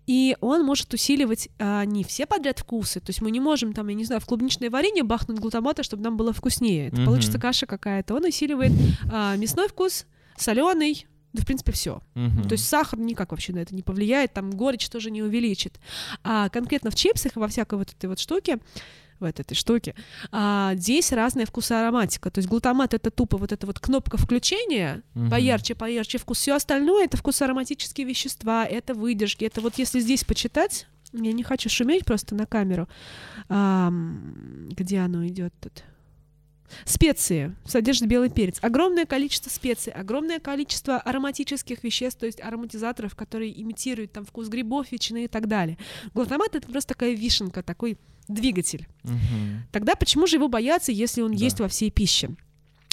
И 0.06 0.36
он 0.40 0.64
может 0.64 0.92
усиливать 0.92 1.48
а, 1.58 1.84
не 1.84 2.02
все 2.02 2.26
подряд 2.26 2.58
вкусы. 2.58 3.00
То 3.00 3.10
есть 3.10 3.22
мы 3.22 3.30
не 3.30 3.40
можем 3.40 3.72
там, 3.72 3.86
я 3.88 3.94
не 3.94 4.04
знаю, 4.04 4.20
в 4.20 4.26
клубничное 4.26 4.70
варенье 4.70 5.04
бахнуть 5.04 5.38
глутамата, 5.38 5.82
чтобы 5.82 6.02
нам 6.02 6.16
было 6.16 6.32
вкуснее. 6.32 6.88
Это 6.88 6.96
Мгм. 6.96 7.04
получится 7.06 7.38
каша 7.38 7.66
какая-то. 7.66 8.14
Он 8.16 8.24
усиливает 8.24 8.72
а, 9.12 9.36
мясной 9.36 9.68
вкус, 9.68 10.06
соленый, 10.36 11.06
да, 11.32 11.42
в 11.42 11.46
принципе, 11.46 11.72
все. 11.72 12.00
Мгм. 12.14 12.44
То 12.48 12.52
есть 12.52 12.66
сахар 12.68 12.98
никак 12.98 13.30
вообще 13.32 13.52
на 13.52 13.58
это 13.58 13.74
не 13.74 13.82
повлияет, 13.82 14.32
там 14.32 14.50
горечь 14.50 14.88
тоже 14.88 15.10
не 15.10 15.22
увеличит. 15.22 15.78
А 16.24 16.48
конкретно 16.48 16.90
в 16.90 16.94
чипсах 16.94 17.36
и 17.36 17.38
во 17.38 17.48
всякой 17.48 17.78
вот 17.78 17.92
этой 17.92 18.06
вот 18.06 18.18
штуке, 18.18 18.58
в 19.20 19.24
этой, 19.24 19.54
штуке, 19.54 19.96
а, 20.30 20.74
здесь 20.76 21.10
разная 21.12 21.44
вкусоароматика. 21.44 22.30
То 22.30 22.38
есть 22.38 22.48
глутамат— 22.48 22.94
это 22.94 23.10
тупо 23.10 23.36
вот 23.36 23.50
эта 23.50 23.66
вот 23.66 23.80
кнопка 23.80 24.16
включения, 24.16 25.02
Мгм. 25.14 25.28
поярче, 25.30 25.74
поярче 25.74 26.18
вкус. 26.18 26.38
Все 26.38 26.54
остальное— 26.54 27.04
это 27.06 27.16
вкусоароматические 27.16 28.06
вещества, 28.06 28.64
это 28.64 28.94
выдержки. 28.94 29.44
Это 29.44 29.60
вот 29.60 29.76
если 29.76 29.98
здесь 29.98 30.22
почитать, 30.24 30.86
я 31.12 31.32
не 31.32 31.42
хочу 31.42 31.68
шуметь 31.68 32.04
просто 32.04 32.34
на 32.36 32.46
камеру, 32.46 32.88
Ам, 33.48 34.68
где 34.70 34.98
оно 35.00 35.26
идет 35.26 35.52
тут? 35.60 35.82
Специи 36.84 37.54
содержит 37.64 38.08
белый 38.08 38.30
перец. 38.30 38.58
Огромное 38.60 39.06
количество 39.06 39.50
специй, 39.50 39.92
огромное 39.92 40.38
количество 40.38 40.98
ароматических 40.98 41.82
веществ, 41.84 42.20
то 42.20 42.26
есть 42.26 42.40
ароматизаторов, 42.40 43.14
которые 43.14 43.60
имитируют 43.60 44.12
там 44.12 44.24
вкус 44.24 44.48
грибов, 44.48 44.90
ветчины 44.92 45.24
и 45.24 45.28
так 45.28 45.48
далее. 45.48 45.78
Глутамат 46.14 46.54
это 46.54 46.68
просто 46.68 46.94
такая 46.94 47.12
вишенка, 47.14 47.62
такой 47.62 47.98
двигатель. 48.28 48.86
Мгм. 49.04 49.62
Тогда 49.72 49.94
почему 49.94 50.26
же 50.26 50.36
его 50.36 50.48
бояться, 50.48 50.92
если 50.92 51.22
он 51.22 51.32
Да. 51.32 51.38
есть 51.44 51.60
во 51.60 51.68
всей 51.68 51.90
пище? 51.90 52.30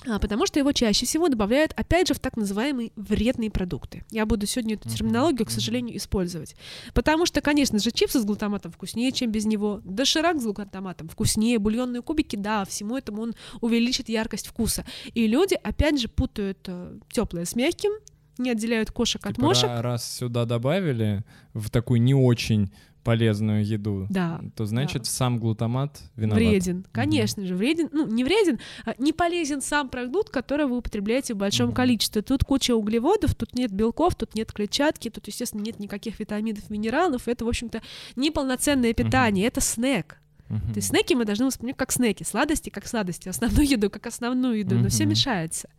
А, 0.07 0.19
потому 0.19 0.45
что 0.45 0.59
его 0.59 0.71
чаще 0.71 1.05
всего 1.05 1.29
добавляют, 1.29 1.73
опять 1.75 2.07
же, 2.07 2.13
в 2.13 2.19
так 2.19 2.37
называемые 2.37 2.91
вредные 2.95 3.49
продукты. 3.49 4.03
Я 4.11 4.25
буду 4.25 4.45
сегодня 4.45 4.75
эту 4.75 4.87
терминологию, 4.89 5.45
к 5.45 5.49
сожалению, 5.49 5.97
использовать. 5.97 6.55
Потому 6.93 7.25
что, 7.25 7.41
конечно 7.41 7.79
же, 7.79 7.91
чипсы 7.91 8.19
с 8.19 8.25
глутаматом 8.25 8.71
вкуснее, 8.71 9.11
чем 9.11 9.31
без 9.31 9.45
него. 9.45 9.81
Доширак 9.83 10.39
с 10.39 10.43
глутаматом 10.43 11.09
вкуснее. 11.09 11.57
Бульонные 11.59 12.01
кубики, 12.01 12.35
да, 12.35 12.65
всему 12.65 12.97
этому 12.97 13.23
он 13.23 13.33
увеличит 13.61 14.09
яркость 14.09 14.47
вкуса. 14.47 14.85
И 15.13 15.27
люди, 15.27 15.55
опять 15.63 15.99
же, 15.99 16.07
путают 16.07 16.69
теплое 17.11 17.45
с 17.45 17.55
мягким, 17.55 17.91
не 18.37 18.51
отделяют 18.51 18.91
кошек 18.91 19.25
от 19.25 19.35
Типа 19.35 19.47
мошек. 19.47 19.69
ра- 19.69 19.81
раз 19.81 20.17
сюда 20.17 20.45
добавили 20.45 21.23
в 21.53 21.69
такую 21.69 22.01
не 22.01 22.13
очень 22.13 22.71
полезную 23.05 23.63
еду, 23.63 24.07
Да, 24.09 24.41
то 24.55 24.65
значит 24.65 25.03
да. 25.03 25.09
сам 25.09 25.37
глутамат 25.37 26.01
виноват. 26.17 26.39
Вреден, 26.39 26.85
конечно 26.91 27.45
же, 27.45 27.55
вреден, 27.55 27.87
ну, 27.93 28.07
не 28.07 28.23
вреден, 28.23 28.59
а 28.83 28.95
не 28.97 29.13
полезен 29.13 29.61
сам 29.61 29.87
продукт, 29.89 30.29
который 30.31 30.65
вы 30.65 30.77
употребляете 30.79 31.35
в 31.35 31.37
большом 31.37 31.67
Мгм. 31.67 31.75
количестве. 31.75 32.21
Тут 32.23 32.43
куча 32.43 32.75
углеводов, 32.75 33.35
тут 33.35 33.53
нет 33.53 33.71
белков, 33.71 34.15
тут 34.15 34.35
нет 34.35 34.51
клетчатки, 34.51 35.09
тут, 35.09 35.27
естественно, 35.27 35.61
нет 35.61 35.79
никаких 35.79 36.19
витаминов, 36.19 36.69
минералов. 36.69 37.27
Это, 37.27 37.45
в 37.45 37.47
общем-то, 37.47 37.81
неполноценное 38.15 38.93
питание, 38.93 39.45
это 39.47 39.61
снэк. 39.61 40.17
Мгм. 40.49 40.73
То 40.73 40.75
есть 40.75 40.89
снеки 40.89 41.13
мы 41.15 41.25
должны 41.25 41.45
воспринимать 41.45 41.77
как 41.77 41.91
снеки, 41.91 42.23
сладости 42.23 42.69
как 42.69 42.85
сладости, 42.87 43.29
основную 43.29 43.67
еду 43.67 43.89
как 43.89 44.05
основную 44.05 44.59
еду, 44.59 44.75
но 44.75 44.89
все 44.89 45.05
мешается. 45.05 45.69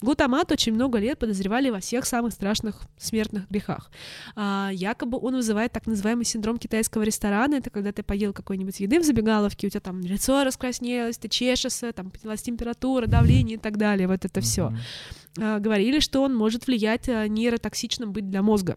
Глутамат 0.00 0.50
очень 0.50 0.72
много 0.72 0.98
лет 0.98 1.18
подозревали 1.18 1.70
во 1.70 1.78
всех 1.80 2.04
самых 2.04 2.32
страшных 2.32 2.82
смертных 2.96 3.48
грехах. 3.48 3.90
А, 4.34 4.70
якобы 4.72 5.18
он 5.18 5.36
вызывает 5.36 5.72
так 5.72 5.86
называемый 5.86 6.24
синдром 6.24 6.58
китайского 6.58 7.02
ресторана. 7.02 7.54
Это 7.56 7.70
когда 7.70 7.92
ты 7.92 8.02
поел 8.02 8.32
какой-нибудь 8.32 8.80
еды 8.80 8.98
в 9.00 9.04
забегаловке, 9.04 9.68
у 9.68 9.70
тебя 9.70 9.80
там 9.80 10.00
лицо 10.00 10.42
раскраснелось, 10.42 11.18
ты 11.18 11.28
чешешься, 11.28 11.92
там 11.92 12.10
поднялась 12.10 12.42
температура, 12.42 13.06
давление 13.06 13.56
и 13.56 13.60
так 13.60 13.76
далее. 13.76 14.08
Вот 14.08 14.24
это 14.24 14.40
все. 14.40 14.70
Мгм. 15.36 15.62
говорили, 15.62 16.00
что 16.00 16.22
он 16.22 16.34
может 16.34 16.66
влиять 16.66 17.08
а, 17.08 17.28
нейротоксичным 17.28 18.12
быть 18.12 18.28
для 18.28 18.42
мозга. 18.42 18.76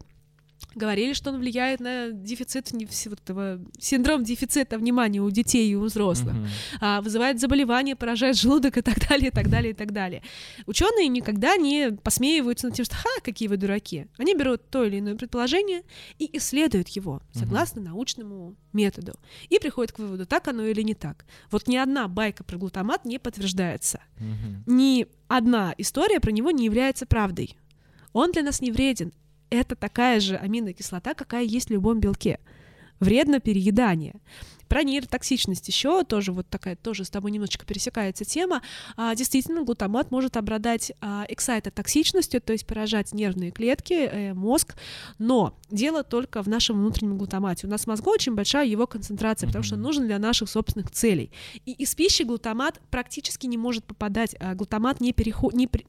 Говорили, 0.74 1.12
что 1.12 1.30
он 1.30 1.38
влияет 1.38 1.80
на 1.80 2.10
дефицит 2.10 2.68
всего 2.90 3.14
этого 3.14 3.60
синдром 3.78 4.24
дефицита 4.24 4.78
внимания 4.78 5.20
у 5.20 5.30
детей 5.30 5.70
и 5.70 5.74
у 5.74 5.82
взрослых 5.82 6.34
Мгм. 6.34 6.46
а, 6.80 7.00
вызывает 7.02 7.40
заболевания, 7.40 7.94
поражает 7.94 8.36
желудок 8.36 8.78
и 8.78 8.82
так 8.82 8.98
далее, 9.08 9.28
и 9.28 9.30
так 9.30 9.50
далее, 9.50 9.72
и 9.72 9.74
так 9.74 9.92
далее. 9.92 10.22
Ученые 10.66 11.08
никогда 11.08 11.56
не 11.56 11.92
посмеиваются 11.92 12.66
над 12.68 12.76
тем, 12.76 12.84
что 12.84 12.96
«ха, 12.96 13.08
какие 13.22 13.48
вы 13.48 13.56
дураки». 13.58 14.06
Они 14.18 14.34
берут 14.34 14.68
то 14.70 14.84
или 14.84 14.98
иное 15.00 15.14
предположение 15.14 15.82
и 16.18 16.30
исследуют 16.38 16.88
его 16.88 17.20
согласно 17.32 17.82
научному 17.82 18.56
методу. 18.72 19.14
И 19.50 19.58
приходят 19.58 19.92
к 19.92 19.98
выводу, 19.98 20.24
так 20.26 20.48
оно 20.48 20.64
или 20.64 20.82
не 20.82 20.94
так. 20.94 21.26
Вот 21.50 21.68
ни 21.68 21.76
одна 21.76 22.08
байка 22.08 22.44
про 22.44 22.56
глутамат 22.56 23.04
не 23.04 23.18
подтверждается. 23.18 24.00
Мгм. 24.18 24.64
Ни 24.66 25.06
одна 25.28 25.74
история 25.78 26.20
про 26.20 26.30
него 26.30 26.50
не 26.50 26.64
является 26.64 27.04
правдой. 27.04 27.56
Он 28.12 28.32
для 28.32 28.42
нас 28.42 28.60
не 28.60 28.70
вреден. 28.72 29.12
Это 29.52 29.76
такая 29.76 30.18
же 30.18 30.36
аминокислота, 30.36 31.12
какая 31.12 31.44
есть 31.44 31.68
в 31.68 31.72
любом 31.72 32.00
белке. 32.00 32.38
Вредно 33.00 33.38
переедание. 33.38 34.14
Про 34.66 34.82
нейротоксичность 34.82 35.68
еще 35.68 36.04
тоже 36.04 36.32
вот 36.32 36.48
такая 36.48 36.74
тоже 36.74 37.04
с 37.04 37.10
тобой 37.10 37.32
немножечко 37.32 37.66
пересекается 37.66 38.24
тема. 38.24 38.62
А, 38.96 39.14
действительно, 39.14 39.62
глутамат 39.62 40.10
может 40.10 40.38
обладать 40.38 40.92
а, 41.02 41.26
эксайтотоксичностью, 41.28 42.40
то 42.40 42.54
есть 42.54 42.66
поражать 42.66 43.12
нервные 43.12 43.50
клетки, 43.50 43.92
э, 43.92 44.32
мозг, 44.32 44.74
но 45.18 45.58
дело 45.70 46.02
только 46.02 46.42
в 46.42 46.48
нашем 46.48 46.78
внутреннем 46.78 47.18
глутамате. 47.18 47.66
У 47.66 47.70
нас 47.70 47.82
в 47.82 47.86
мозгу 47.88 48.10
очень 48.10 48.34
большая 48.34 48.66
его 48.66 48.86
концентрация, 48.86 49.48
потому 49.48 49.64
что 49.64 49.74
он 49.74 49.82
нужен 49.82 50.06
для 50.06 50.18
наших 50.18 50.48
собственных 50.48 50.90
целей. 50.90 51.30
И 51.66 51.72
из 51.72 51.94
пищи 51.94 52.22
глутамат 52.22 52.80
практически 52.88 53.46
не 53.46 53.58
может 53.58 53.84
попадать. 53.84 54.34
а 54.40 54.54
глутамат 54.54 55.02
не 55.02 55.12
переход... 55.12 55.52
не 55.52 55.66
при- 55.66 55.86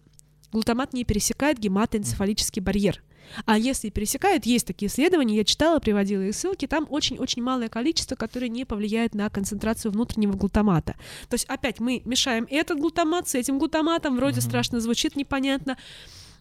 Глутамат 0.52 0.92
не 0.92 1.06
пересекает 1.06 1.58
гематоэнцефалический 1.58 2.62
барьер. 2.62 3.02
А 3.46 3.58
если 3.58 3.90
пересекает, 3.90 4.46
есть 4.46 4.68
такие 4.68 4.90
исследования, 4.90 5.38
я 5.38 5.44
читала, 5.44 5.80
приводила 5.80 6.22
их 6.22 6.36
ссылки, 6.36 6.68
там 6.68 6.88
очень-очень 6.90 7.42
малое 7.42 7.70
количество, 7.70 8.16
которое 8.16 8.50
не 8.50 8.66
повлияет 8.66 9.16
на 9.16 9.30
концентрацию 9.30 9.92
внутреннего 9.92 10.34
глутамата. 10.34 10.96
То 11.30 11.36
есть 11.36 11.46
опять 11.46 11.80
мы 11.80 12.02
мешаем 12.06 12.48
этот 12.50 12.80
глутамат 12.80 13.28
с 13.28 13.36
этим 13.36 13.60
глутаматом, 13.60 14.16
вроде 14.16 14.40
Мгм. 14.40 14.50
страшно 14.50 14.80
звучит, 14.80 15.16
непонятно. 15.16 15.78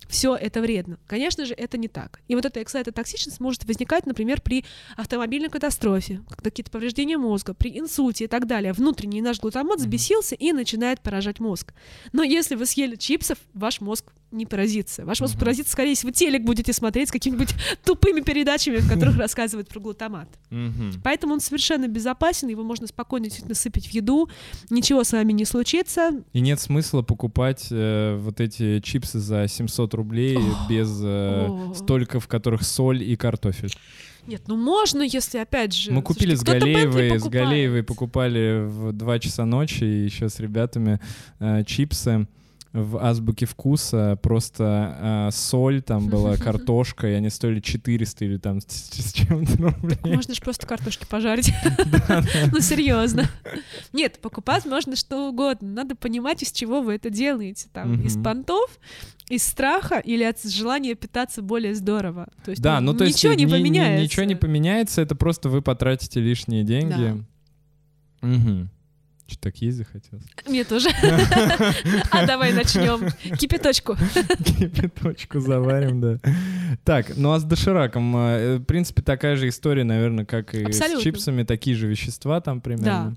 Все 0.09 0.35
это 0.35 0.61
вредно. 0.61 0.99
Конечно 1.07 1.47
же, 1.47 1.55
это 1.55 1.79
не 1.79 1.89
так. 1.89 2.21
И 2.29 2.35
вот 2.35 2.45
эта 2.45 2.63
эксайтотоксичность 2.63 3.41
может 3.41 3.65
возникать, 3.65 4.05
например, 4.05 4.43
при 4.43 4.65
автомобильной 4.97 5.49
катастрофе, 5.49 6.21
когда 6.29 6.51
какие-то 6.51 6.71
повреждения 6.71 7.17
мозга, 7.17 7.55
при 7.55 7.79
инсульте 7.79 8.25
и 8.25 8.27
так 8.27 8.47
далее. 8.47 8.75
Внутренний 8.75 9.23
наш 9.23 9.41
глутамат 9.41 9.79
взбесился 9.79 10.35
и 10.35 10.53
начинает 10.53 11.01
поражать 11.01 11.41
мозг. 11.41 11.73
Но 12.13 12.23
если 12.23 12.57
вы 12.57 12.67
съели 12.67 12.97
чипсов, 12.97 13.39
ваш 13.55 13.81
мозг 13.81 14.13
не 14.33 14.47
поразится. 14.47 15.05
Ваш 15.05 15.21
мозг 15.21 15.39
поразится, 15.39 15.73
скорее, 15.73 15.95
вы 16.03 16.13
телек 16.13 16.43
будете 16.43 16.73
смотреть 16.73 17.09
с 17.09 17.13
какими-нибудь 17.13 17.55
тупыми 17.85 18.21
передачами, 18.21 18.77
в 18.79 18.89
которых 18.89 19.17
рассказывают 19.19 19.69
про 19.69 19.81
глутамат. 19.81 20.29
Поэтому 21.05 21.35
он 21.35 21.41
совершенно 21.41 21.89
безопасен, 21.89 22.49
его 22.49 22.63
можно 22.63 22.87
спокойно 22.87 23.25
действительно 23.27 23.55
сыпать 23.55 23.87
в 23.87 23.91
еду, 23.91 24.29
ничего 24.71 25.05
с 25.05 25.13
вами 25.13 25.33
не 25.33 25.45
случится. 25.45 26.13
И 26.33 26.41
нет 26.41 26.61
смысла 26.61 27.03
покупать 27.03 27.69
э, 27.71 28.17
вот 28.21 28.41
эти 28.41 28.81
чипсы 28.81 29.19
за 29.19 29.47
700 29.49 29.95
рублей 29.95 30.39
без 30.69 31.01
э, 31.03 31.47
О. 31.49 31.75
столько, 31.75 32.21
в 32.21 32.29
которых 32.29 32.63
соль 32.63 33.03
и 33.03 33.17
картофель. 33.17 33.73
Нет, 34.27 34.43
ну 34.47 34.57
можно, 34.57 35.03
если 35.03 35.39
опять 35.39 35.75
же... 35.75 35.91
Мы 35.91 36.03
купили 36.03 36.35
с 36.35 36.41
Слушайте, 36.41 36.61
кто-то 36.61 36.75
Галеевой, 36.75 37.09
с 37.19 37.23
покупает. 37.23 37.45
Галеевой 37.45 37.83
покупали 37.83 38.65
в 38.65 38.93
2 38.93 39.19
часа 39.19 39.45
ночи 39.45 39.83
и 39.83 40.05
еще 40.05 40.29
с 40.29 40.39
ребятами 40.39 41.01
э, 41.41 41.65
чипсы 41.65 42.29
в 42.73 42.97
азбуке 43.05 43.45
вкуса 43.45 44.19
просто 44.23 45.29
э, 45.29 45.31
соль 45.33 45.83
там 45.83 46.09
была 46.09 46.37
картошка 46.39 47.09
и 47.09 47.13
они 47.13 47.29
стоили 47.29 47.61
400 47.61 48.25
или 48.25 48.37
там 48.39 48.61
с, 48.61 48.67
с 48.67 49.13
чем-то 49.13 49.57
рублей 49.63 49.99
Можно 50.05 50.35
же 50.35 50.41
просто 50.41 50.67
картошки 50.67 51.07
пожарить. 51.09 51.53
Ну, 52.53 52.61
серьезно. 52.61 53.29
Нет, 53.93 54.19
покупать 54.21 54.65
можно 54.65 54.97
что 54.97 55.29
угодно. 55.29 55.69
Надо 55.69 55.95
понимать, 55.95 56.43
из 56.43 56.53
чего 56.53 56.81
вы 56.81 56.95
это 56.95 57.11
делаете. 57.11 57.69
Там, 57.73 58.01
из 58.03 58.23
понтов, 58.23 58.79
из 59.29 59.45
страха 59.45 59.99
или 59.99 60.23
от 60.25 60.43
желания 60.43 60.95
питаться 60.95 61.43
более 61.43 61.75
здорово. 61.75 62.29
То 62.45 62.51
есть, 62.51 62.63
да 62.63 62.81
ну 62.81 62.95
то 62.95 63.05
есть 63.05 63.17
ничего 63.19 63.35
не 63.35 63.47
поменяется. 63.47 64.03
ничего 64.03 64.25
не 64.25 64.35
поменяется 64.35 65.03
это 65.03 65.15
просто 65.15 65.49
вы 65.49 65.63
потратите 65.63 66.21
лишние 66.21 66.65
деньги 66.65 67.25
Мгм. 68.23 68.71
Что 69.33 69.43
так 69.43 69.57
есть 69.57 69.79
захотелось 69.79 70.25
Мне 70.47 70.65
тоже. 70.65 70.91
А 72.11 72.27
давай 72.27 72.53
начнем. 72.53 73.09
Кипяточку. 73.37 73.97
Кипяточку 74.45 75.41
заварим, 75.41 76.01
да. 76.01 76.19
Так, 76.85 77.17
ну 77.17 77.33
а 77.33 77.41
с 77.41 77.45
дошираком, 77.45 78.17
э, 78.17 78.57
в 78.59 78.65
принципе, 78.65 79.03
такая 79.03 79.37
же 79.37 79.49
история, 79.49 79.85
наверное, 79.85 80.25
как 80.25 80.55
и 80.55 80.71
с 80.73 81.01
чипсами, 81.01 81.45
такие 81.45 81.77
же 81.77 81.87
вещества 81.87 82.41
там 82.41 82.61
примерно. 82.61 83.17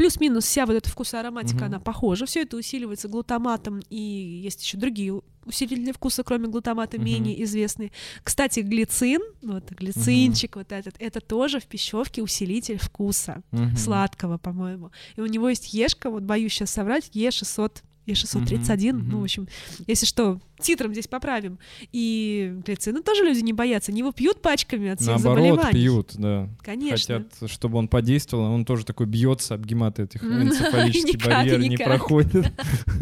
Плюс-минус 0.00 0.46
вся 0.46 0.64
вот 0.64 0.72
эта 0.76 0.88
вкусоароматика, 0.88 1.56
Мгм. 1.56 1.64
она 1.66 1.78
похожа. 1.78 2.24
Все 2.24 2.40
это 2.40 2.56
усиливается 2.56 3.06
глутаматом, 3.06 3.82
и 3.90 3.98
есть 4.42 4.62
еще 4.62 4.78
другие 4.78 5.20
усилители 5.44 5.92
вкуса, 5.92 6.22
кроме 6.24 6.48
глутамата, 6.48 6.96
Мгм. 6.96 7.04
менее 7.04 7.44
известные. 7.44 7.92
Кстати, 8.24 8.60
глицин, 8.60 9.20
вот 9.42 9.70
глицинчик 9.72 10.56
вот 10.56 10.72
этот, 10.72 10.94
это 10.98 11.20
тоже 11.20 11.60
в 11.60 11.66
пищевке 11.66 12.22
усилитель 12.22 12.78
вкуса. 12.78 13.42
Мгм. 13.50 13.76
Сладкого, 13.76 14.38
по-моему. 14.38 14.90
И 15.16 15.20
у 15.20 15.26
него 15.26 15.50
есть 15.50 15.74
ешка, 15.74 16.08
вот 16.08 16.22
боюсь 16.22 16.54
сейчас 16.54 16.70
соврать, 16.70 17.10
Е600 17.12 17.82
Е631, 18.06 18.92
Мгм, 18.92 18.98
ну, 18.98 19.04
мгм. 19.04 19.20
в 19.20 19.22
общем, 19.24 19.48
если 19.86 20.06
что, 20.06 20.40
титром 20.60 20.92
здесь 20.92 21.06
поправим. 21.06 21.58
И 21.92 22.54
глицина 22.64 23.02
тоже 23.02 23.24
люди 23.24 23.40
не 23.40 23.52
боятся, 23.52 23.92
они 23.92 24.00
его 24.00 24.12
пьют 24.12 24.42
пачками 24.42 24.90
от 24.90 25.00
всех 25.00 25.16
Наоборот, 25.16 25.44
заболеваний. 25.44 25.72
пьют, 25.72 26.12
да. 26.14 26.48
Конечно. 26.62 27.24
Хотят, 27.24 27.50
чтобы 27.50 27.78
он 27.78 27.88
подействовал, 27.88 28.44
он 28.52 28.64
тоже 28.64 28.84
такой 28.84 29.06
бьется 29.06 29.54
об 29.54 29.64
гематы 29.64 30.04
этих 30.04 30.22
никак, 30.22 31.28
барьер 31.28 31.60
не 31.60 31.76
проходит. 31.76 32.52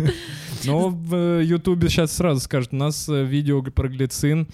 Но 0.65 0.89
в 0.89 1.15
э, 1.15 1.45
Ютубе 1.45 1.89
сейчас 1.89 2.13
сразу 2.13 2.41
скажут, 2.41 2.73
у 2.73 2.77
нас 2.77 3.09
э, 3.09 3.25
видео 3.25 3.63
про 3.63 3.89
глицин 3.89 4.49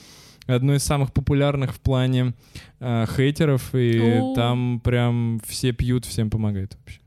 одно 0.47 0.75
из 0.75 0.83
самых 0.83 1.13
популярных 1.13 1.75
в 1.75 1.81
плане 1.81 2.35
э, 2.81 3.07
хейтеров, 3.17 3.75
и 3.75 3.99
О. 3.99 4.35
там 4.35 4.81
прям 4.81 5.41
все 5.47 5.73
пьют, 5.73 6.05
всем 6.05 6.31
помогает 6.31 6.77
вообще. 6.79 7.01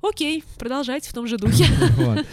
Окей, 0.00 0.44
продолжайте 0.58 1.10
в 1.10 1.12
том 1.12 1.26
же 1.26 1.36
духе. 1.36 1.66
Вот. 1.96 2.26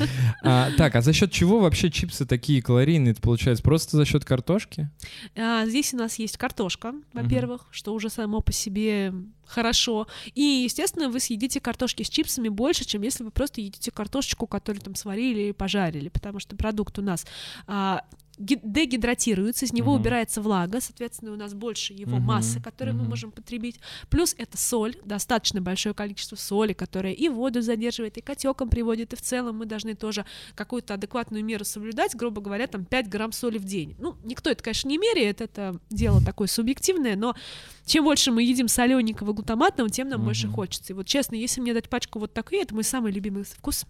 А, 0.43 0.69
так, 0.77 0.95
а 0.95 1.01
за 1.01 1.11
счет 1.13 1.31
чего 1.31 1.59
вообще 1.59 1.89
чипсы 1.89 2.25
такие 2.25 2.61
калорийные 2.61 3.13
это 3.13 3.21
получается? 3.21 3.63
Просто 3.63 3.97
за 3.97 4.05
счет 4.05 4.23
картошки? 4.23 4.89
А, 5.35 5.65
Здесь 5.65 5.93
у 5.93 5.97
нас 5.97 6.19
есть 6.19 6.37
картошка, 6.37 6.93
во-первых, 7.13 7.67
что 7.71 7.93
уже 7.93 8.09
само 8.09 8.41
по 8.41 8.51
себе 8.51 9.13
хорошо. 9.45 10.07
И, 10.33 10.41
естественно, 10.41 11.09
вы 11.09 11.19
съедите 11.19 11.59
картошки 11.59 12.03
с 12.03 12.09
чипсами 12.09 12.49
больше, 12.49 12.85
чем 12.85 13.01
если 13.01 13.23
вы 13.23 13.31
просто 13.31 13.61
едите 13.61 13.91
картошечку, 13.91 14.47
которую 14.47 14.81
там 14.81 14.95
сварили 14.95 15.49
и 15.49 15.53
пожарили, 15.53 16.09
потому 16.09 16.39
что 16.39 16.55
продукт 16.55 16.97
у 16.99 17.01
нас 17.01 17.25
а, 17.67 18.01
дегидратируется, 18.37 19.65
из 19.65 19.73
него 19.73 19.93
Мгм. 19.93 20.01
убирается 20.01 20.41
влага, 20.41 20.81
соответственно, 20.81 21.33
у 21.33 21.35
нас 21.35 21.53
больше 21.53 21.93
его 21.93 22.17
Мгм, 22.17 22.25
массы, 22.25 22.59
которую 22.59 22.95
мы 22.95 23.01
мгм. 23.01 23.09
можем 23.09 23.31
потребить. 23.31 23.79
Плюс 24.09 24.35
это 24.37 24.57
соль, 24.57 24.95
достаточно 25.05 25.61
большое 25.61 25.95
количество 25.95 26.35
соли, 26.35 26.73
которая 26.73 27.13
и 27.13 27.29
воду 27.29 27.61
задерживает, 27.61 28.17
и 28.17 28.21
к 28.21 28.29
отекам 28.29 28.69
приводит, 28.69 29.13
и 29.13 29.15
в 29.15 29.21
целом 29.21 29.57
мы 29.57 29.65
должны 29.65 29.95
тоже 29.95 30.25
какую-то 30.55 30.93
адекватную 30.95 31.43
меру 31.43 31.65
соблюдать, 31.65 32.15
грубо 32.15 32.41
говоря, 32.41 32.67
там 32.67 32.85
5 32.85 33.07
грамм 33.09 33.31
соли 33.31 33.57
в 33.57 33.63
день. 33.65 33.95
Ну, 33.99 34.15
никто 34.23 34.49
это, 34.49 34.63
конечно, 34.63 34.87
не 34.89 34.97
меряет, 34.97 35.41
это 35.41 35.79
дело 35.89 36.21
такое 36.21 36.47
субъективное, 36.47 37.15
но 37.15 37.35
чем 37.85 38.03
больше 38.03 38.31
мы 38.31 38.43
едим 38.43 38.67
солененького 38.67 39.33
глутаматного, 39.33 39.89
тем 39.89 40.09
нам 40.09 40.23
больше 40.23 40.47
Мгм. 40.47 40.55
хочется. 40.55 40.93
И 40.93 40.95
вот 40.95 41.05
честно, 41.05 41.35
если 41.35 41.61
мне 41.61 41.73
дать 41.73 41.89
пачку 41.89 42.19
вот 42.19 42.33
такой, 42.33 42.59
это 42.59 42.73
мой 42.73 42.83
самый 42.83 43.11
любимый 43.11 43.43
вкус. 43.43 43.85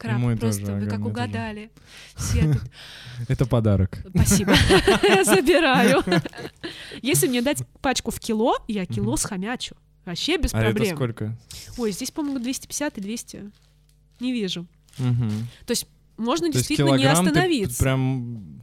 Краб, 0.00 0.16
Мой 0.18 0.34
просто 0.34 0.64
тоже, 0.64 0.86
вы 0.86 0.90
как 0.90 1.04
угадали. 1.04 1.70
Все 2.16 2.54
тут. 2.54 2.62
Это 3.28 3.44
подарок. 3.44 3.98
Спасибо. 4.14 4.54
Я 5.02 5.24
забираю. 5.24 6.02
Если 7.02 7.28
мне 7.28 7.42
дать 7.42 7.62
пачку 7.82 8.10
в 8.10 8.18
кило, 8.18 8.56
я 8.66 8.86
кило 8.86 9.18
схомячу. 9.18 9.76
Вообще 10.06 10.38
без 10.38 10.54
А 10.54 10.62
это 10.62 10.70
проблем. 10.72 10.96
сколько? 10.96 11.38
Ой, 11.76 11.92
здесь, 11.92 12.10
по-моему, 12.10 12.38
250 12.38 12.96
и 12.96 13.00
200. 13.02 13.50
Не 14.20 14.32
вижу. 14.32 14.66
То 14.96 15.04
есть 15.68 15.86
можно 16.16 16.50
То 16.50 16.56
есть 16.56 16.68
действительно 16.68 16.96
не 16.96 17.04
остановиться. 17.04 17.78
прям... 17.82 18.62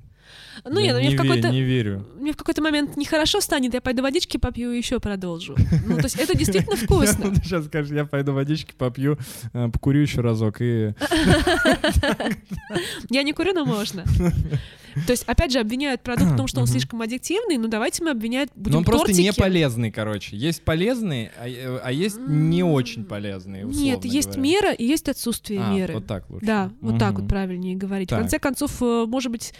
Ну, 0.65 0.79
я 0.79 0.88
нет, 0.88 0.93
ну, 0.93 0.99
мне 0.99 1.09
не, 1.09 1.15
в 1.15 1.17
какой-то... 1.17 1.49
не 1.49 1.61
верю. 1.61 2.05
Мне 2.15 2.34
в 2.34 2.38
какой-то 2.38 2.61
момент 2.61 2.97
нехорошо 2.97 3.41
станет, 3.41 3.73
я 3.73 3.81
пойду 3.81 4.01
водички 4.01 4.38
попью 4.38 4.71
и 4.71 4.77
еще 4.77 4.99
продолжу. 4.99 5.55
Ну, 5.85 5.97
то 5.97 6.03
есть 6.03 6.19
это 6.19 6.38
действительно 6.38 6.75
вкусно. 6.75 7.34
Сейчас 7.43 7.65
скажешь, 7.65 7.91
я 7.91 8.05
пойду 8.05 8.34
водички 8.34 8.73
попью, 8.77 9.17
э, 9.53 9.69
покурю 9.69 10.01
еще 10.01 10.21
разок 10.21 10.57
и... 10.61 10.93
Я 13.09 13.23
не 13.23 13.34
курю, 13.34 13.53
но 13.53 13.65
можно. 13.65 14.03
То 15.05 15.11
есть, 15.11 15.23
опять 15.23 15.51
же, 15.51 15.59
обвиняют 15.59 16.01
продукт 16.01 16.31
в 16.31 16.38
том, 16.38 16.47
что 16.47 16.61
он 16.61 16.67
слишком 16.67 17.01
аддиктивный, 17.01 17.57
ну 17.57 17.67
давайте 17.67 18.03
мы 18.03 18.11
обвинять 18.11 18.49
будем 18.55 18.73
Но 18.73 18.77
он 18.79 18.85
просто 18.85 19.11
не 19.11 19.25
тортики. 19.25 19.39
полезный, 19.39 19.91
короче. 19.91 20.35
Есть 20.35 20.63
полезные, 20.63 21.31
а, 21.39 21.47
э, 21.47 21.79
а 21.84 21.91
есть 21.91 22.17
не 22.17 22.63
очень 22.63 23.05
полезные, 23.05 23.63
Нет, 23.63 24.05
есть 24.05 24.29
говоря. 24.29 24.41
мера 24.41 24.71
и 24.71 24.85
есть 24.85 25.07
отсутствие 25.09 25.61
А, 25.61 25.71
меры. 25.71 25.93
вот 25.93 26.07
так 26.07 26.29
лучше. 26.29 26.45
Да, 26.45 26.71
вот 26.81 26.99
так 26.99 27.19
вот 27.19 27.27
правильнее 27.27 27.75
говорить. 27.75 28.09
Так. 28.09 28.19
В 28.19 28.21
конце 28.23 28.39
концов, 28.39 28.81
э, 28.81 29.05
может 29.07 29.31
быть, 29.31 29.53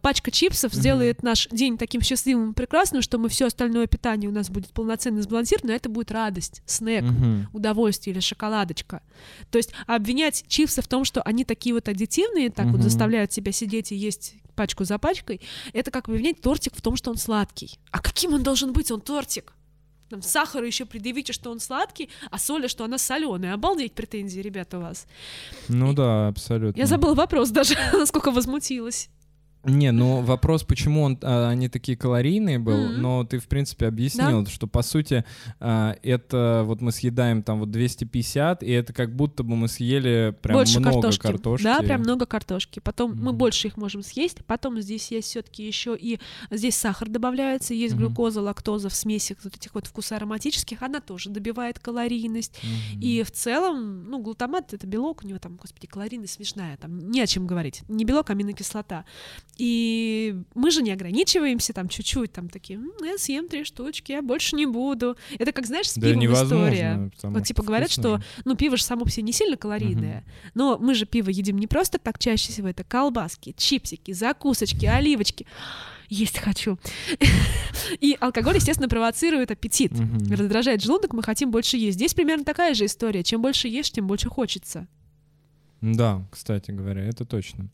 пачка 0.00 0.30
чипсов 0.30 0.72
Мгм. 0.72 0.80
сделает 0.80 1.22
наш 1.22 1.48
день 1.50 1.76
таким 1.76 2.00
счастливым 2.00 2.52
и 2.52 2.54
прекрасным, 2.54 3.02
что 3.02 3.18
мы 3.18 3.28
все 3.28 3.46
остальное 3.46 3.86
питание 3.88 4.30
у 4.30 4.32
нас 4.32 4.48
будет 4.48 4.70
полноценно 4.72 5.20
сбалансировано, 5.20 5.70
но 5.72 5.76
это 5.76 5.88
будет 5.88 6.12
радость, 6.12 6.62
снэк, 6.64 7.02
Мгм. 7.02 7.48
удовольствие 7.52 8.12
или 8.14 8.20
шоколадочка. 8.20 9.02
То 9.50 9.58
есть 9.58 9.72
обвинять 9.86 10.44
чипсы 10.48 10.80
в 10.80 10.86
том, 10.86 11.04
что 11.04 11.22
они 11.22 11.44
такие 11.44 11.74
вот 11.74 11.88
аддитивные, 11.88 12.50
так 12.50 12.66
вот 12.66 12.74
Мгм. 12.74 12.82
заставляют 12.82 13.32
себя 13.32 13.50
сидеть 13.52 13.90
и 13.90 13.96
есть 13.96 14.34
пачку 14.54 14.84
за 14.84 14.98
пачкой, 14.98 15.40
это 15.72 15.90
как 15.90 16.08
обвинять 16.08 16.40
тортик 16.40 16.76
в 16.76 16.80
том, 16.80 16.94
что 16.94 17.10
он 17.10 17.16
сладкий. 17.16 17.78
А 17.90 17.98
каким 17.98 18.32
он 18.34 18.42
должен 18.44 18.72
быть? 18.72 18.92
Он 18.92 19.00
тортик. 19.00 19.52
Там 20.10 20.22
сахару 20.22 20.64
еще 20.66 20.84
предъявите, 20.84 21.32
что 21.32 21.50
он 21.50 21.58
сладкий, 21.58 22.08
а 22.30 22.38
соли, 22.38 22.68
что 22.68 22.84
она 22.84 22.98
соленая. 22.98 23.54
Обалдеть 23.54 23.94
претензии, 23.94 24.38
ребята, 24.38 24.78
у 24.78 24.82
вас. 24.82 25.06
Ну 25.68 25.92
да, 25.94 26.28
абсолютно. 26.28 26.78
Я 26.78 26.86
забыла 26.86 27.14
вопрос 27.14 27.50
даже, 27.50 27.74
насколько 27.92 28.30
возмутилась. 28.30 29.08
Не, 29.64 29.92
ну 29.92 30.20
вопрос, 30.22 30.62
почему 30.64 31.02
он, 31.02 31.18
а, 31.22 31.48
они 31.48 31.68
такие 31.68 31.96
калорийные 31.96 32.58
был, 32.58 32.88
Мгм. 32.88 33.02
но 33.02 33.24
ты, 33.24 33.38
в 33.38 33.46
принципе, 33.46 33.86
объяснил, 33.86 34.46
что, 34.46 34.66
по 34.66 34.82
сути, 34.82 35.24
а, 35.60 35.96
это 36.02 36.62
вот 36.66 36.80
мы 36.80 36.92
съедаем 36.92 37.42
там 37.42 37.60
вот 37.60 37.70
250, 37.70 38.62
и 38.62 38.70
это 38.70 38.92
как 38.92 39.14
будто 39.14 39.42
бы 39.42 39.56
мы 39.56 39.68
съели 39.68 40.36
прям 40.42 40.56
больше 40.58 40.80
много 40.80 40.94
картошки. 41.00 41.22
картошки. 41.22 41.64
Да, 41.64 41.80
прям 41.80 42.00
много 42.00 42.26
картошки. 42.26 42.80
Потом 42.80 43.12
мы 43.14 43.30
Мгм. 43.30 43.38
больше 43.38 43.68
их 43.68 43.76
можем 43.76 44.02
съесть. 44.02 44.44
Потом 44.46 44.80
здесь 44.80 45.10
есть 45.10 45.28
все-таки 45.28 45.66
еще 45.66 45.96
и 45.98 46.18
здесь 46.50 46.76
сахар 46.76 47.08
добавляется, 47.08 47.74
есть 47.74 47.94
Мгм. 47.94 48.04
глюкоза, 48.06 48.40
лактоза 48.42 48.88
в 48.88 48.94
смеси 48.94 49.36
вот 49.42 49.56
этих 49.56 49.74
вот 49.74 49.86
вкусоароматических. 49.86 50.82
Она 50.82 51.00
тоже 51.00 51.30
добивает 51.30 51.78
калорийность. 51.78 52.58
Мгм. 52.62 53.00
И 53.00 53.22
в 53.22 53.30
целом, 53.30 54.04
ну, 54.10 54.20
глутамат 54.22 54.72
это 54.74 54.86
белок, 54.86 55.22
у 55.24 55.26
него 55.26 55.38
там, 55.38 55.56
господи, 55.56 55.86
калорийность 55.86 56.34
смешная, 56.34 56.76
там 56.76 57.10
не 57.10 57.20
о 57.20 57.26
чем 57.26 57.46
говорить. 57.46 57.82
Не 57.88 58.04
белок, 58.04 58.30
а 58.30 58.32
аминокислота. 58.34 59.04
И 59.56 60.34
мы 60.54 60.70
же 60.70 60.82
не 60.82 60.90
ограничиваемся 60.90 61.72
там 61.72 61.88
чуть-чуть, 61.88 62.32
там 62.32 62.48
такие, 62.48 62.78
«М, 62.78 62.90
я 63.04 63.16
съем 63.18 63.48
три 63.48 63.64
штучки, 63.64 64.12
я 64.12 64.20
больше 64.22 64.56
не 64.56 64.66
буду. 64.66 65.16
Это 65.38 65.52
как, 65.52 65.66
знаешь, 65.66 65.90
с 65.90 65.94
Да 65.94 66.08
пивом 66.08 66.32
история. 66.32 67.10
Вот 67.22 67.44
типа 67.44 67.62
говорят, 67.62 67.90
вкусно 67.90 68.18
что, 68.18 68.24
ну, 68.44 68.56
пиво 68.56 68.76
же 68.76 68.82
само 68.82 69.04
по 69.04 69.10
себе 69.10 69.22
не 69.22 69.32
сильно 69.32 69.56
калорийное, 69.56 70.24
но 70.54 70.76
мы 70.78 70.94
же 70.94 71.06
пиво 71.06 71.30
едим 71.30 71.58
не 71.58 71.66
просто 71.66 71.98
так, 71.98 72.18
чаще 72.18 72.50
всего 72.50 72.68
это 72.68 72.82
колбаски, 72.84 73.54
чипсики, 73.56 74.12
закусочки, 74.12 74.86
оливочки. 74.86 75.46
Есть 76.08 76.38
хочу. 76.38 76.78
И 78.00 78.16
алкоголь, 78.20 78.56
естественно, 78.56 78.88
провоцирует 78.88 79.50
аппетит. 79.50 79.92
Мгм. 79.92 80.30
Раздражает 80.32 80.82
желудок, 80.82 81.12
мы 81.12 81.22
хотим 81.22 81.50
больше 81.50 81.76
есть. 81.76 81.96
Здесь 81.96 82.14
примерно 82.14 82.44
такая 82.44 82.74
же 82.74 82.86
история. 82.86 83.22
Чем 83.22 83.40
больше 83.40 83.68
ешь, 83.68 83.90
тем 83.90 84.06
больше 84.06 84.28
хочется. 84.28 84.86
Да, 85.80 86.26
кстати 86.30 86.70
говоря, 86.70 87.02
это 87.02 87.24
точно. 87.24 87.68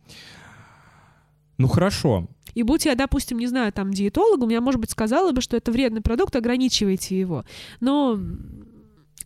Ну 1.60 1.68
хорошо. 1.68 2.26
И 2.54 2.62
будь 2.62 2.86
я, 2.86 2.94
допустим, 2.94 3.38
не 3.38 3.46
знаю, 3.46 3.70
там, 3.70 3.92
диетологом, 3.92 4.48
я, 4.48 4.62
может 4.62 4.80
быть, 4.80 4.90
сказала 4.90 5.32
бы, 5.32 5.42
что 5.42 5.58
это 5.58 5.70
вредный 5.70 6.00
продукт, 6.00 6.34
ограничивайте 6.34 7.20
его. 7.20 7.44
Но 7.80 8.18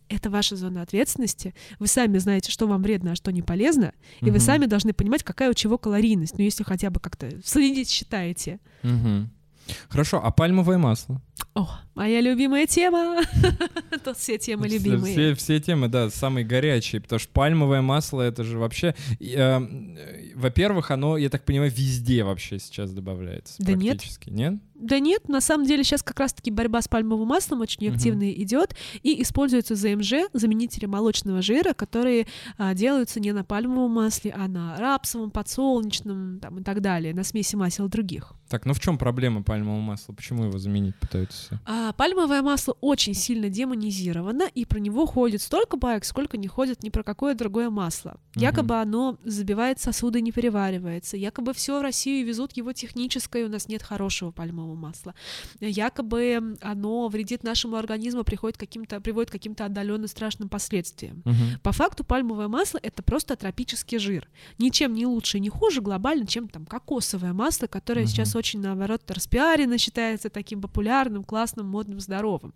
это 0.09 0.29
ваша 0.29 0.57
зона 0.57 0.81
ответственности. 0.81 1.55
Вы 1.79 1.87
сами 1.87 2.17
знаете, 2.17 2.51
что 2.51 2.67
вам 2.67 2.83
вредно, 2.83 3.13
а 3.13 3.15
что 3.15 3.31
не 3.31 3.41
полезно. 3.41 3.93
И 4.19 4.31
вы 4.31 4.39
сами 4.41 4.65
должны 4.65 4.91
понимать, 4.91 5.23
какая 5.23 5.49
у 5.49 5.53
чего 5.53 5.77
калорийность. 5.77 6.37
Ну, 6.37 6.43
если 6.43 6.63
хотя 6.63 6.89
бы 6.89 6.99
как-то 6.99 7.29
следить, 7.43 7.89
считаете. 7.89 8.59
Мгм. 8.83 9.29
Хорошо, 9.87 10.21
а 10.21 10.29
пальмовое 10.31 10.77
масло? 10.77 11.21
О, 11.53 11.69
моя 11.95 12.21
любимая 12.21 12.67
тема. 12.67 13.21
Тут 14.03 14.17
все 14.17 14.37
темы 14.37 14.67
любимые. 14.67 15.13
Все, 15.13 15.35
все 15.35 15.59
темы, 15.59 15.87
да, 15.87 16.09
самые 16.09 16.45
горячие, 16.45 17.01
потому 17.01 17.19
что 17.19 17.31
пальмовое 17.31 17.81
масло 17.81 18.21
это 18.21 18.43
же 18.43 18.57
вообще, 18.57 18.93
э, 19.19 19.25
э, 19.25 20.31
во-первых, 20.35 20.91
оно, 20.91 21.17
я 21.17 21.29
так 21.29 21.45
понимаю, 21.45 21.71
везде 21.71 22.23
вообще 22.23 22.59
сейчас 22.59 22.91
добавляется. 22.91 23.55
Да 23.59 23.73
нет. 23.73 23.97
практически. 23.97 24.29
нет. 24.29 24.55
Да 24.75 24.99
нет, 24.99 25.29
на 25.29 25.39
самом 25.39 25.65
деле 25.65 25.85
сейчас 25.85 26.03
как 26.03 26.19
раз-таки 26.19 26.51
борьба 26.51 26.81
с 26.81 26.89
пальмовым 26.89 27.29
маслом 27.29 27.61
очень 27.61 27.87
активно 27.87 28.29
идет, 28.33 28.75
и 29.03 29.21
используются 29.21 29.73
ЗМЖ, 29.75 30.29
заменители 30.33 30.85
молочного 30.85 31.41
жира, 31.41 31.73
которые 31.73 32.27
а, 32.57 32.73
делаются 32.73 33.21
не 33.21 33.31
на 33.31 33.45
пальмовом 33.45 33.91
масле, 33.91 34.31
а 34.37 34.49
на 34.49 34.75
рапсовом, 34.77 35.31
подсолнечном 35.31 36.39
там, 36.41 36.59
и 36.59 36.63
так 36.63 36.81
далее, 36.81 37.13
на 37.13 37.23
смеси 37.23 37.55
масел 37.55 37.87
других. 37.87 38.33
Так, 38.49 38.65
ну 38.65 38.73
в 38.73 38.79
чем 38.81 38.97
проблема 38.97 39.43
пальмового 39.43 39.81
масла? 39.81 40.13
Почему 40.13 40.43
его 40.43 40.57
заменить 40.57 40.95
пытаются? 40.97 41.24
Все? 41.31 41.59
А 41.65 41.93
пальмовое 41.93 42.41
масло 42.41 42.75
очень 42.81 43.13
сильно 43.13 43.49
демонизировано, 43.49 44.43
и 44.53 44.65
про 44.65 44.79
него 44.79 45.05
ходит 45.05 45.41
столько 45.41 45.77
баек, 45.77 46.05
сколько 46.05 46.37
не 46.37 46.47
ходит 46.47 46.83
ни 46.83 46.89
про 46.89 47.03
какое 47.03 47.33
другое 47.35 47.69
масло. 47.69 48.19
Якобы 48.35 48.75
оно 48.75 49.17
забивает 49.23 49.79
сосуды, 49.79 50.21
не 50.21 50.31
переваривается. 50.31 51.17
Якобы 51.17 51.53
все 51.53 51.79
в 51.79 51.81
Россию 51.81 52.27
везут 52.27 52.53
его 52.57 52.73
техническое, 52.73 53.45
у 53.45 53.49
нас 53.49 53.67
нет 53.67 53.81
хорошего 53.81 54.31
пальмового 54.31 54.75
масла. 54.75 55.15
Якобы 55.59 56.57
оно 56.61 57.07
вредит 57.07 57.43
нашему 57.43 57.77
организму, 57.77 58.23
приходит 58.23 58.57
каким-то, 58.57 58.99
приводит 59.01 59.29
к 59.29 59.33
каким-то 59.33 59.65
отдаленно 59.65 60.07
страшным 60.07 60.49
последствиям. 60.49 61.21
Мгм. 61.25 61.59
По 61.63 61.71
факту 61.71 62.03
пальмовое 62.03 62.47
масло 62.47 62.79
это 62.81 63.03
просто 63.03 63.35
тропический 63.35 63.97
жир. 63.97 64.27
Ничем 64.57 64.93
не 64.93 65.05
лучше 65.05 65.37
и 65.37 65.41
не 65.41 65.49
хуже 65.49 65.81
глобально, 65.81 66.27
чем 66.27 66.47
там 66.47 66.65
кокосовое 66.65 67.33
масло, 67.33 67.67
которое 67.67 68.01
Мгм. 68.01 68.09
сейчас 68.09 68.35
очень 68.35 68.61
наоборот 68.61 69.09
распиарено, 69.09 69.77
считается 69.77 70.29
таким 70.29 70.61
популярным, 70.61 71.14
классным, 71.23 71.67
модным, 71.67 71.99
здоровым. 71.99 72.53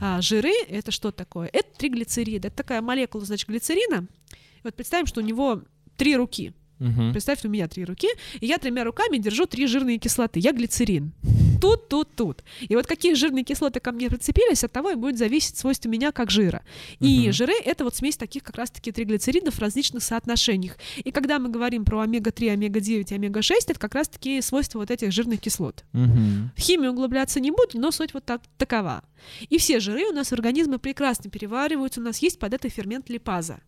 А 0.00 0.20
жиры 0.20 0.52
это 0.68 0.90
что 0.90 1.10
такое? 1.10 1.48
Это 1.52 1.68
триглицериды. 1.76 2.48
Это 2.48 2.56
такая 2.56 2.82
молекула, 2.82 3.24
значит, 3.24 3.48
глицерина. 3.48 4.06
И 4.30 4.60
вот 4.64 4.74
представим, 4.74 5.06
что 5.06 5.20
у 5.20 5.24
него 5.24 5.62
три 5.96 6.16
руки. 6.16 6.52
Мгм. 6.78 7.12
Представь, 7.12 7.44
у 7.44 7.48
меня 7.48 7.66
три 7.66 7.84
руки, 7.84 8.08
и 8.40 8.46
я 8.46 8.58
тремя 8.58 8.84
руками 8.84 9.18
держу 9.18 9.46
три 9.46 9.66
жирные 9.66 9.98
кислоты. 9.98 10.38
Я 10.38 10.52
глицерин. 10.52 11.12
Тут, 11.60 11.88
тут, 11.88 12.08
тут. 12.14 12.42
И 12.60 12.74
вот 12.76 12.86
какие 12.86 13.14
жирные 13.14 13.44
кислоты 13.44 13.80
ко 13.80 13.92
мне 13.92 14.08
прицепились, 14.08 14.64
от 14.64 14.72
того 14.72 14.90
и 14.90 14.94
будет 14.94 15.18
зависеть 15.18 15.56
свойство 15.56 15.88
меня 15.88 16.12
как 16.12 16.30
жира. 16.30 16.62
И 17.00 17.24
Мгм. 17.24 17.32
жиры— 17.32 17.54
это 17.64 17.84
вот 17.84 17.94
смесь 17.96 18.16
таких 18.16 18.42
как 18.42 18.56
раз-таки 18.56 18.92
триглицеридов 18.92 19.54
в 19.54 19.58
различных 19.60 20.02
соотношениях. 20.02 20.76
И 20.96 21.10
когда 21.10 21.38
мы 21.38 21.48
говорим 21.48 21.84
про 21.84 22.00
омега-3, 22.00 22.50
омега-9 22.52 23.10
и 23.10 23.14
омега-6, 23.14 23.54
это 23.68 23.78
как 23.78 23.94
раз-таки 23.94 24.40
свойства 24.42 24.78
вот 24.78 24.90
этих 24.90 25.12
жирных 25.12 25.40
кислот. 25.40 25.84
Мгм. 25.92 26.50
В 26.56 26.60
химию 26.60 26.92
углубляться 26.92 27.40
не 27.40 27.50
буду, 27.50 27.78
но 27.78 27.90
суть 27.90 28.14
вот 28.14 28.24
так, 28.24 28.42
такова. 28.56 29.02
И 29.48 29.58
все 29.58 29.80
жиры 29.80 30.04
у 30.08 30.12
нас 30.12 30.28
в 30.28 30.32
организме 30.32 30.78
прекрасно 30.78 31.30
перевариваются, 31.30 32.00
у 32.00 32.04
нас 32.04 32.18
есть 32.18 32.38
под 32.38 32.54
это 32.54 32.68
фермент 32.68 33.08
липаза. 33.10 33.60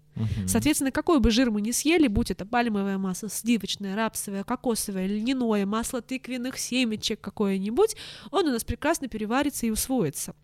Соответственно, 0.47 0.91
какой 0.91 1.19
бы 1.19 1.31
жир 1.31 1.51
мы 1.51 1.63
ни 1.63 1.71
съели, 1.71 2.07
будь 2.07 2.31
это 2.31 2.45
пальмовое 2.45 2.99
масло, 2.99 3.31
сливочное, 3.31 3.97
рапсовое, 3.97 4.45
кокосовое, 4.45 5.07
льняное, 5.07 5.65
масло 5.65 6.03
тыквенных 6.03 6.59
семечек 6.59 7.21
какое-нибудь, 7.23 7.80
он 8.31 8.47
у 8.47 8.51
нас 8.51 8.65
прекрасно 8.65 9.09
переварится 9.09 9.67
и 9.67 9.71
усвоится. 9.71 10.35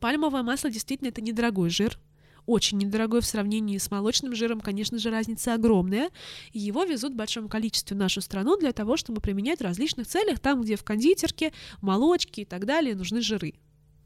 Пальмовое 0.00 0.42
масло 0.42 0.70
действительно 0.70 1.08
это 1.08 1.20
недорогой 1.20 1.70
жир, 1.70 1.98
очень 2.46 2.76
недорогой 2.78 3.22
в 3.22 3.26
сравнении 3.26 3.78
с 3.78 3.90
молочным 3.90 4.34
жиром, 4.34 4.60
конечно 4.60 4.98
же, 4.98 5.10
разница 5.10 5.54
огромная. 5.54 6.10
И 6.52 6.58
его 6.58 6.84
везут 6.84 7.14
в 7.14 7.16
большом 7.16 7.48
количестве 7.48 7.96
в 7.96 7.98
нашу 7.98 8.20
страну 8.20 8.58
для 8.58 8.72
того, 8.72 8.98
чтобы 8.98 9.22
применять 9.22 9.60
в 9.60 9.62
различных 9.62 10.06
целях, 10.06 10.40
там, 10.40 10.60
где 10.60 10.76
в 10.76 10.84
кондитерке, 10.84 11.52
молочке 11.80 12.42
и 12.42 12.44
так 12.44 12.66
далее 12.66 12.94
нужны 12.94 13.22
жиры. 13.22 13.54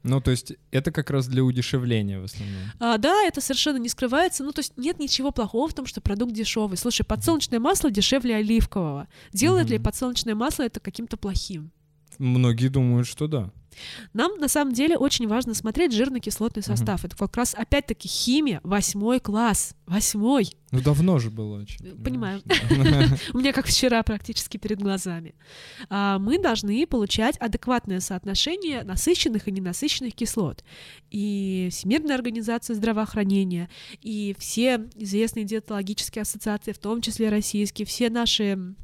Ну, 0.03 0.21
то 0.21 0.31
есть 0.31 0.53
это 0.71 0.93
как 0.93 1.09
раз 1.09 1.27
для 1.27 1.43
удешевления 1.43 2.21
в 2.21 2.23
основном. 2.23 2.61
А, 2.79 2.97
да, 2.97 3.23
это 3.25 3.41
совершенно 3.41 3.75
не 3.75 3.89
скрывается. 3.89 4.45
Ну, 4.45 4.53
то 4.53 4.59
есть 4.59 4.77
нет 4.77 4.97
ничего 4.99 5.31
плохого 5.31 5.67
в 5.67 5.73
том, 5.73 5.85
что 5.85 5.99
продукт 5.99 6.31
дешевый. 6.31 6.77
Слушай, 6.77 7.03
подсолнечное 7.03 7.59
масло 7.59 7.91
дешевле 7.91 8.35
оливкового. 8.35 9.09
Делает 9.33 9.69
ли 9.69 9.75
Мгм. 9.75 9.83
подсолнечное 9.83 10.35
масло 10.35 10.63
это 10.63 10.79
каким-то 10.79 11.17
плохим? 11.17 11.71
Многие 12.19 12.67
думают, 12.67 13.07
что 13.07 13.27
да. 13.27 13.51
Нам 14.13 14.37
на 14.37 14.47
самом 14.47 14.73
деле 14.73 14.97
очень 14.97 15.27
важно 15.27 15.53
смотреть 15.53 15.93
жирно-кислотный 15.93 16.63
состав. 16.63 17.05
Это 17.05 17.15
как 17.15 17.35
раз 17.37 17.55
опять-таки 17.55 18.07
химия, 18.07 18.59
восьмой 18.63 19.19
класс, 19.19 19.73
восьмой. 19.85 20.51
Ну 20.71 20.81
давно 20.81 21.17
же 21.19 21.29
было 21.31 21.61
очень. 21.61 21.85
Э, 21.85 21.95
понимаю. 21.95 22.41
У 23.33 23.37
меня 23.37 23.53
как 23.53 23.67
вчера 23.67 24.03
практически 24.03 24.57
перед 24.57 24.81
глазами. 24.81 25.33
А, 25.89 26.19
мы 26.19 26.39
должны 26.39 26.85
получать 26.85 27.37
адекватное 27.37 27.99
соотношение 27.99 28.83
насыщенных 28.83 29.47
и 29.47 29.51
ненасыщенных 29.51 30.13
кислот. 30.13 30.63
И 31.09 31.69
Всемирная 31.71 32.15
организация 32.15 32.75
здравоохранения, 32.75 33.69
и 34.01 34.35
все 34.37 34.87
известные 34.95 35.45
диетологические 35.45 36.21
ассоциации, 36.23 36.71
в 36.71 36.79
том 36.79 37.01
числе 37.01 37.29
российские, 37.29 37.85
все 37.85 38.09
наши 38.09 38.75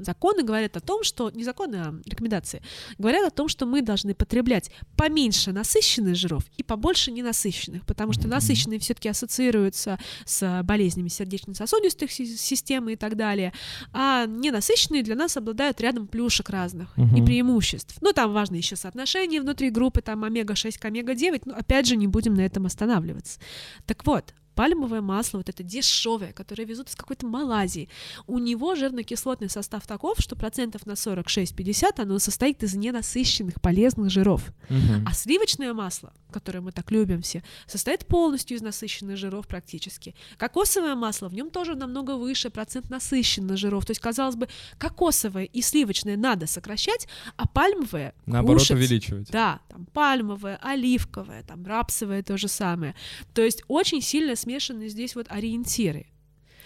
законы 0.00 0.42
говорят 0.42 0.76
о 0.76 0.80
том, 0.80 1.04
что 1.04 1.30
не 1.30 1.44
законы, 1.44 1.76
а 1.76 1.94
рекомендации 2.04 2.62
говорят 2.98 3.26
о 3.26 3.30
том, 3.30 3.48
что 3.48 3.64
мы 3.66 3.82
должны 3.82 4.14
потреблять 4.14 4.70
поменьше 4.96 5.52
насыщенных 5.52 6.16
жиров 6.16 6.44
и 6.56 6.62
побольше 6.62 7.12
ненасыщенных, 7.12 7.86
потому 7.86 8.12
что 8.12 8.28
насыщенные 8.28 8.80
все-таки 8.80 9.08
ассоциируются 9.08 9.98
с 10.24 10.62
болезнями 10.64 11.08
сердечно-сосудистых 11.08 12.10
систем 12.10 12.88
и 12.88 12.96
так 12.96 13.16
далее, 13.16 13.52
а 13.92 14.26
ненасыщенные 14.26 15.02
для 15.02 15.14
нас 15.14 15.36
обладают 15.36 15.80
рядом 15.80 16.08
плюшек 16.08 16.50
разных 16.50 16.96
и 16.96 17.22
преимуществ. 17.22 17.96
Ну, 18.00 18.12
там 18.12 18.32
важно 18.32 18.56
еще 18.56 18.76
соотношение 18.76 19.40
внутри 19.40 19.70
группы, 19.70 20.02
там 20.02 20.24
омега-6 20.24 20.78
к 20.78 20.84
омега-9, 20.84 21.42
но 21.44 21.54
опять 21.54 21.86
же 21.86 21.96
не 21.96 22.06
будем 22.06 22.34
на 22.34 22.40
этом 22.40 22.66
останавливаться. 22.66 23.38
Так 23.86 24.04
вот, 24.06 24.34
пальмовое 24.56 25.02
масло, 25.02 25.38
вот 25.38 25.48
это 25.48 25.62
дешевое, 25.62 26.32
которое 26.32 26.64
везут 26.64 26.88
из 26.88 26.96
какой-то 26.96 27.26
Малайзии, 27.26 27.88
у 28.26 28.38
него 28.38 28.74
жирно-кислотный 28.74 29.50
состав 29.50 29.86
таков, 29.86 30.18
что 30.18 30.34
процентов 30.34 30.86
на 30.86 30.92
46-50 30.92 32.00
оно 32.00 32.18
состоит 32.18 32.62
из 32.62 32.74
ненасыщенных 32.74 33.60
полезных 33.60 34.10
жиров. 34.10 34.42
Угу. 34.70 35.04
А 35.06 35.12
сливочное 35.12 35.74
масло, 35.74 36.12
которое 36.32 36.60
мы 36.62 36.72
так 36.72 36.90
любим 36.90 37.20
все, 37.20 37.44
состоит 37.66 38.06
полностью 38.06 38.56
из 38.56 38.62
насыщенных 38.62 39.18
жиров 39.18 39.46
практически. 39.46 40.14
Кокосовое 40.38 40.94
масло, 40.94 41.28
в 41.28 41.34
нем 41.34 41.50
тоже 41.50 41.74
намного 41.74 42.16
выше 42.16 42.48
процент 42.48 42.88
насыщенных 42.88 43.58
жиров. 43.58 43.84
То 43.84 43.90
есть, 43.90 44.00
казалось 44.00 44.36
бы, 44.36 44.48
кокосовое 44.78 45.44
и 45.44 45.60
сливочное 45.60 46.16
надо 46.16 46.46
сокращать, 46.46 47.06
а 47.36 47.46
пальмовое 47.46 48.14
Наоборот, 48.24 48.60
кушать. 48.60 48.78
увеличивать. 48.78 49.30
Да, 49.30 49.60
там 49.68 49.84
пальмовое, 49.92 50.58
оливковое, 50.62 51.42
там 51.42 51.66
рапсовое 51.66 52.22
то 52.22 52.38
же 52.38 52.48
самое. 52.48 52.94
То 53.34 53.42
есть 53.42 53.62
очень 53.68 54.00
сильно 54.00 54.34
смешаны 54.46 54.88
здесь 54.88 55.16
вот 55.16 55.26
ориентиры. 55.28 56.06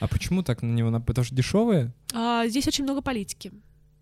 А 0.00 0.06
почему 0.06 0.42
так 0.42 0.62
на 0.62 0.72
него? 0.72 1.00
Потому 1.00 1.24
что 1.24 1.34
дешевые? 1.34 1.92
А, 2.12 2.46
здесь 2.46 2.66
очень 2.68 2.84
много 2.84 3.00
политики. 3.00 3.52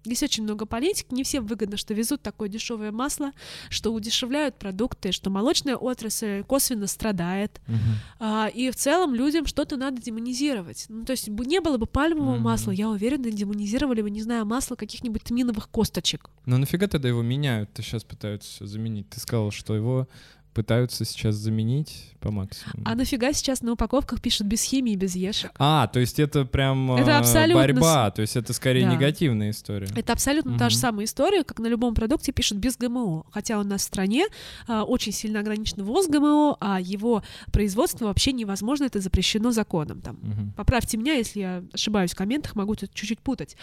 Здесь 0.05 0.23
очень 0.23 0.45
много 0.45 0.65
политики, 0.65 1.13
не 1.13 1.25
всем 1.25 1.45
выгодно, 1.47 1.77
что 1.77 1.93
везут 1.93 2.23
такое 2.23 2.49
дешевое 2.49 2.93
масло, 2.93 3.33
что 3.69 3.93
удешевляют 3.93 4.57
продукты, 4.57 5.13
что 5.13 5.29
молочная 5.29 5.77
отрасль 5.77 6.45
косвенно 6.45 6.87
страдает. 6.87 7.61
Uh-huh. 7.67 7.77
А, 8.21 8.47
и 8.47 8.71
в 8.71 8.77
целом 8.77 9.15
людям 9.15 9.45
что-то 9.45 9.77
надо 9.77 10.01
демонизировать. 10.01 10.87
Ну, 10.89 11.05
то 11.05 11.11
есть 11.11 11.29
не 11.29 11.61
было 11.61 11.79
бы 11.79 11.87
пальмового 11.87 12.37
uh-huh. 12.37 12.41
масла, 12.41 12.71
я 12.71 12.89
уверена, 12.89 13.31
демонизировали 13.31 14.01
бы, 14.01 14.11
не 14.11 14.23
знаю, 14.23 14.47
масло 14.47 14.77
каких-нибудь 14.77 15.25
тминовых 15.25 15.69
косточек. 15.69 16.31
Но 16.47 16.57
нафига 16.59 16.87
тогда 16.87 17.09
его 17.09 17.23
меняют? 17.23 17.73
Ты 17.75 17.83
сейчас 17.83 18.05
пытаются 18.05 18.67
заменить. 18.67 19.11
Ты 19.11 19.21
сказал, 19.21 19.51
что 19.51 19.75
его 19.75 20.09
пытаются 20.55 21.05
сейчас 21.05 21.37
заменить 21.37 22.13
по 22.21 22.31
максимуму. 22.31 22.83
А 22.85 22.95
нафига 22.95 23.33
сейчас 23.33 23.63
на 23.63 23.73
упаковках 23.73 24.21
пишут 24.21 24.47
без 24.47 24.63
химии, 24.63 24.97
без 24.97 25.15
ешек? 25.15 25.53
А, 25.59 25.87
то 25.87 26.01
есть 26.01 26.19
это 26.19 26.45
прям 26.45 26.93
это 26.93 27.11
э, 27.11 27.15
абсолютно... 27.15 27.63
борьба, 27.63 28.11
то 28.11 28.23
есть 28.23 28.37
это 28.37 28.53
скорее 28.53 28.87
да. 28.87 28.95
негативная 28.95 29.51
история. 29.51 29.89
Это 29.95 30.13
абсолютно 30.13 30.53
угу. 30.53 30.59
та 30.59 30.71
же 30.71 30.77
самая 30.77 31.05
история, 31.05 31.45
как 31.45 31.59
на 31.61 31.67
любом 31.67 31.95
продукте 31.95 32.33
пишут 32.33 32.59
без 32.59 32.77
ГМО, 32.77 33.27
хотя 33.31 33.59
у 33.59 33.63
нас 33.63 33.83
в 33.83 33.85
стране 33.85 34.27
а, 34.67 34.83
очень 34.85 35.13
сильно 35.13 35.41
ограничен 35.41 35.85
ввоз 35.85 36.09
ГМО, 36.09 36.57
а 36.61 36.81
его 36.81 37.23
производство 37.53 38.07
вообще 38.07 38.33
невозможно, 38.33 38.85
это 38.85 39.01
запрещено 39.01 39.53
законом. 39.53 40.01
Там. 40.01 40.17
Угу. 40.17 40.53
Поправьте 40.57 40.97
меня, 40.97 41.15
если 41.15 41.41
я 41.41 41.65
ошибаюсь 41.73 42.13
в 42.13 42.17
комментах, 42.17 42.57
могу 42.57 42.75
тут 42.75 42.93
чуть-чуть 42.95 43.21
путать. 43.21 43.57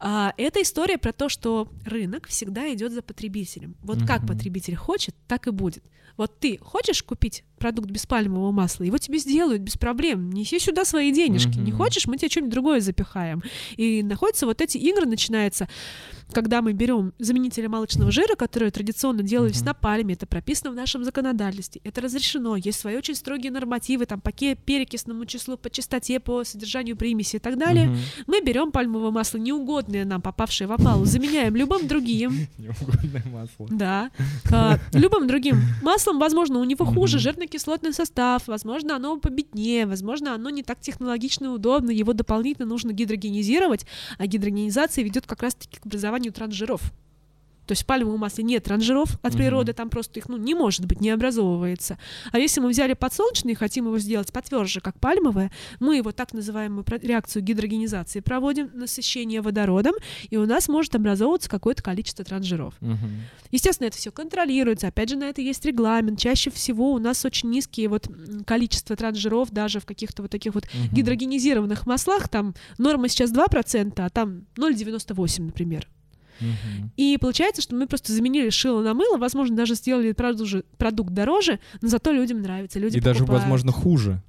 А, 0.00 0.32
это 0.36 0.62
история 0.62 0.98
про 0.98 1.12
то, 1.12 1.28
что 1.28 1.68
рынок 1.84 2.26
всегда 2.26 2.72
идет 2.72 2.92
за 2.92 3.02
потребителем. 3.02 3.76
Вот 3.82 3.98
угу. 3.98 4.06
как 4.06 4.26
потребитель 4.26 4.74
хочет, 4.74 5.14
так 5.28 5.46
и 5.46 5.50
будет. 5.50 5.84
Вот 6.16 6.29
ты 6.38 6.58
хочешь 6.58 7.02
купить 7.02 7.44
продукт 7.58 7.90
без 7.90 8.06
пальмового 8.06 8.50
масла, 8.52 8.84
его 8.84 8.98
тебе 8.98 9.18
сделают 9.18 9.62
без 9.62 9.76
проблем. 9.76 10.30
Неси 10.32 10.58
сюда 10.58 10.84
свои 10.84 11.12
денежки. 11.12 11.58
Mm-hmm. 11.58 11.64
Не 11.64 11.72
хочешь, 11.72 12.06
мы 12.06 12.16
тебе 12.16 12.30
что-нибудь 12.30 12.52
другое 12.52 12.80
запихаем. 12.80 13.42
И 13.76 14.02
находятся 14.02 14.46
вот 14.46 14.60
эти 14.60 14.78
игры, 14.78 15.06
начинается 15.06 15.68
когда 16.32 16.62
мы 16.62 16.72
берем 16.72 17.12
заменители 17.18 17.66
молочного 17.66 18.10
жира, 18.10 18.34
которые 18.34 18.70
традиционно 18.70 19.22
делались 19.22 19.62
mm-hmm. 19.62 19.66
на 19.66 19.74
пальме, 19.74 20.14
это 20.14 20.26
прописано 20.26 20.70
в 20.70 20.74
нашем 20.74 21.04
законодательстве, 21.04 21.80
это 21.84 22.00
разрешено, 22.00 22.56
есть 22.56 22.78
свои 22.78 22.96
очень 22.96 23.14
строгие 23.14 23.50
нормативы, 23.50 24.06
там 24.06 24.20
по 24.20 24.30
перекисному 24.30 25.26
числу, 25.26 25.56
по 25.56 25.70
частоте, 25.70 26.20
по 26.20 26.44
содержанию 26.44 26.96
примеси 26.96 27.36
и 27.36 27.38
так 27.38 27.58
далее, 27.58 27.88
mm-hmm. 27.88 28.24
мы 28.28 28.42
берем 28.42 28.70
пальмовое 28.70 29.10
масло, 29.10 29.38
неугодное 29.38 30.04
нам, 30.04 30.22
попавшее 30.22 30.68
в 30.68 30.72
опалу, 30.72 31.04
заменяем 31.04 31.56
любым 31.56 31.88
другим. 31.88 32.46
Неугодное 32.58 33.24
масло. 33.26 33.66
Да. 33.70 34.10
А, 34.52 34.78
любым 34.92 35.26
другим 35.26 35.60
маслом, 35.82 36.18
возможно, 36.20 36.60
у 36.60 36.64
него 36.64 36.84
хуже 36.84 37.18
жирно-кислотный 37.18 37.92
состав, 37.92 38.46
возможно, 38.46 38.96
оно 38.96 39.18
победнее, 39.18 39.86
возможно, 39.86 40.34
оно 40.34 40.50
не 40.50 40.62
так 40.62 40.80
технологично 40.80 41.46
и 41.46 41.48
удобно, 41.48 41.90
его 41.90 42.12
дополнительно 42.12 42.68
нужно 42.68 42.92
гидрогенизировать, 42.92 43.86
а 44.18 44.26
гидрогенизация 44.26 45.02
ведет 45.02 45.26
как 45.26 45.42
раз-таки 45.42 45.80
к 45.80 45.86
образованию 45.86 46.32
трансжиров. 46.32 46.92
То 47.70 47.72
есть 47.72 47.84
в 47.84 47.86
пальмовом 47.86 48.18
масле 48.18 48.42
нет 48.42 48.64
трансжиров 48.64 49.16
от 49.22 49.34
природы, 49.34 49.72
там 49.74 49.90
просто 49.90 50.18
их 50.18 50.28
ну, 50.28 50.36
не 50.36 50.54
может 50.54 50.86
быть, 50.86 51.00
не 51.00 51.10
образовывается. 51.10 51.98
А 52.32 52.38
если 52.40 52.60
мы 52.60 52.68
взяли 52.70 52.94
подсолнечный 52.94 53.52
и 53.52 53.54
хотим 53.54 53.86
его 53.86 53.96
сделать 54.00 54.32
потверже, 54.32 54.80
как 54.80 54.98
пальмовое, 54.98 55.52
мы 55.78 55.94
его 55.94 56.10
так 56.10 56.32
называемую 56.32 56.84
реакцию 57.00 57.44
гидрогенизации 57.44 58.18
проводим, 58.18 58.72
насыщение 58.74 59.40
водородом, 59.40 59.94
и 60.30 60.36
у 60.36 60.46
нас 60.46 60.68
может 60.68 60.96
образовываться 60.96 61.48
какое-то 61.48 61.80
количество 61.80 62.24
трансжиров. 62.24 62.74
Угу. 62.80 62.98
Естественно, 63.52 63.86
это 63.86 63.98
все 63.98 64.10
контролируется, 64.10 64.88
опять 64.88 65.10
же, 65.10 65.16
на 65.16 65.28
это 65.28 65.40
есть 65.40 65.64
регламент. 65.64 66.18
Чаще 66.18 66.50
всего 66.50 66.90
у 66.90 66.98
нас 66.98 67.24
очень 67.24 67.50
низкие 67.50 67.88
вот 67.88 68.08
количество 68.46 68.96
трансжиров 68.96 69.52
даже 69.52 69.78
в 69.78 69.86
каких-то 69.86 70.22
вот 70.22 70.32
таких 70.32 70.56
вот 70.56 70.64
угу. 70.64 70.96
гидрогенизированных 70.96 71.86
маслах, 71.86 72.28
там 72.28 72.52
норма 72.78 73.08
сейчас 73.08 73.32
2%, 73.32 73.92
а 73.96 74.10
там 74.10 74.46
0,98, 74.56 75.42
например. 75.42 75.86
И 76.96 77.18
получается, 77.20 77.62
что 77.62 77.74
мы 77.74 77.86
просто 77.86 78.12
заменили 78.12 78.50
шило 78.50 78.82
на 78.82 78.94
мыло, 78.94 79.18
возможно, 79.18 79.56
даже 79.56 79.74
сделали 79.74 80.12
продукт 80.12 81.10
дороже, 81.12 81.60
но 81.80 81.88
зато 81.88 82.12
людям 82.12 82.42
нравится. 82.42 82.78
Люди 82.78 82.96
И 82.96 83.00
покупают. 83.00 83.18
даже, 83.18 83.32
возможно, 83.32 83.72
хуже 83.72 84.22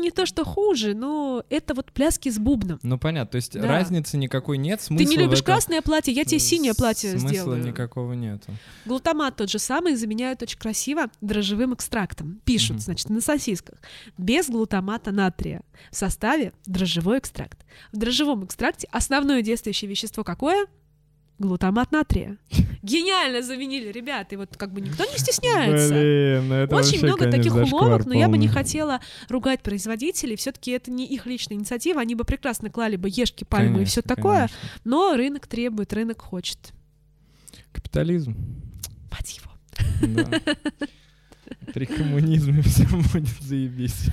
не 0.00 0.10
то, 0.10 0.26
что 0.26 0.44
хуже, 0.44 0.94
но 0.94 1.44
это 1.50 1.74
вот 1.74 1.92
пляски 1.92 2.30
с 2.30 2.38
бубном. 2.38 2.78
Ну 2.82 2.98
понятно, 2.98 3.32
то 3.32 3.36
есть 3.36 3.52
да. 3.52 3.66
разницы 3.66 4.16
никакой 4.16 4.58
нет, 4.58 4.80
смысла 4.80 5.04
Ты 5.04 5.10
не 5.10 5.16
любишь 5.16 5.40
этом... 5.40 5.54
красное 5.54 5.82
платье, 5.82 6.12
я 6.12 6.24
тебе 6.24 6.38
синее 6.38 6.74
платье 6.74 7.10
смысла 7.10 7.28
сделаю. 7.28 7.56
Смысла 7.56 7.70
никакого 7.70 8.12
нету. 8.12 8.52
Глутамат 8.84 9.36
тот 9.36 9.50
же 9.50 9.58
самый 9.58 9.96
заменяют 9.96 10.42
очень 10.42 10.58
красиво 10.58 11.10
дрожжевым 11.20 11.74
экстрактом. 11.74 12.40
Пишут, 12.44 12.76
угу. 12.76 12.82
значит, 12.82 13.10
на 13.10 13.20
сосисках. 13.20 13.78
Без 14.16 14.48
глутамата 14.48 15.10
натрия. 15.10 15.62
В 15.90 15.96
составе 15.96 16.52
дрожжевой 16.66 17.18
экстракт. 17.18 17.64
В 17.92 17.96
дрожжевом 17.96 18.44
экстракте 18.44 18.88
основное 18.90 19.42
действующее 19.42 19.88
вещество 19.88 20.24
какое? 20.24 20.66
Глутамат 21.38 21.92
натрия. 21.92 22.36
Гениально 22.82 23.42
заменили, 23.42 23.90
ребята, 23.90 24.34
и 24.34 24.38
вот 24.38 24.56
как 24.56 24.72
бы 24.72 24.80
никто 24.80 25.04
не 25.04 25.18
стесняется. 25.18 25.94
Блин, 25.94 26.48
ну 26.48 26.54
это 26.54 26.76
Очень 26.76 27.02
много 27.04 27.24
конечно, 27.24 27.42
таких 27.42 27.72
уловок, 27.72 28.06
но 28.06 28.14
я 28.14 28.28
бы 28.28 28.38
не 28.38 28.48
хотела 28.48 29.00
ругать 29.28 29.62
производителей, 29.62 30.36
все-таки 30.36 30.72
это 30.72 30.90
не 30.90 31.06
их 31.06 31.26
личная 31.26 31.56
инициатива, 31.56 32.00
они 32.00 32.14
бы 32.14 32.24
прекрасно 32.24 32.70
клали 32.70 32.96
бы 32.96 33.08
ешки, 33.08 33.44
пальмы 33.44 33.74
конечно, 33.74 33.82
и 33.82 33.84
все 33.84 34.02
такое, 34.02 34.48
но 34.84 35.16
рынок 35.16 35.46
требует, 35.46 35.92
рынок 35.92 36.22
хочет. 36.22 36.58
Капитализм. 37.72 38.36
Мать 39.10 39.38
его. 39.38 39.50
Да. 40.06 40.40
При 41.74 41.84
коммунизме 41.86 42.62
все 42.62 42.84
будет 42.84 43.28
заебись. 43.40 44.06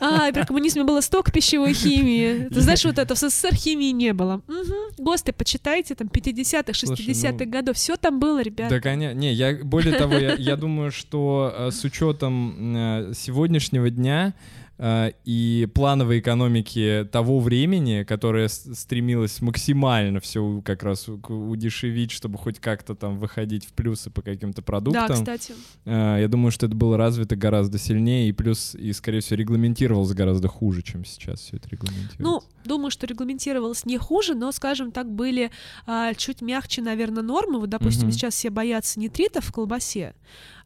А, 0.00 0.32
при 0.32 0.44
коммунизме 0.44 0.84
было 0.84 1.00
столько 1.00 1.32
пищевой 1.32 1.72
химии. 1.72 2.48
Ты 2.48 2.60
знаешь, 2.60 2.84
вот 2.84 2.98
это 2.98 3.14
в 3.14 3.18
СССР 3.18 3.54
химии 3.54 3.90
не 3.90 4.12
было. 4.12 4.42
Угу. 4.48 5.04
ГОСТы 5.04 5.32
почитайте, 5.32 5.94
там, 5.94 6.08
50-х, 6.08 6.72
60-х 6.72 7.44
ну, 7.44 7.50
годов, 7.50 7.76
все 7.76 7.96
там 7.96 8.20
было, 8.20 8.42
ребят. 8.42 8.70
Да, 8.70 8.80
конечно. 8.80 9.18
Не, 9.18 9.32
я, 9.32 9.56
более 9.62 9.98
того, 9.98 10.14
я, 10.14 10.34
я 10.34 10.56
думаю, 10.56 10.90
что 10.90 11.54
э, 11.56 11.70
с 11.70 11.84
учетом 11.84 12.76
э, 12.76 13.12
сегодняшнего 13.14 13.90
дня 13.90 14.34
и 14.78 15.68
плановой 15.74 16.18
экономики 16.18 17.08
того 17.10 17.40
времени, 17.40 18.04
которая 18.04 18.48
стремилась 18.48 19.40
максимально 19.40 20.20
все 20.20 20.60
как 20.64 20.82
раз 20.82 21.08
удешевить, 21.08 22.10
чтобы 22.10 22.36
хоть 22.38 22.58
как-то 22.60 22.94
там 22.94 23.18
выходить 23.18 23.64
в 23.64 23.72
плюсы 23.72 24.10
по 24.10 24.22
каким-то 24.22 24.60
Да, 24.60 24.66
продуктам. 24.66 25.16
кстати. 25.16 25.54
Э, 25.84 26.18
Я 26.20 26.28
думаю, 26.28 26.50
что 26.50 26.66
это 26.66 26.74
было 26.74 26.96
развито 26.96 27.36
гораздо 27.36 27.78
сильнее, 27.78 28.28
и 28.28 28.32
плюс, 28.32 28.74
и, 28.74 28.92
скорее 28.92 29.20
всего, 29.20 29.36
регламентировалось 29.38 30.12
гораздо 30.12 30.48
хуже, 30.48 30.82
чем 30.82 31.04
сейчас 31.04 31.40
все 31.40 31.56
это 31.56 31.68
регламентируется. 31.70 32.16
Ну, 32.22 32.42
думаю, 32.64 32.90
что 32.90 33.06
регламентировалось 33.06 33.84
не 33.86 33.96
хуже, 33.98 34.34
но, 34.34 34.52
скажем 34.52 34.92
так, 34.92 35.10
были 35.10 35.50
а, 35.86 36.12
чуть 36.14 36.42
мягче, 36.42 36.82
наверное, 36.82 37.22
нормы. 37.22 37.60
Вот, 37.60 37.70
допустим, 37.70 38.08
Мгм. 38.08 38.12
сейчас 38.12 38.34
все 38.34 38.50
боятся 38.50 39.00
нитритов 39.00 39.44
в 39.46 39.52
колбасе. 39.52 40.14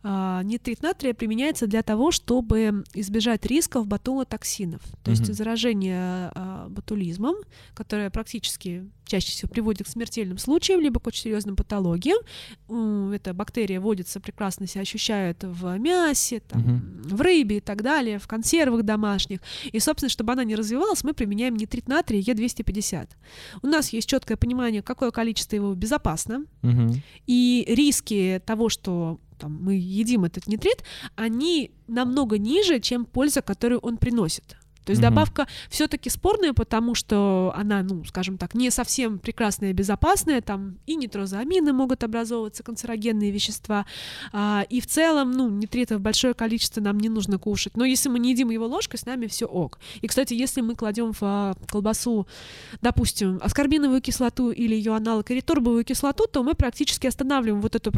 А, 0.02 0.43
нитрит 0.44 0.82
натрия 0.82 1.12
применяется 1.12 1.66
для 1.66 1.82
того, 1.82 2.10
чтобы 2.10 2.85
избежать 2.94 3.44
рисков 3.44 3.86
ботулотоксинов, 3.86 4.81
то 5.05 5.10
есть 5.10 5.24
Мгм. 5.24 5.35
заражения 5.35 6.32
а, 6.35 6.68
ботулизмом, 6.70 7.35
которое 7.74 8.09
практически 8.09 8.89
чаще 9.05 9.31
всего 9.32 9.51
приводит 9.51 9.86
к 9.86 9.90
смертельным 9.90 10.39
случаям, 10.39 10.81
либо 10.81 11.01
к 11.01 11.06
очень 11.06 11.24
серьезным 11.24 11.55
патологиям. 11.56 12.16
Эта 13.12 13.35
бактерия 13.35 13.78
водится, 13.81 14.20
прекрасно 14.20 14.66
себя 14.66 14.82
ощущает 14.82 15.43
в 15.43 15.77
мясе, 15.78 16.40
там, 16.40 16.60
Мгм. 16.62 17.02
в 17.02 17.20
рыбе 17.20 17.56
и 17.59 17.60
так 17.60 17.82
далее, 17.82 18.18
в 18.18 18.27
консервах 18.27 18.85
домашних. 18.85 19.40
И, 19.70 19.81
собственно, 19.81 20.09
чтобы 20.09 20.32
она 20.32 20.44
не 20.44 20.55
развивалась, 20.55 21.05
мы 21.05 21.12
применяем 21.12 21.56
нитрит 21.56 21.89
натрия 21.89 22.22
Е250. 22.22 23.09
У 23.62 23.66
нас 23.66 23.93
есть 23.93 24.09
четкое 24.09 24.36
понимание, 24.39 24.81
какое 24.81 25.10
количество 25.10 25.56
его 25.56 25.74
безопасно, 25.74 26.44
Мгм. 26.62 27.02
и 27.27 27.64
риски 27.68 28.40
того, 28.47 28.68
что 28.68 29.18
там, 29.40 29.58
мы 29.62 29.74
едим 29.74 30.24
этот 30.24 30.46
нитрит, 30.46 30.84
они 31.16 31.70
намного 31.88 32.38
ниже, 32.38 32.80
чем 32.80 33.04
польза, 33.04 33.42
которую 33.42 33.80
он 33.80 33.96
приносит. 33.96 34.56
То 34.84 34.92
есть 34.92 35.02
Мгм. 35.02 35.10
добавка 35.10 35.46
все-таки 35.68 36.10
спорная, 36.10 36.52
потому 36.52 36.94
что 36.94 37.52
она, 37.56 37.82
ну, 37.82 38.04
скажем 38.04 38.38
так, 38.38 38.54
не 38.54 38.70
совсем 38.70 39.18
прекрасная 39.18 39.70
и 39.70 39.72
безопасная. 39.72 40.40
Там 40.40 40.78
и 40.86 40.96
нитрозамины 40.96 41.72
могут 41.72 42.02
образовываться, 42.02 42.62
канцерогенные 42.62 43.30
вещества. 43.30 43.86
А, 44.32 44.64
и 44.68 44.80
в 44.80 44.86
целом, 44.86 45.32
ну, 45.32 45.48
нитритов 45.48 46.00
большое 46.00 46.34
количество 46.34 46.80
нам 46.80 46.98
не 46.98 47.08
нужно 47.08 47.38
кушать. 47.38 47.76
Но 47.76 47.84
если 47.84 48.08
мы 48.08 48.18
не 48.18 48.30
едим 48.30 48.50
его 48.50 48.66
ложкой, 48.66 48.96
с 48.98 49.06
нами 49.06 49.26
все 49.26 49.46
ок. 49.46 49.78
И, 50.00 50.08
кстати, 50.08 50.34
если 50.34 50.60
мы 50.60 50.74
кладем 50.74 51.12
в 51.12 51.22
а, 51.22 51.54
колбасу, 51.68 52.26
допустим, 52.80 53.38
аскорбиновую 53.42 54.00
кислоту 54.00 54.50
или 54.50 54.74
ее 54.74 54.96
аналог 54.96 55.30
эриторбовую 55.30 55.84
кислоту, 55.84 56.26
то 56.26 56.42
мы 56.42 56.54
практически 56.54 57.06
останавливаем 57.06 57.60
вот 57.60 57.76
эту 57.76 57.92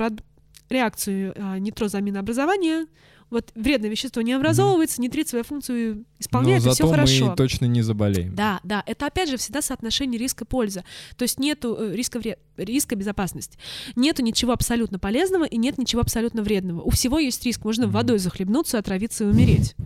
реакцию 0.73 1.35
а, 1.37 1.59
нитрозаминообразования. 1.59 2.87
Вот 3.31 3.51
вредное 3.55 3.89
вещество 3.89 4.21
не 4.21 4.35
образовывается, 4.35 5.01
нитрит 5.01 5.27
свою 5.27 5.43
функцию 5.43 5.95
Но 5.97 6.05
исполняет, 6.19 6.59
и 6.59 6.65
зато 6.65 6.75
все 6.75 6.89
хорошо. 6.91 7.31
мы 7.31 7.37
точно 7.37 7.65
не 7.65 7.81
заболеем. 7.81 8.35
Да, 8.35 8.61
да, 8.63 8.83
это 8.85 9.07
опять 9.07 9.31
же 9.31 9.39
всегда 9.39 9.63
соотношение 9.63 10.19
риска 10.19 10.45
пользы. 10.45 10.85
То 11.17 11.23
есть 11.23 11.39
нету 11.39 11.75
э, 11.79 11.95
риска, 11.97 12.19
вред, 12.19 12.39
риска 12.59 12.95
безопасности. 12.95 13.59
Нету 13.97 14.23
ничего 14.23 14.53
абсолютно 14.53 14.99
полезного 14.99 15.45
и 15.45 15.57
нет 15.57 15.79
ничего 15.79 16.03
абсолютно 16.03 16.43
вредного. 16.43 16.83
У 16.83 16.91
всего 16.91 17.19
есть 17.19 17.43
риск. 17.47 17.65
Можно 17.65 17.89
водой 17.89 18.19
захлебнуться, 18.19 18.79
отравиться 18.79 19.25
и 19.25 19.29
умереть. 19.29 19.77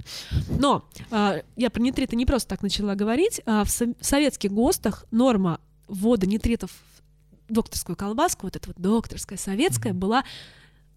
Но 0.58 0.84
а, 1.12 1.36
я 1.54 1.70
про 1.70 1.80
нитриты 1.80 2.16
не 2.16 2.26
просто 2.26 2.48
так 2.48 2.62
начала 2.62 2.96
говорить. 2.96 3.40
А 3.46 3.62
в, 3.62 3.70
со- 3.70 3.94
в 4.00 4.04
советских 4.04 4.50
ГОСТах 4.50 5.04
норма 5.12 5.60
ввода 5.86 6.26
нитритов 6.26 6.72
в 7.48 7.52
докторскую 7.52 7.94
колбаску, 7.94 8.46
вот 8.48 8.56
эта 8.56 8.66
вот 8.66 8.76
докторская 8.76 9.38
советская, 9.38 9.92
была 9.94 10.24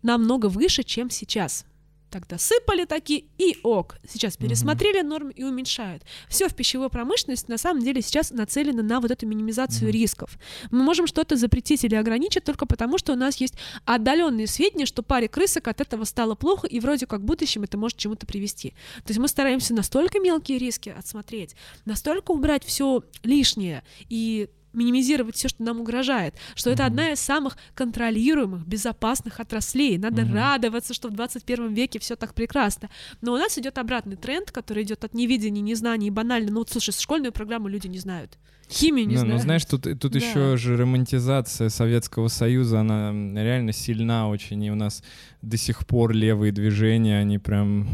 намного 0.01 0.47
выше, 0.47 0.83
чем 0.83 1.09
сейчас. 1.09 1.65
Тогда 2.09 2.39
сыпали 2.39 2.85
такие 2.85 3.25
и 3.37 3.57
ок. 3.61 3.97
Сейчас 4.07 4.35
пересмотрели 4.35 5.01
нормы 5.01 5.31
и 5.31 5.43
уменьшают. 5.43 6.03
Все 6.27 6.49
в 6.49 6.55
пищевой 6.55 6.89
промышленности 6.89 7.49
на 7.51 7.57
самом 7.59 7.83
деле 7.83 8.01
сейчас 8.01 8.31
нацелено 8.31 8.81
на 8.81 8.99
вот 8.99 9.11
эту 9.11 9.27
минимизацию 9.27 9.91
рисков. 9.91 10.39
Мы 10.71 10.83
можем 10.83 11.05
что-то 11.05 11.35
запретить 11.35 11.83
или 11.83 11.93
ограничить 11.93 12.43
только 12.43 12.65
потому, 12.65 12.97
что 12.97 13.13
у 13.13 13.15
нас 13.15 13.35
есть 13.37 13.55
отдаленные 13.85 14.47
сведения, 14.47 14.87
что 14.87 15.03
паре 15.03 15.27
крысок 15.27 15.67
от 15.67 15.81
этого 15.81 16.03
стало 16.03 16.33
плохо, 16.33 16.65
и 16.65 16.79
вроде 16.79 17.05
как 17.05 17.21
в 17.21 17.25
будущем 17.25 17.63
это 17.63 17.77
может 17.77 17.97
к 17.97 18.01
чему-то 18.01 18.25
привести. 18.25 18.71
То 19.03 19.09
есть 19.09 19.19
мы 19.19 19.27
стараемся 19.27 19.75
настолько 19.75 20.19
мелкие 20.19 20.57
риски 20.57 20.89
отсмотреть, 20.89 21.55
настолько 21.85 22.31
убрать 22.31 22.65
все 22.65 23.03
лишнее 23.23 23.83
и 24.09 24.49
минимизировать 24.79 25.35
все, 25.35 25.47
что 25.49 25.61
нам 25.63 25.79
угрожает, 25.81 26.33
что 26.55 26.69
это 26.71 26.85
одна 26.85 27.11
из 27.11 27.19
самых 27.19 27.57
контролируемых, 27.75 28.65
безопасных 28.65 29.39
отраслей. 29.39 29.97
Надо 29.97 30.25
радоваться, 30.25 30.93
что 30.93 31.09
в 31.09 31.11
21 31.13 31.73
веке 31.73 31.99
все 31.99 32.15
так 32.15 32.33
прекрасно. 32.33 32.89
Но 33.21 33.33
у 33.33 33.37
нас 33.37 33.57
идет 33.57 33.77
обратный 33.77 34.15
тренд, 34.15 34.51
который 34.51 34.83
идет 34.83 35.03
от 35.03 35.13
невидения, 35.13 35.61
незнаний, 35.61 36.09
банально. 36.09 36.51
Ну 36.51 36.59
вот 36.59 36.69
слушай, 36.69 36.91
школьную 36.91 37.31
программу 37.31 37.67
люди 37.67 37.87
не 37.87 37.99
знают. 37.99 38.37
Химию 38.71 39.07
не 39.07 39.15
Ну, 39.15 39.21
знают. 39.21 39.35
ну, 39.37 39.43
знаешь, 39.43 39.65
тут, 39.65 39.81
тут 39.99 40.11
Да. 40.11 40.19
еще 40.19 40.55
же 40.57 40.77
романтизация 40.77 41.69
Советского 41.69 42.27
Союза, 42.27 42.81
она 42.81 43.11
реально 43.43 43.71
сильна 43.73 44.29
очень, 44.29 44.63
и 44.63 44.71
у 44.71 44.75
нас 44.75 45.03
до 45.41 45.57
сих 45.57 45.87
пор 45.87 46.13
левые 46.13 46.51
движения, 46.51 47.17
они 47.19 47.39
прям 47.39 47.87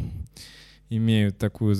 имеют 0.89 1.37
такую 1.37 1.75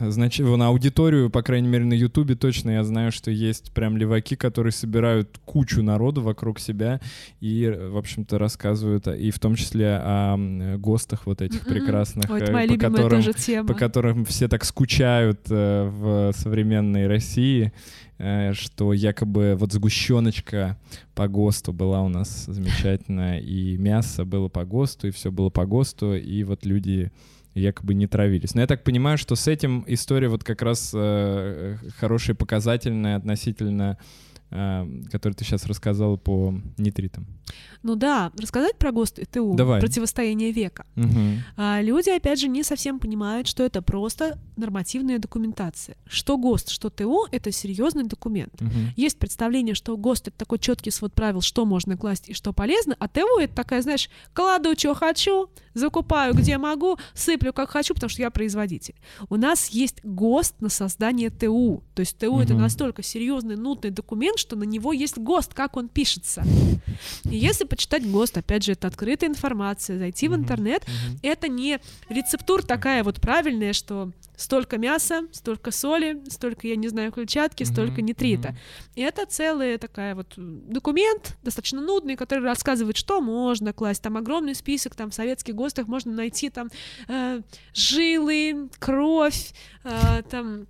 значит 0.00 0.46
на 0.46 0.68
аудиторию, 0.68 1.30
по 1.30 1.42
крайней 1.42 1.68
мере 1.68 1.84
на 1.84 1.92
Ютубе 1.92 2.34
точно 2.34 2.70
я 2.70 2.84
знаю, 2.84 3.12
что 3.12 3.30
есть 3.30 3.72
прям 3.72 3.96
леваки, 3.96 4.36
которые 4.36 4.72
собирают 4.72 5.38
кучу 5.44 5.82
народу 5.82 6.22
вокруг 6.22 6.58
себя 6.58 7.00
и, 7.40 7.68
в 7.68 7.96
общем-то, 7.96 8.38
рассказывают, 8.38 9.06
и 9.06 9.30
в 9.30 9.38
том 9.38 9.54
числе 9.54 9.98
о 10.00 10.76
ГОСТах 10.78 11.26
вот 11.26 11.42
этих 11.42 11.64
прекрасных, 11.64 12.30
Ой, 12.30 12.40
э, 12.40 12.68
по 12.68 12.78
которым 12.78 13.22
по 13.66 13.74
которым 13.74 14.24
все 14.24 14.48
так 14.48 14.64
скучают 14.64 15.40
э, 15.50 15.88
в 15.88 16.32
современной 16.34 17.06
России, 17.06 17.72
э, 18.16 18.52
что 18.54 18.94
якобы 18.94 19.56
вот 19.58 19.72
сгущеночка 19.72 20.78
по 21.14 21.28
ГОСТу 21.28 21.72
была 21.72 22.02
у 22.02 22.08
нас 22.08 22.46
замечательная, 22.46 23.40
и 23.40 23.76
мясо 23.76 24.24
было 24.24 24.48
по 24.48 24.64
ГОСТу, 24.64 25.08
и 25.08 25.10
все 25.10 25.30
было 25.30 25.50
по 25.50 25.66
ГОСТу, 25.66 26.14
и 26.14 26.44
вот 26.44 26.64
люди 26.64 27.12
якобы 27.58 27.94
не 27.94 28.06
травились. 28.06 28.54
Но 28.54 28.60
я 28.60 28.66
так 28.66 28.84
понимаю, 28.84 29.18
что 29.18 29.36
с 29.36 29.48
этим 29.48 29.84
история 29.86 30.28
вот 30.28 30.44
как 30.44 30.62
раз 30.62 30.92
э, 30.94 31.76
хорошая, 31.98 32.36
показательная 32.36 33.16
относительно, 33.16 33.98
э, 34.50 34.86
которую 35.10 35.36
ты 35.36 35.44
сейчас 35.44 35.66
рассказала 35.66 36.16
по 36.16 36.54
нитритам. 36.76 37.26
Ну 37.82 37.94
да, 37.94 38.32
рассказать 38.38 38.76
про 38.76 38.92
ГОСТ 38.92 39.20
и 39.20 39.24
ТУ, 39.24 39.54
Давай. 39.54 39.80
противостояние 39.80 40.52
века. 40.52 40.84
Мгм. 40.96 41.42
А 41.56 41.80
люди, 41.80 42.10
опять 42.10 42.40
же, 42.40 42.48
не 42.48 42.62
совсем 42.62 42.98
понимают, 42.98 43.46
что 43.46 43.62
это 43.62 43.82
просто 43.82 44.38
нормативная 44.56 45.18
документация. 45.18 45.96
Что 46.06 46.36
ГОСТ, 46.36 46.70
что 46.70 46.90
ТУ— 46.90 47.26
это 47.30 47.52
серьезный 47.52 48.04
документ. 48.04 48.60
Мгм. 48.60 48.92
Есть 48.96 49.18
представление, 49.18 49.74
что 49.74 49.96
ГОСТ— 49.96 50.28
это 50.28 50.38
такой 50.38 50.58
четкий 50.58 50.90
свод 50.90 51.14
правил, 51.14 51.40
что 51.40 51.64
можно 51.64 51.96
класть 51.96 52.28
и 52.28 52.34
что 52.34 52.52
полезно, 52.52 52.96
а 52.98 53.08
ТУ— 53.08 53.38
это 53.40 53.54
такая, 53.54 53.82
знаешь, 53.82 54.10
кладу, 54.32 54.74
что 54.76 54.94
хочу, 54.94 55.48
закупаю 55.78 56.34
где 56.34 56.58
могу, 56.58 56.98
сыплю 57.14 57.52
как 57.52 57.70
хочу, 57.70 57.94
потому 57.94 58.10
что 58.10 58.22
я 58.22 58.30
производитель. 58.30 58.94
У 59.28 59.36
нас 59.36 59.68
есть 59.68 60.04
ГОСТ 60.04 60.60
на 60.60 60.68
создание 60.68 61.30
ТУ. 61.30 61.82
То 61.94 62.00
есть 62.00 62.18
ТУ 62.18 62.32
угу. 62.32 62.40
это 62.40 62.54
настолько 62.54 63.02
серьезный, 63.02 63.56
нудный 63.56 63.90
документ, 63.90 64.38
что 64.38 64.56
на 64.56 64.64
него 64.64 64.92
есть 64.92 65.18
ГОСТ, 65.18 65.54
как 65.54 65.76
он 65.76 65.88
пишется. 65.88 66.44
И 67.24 67.36
если 67.36 67.64
почитать 67.64 68.08
ГОСТ, 68.08 68.38
опять 68.38 68.64
же, 68.64 68.72
это 68.72 68.88
открытая 68.88 69.30
информация, 69.30 69.98
зайти 69.98 70.28
угу. 70.28 70.36
в 70.36 70.38
интернет, 70.40 70.82
угу. 70.82 71.18
это 71.22 71.48
не 71.48 71.80
рецептур 72.08 72.62
такая 72.62 73.04
вот 73.04 73.20
правильная, 73.20 73.72
что 73.72 74.12
столько 74.38 74.78
мяса, 74.78 75.22
столько 75.32 75.72
соли, 75.72 76.22
столько, 76.28 76.68
я 76.68 76.76
не 76.76 76.88
знаю, 76.88 77.10
клетчатки, 77.12 77.64
столько 77.64 78.00
нитрита. 78.02 78.56
И 78.94 79.02
это 79.02 79.26
целый 79.26 79.76
такая 79.78 80.14
вот 80.14 80.32
документ, 80.36 81.36
достаточно 81.42 81.80
нудный, 81.80 82.16
который 82.16 82.44
рассказывает, 82.44 82.96
что 82.96 83.20
можно 83.20 83.72
класть. 83.72 84.00
Там 84.00 84.16
огромный 84.16 84.54
список, 84.54 84.94
там 84.94 85.10
советский 85.10 85.52
ГОСТ 85.52 85.67
90-х 85.68 85.90
можно 85.90 86.12
найти 86.12 86.50
там 86.50 86.68
э, 87.08 87.42
жилы, 87.74 88.68
кровь, 88.78 89.52
э, 89.84 90.22
там 90.30 90.66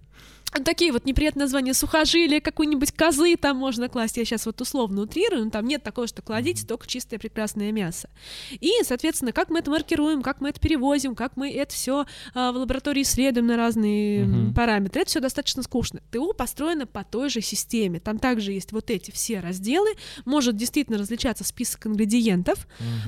такие 0.64 0.92
вот 0.92 1.04
неприятные 1.04 1.44
названия 1.44 1.74
сухожилия, 1.74 2.40
какой-нибудь 2.40 2.92
козы 2.92 3.36
там 3.36 3.56
можно 3.56 3.88
класть. 3.88 4.16
Я 4.16 4.24
сейчас 4.24 4.46
вот 4.46 4.60
условно 4.60 5.02
утрирую, 5.02 5.44
но 5.44 5.50
там 5.50 5.66
нет 5.66 5.82
такого, 5.82 6.06
что 6.06 6.22
кладите 6.22 6.66
только 6.66 6.86
чистое 6.86 7.18
прекрасное 7.18 7.70
мясо. 7.72 8.08
И, 8.50 8.72
соответственно, 8.82 9.32
как 9.32 9.50
мы 9.50 9.60
это 9.60 9.70
маркируем, 9.70 10.22
как 10.22 10.40
мы 10.40 10.48
это 10.50 10.60
перевозим, 10.60 11.14
как 11.14 11.36
мы 11.36 11.50
это 11.52 11.74
все 11.74 12.06
в 12.34 12.38
лаборатории 12.52 13.02
исследуем 13.02 13.46
на 13.46 13.56
разные 13.56 14.24
Мгм. 14.24 14.54
параметры, 14.54 15.02
это 15.02 15.10
все 15.10 15.20
достаточно 15.20 15.62
скучно. 15.62 16.00
ТУ 16.10 16.32
построено 16.36 16.86
по 16.86 17.04
той 17.04 17.28
же 17.30 17.40
системе. 17.40 18.00
Там 18.00 18.18
также 18.18 18.52
есть 18.52 18.72
вот 18.72 18.90
эти 18.90 19.10
все 19.10 19.40
разделы. 19.40 19.90
Может 20.24 20.56
действительно 20.56 20.98
различаться 20.98 21.44
список 21.44 21.86
ингредиентов, 21.86 22.66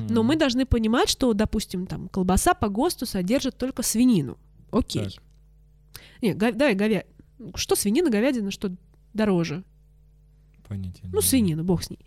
но 0.09 0.21
Мгм. 0.21 0.27
мы 0.27 0.37
должны 0.37 0.67
понимать, 0.67 1.09
что, 1.09 1.33
допустим, 1.33 1.87
там 1.87 2.09
колбаса 2.09 2.55
по 2.55 2.69
ГОСТу 2.69 3.07
содержит 3.07 3.57
только 3.57 3.83
свинину. 3.83 4.39
Окей. 4.71 5.05
Так. 5.05 5.23
Не, 6.23 6.35
га- 6.35 6.53
давай 6.53 6.75
говя... 6.75 7.05
Что 7.55 7.75
свинина, 7.77 8.11
говядина, 8.11 8.51
что 8.51 8.71
дороже? 9.15 9.65
Понятия. 10.69 11.03
Ну, 11.13 11.21
свинина, 11.21 11.65
бог 11.65 11.83
с 11.83 11.91
ней. 11.91 11.99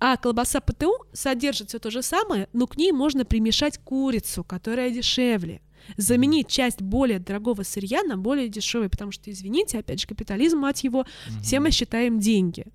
А 0.00 0.16
колбаса 0.16 0.60
ПТУ 0.60 0.92
содержит 1.12 1.68
все 1.68 1.78
то 1.78 1.90
же 1.90 2.02
самое, 2.02 2.48
но 2.52 2.66
к 2.66 2.76
ней 2.76 2.90
можно 2.92 3.24
примешать 3.24 3.78
курицу, 3.78 4.42
которая 4.44 4.90
дешевле. 4.90 5.60
Заменить 5.96 6.48
часть 6.48 6.80
более 6.82 7.18
дорогого 7.18 7.62
сырья 7.62 8.02
на 8.02 8.16
более 8.16 8.48
дешевый, 8.48 8.88
потому 8.88 9.12
что, 9.12 9.30
извините, 9.30 9.78
опять 9.78 10.00
же, 10.00 10.06
капитализм, 10.06 10.58
мать 10.58 10.84
его, 10.84 11.04
все 11.42 11.60
мы 11.60 11.70
считаем 11.70 12.18
деньги. 12.18 12.66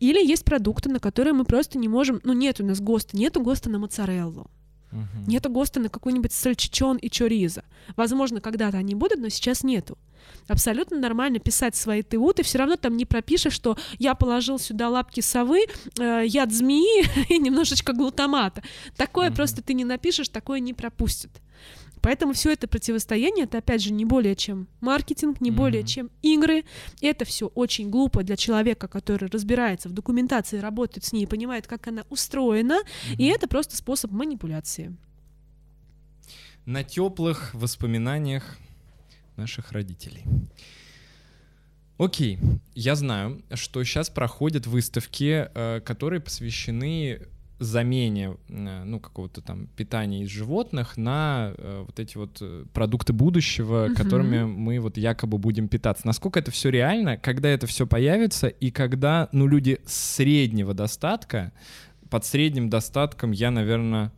Или 0.00 0.24
есть 0.24 0.44
продукты, 0.44 0.88
на 0.90 1.00
которые 1.00 1.32
мы 1.32 1.44
просто 1.44 1.78
не 1.78 1.88
можем, 1.88 2.20
ну 2.24 2.32
нет 2.32 2.60
у 2.60 2.64
нас 2.66 2.80
ГОСТа, 2.80 3.16
нету 3.16 3.40
ГОСТа 3.40 3.70
на 3.70 3.78
моцареллу, 3.78 4.50
Мгм. 4.90 5.24
нету 5.26 5.50
ГОСТа 5.50 5.80
на 5.80 5.88
какой-нибудь 5.88 6.32
сальчичон 6.32 6.98
и 6.98 7.08
чоризо. 7.08 7.64
Возможно, 7.96 8.40
когда-то 8.40 8.76
они 8.76 8.94
будут, 8.94 9.18
но 9.18 9.28
сейчас 9.30 9.64
нету. 9.64 9.96
Абсолютно 10.48 10.98
нормально 10.98 11.38
писать 11.38 11.76
свои 11.76 12.02
ТУ, 12.02 12.32
ты 12.32 12.42
все 12.42 12.58
равно 12.58 12.76
там 12.76 12.96
не 12.96 13.04
пропишешь, 13.04 13.52
что 13.52 13.76
я 13.98 14.14
положил 14.14 14.58
сюда 14.58 14.88
лапки 14.88 15.20
совы, 15.20 15.66
э, 15.98 16.22
яд 16.26 16.52
змеи 16.52 17.04
и 17.32 17.38
немножечко 17.38 17.92
глутамата. 17.92 18.62
Такое 18.96 19.28
Мгм. 19.28 19.36
просто 19.36 19.62
ты 19.62 19.74
не 19.74 19.84
напишешь, 19.84 20.28
такое 20.28 20.60
не 20.60 20.74
пропустят. 20.74 21.30
Поэтому 22.02 22.32
все 22.32 22.50
это 22.50 22.66
противостояние, 22.66 23.44
это 23.44 23.58
опять 23.58 23.80
же 23.80 23.92
не 23.92 24.04
более 24.04 24.34
чем 24.34 24.66
маркетинг, 24.80 25.40
не 25.40 25.52
более 25.52 25.82
Мгм. 25.82 25.86
чем 25.88 26.10
игры. 26.20 26.64
Это 27.00 27.24
все 27.24 27.46
очень 27.54 27.90
глупо 27.90 28.24
для 28.24 28.36
человека, 28.36 28.88
который 28.88 29.28
разбирается 29.28 29.88
в 29.88 29.92
документации, 29.92 30.58
работает 30.58 31.04
с 31.04 31.12
ней, 31.12 31.28
понимает, 31.28 31.68
как 31.68 31.86
она 31.86 32.02
устроена. 32.10 32.80
И 33.18 33.26
Мгм. 33.26 33.34
это 33.36 33.46
просто 33.46 33.76
способ 33.76 34.10
манипуляции. 34.10 34.96
На 36.66 36.82
теплых 36.84 37.54
воспоминаниях 37.54 38.56
наших 39.36 39.72
родителей. 39.72 40.24
Окей, 41.98 42.38
я 42.74 42.94
знаю, 42.96 43.42
что 43.54 43.84
сейчас 43.84 44.10
проходят 44.10 44.66
выставки, 44.66 45.48
э, 45.54 45.80
которые 45.84 46.20
посвящены 46.20 47.20
замене 47.60 48.36
э, 48.48 48.82
ну 48.84 48.98
какого-то 48.98 49.40
там 49.40 49.68
питания 49.76 50.24
из 50.24 50.28
животных 50.28 50.96
на 50.96 51.52
э, 51.56 51.84
вот 51.86 52.00
эти 52.00 52.16
вот 52.16 52.42
продукты 52.72 53.12
будущего, 53.12 53.86
Мгм. 53.86 53.94
которыми 53.94 54.42
мы 54.44 54.80
вот 54.80 54.96
якобы 54.96 55.38
будем 55.38 55.68
питаться. 55.68 56.06
Насколько 56.06 56.40
это 56.40 56.50
все 56.50 56.70
реально, 56.70 57.18
когда 57.18 57.48
это 57.48 57.68
все 57.68 57.86
появится 57.86 58.48
и 58.48 58.70
когда 58.72 59.28
ну 59.32 59.46
люди 59.46 59.78
среднего 59.86 60.74
достатка 60.74 61.52
под 62.10 62.24
средним 62.24 62.68
достатком 62.68 63.30
я, 63.30 63.50
наверное, 63.52 64.12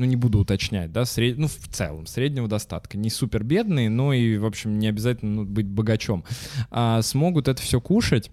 ну 0.00 0.06
не 0.06 0.16
буду 0.16 0.38
уточнять, 0.40 0.90
да, 0.92 1.04
сред... 1.04 1.38
ну 1.38 1.46
в 1.46 1.68
целом 1.68 2.06
среднего 2.06 2.48
достатка, 2.48 2.96
не 2.96 3.10
супер 3.10 3.44
бедные, 3.44 3.88
но 3.88 4.12
и 4.12 4.38
в 4.38 4.46
общем 4.46 4.78
не 4.78 4.88
обязательно 4.88 5.42
ну, 5.42 5.44
быть 5.44 5.66
богачом, 5.66 6.24
а, 6.70 7.02
смогут 7.02 7.48
это 7.48 7.60
все 7.62 7.80
кушать 7.80 8.30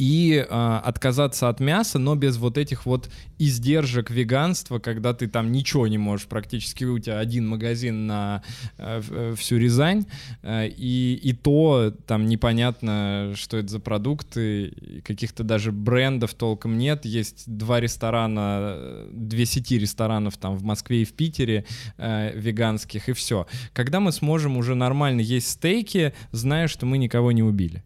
и 0.00 0.46
а, 0.48 0.80
отказаться 0.80 1.50
от 1.50 1.60
мяса, 1.60 1.98
но 1.98 2.14
без 2.14 2.38
вот 2.38 2.56
этих 2.56 2.86
вот 2.86 3.10
издержек 3.38 4.10
веганства, 4.10 4.78
когда 4.78 5.12
ты 5.12 5.28
там 5.28 5.52
ничего 5.52 5.86
не 5.88 5.98
можешь, 5.98 6.26
практически 6.26 6.84
у 6.84 6.98
тебя 6.98 7.18
один 7.18 7.46
магазин 7.46 8.06
на 8.06 8.42
э, 8.78 9.02
э, 9.06 9.34
всю 9.36 9.58
Рязань, 9.58 10.06
э, 10.42 10.68
и, 10.68 11.20
и 11.22 11.34
то 11.34 11.94
там 12.06 12.24
непонятно, 12.24 13.34
что 13.36 13.58
это 13.58 13.68
за 13.68 13.78
продукты, 13.78 15.02
каких-то 15.04 15.44
даже 15.44 15.70
брендов 15.70 16.32
толком 16.32 16.78
нет, 16.78 17.04
есть 17.04 17.44
два 17.46 17.78
ресторана, 17.78 18.58
э, 18.76 19.10
две 19.12 19.44
сети 19.44 19.78
ресторанов 19.78 20.38
там 20.38 20.56
в 20.56 20.62
Москве 20.62 21.02
и 21.02 21.04
в 21.04 21.12
Питере 21.12 21.66
э, 21.98 22.32
веганских, 22.34 23.10
и 23.10 23.12
все. 23.12 23.46
Когда 23.74 24.00
мы 24.00 24.12
сможем 24.12 24.56
уже 24.56 24.74
нормально 24.74 25.20
есть 25.20 25.50
стейки, 25.50 26.14
зная, 26.32 26.68
что 26.68 26.86
мы 26.86 26.96
никого 26.96 27.32
не 27.32 27.42
убили? 27.42 27.84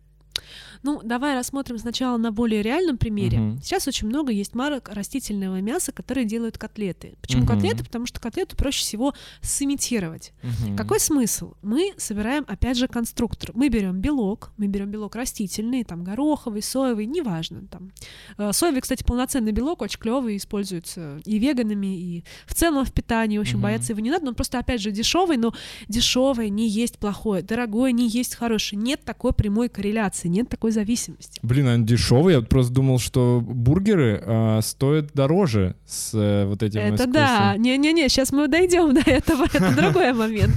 Ну, 0.85 1.01
давай 1.03 1.35
рассмотрим 1.35 1.79
сначала 1.79 2.17
на 2.19 2.31
более 2.31 2.63
реальном 2.63 2.99
примере. 2.99 3.39
Мгм. 3.39 3.63
Сейчас 3.63 3.89
очень 3.89 4.07
много 4.07 4.31
есть 4.33 4.55
марок 4.55 4.89
растительного 4.93 5.61
мяса, 5.63 5.91
которые 5.93 6.27
делают 6.27 6.59
котлеты. 6.59 7.17
Почему 7.23 7.43
Мгм. 7.45 7.55
котлеты? 7.55 7.85
Потому 7.85 8.07
что 8.07 8.21
котлету 8.21 8.55
проще 8.55 8.81
всего 8.83 9.15
сымитировать. 9.41 10.33
Мгм. 10.43 10.77
Какой 10.77 11.01
смысл? 11.01 11.55
Мы 11.63 11.93
собираем, 11.97 12.45
опять 12.47 12.77
же, 12.77 12.87
конструктор. 12.87 13.51
Мы 13.55 13.69
берем 13.71 14.01
белок, 14.01 14.53
мы 14.59 14.67
берем 14.67 14.91
белок 14.91 15.17
растительный, 15.17 15.85
там 15.85 16.05
гороховый, 16.05 16.63
соевый, 16.63 17.07
неважно. 17.07 17.63
Там. 17.71 17.93
Э, 18.37 18.53
Соевый, 18.53 18.81
кстати, 18.83 19.03
полноценный 19.03 19.53
белок, 19.53 19.81
очень 19.83 19.99
клевый, 19.99 20.37
используется 20.37 21.19
и 21.25 21.39
веганами, 21.39 21.99
и 21.99 22.25
в 22.47 22.55
целом 22.55 22.85
в 22.85 22.93
питании. 22.93 23.39
В 23.39 23.41
общем, 23.41 23.55
Мгм. 23.57 23.63
бояться 23.63 23.93
его 23.93 24.01
не 24.01 24.11
надо. 24.11 24.29
Он 24.29 24.35
просто, 24.35 24.59
опять 24.59 24.81
же, 24.83 24.91
дешевый, 24.91 25.39
но 25.39 25.55
дешевое 25.89 26.51
не 26.51 26.69
есть 26.69 26.99
плохое, 26.99 27.43
дорогое 27.43 27.93
не 27.93 28.07
есть 28.07 28.35
хорошее. 28.35 28.81
Нет 28.83 29.01
такой 29.05 29.33
прямой 29.33 29.69
корреляции, 29.71 30.29
нет 30.29 30.49
такой 30.51 30.73
зависимости. 30.75 31.41
Блин, 31.43 31.67
он 31.69 31.85
дешевый. 31.87 32.35
Я 32.35 32.43
просто 32.43 32.73
думал, 32.73 32.99
что 32.99 33.41
бургеры 33.41 34.23
а, 34.25 34.61
стоят 34.61 35.13
дороже 35.15 35.77
с 35.87 36.13
э, 36.15 36.45
вот 36.47 36.63
этим. 36.63 36.81
Это 36.81 36.95
искусством. 36.95 37.13
да. 37.13 37.57
Не-не-не, 37.57 38.09
сейчас 38.09 38.33
мы 38.33 38.49
дойдем 38.49 38.95
до 38.95 39.01
этого. 39.01 39.45
Это 39.45 39.75
другой 39.77 40.13
момент. 40.13 40.55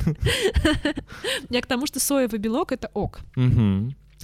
Я 1.50 1.62
к 1.62 1.66
тому, 1.66 1.86
что 1.88 2.00
соевый 2.00 2.40
белок 2.40 2.72
это 2.72 2.90
ок. 2.94 3.20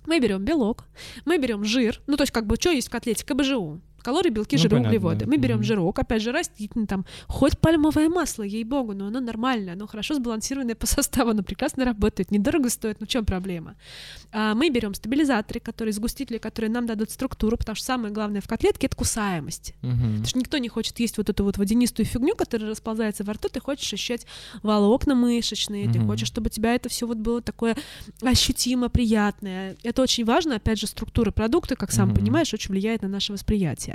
Мы 0.06 0.20
берем 0.20 0.44
белок, 0.44 0.84
мы 1.24 1.38
берем 1.38 1.64
жир, 1.64 2.02
ну 2.08 2.18
то 2.18 2.24
есть 2.24 2.34
как 2.34 2.46
бы 2.46 2.58
что 2.60 2.72
есть 2.72 2.90
в 2.90 2.92
котлете, 2.92 3.26
КБЖУ, 3.26 3.80
калории, 4.04 4.30
белки, 4.30 4.56
Ну, 4.56 4.62
жиры, 4.62 4.76
понятно, 4.76 4.90
углеводы. 4.90 5.26
Мы 5.26 5.38
берем 5.38 5.64
жирок, 5.64 5.98
опять 6.00 6.22
же 6.22 6.32
растительный, 6.32 6.86
там, 6.88 7.06
хоть 7.28 7.58
пальмовое 7.58 8.10
масло, 8.10 8.44
ей-богу, 8.44 8.94
но 8.94 9.08
оно 9.08 9.20
нормальное, 9.20 9.74
оно 9.74 9.88
хорошо 9.88 10.14
сбалансированное 10.16 10.76
по 10.76 10.86
составу, 10.86 11.32
оно 11.32 11.42
прекрасно 11.44 11.86
работает, 11.86 12.30
недорого 12.32 12.70
стоит, 12.70 13.00
ну 13.00 13.06
в 13.06 13.10
чем 13.10 13.26
проблема? 13.26 13.76
А, 14.32 14.54
мы 14.54 14.70
берем 14.70 14.94
стабилизаторы, 14.94 15.60
которые, 15.60 15.94
сгустители, 15.94 16.38
которые 16.38 16.70
нам 16.70 16.86
дадут 16.86 17.10
структуру, 17.12 17.58
потому 17.58 17.76
что 17.76 17.86
самое 17.86 18.14
главное 18.14 18.42
в 18.42 18.48
котлетке— 18.48 18.88
это 18.88 18.96
кусаемость. 18.96 19.74
Мгм. 19.82 19.96
Потому 20.02 20.26
что 20.26 20.40
никто 20.40 20.58
не 20.58 20.70
хочет 20.70 21.00
есть 21.00 21.18
вот 21.18 21.30
эту 21.30 21.44
вот 21.44 21.58
водянистую 21.58 22.06
фигню, 22.06 22.36
которая 22.36 22.70
расползается 22.70 23.24
во 23.24 23.34
рту. 23.34 23.50
Ты 23.50 23.60
хочешь 23.60 23.92
ощущать 23.94 24.26
волокна 24.64 25.16
мышечные, 25.16 25.92
ты 25.92 26.00
Мгм. 26.00 26.08
хочешь, 26.08 26.28
чтобы 26.28 26.48
у 26.48 26.50
тебя 26.50 26.76
это 26.76 26.90
все 26.90 27.08
вот 27.08 27.18
было 27.18 27.42
такое 27.42 27.76
ощутимо 28.22 28.90
приятное. 28.90 29.76
Это 29.84 30.02
очень 30.02 30.26
важно. 30.26 30.56
Опять 30.56 30.80
же, 30.80 30.88
структура 30.88 31.32
продукта, 31.32 31.76
как 31.76 31.92
сам 31.92 32.10
Мгм. 32.10 32.18
понимаешь, 32.18 32.54
очень 32.54 32.72
влияет 32.72 33.02
на 33.02 33.08
наше 33.08 33.34
восприятие. 33.34 33.93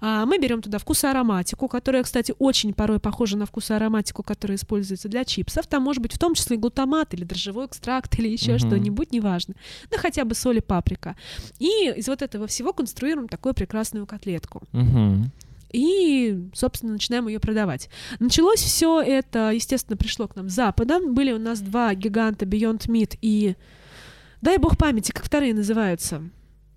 А 0.00 0.26
мы 0.26 0.38
берем 0.38 0.62
туда 0.62 0.78
вкус 0.78 1.04
и 1.04 1.06
ароматику, 1.06 1.68
которая, 1.68 2.02
кстати, 2.02 2.34
очень 2.38 2.74
порой 2.74 2.98
похожа 3.00 3.36
на 3.36 3.46
вкус 3.46 3.70
и 3.70 3.74
ароматику, 3.74 4.22
которая 4.22 4.56
используется 4.56 5.08
для 5.08 5.24
чипсов. 5.24 5.66
Там 5.66 5.82
может 5.82 6.02
быть 6.02 6.12
в 6.14 6.18
том 6.18 6.34
числе 6.34 6.56
и 6.56 6.58
глутамат 6.58 7.14
или 7.14 7.24
дрожжевой 7.24 7.66
экстракт 7.66 8.18
или 8.18 8.28
еще 8.28 8.52
Мгм. 8.52 8.58
что-нибудь, 8.58 9.12
неважно. 9.12 9.54
Ну, 9.90 9.98
хотя 9.98 10.24
бы 10.24 10.34
соль 10.34 10.58
и 10.58 10.60
паприка. 10.60 11.16
И 11.58 11.92
из 11.96 12.08
вот 12.08 12.22
этого 12.22 12.46
всего 12.46 12.72
конструируем 12.72 13.28
такую 13.28 13.54
прекрасную 13.54 14.06
котлетку. 14.06 14.62
Мгм. 14.72 15.30
И, 15.72 16.48
собственно, 16.54 16.92
начинаем 16.92 17.26
ее 17.28 17.40
продавать. 17.40 17.90
Началось 18.20 18.60
все 18.60 19.00
это, 19.02 19.50
естественно, 19.50 19.96
пришло 19.96 20.28
к 20.28 20.36
нам 20.36 20.48
с 20.48 20.52
Запада. 20.52 21.00
Были 21.00 21.32
у 21.32 21.38
нас 21.38 21.60
два 21.60 21.94
гиганта 21.94 22.46
Beyond 22.46 22.86
Meat 22.88 23.18
и, 23.20 23.56
дай 24.40 24.58
бог 24.58 24.78
памяти, 24.78 25.10
как 25.12 25.24
вторые 25.24 25.52
называются. 25.54 26.22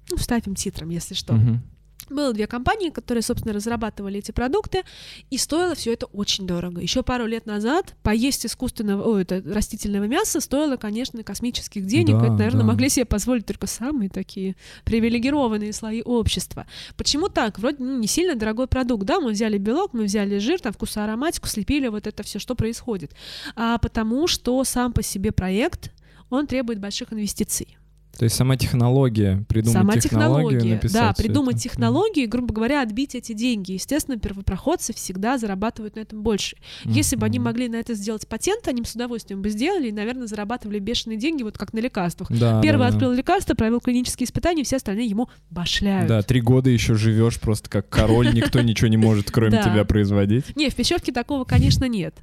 Ну, 0.09 0.17
вставим 0.17 0.55
титром, 0.55 0.89
если 0.89 1.13
что. 1.13 1.33
Мгм. 1.33 1.61
Было 2.09 2.33
две 2.33 2.47
компании, 2.47 2.89
которые, 2.89 3.21
собственно, 3.21 3.53
разрабатывали 3.53 4.19
эти 4.19 4.31
продукты, 4.31 4.83
и 5.29 5.37
стоило 5.37 5.75
все 5.75 5.93
это 5.93 6.05
очень 6.07 6.47
дорого. 6.47 6.81
Еще 6.81 7.03
пару 7.03 7.25
лет 7.25 7.45
назад 7.45 7.95
поесть 8.03 8.45
искусственного, 8.45 9.03
о, 9.03 9.19
это 9.19 9.41
растительного 9.45 10.05
мяса 10.05 10.39
стоило, 10.39 10.77
конечно, 10.77 11.23
космических 11.23 11.85
денег. 11.85 12.17
Да, 12.19 12.25
это, 12.25 12.33
наверное, 12.33 12.61
да. 12.61 12.67
могли 12.67 12.89
себе 12.89 13.05
позволить 13.05 13.45
только 13.45 13.67
самые 13.67 14.09
такие 14.09 14.55
привилегированные 14.85 15.73
слои 15.73 16.01
общества. 16.01 16.65
Почему 16.97 17.29
так? 17.29 17.59
Вроде 17.59 17.77
ну, 17.79 17.99
не 17.99 18.07
сильно 18.07 18.35
дорогой 18.35 18.67
продукт, 18.67 19.05
да? 19.05 19.19
Мы 19.19 19.31
взяли 19.31 19.57
белок, 19.57 19.93
мы 19.93 20.05
взяли 20.05 20.37
жир, 20.39 20.59
там 20.59 20.73
вкус 20.73 20.97
ароматику, 20.97 21.47
слепили 21.47 21.87
вот 21.87 22.07
это 22.07 22.23
все, 22.23 22.39
что 22.39 22.55
происходит. 22.55 23.11
А 23.55 23.77
потому 23.77 24.27
что 24.27 24.63
сам 24.63 24.93
по 24.93 25.03
себе 25.03 25.31
проект 25.31 25.91
он 26.29 26.47
требует 26.47 26.79
больших 26.79 27.13
инвестиций. 27.13 27.78
То 28.19 28.25
есть 28.25 28.35
сама 28.35 28.57
технология, 28.57 29.45
придумать 29.47 29.77
Сама 29.77 29.93
технологию, 29.95 30.59
технология, 30.59 30.73
написать 30.75 31.01
да, 31.01 31.13
придумать 31.13 31.55
это. 31.55 31.63
технологии, 31.63 32.25
грубо 32.25 32.53
говоря, 32.53 32.81
отбить 32.81 33.15
эти 33.15 33.31
деньги. 33.31 33.71
Естественно, 33.71 34.19
первопроходцы 34.19 34.93
всегда 34.93 35.37
зарабатывают 35.37 35.95
на 35.95 36.01
этом 36.01 36.21
больше. 36.21 36.57
Если 36.83 37.15
бы 37.15 37.25
они 37.25 37.39
могли 37.39 37.69
на 37.69 37.77
это 37.77 37.93
сделать 37.93 38.27
патент, 38.27 38.67
они 38.67 38.81
бы 38.81 38.87
с 38.87 38.93
удовольствием 38.93 39.41
бы 39.41 39.49
сделали 39.49 39.87
и, 39.87 39.93
наверное, 39.93 40.27
зарабатывали 40.27 40.79
бешеные 40.79 41.17
деньги, 41.17 41.43
вот 41.43 41.57
как 41.57 41.71
на 41.71 41.79
лекарствах. 41.79 42.29
Да, 42.29 42.61
Первый 42.61 42.87
да, 42.87 42.89
да. 42.89 42.93
открыл 42.95 43.13
лекарство, 43.13 43.53
провел 43.53 43.79
клинические 43.79 44.25
испытания, 44.25 44.65
все 44.65 44.75
остальные 44.75 45.07
ему 45.07 45.29
башляют. 45.49 46.09
Да, 46.09 46.21
три 46.21 46.41
года 46.41 46.69
еще 46.69 46.95
живешь 46.95 47.39
просто 47.39 47.69
как 47.69 47.87
король, 47.87 48.33
никто 48.33 48.59
ничего 48.59 48.89
не 48.89 48.97
может, 48.97 49.31
кроме 49.31 49.51
Да. 49.59 49.63
тебя, 49.63 49.85
производить. 49.85 50.57
Не, 50.57 50.69
в 50.69 50.75
пищевке 50.75 51.13
такого, 51.13 51.45
конечно, 51.45 51.85
нет. 51.87 52.15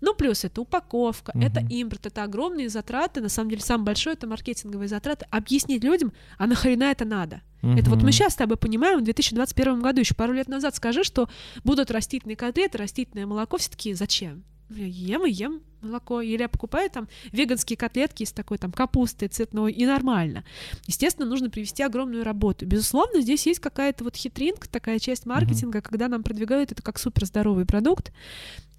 Ну, 0.00 0.14
плюс 0.14 0.44
это 0.44 0.60
упаковка, 0.60 1.32
это 1.34 1.60
Мгм. 1.60 1.68
импорт, 1.68 2.06
это 2.06 2.22
огромные 2.22 2.68
затраты. 2.68 3.20
На 3.20 3.28
самом 3.28 3.50
деле, 3.50 3.62
самое 3.62 3.86
большое— 3.86 4.14
это 4.16 4.26
маркетинговые 4.26 4.88
затраты. 4.88 5.26
Объяснить 5.30 5.84
людям, 5.84 6.12
а 6.38 6.46
нахрена 6.46 6.84
это 6.84 7.04
надо? 7.04 7.42
Это 7.62 7.88
вот 7.88 8.02
мы 8.02 8.12
сейчас 8.12 8.34
с 8.34 8.36
тобой 8.36 8.58
понимаем, 8.58 9.00
в 9.00 9.04
2021 9.04 9.80
году, 9.80 10.00
еще 10.00 10.14
пару 10.14 10.34
лет 10.34 10.48
назад 10.48 10.76
скажи, 10.76 11.02
что 11.02 11.30
будут 11.64 11.90
растительные 11.90 12.36
котлеты, 12.36 12.76
растительное 12.76 13.24
молоко, 13.26 13.56
все 13.56 13.70
таки 13.70 13.94
зачем? 13.94 14.44
Я 14.70 14.86
ем 14.86 15.26
и 15.26 15.30
ем 15.30 15.62
молоко. 15.84 16.20
Или 16.20 16.42
я 16.42 16.48
покупаю 16.48 16.90
там 16.90 17.08
веганские 17.32 17.76
котлетки 17.76 18.22
из 18.22 18.32
такой 18.32 18.58
там 18.58 18.72
капусты 18.72 19.28
цветной, 19.28 19.72
и 19.72 19.86
нормально. 19.86 20.44
Естественно, 20.86 21.28
нужно 21.28 21.50
привести 21.50 21.82
огромную 21.82 22.24
работу. 22.24 22.66
Безусловно, 22.66 23.20
здесь 23.20 23.46
есть 23.46 23.60
какая-то 23.60 24.04
вот 24.04 24.16
хитринка, 24.16 24.68
такая 24.68 24.98
часть 24.98 25.26
маркетинга, 25.26 25.78
mm-hmm. 25.78 25.82
когда 25.82 26.08
нам 26.08 26.22
продвигают 26.22 26.72
это 26.72 26.82
как 26.82 26.98
супер 26.98 27.26
здоровый 27.26 27.66
продукт, 27.66 28.12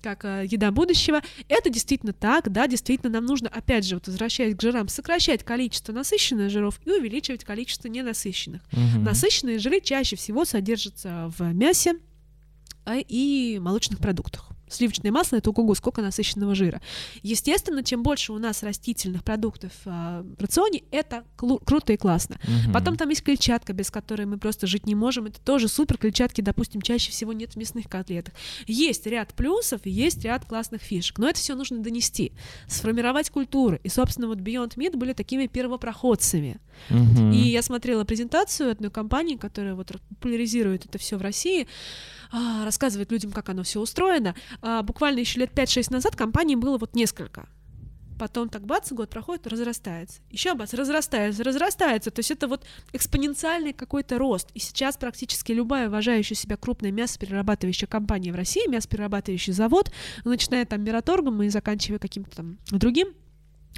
как 0.02 0.26
э, 0.26 0.46
еда 0.50 0.72
будущего. 0.72 1.22
Это 1.48 1.70
действительно 1.70 2.14
так, 2.14 2.52
да, 2.52 2.68
действительно 2.68 3.12
нам 3.12 3.26
нужно, 3.26 3.50
опять 3.50 3.86
же, 3.86 3.96
вот 3.96 4.08
возвращаясь 4.08 4.56
к 4.56 4.62
жирам, 4.62 4.88
сокращать 4.88 5.44
количество 5.44 5.94
насыщенных 5.94 6.50
жиров 6.50 6.80
и 6.86 6.92
увеличивать 6.92 7.44
количество 7.44 7.88
ненасыщенных. 7.88 8.62
Mm-hmm. 8.72 9.00
Насыщенные 9.00 9.60
жиры 9.60 9.80
чаще 9.82 10.16
всего 10.16 10.46
содержатся 10.46 11.32
в 11.38 11.54
мясе 11.54 11.96
а, 12.86 12.98
и 12.98 13.60
молочных 13.60 14.00
продуктах 14.00 14.55
сливочное 14.68 15.12
масло 15.12 15.38
это 15.38 15.50
ого 15.50 15.76
сколько 15.76 16.02
насыщенного 16.02 16.56
жира. 16.56 16.82
Естественно, 17.24 17.84
чем 17.84 18.04
больше 18.04 18.34
у 18.34 18.40
нас 18.40 18.64
растительных 18.64 19.24
продуктов 19.24 19.72
э, 19.86 20.24
в 20.38 20.42
рационе, 20.42 20.84
это 20.92 21.24
клу- 21.38 21.64
круто 21.64 21.94
и 21.94 21.98
классно. 21.98 22.38
Угу. 22.44 22.74
Потом 22.74 22.98
там 22.98 23.10
есть 23.10 23.24
клетчатка, 23.24 23.74
без 23.74 23.92
которой 23.92 24.26
мы 24.26 24.38
просто 24.38 24.68
жить 24.68 24.86
не 24.86 24.96
можем. 24.96 25.26
Это 25.26 25.40
тоже 25.40 25.68
супер. 25.68 25.98
Клетчатки, 25.98 26.42
допустим, 26.42 26.82
чаще 26.82 27.12
всего 27.12 27.34
нет 27.34 27.54
в 27.54 27.56
мясных 27.58 27.90
котлетах. 27.90 28.34
Есть 28.68 29.06
ряд 29.08 29.34
плюсов 29.34 29.82
и 29.86 29.90
есть 29.90 30.24
ряд 30.24 30.46
классных 30.46 30.82
фишек. 30.82 31.18
Но 31.18 31.30
это 31.30 31.40
все 31.40 31.56
нужно 31.56 31.80
донести, 31.80 32.32
сформировать 32.68 33.30
культуру. 33.30 33.80
И, 33.84 33.90
собственно, 33.90 34.28
вот 34.28 34.40
Beyond 34.40 34.76
Meat 34.76 34.98
были 34.98 35.14
такими 35.14 35.48
первопроходцами. 35.48 36.58
Угу. 36.90 37.32
И 37.32 37.50
я 37.50 37.62
смотрела 37.62 38.04
презентацию 38.04 38.72
одной 38.72 38.92
компании, 38.92 39.36
которая 39.36 39.76
вот 39.76 39.92
популяризирует 40.10 40.86
это 40.86 40.98
все 40.98 41.18
в 41.18 41.22
России. 41.22 41.68
А, 42.38 42.66
рассказывает 42.66 43.12
людям, 43.14 43.32
как 43.32 43.48
оно 43.48 43.64
все 43.64 43.80
устроено. 43.80 44.36
А, 44.62 44.84
буквально 44.84 45.20
еще 45.20 45.40
лет 45.40 45.52
5-6 45.58 45.90
назад 45.90 46.18
компаний 46.18 46.58
было 46.58 46.78
вот 46.78 46.94
несколько. 46.94 47.48
Потом 48.20 48.50
так 48.50 48.66
бац, 48.66 48.92
год 48.92 49.10
проходит, 49.10 49.48
разрастается. 49.48 50.20
Еще 50.30 50.54
бац, 50.54 50.74
разрастается, 50.74 51.46
разрастается. 51.46 52.12
То 52.12 52.20
есть 52.20 52.32
это 52.32 52.50
вот 52.50 52.66
экспоненциальный 52.92 53.72
какой-то 53.72 54.18
рост. 54.18 54.50
И 54.54 54.60
сейчас 54.60 54.98
практически 54.98 55.54
любая 55.54 55.88
уважающая 55.88 56.36
себя 56.36 56.58
крупная 56.58 56.92
мясоперерабатывающая 56.92 57.88
компания 57.88 58.34
в 58.34 58.36
России, 58.36 58.68
мясоперерабатывающий 58.68 59.54
завод, 59.54 59.92
начиная 60.26 60.66
там 60.66 60.84
Мираторгом 60.84 61.42
и 61.42 61.48
заканчивая 61.48 62.00
каким-то 62.00 62.36
там 62.36 62.58
другим, 62.70 63.14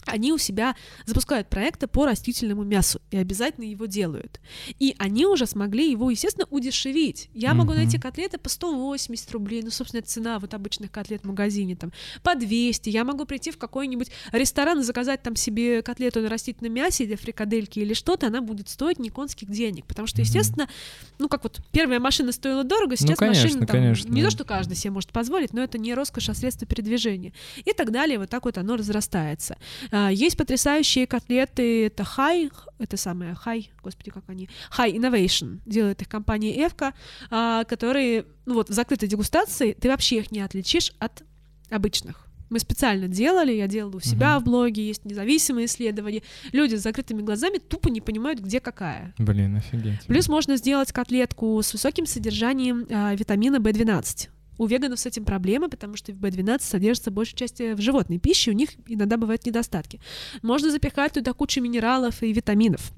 они 0.06 0.32
у 0.32 0.38
себя 0.38 0.76
запускают 1.06 1.49
проекты 1.49 1.88
по 1.88 2.06
растительному 2.06 2.64
мясу 2.64 3.02
и 3.11 3.18
обязательно 3.18 3.65
его 3.65 3.86
делают. 3.86 4.40
И 4.80 4.95
они 4.98 5.26
уже 5.26 5.45
смогли 5.45 5.91
его, 5.91 6.10
естественно, 6.10 6.48
удешевить. 6.49 7.30
Я 7.34 7.49
mm-hmm. 7.49 7.53
могу 7.53 7.74
найти 7.74 7.99
котлеты 7.99 8.38
по 8.38 8.49
180 8.49 9.32
рублей, 9.32 9.61
ну, 9.64 9.72
собственно, 9.72 10.02
цена 10.02 10.40
вот 10.40 10.53
обычных 10.53 10.91
котлет 10.91 11.24
в 11.24 11.28
магазине 11.28 11.76
там 11.76 11.91
по 12.24 12.36
200. 12.36 12.90
Я 12.90 13.03
могу 13.03 13.26
прийти 13.26 13.52
в 13.52 13.57
какой-нибудь 13.57 14.10
ресторан 14.32 14.80
и 14.80 14.84
заказать 14.84 15.22
там 15.24 15.36
себе 15.36 15.82
котлету 15.82 16.22
на 16.22 16.30
растительном 16.30 16.74
мясе 16.74 17.03
или 17.03 17.15
фрикадельки 17.15 17.80
или 17.80 17.94
что-то, 17.94 18.28
она 18.28 18.41
будет 18.41 18.69
стоить 18.69 18.99
не 18.99 19.10
конских 19.10 19.49
денег, 19.49 19.86
потому 19.86 20.07
что, 20.07 20.22
естественно, 20.22 20.64
mm-hmm. 20.64 21.15
ну, 21.19 21.30
как 21.30 21.44
вот 21.44 21.60
первая 21.72 21.99
машина 21.99 22.32
стоила 22.32 22.64
дорого, 22.64 22.91
ну, 22.91 22.95
сейчас 22.98 23.10
ну, 23.10 23.15
конечно, 23.15 23.44
машина 23.44 23.68
там, 23.68 23.76
конечно. 23.76 24.11
не 24.11 24.24
то, 24.24 24.30
что 24.30 24.45
каждый 24.45 24.76
себе 24.76 24.91
может 24.91 25.11
позволить, 25.11 25.53
но 25.53 25.61
это 25.61 25.78
не 25.78 25.94
роскошь, 25.94 26.30
а 26.30 26.34
средство 26.34 26.65
передвижения. 26.68 27.34
И 27.65 27.74
так 27.74 27.91
далее, 27.91 28.19
вот 28.19 28.30
так 28.30 28.45
вот 28.45 28.57
оно 28.57 28.78
разрастается. 28.78 29.57
А, 29.91 30.11
есть 30.11 30.38
потрясающие 30.38 31.07
котлеты, 31.07 31.88
это 31.88 32.03
High, 32.03 32.51
это 32.80 32.97
самое 32.97 33.35
High, 33.45 33.68
господи, 33.84 34.11
как 34.11 34.23
они, 34.27 34.49
High 34.77 34.95
Innovation, 34.95 35.59
делает 35.65 36.01
их 36.01 36.09
компания 36.09 36.65
Эвка, 36.65 36.93
а, 37.30 37.64
которые, 37.64 38.26
ну 38.45 38.55
вот, 38.55 38.69
в 38.69 38.73
закрытой 38.73 39.07
дегустации 39.07 39.73
ты 39.73 39.89
вообще 39.89 40.18
их 40.18 40.31
не 40.31 40.41
отличишь 40.41 40.93
от 40.99 41.23
обычных. 41.69 42.27
Мы 42.49 42.59
специально 42.59 43.07
делали, 43.07 43.51
я 43.51 43.68
делала 43.68 43.97
у 43.97 43.99
себя 43.99 44.38
угу. 44.38 44.41
в 44.41 44.45
блоге, 44.45 44.88
есть 44.88 45.03
независимые 45.03 45.65
исследования. 45.65 46.23
Люди 46.53 46.76
с 46.76 46.81
закрытыми 46.81 47.22
глазами 47.22 47.57
тупо 47.57 47.89
не 47.89 47.99
понимают, 47.99 48.39
где 48.39 48.61
какая. 48.61 49.14
Блин, 49.18 49.57
офигеть. 49.57 50.05
Плюс 50.07 50.30
можно 50.30 50.55
сделать 50.55 50.93
котлетку 50.93 51.61
с 51.61 51.73
высоким 51.73 52.05
содержанием 52.05 52.88
а, 52.89 53.14
витамина 53.15 53.57
В12. 53.57 54.30
У 54.58 54.66
веганов 54.66 55.00
с 55.00 55.06
этим 55.06 55.26
проблемы, 55.26 55.70
потому 55.70 55.96
что 55.96 56.12
в 56.12 56.16
B12 56.16 56.62
содержится 56.62 57.12
большая 57.12 57.36
часть 57.36 57.60
в 57.60 57.80
животной 57.80 58.20
пище, 58.20 58.52
у 58.52 58.54
них 58.54 58.70
иногда 58.88 59.18
бывают 59.18 59.46
недостатки. 59.46 60.00
Можно 60.42 60.72
запихать 60.72 61.14
туда 61.14 61.34
кучу 61.34 61.62
минералов 61.62 62.24
и 62.24 62.34
витаминов 62.34 62.92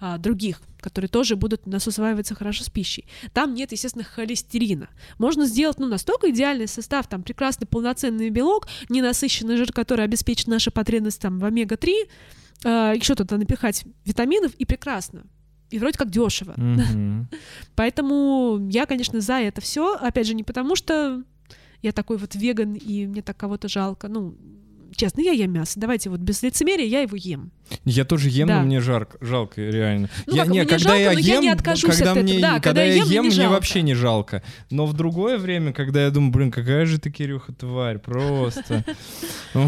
а, 0.00 0.18
других, 0.18 0.60
которые 0.80 1.08
тоже 1.08 1.36
будут 1.36 1.62
у 1.66 1.70
нас 1.70 1.86
усваиваться 1.86 2.34
хорошо 2.34 2.64
с 2.64 2.70
пищей. 2.70 3.06
Там 3.32 3.54
нет, 3.54 3.72
естественно, 3.72 4.04
холестерина. 4.04 4.88
Можно 5.18 5.46
сделать, 5.46 5.78
ну, 5.78 5.88
настолько 5.88 6.30
идеальный 6.30 6.68
состав, 6.68 7.06
там, 7.06 7.22
прекрасный 7.22 7.66
полноценный 7.66 8.30
белок, 8.30 8.68
ненасыщенный 8.88 9.56
жир, 9.56 9.72
который 9.72 10.04
обеспечит 10.04 10.48
наши 10.48 10.70
потребности 10.70 11.22
там 11.22 11.38
в 11.38 11.44
омега-3, 11.44 12.08
а, 12.64 12.92
еще 12.92 13.14
туда 13.14 13.36
напихать 13.36 13.84
витаминов, 14.04 14.54
и 14.54 14.64
прекрасно 14.64 15.24
и 15.74 15.78
вроде 15.78 15.98
как 15.98 16.10
дешево. 16.10 16.54
Mm-hmm. 16.56 17.24
Поэтому 17.74 18.68
я, 18.70 18.86
конечно, 18.86 19.20
за 19.20 19.34
это 19.34 19.60
все. 19.60 19.96
Опять 19.96 20.28
же, 20.28 20.34
не 20.34 20.44
потому 20.44 20.76
что 20.76 21.24
я 21.82 21.90
такой 21.90 22.16
вот 22.16 22.36
веган, 22.36 22.74
и 22.74 23.06
мне 23.06 23.22
так 23.22 23.36
кого-то 23.36 23.66
жалко. 23.68 24.06
Ну, 24.06 24.36
честно, 24.94 25.20
я 25.20 25.32
ем 25.32 25.52
мясо. 25.52 25.80
Давайте 25.80 26.10
вот 26.10 26.20
без 26.20 26.42
лицемерия 26.42 26.86
я 26.86 27.00
его 27.00 27.16
ем. 27.16 27.50
Я 27.84 28.04
тоже 28.04 28.28
ем, 28.28 28.48
да. 28.48 28.60
но 28.60 28.66
мне 28.66 28.80
жарко, 28.80 29.16
жалко, 29.20 29.60
реально. 29.60 30.08
Ну, 30.26 30.34
я, 30.34 30.44
как, 30.44 30.52
не, 30.52 30.64
когда 30.64 30.78
жалко, 30.78 30.98
я 30.98 31.10
ем, 31.12 31.18
я 31.20 31.38
не 31.38 31.48
откажусь 31.48 31.96
когда 31.96 32.12
от 32.12 32.22
мне, 32.22 32.38
этого. 32.38 32.40
Да, 32.40 32.60
когда, 32.60 32.60
когда 32.60 32.84
я 32.84 32.94
ем, 32.94 33.08
ем 33.08 33.24
мне, 33.26 33.36
мне 33.36 33.48
вообще 33.48 33.82
не 33.82 33.94
жалко. 33.94 34.42
Но 34.70 34.86
в 34.86 34.92
другое 34.92 35.38
время, 35.38 35.72
когда 35.72 36.04
я 36.04 36.10
думаю, 36.10 36.32
блин, 36.32 36.50
какая 36.50 36.86
же 36.86 36.98
ты, 36.98 37.10
Кирюха, 37.10 37.52
тварь, 37.52 37.98
просто. 37.98 38.84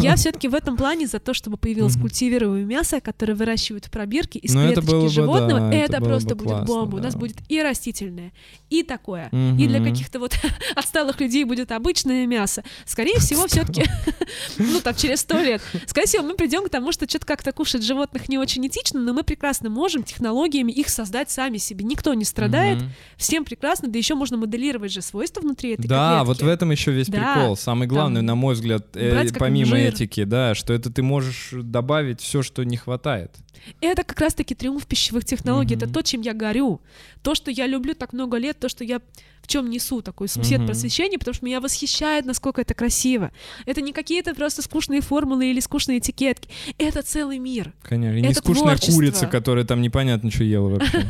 Я 0.00 0.16
все-таки 0.16 0.48
в 0.48 0.54
этом 0.54 0.76
плане 0.76 1.06
за 1.06 1.18
то, 1.18 1.34
чтобы 1.34 1.56
появилось 1.56 1.96
культивируемое 1.96 2.64
мясо, 2.64 3.00
которое 3.00 3.34
выращивают 3.34 3.86
в 3.86 3.90
пробирке 3.90 4.38
из 4.38 4.54
ну, 4.54 4.66
клеточки 4.66 5.08
животного. 5.08 5.72
Это 5.72 6.00
просто 6.00 6.34
будет 6.34 6.64
бомба. 6.64 6.96
У 6.96 7.00
нас 7.00 7.16
будет 7.16 7.36
и 7.48 7.62
растительное, 7.62 8.32
и 8.70 8.82
такое. 8.82 9.28
И 9.58 9.66
для 9.66 9.82
каких-то 9.82 10.18
вот 10.18 10.38
отсталых 10.76 11.20
людей 11.20 11.44
будет 11.44 11.72
обычное 11.72 12.26
мясо. 12.26 12.62
Скорее 12.84 13.18
всего, 13.18 13.46
все-таки, 13.46 13.84
ну 14.58 14.80
там 14.80 14.94
через 14.94 15.20
сто 15.20 15.38
лет, 15.40 15.60
скорее 15.86 16.06
всего, 16.06 16.22
мы 16.22 16.34
придем 16.34 16.64
к 16.64 16.70
тому, 16.70 16.92
что 16.92 17.08
что-то 17.08 17.23
как-то 17.24 17.52
кушать 17.52 17.82
животных 17.82 18.28
не 18.28 18.38
очень 18.38 18.66
этично, 18.66 19.00
но 19.00 19.12
мы 19.12 19.22
прекрасно 19.22 19.70
можем 19.70 20.02
технологиями 20.02 20.72
их 20.72 20.88
создать 20.88 21.30
сами 21.30 21.58
себе. 21.58 21.84
Никто 21.84 22.14
не 22.14 22.24
страдает, 22.24 22.78
mm-hmm. 22.78 22.90
всем 23.16 23.44
прекрасно, 23.44 23.88
да 23.88 23.98
еще 23.98 24.14
можно 24.14 24.36
моделировать 24.36 24.92
же 24.92 25.02
свойства 25.02 25.40
внутри 25.40 25.74
этой 25.74 25.86
Да, 25.86 26.18
котлетки. 26.20 26.26
вот 26.26 26.42
в 26.42 26.52
этом 26.52 26.70
еще 26.70 26.92
весь 26.92 27.08
да. 27.08 27.34
прикол. 27.34 27.56
Самый 27.56 27.88
главный, 27.88 28.20
Там, 28.20 28.26
на 28.26 28.34
мой 28.34 28.54
взгляд, 28.54 28.86
э, 28.94 29.26
помимо 29.38 29.76
жир. 29.76 29.88
этики, 29.88 30.24
да, 30.24 30.54
что 30.54 30.72
это 30.72 30.90
ты 30.90 31.02
можешь 31.02 31.50
добавить 31.52 32.20
все, 32.20 32.42
что 32.42 32.62
не 32.64 32.76
хватает. 32.76 33.32
Это 33.80 34.04
как 34.04 34.20
раз-таки 34.20 34.54
триумф 34.54 34.86
пищевых 34.86 35.24
технологий. 35.24 35.74
Mm-hmm. 35.74 35.84
Это 35.84 35.92
то, 35.92 36.02
чем 36.02 36.20
я 36.20 36.34
горю. 36.34 36.80
То, 37.22 37.34
что 37.34 37.50
я 37.50 37.66
люблю 37.66 37.94
так 37.94 38.12
много 38.12 38.36
лет, 38.36 38.58
то, 38.58 38.68
что 38.68 38.84
я 38.84 39.00
в 39.44 39.46
чем 39.46 39.68
несу 39.68 40.00
такой 40.00 40.26
свет 40.28 40.62
mm-hmm. 40.62 40.66
просвещения, 40.66 41.18
потому 41.18 41.34
что 41.34 41.44
меня 41.44 41.60
восхищает, 41.60 42.24
насколько 42.24 42.62
это 42.62 42.72
красиво. 42.72 43.30
Это 43.66 43.82
не 43.82 43.92
какие-то 43.92 44.34
просто 44.34 44.62
скучные 44.62 45.02
формулы 45.02 45.50
или 45.50 45.60
скучные 45.60 45.98
этикетки. 45.98 46.48
Это 46.78 47.02
целый 47.02 47.38
мир. 47.38 47.74
Конечно. 47.82 48.16
И 48.16 48.22
не 48.22 48.32
скучная 48.32 48.76
творчество. 48.76 48.94
курица, 48.94 49.26
которая 49.26 49.66
там 49.66 49.82
непонятно, 49.82 50.30
что 50.30 50.44
ела 50.44 50.70
вообще. 50.70 51.06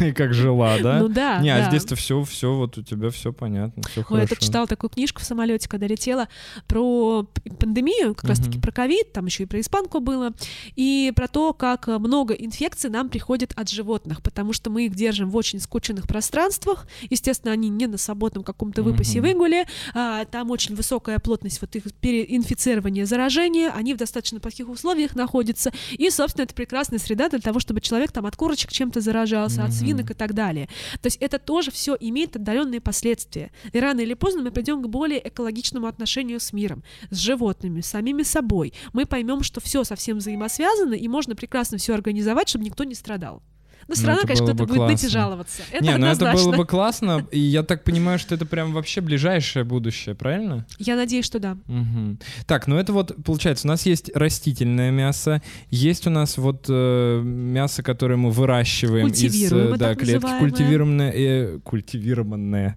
И 0.06 0.12
как 0.12 0.32
жила, 0.32 0.78
да? 0.78 1.00
Ну 1.00 1.08
да. 1.08 1.40
Не, 1.40 1.50
а 1.50 1.68
здесь-то 1.68 1.96
все, 1.96 2.22
все, 2.22 2.54
вот 2.54 2.78
у 2.78 2.82
тебя 2.82 3.10
все 3.10 3.32
понятно, 3.32 3.82
все 3.90 4.04
хорошо. 4.04 4.28
Я 4.30 4.36
читала 4.36 4.66
такую 4.68 4.90
книжку 4.90 5.22
в 5.22 5.24
самолете, 5.24 5.68
когда 5.68 5.88
летела 5.88 6.28
про 6.68 7.26
пандемию, 7.58 8.14
как 8.14 8.30
раз-таки 8.30 8.60
про 8.60 8.70
ковид, 8.70 9.12
там 9.12 9.26
еще 9.26 9.42
и 9.42 9.46
про 9.46 9.60
испанку 9.60 9.98
было, 9.98 10.32
и 10.76 11.12
про 11.16 11.26
то, 11.26 11.52
как 11.52 11.88
много 11.88 12.34
инфекций 12.34 12.90
нам 12.90 13.08
приходит 13.08 13.52
от 13.56 13.68
животных, 13.70 14.22
потому 14.22 14.52
что 14.52 14.70
мы 14.70 14.86
их 14.86 14.94
держим 14.94 15.30
в 15.30 15.36
очень 15.36 15.58
скученных 15.58 16.06
пространствах. 16.06 16.86
Естественно, 17.10 17.55
они 17.56 17.68
не 17.68 17.86
на 17.86 17.98
свободном 17.98 18.44
каком-то 18.44 18.82
выпасе 18.82 19.18
mm-hmm. 19.18 19.22
выгуле, 19.22 19.66
а, 19.94 20.24
там 20.26 20.50
очень 20.50 20.74
высокая 20.74 21.18
плотность 21.18 21.60
вот 21.60 21.74
их 21.74 21.92
переинфицирования, 21.94 23.06
заражения, 23.06 23.70
они 23.70 23.94
в 23.94 23.96
достаточно 23.96 24.38
плохих 24.40 24.68
условиях 24.68 25.16
находятся, 25.16 25.72
и, 25.92 26.08
собственно, 26.10 26.44
это 26.44 26.54
прекрасная 26.54 26.98
среда 26.98 27.28
для 27.28 27.40
того, 27.40 27.58
чтобы 27.60 27.80
человек 27.80 28.12
там 28.12 28.26
от 28.26 28.36
курочек 28.36 28.70
чем-то 28.70 29.00
заражался, 29.00 29.62
mm-hmm. 29.62 29.66
от 29.66 29.72
свинок 29.72 30.10
и 30.10 30.14
так 30.14 30.34
далее. 30.34 30.68
То 31.00 31.06
есть 31.06 31.16
это 31.20 31.38
тоже 31.38 31.70
все 31.70 31.96
имеет 31.98 32.36
отдаленные 32.36 32.80
последствия. 32.80 33.50
И 33.72 33.80
рано 33.80 34.00
или 34.00 34.14
поздно 34.14 34.42
мы 34.42 34.50
придем 34.50 34.82
к 34.82 34.88
более 34.88 35.26
экологичному 35.26 35.86
отношению 35.86 36.40
с 36.40 36.52
миром, 36.52 36.84
с 37.10 37.18
животными, 37.18 37.80
с 37.80 37.86
самими 37.86 38.22
собой. 38.22 38.72
Мы 38.92 39.06
поймем, 39.06 39.42
что 39.42 39.60
все 39.60 39.84
совсем 39.84 40.18
взаимосвязано, 40.18 40.94
и 40.94 41.08
можно 41.08 41.34
прекрасно 41.34 41.78
все 41.78 41.94
организовать, 41.94 42.48
чтобы 42.48 42.64
никто 42.64 42.84
не 42.84 42.94
страдал. 42.94 43.42
Но 43.88 43.94
все 43.94 44.06
равно, 44.06 44.22
конечно, 44.22 44.46
кто-то 44.46 44.66
будет 44.66 44.88
ныть 44.88 45.04
и 45.04 45.08
жаловаться. 45.08 45.62
Это 45.70 45.84
Не, 45.84 45.96
ну 45.96 46.06
это 46.06 46.32
было 46.32 46.56
бы 46.56 46.66
классно, 46.66 47.26
и 47.30 47.38
я 47.38 47.62
так 47.62 47.84
понимаю, 47.84 48.18
что 48.18 48.34
это 48.34 48.46
прям 48.46 48.72
вообще 48.72 49.00
ближайшее 49.00 49.64
будущее, 49.64 50.14
правильно? 50.14 50.66
Я 50.78 50.96
надеюсь, 50.96 51.24
что 51.24 51.38
да. 51.38 51.56
Угу. 51.68 52.18
Так, 52.46 52.66
ну 52.66 52.76
это 52.76 52.92
вот, 52.92 53.14
получается, 53.24 53.66
у 53.66 53.70
нас 53.70 53.86
есть 53.86 54.10
растительное 54.14 54.90
мясо, 54.90 55.42
есть 55.70 56.06
у 56.06 56.10
нас 56.10 56.38
вот 56.38 56.66
э, 56.68 57.20
мясо, 57.22 57.82
которое 57.82 58.16
мы 58.16 58.30
выращиваем 58.30 59.08
из 59.08 59.52
э, 59.52 59.76
да, 59.76 59.94
клетки, 59.94 60.38
культивированное, 60.38 61.12
э, 61.12 61.58
культивированное. 61.60 62.76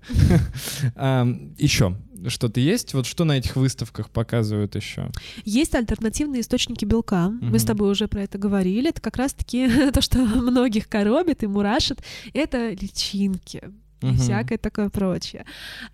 Еще 1.57 1.95
что-то 2.27 2.59
есть? 2.59 2.93
Вот 2.93 3.05
что 3.05 3.23
на 3.23 3.37
этих 3.37 3.55
выставках 3.55 4.09
показывают 4.09 4.75
еще? 4.75 5.09
Есть 5.45 5.75
альтернативные 5.75 6.41
источники 6.41 6.85
белка. 6.85 7.29
Мы 7.29 7.59
с 7.59 7.63
тобой 7.63 7.91
уже 7.91 8.07
про 8.07 8.23
это 8.23 8.37
говорили. 8.37 8.89
Это 8.89 9.01
как 9.01 9.17
раз-таки 9.17 9.91
то, 9.93 10.01
что 10.01 10.19
многих 10.25 10.87
коробит 10.89 11.43
и 11.43 11.47
мурашит. 11.47 11.99
Это 12.33 12.71
личинки. 12.71 13.63
И 14.01 14.15
всякое 14.15 14.57
такое 14.57 14.89
прочее. 14.89 15.45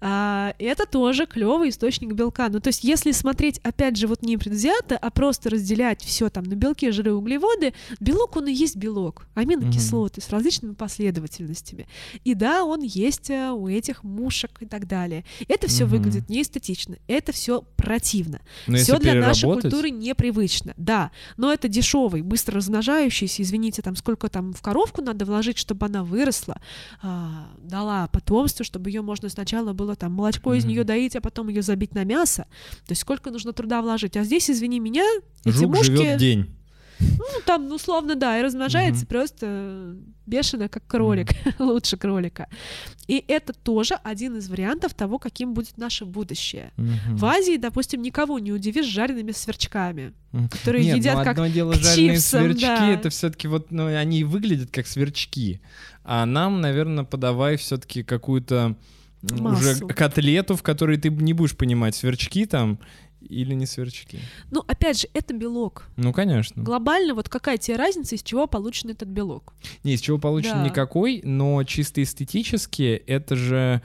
А, 0.02 0.54
это 0.60 0.86
тоже 0.86 1.26
клевый 1.26 1.70
источник 1.70 2.14
белка. 2.14 2.50
Ну, 2.50 2.60
то 2.60 2.68
есть, 2.68 2.84
если 2.84 3.12
смотреть, 3.12 3.60
опять 3.64 3.98
же, 3.98 4.08
вот 4.08 4.22
не 4.22 4.38
предвзято, 4.38 4.98
а 4.98 5.10
просто 5.10 5.50
разделять 5.50 6.04
все 6.04 6.30
там 6.30 6.44
на 6.44 6.56
белки, 6.56 6.92
жиры, 6.92 7.14
углеводы, 7.14 7.74
белок, 8.00 8.36
он 8.38 8.48
и 8.48 8.54
есть 8.54 8.76
белок, 8.76 9.28
аминокислоты 9.34 10.22
с 10.22 10.30
различными 10.30 10.74
последовательностями. 10.74 11.88
И 12.24 12.34
да, 12.34 12.64
он 12.64 12.82
есть 12.82 13.30
э, 13.30 13.52
у 13.52 13.68
этих 13.68 14.04
мушек 14.04 14.52
и 14.60 14.66
так 14.66 14.88
далее. 14.88 15.24
Это 15.48 15.68
все 15.68 15.86
Мгм. 15.86 15.92
выглядит 15.92 16.30
неэстетично, 16.30 16.98
это 17.08 17.32
все 17.32 17.62
противно. 17.76 18.42
Но 18.68 18.78
Все 18.78 18.98
для 19.00 19.16
нашей 19.16 19.52
культуры 19.52 19.90
непривычно, 19.90 20.74
да. 20.78 21.12
Но 21.38 21.52
это 21.52 21.68
дешевый, 21.68 22.22
быстро 22.22 22.58
размножающийся, 22.58 23.42
извините, 23.42 23.82
там 23.82 23.96
сколько 23.96 24.30
там 24.30 24.54
в 24.54 24.62
коровку 24.62 25.02
надо 25.02 25.26
вложить, 25.26 25.58
чтобы 25.58 25.86
она 25.86 26.04
выросла, 26.04 26.62
а, 27.02 27.48
дала 27.60 27.95
потомство, 28.12 28.64
чтобы 28.66 28.90
ее 28.90 29.02
можно 29.02 29.30
сначала 29.30 29.74
было 29.74 29.96
там 29.96 30.12
молочко 30.14 30.54
из 30.54 30.64
Мгм. 30.64 30.72
нее 30.74 30.84
доить, 30.84 31.16
а 31.16 31.22
потом 31.22 31.48
ее 31.50 31.62
забить 31.62 31.94
на 31.96 32.04
мясо. 32.04 32.44
То 32.86 32.92
есть 32.92 33.02
сколько 33.02 33.32
нужно 33.32 33.54
труда 33.54 33.82
вложить. 33.82 34.18
А 34.18 34.24
здесь, 34.24 34.50
извини 34.50 34.80
меня, 34.80 35.06
эти 35.44 35.56
Жук 35.56 35.76
мушки, 35.76 35.96
живет 35.96 36.18
день. 36.18 36.46
Ну 37.00 37.42
там 37.46 37.72
условно, 37.72 38.16
да, 38.16 38.40
и 38.40 38.44
размножается 38.44 39.02
Мгм. 39.02 39.08
просто 39.08 39.96
бешено, 40.26 40.70
как 40.70 40.86
кролик, 40.88 41.30
лучше 41.60 41.98
кролика. 41.98 42.48
И 43.08 43.24
это 43.28 43.54
тоже 43.54 43.96
один 44.04 44.38
из 44.38 44.50
вариантов 44.50 44.94
того, 44.94 45.20
каким 45.20 45.54
будет 45.54 45.78
наше 45.78 46.06
будущее. 46.06 46.72
Мгм. 46.78 47.18
В 47.18 47.26
Азии, 47.26 47.58
допустим, 47.58 48.02
никого 48.02 48.40
не 48.40 48.52
удивишь 48.52 48.88
жареными 48.88 49.32
сверчками, 49.32 50.14
которые 50.52 50.86
Нет, 50.86 50.98
едят 50.98 51.18
ну 51.18 51.24
как 51.24 51.32
одно 51.34 51.48
дело 51.48 51.74
жареные 51.74 52.16
чипсам, 52.16 52.44
сверчки, 52.44 52.66
да. 52.66 52.90
это 52.90 53.10
все-таки 53.10 53.48
вот, 53.48 53.72
ну, 53.72 53.86
они 53.88 54.24
выглядят 54.24 54.72
как 54.72 54.88
сверчки. 54.88 55.62
А 56.04 56.26
нам, 56.26 56.62
наверное, 56.62 57.04
подавай 57.04 57.58
все-таки 57.58 58.04
какую-то 58.04 58.76
уже 59.32 59.76
котлету, 59.88 60.56
в 60.56 60.64
которой 60.64 60.98
ты 60.98 61.10
не 61.10 61.34
будешь 61.34 61.56
понимать, 61.56 61.96
сверчки 61.96 62.46
там 62.46 62.80
или 63.30 63.54
не 63.54 63.66
сверчки. 63.66 64.20
Ну, 64.52 64.64
опять 64.68 65.02
же, 65.02 65.08
это 65.14 65.34
белок. 65.34 65.88
Ну, 65.98 66.14
конечно. 66.14 66.62
Глобально, 66.64 67.14
вот 67.16 67.30
какая 67.30 67.58
тебе 67.58 67.78
разница, 67.78 68.16
из 68.16 68.24
чего 68.24 68.48
получен 68.48 68.90
этот 68.90 69.10
белок? 69.10 69.54
Не, 69.84 69.94
из 69.94 70.02
чего 70.02 70.18
получен 70.18 70.52
Да. 70.54 70.64
никакой, 70.66 71.22
но 71.24 71.64
чисто 71.64 72.02
эстетически 72.04 73.04
это 73.08 73.36
же 73.36 73.82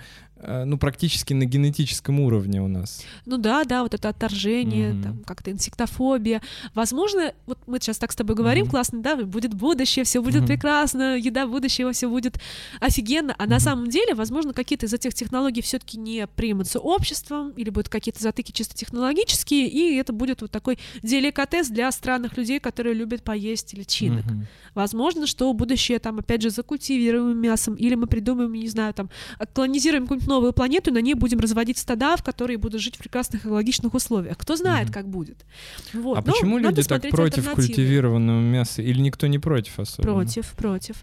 ну, 0.47 0.79
практически 0.79 1.35
на 1.35 1.45
генетическом 1.45 2.21
уровне 2.21 2.63
у 2.63 2.69
нас. 2.69 3.03
Ну 3.27 3.37
да, 3.39 3.65
да, 3.65 3.83
вот 3.83 3.95
это 3.95 4.09
отторжение, 4.09 4.93
Мгм. 4.93 5.03
там 5.03 5.19
как-то 5.25 5.51
инсектофобия. 5.51 6.41
Возможно, 6.75 7.33
вот 7.47 7.59
мы 7.67 7.79
сейчас 7.79 7.99
так 7.99 8.13
с 8.13 8.17
тобой 8.17 8.37
говорим, 8.37 8.63
Мгм. 8.65 8.71
классно, 8.71 9.03
да, 9.03 9.17
будет 9.17 9.55
будущее, 9.55 10.05
все 10.05 10.23
будет 10.23 10.43
Мгм. 10.43 10.47
прекрасно, 10.49 11.17
еда 11.17 11.47
будущего, 11.47 11.93
все 11.93 12.09
будет 12.09 12.41
офигенно. 12.81 13.35
А 13.39 13.47
на 13.47 13.57
Мгм. 13.57 13.61
самом 13.61 13.91
деле, 13.91 14.15
возможно, 14.15 14.53
какие-то 14.53 14.87
из 14.87 14.95
этих 14.95 15.15
технологий 15.15 15.63
все-таки 15.63 15.99
не 15.99 16.27
примутся 16.27 16.79
обществом, 16.79 17.51
или 17.51 17.71
будут 17.71 17.89
какие-то 17.89 18.23
затыки 18.23 18.53
чисто 18.53 18.75
технологические, 18.75 19.69
и 19.69 19.97
это 19.97 20.13
будет 20.13 20.43
вот 20.43 20.51
такой 20.51 20.79
деликатес 21.03 21.69
для 21.69 21.91
странных 21.93 22.37
людей, 22.37 22.61
которые 22.61 22.95
любят 22.95 23.23
поесть 23.23 23.75
личинок. 23.75 24.25
Мгм. 24.27 24.47
Возможно, 24.75 25.27
что 25.27 25.53
будущее 25.53 25.99
там, 25.99 26.19
опять 26.19 26.43
же, 26.43 26.51
закультивируем 26.51 27.37
мясом, 27.39 27.75
или 27.75 27.95
мы 27.95 28.07
придумаем, 28.07 28.53
не 28.53 28.69
знаю, 28.69 28.95
там, 28.95 29.11
колонизируем 29.53 30.05
какую-нибудь 30.05 30.29
новую 30.31 30.53
планету, 30.53 30.91
и 30.91 30.95
на 30.95 31.01
ней 31.03 31.15
будем 31.15 31.41
разводить 31.41 31.77
стада, 31.79 32.17
в 32.17 32.23
которые 32.23 32.57
будут 32.57 32.81
жить 32.81 32.97
в 32.97 32.99
прекрасных 32.99 33.45
экологичных 33.45 33.93
условиях. 33.95 34.39
Кто 34.39 34.57
знает, 34.57 34.87
Мгм. 34.87 34.93
как 34.95 35.09
будет. 35.09 35.45
Вот. 35.93 36.17
А 36.17 36.23
Но 36.23 36.33
почему 36.33 36.59
люди 36.59 36.83
так 36.83 37.03
против 37.11 37.51
культивированного 37.51 38.41
мяса? 38.41 38.83
Или 38.83 39.01
никто 39.01 39.27
не 39.27 39.39
против 39.39 39.79
особенно? 39.79 40.15
Против, 40.15 40.53
против. 40.53 40.97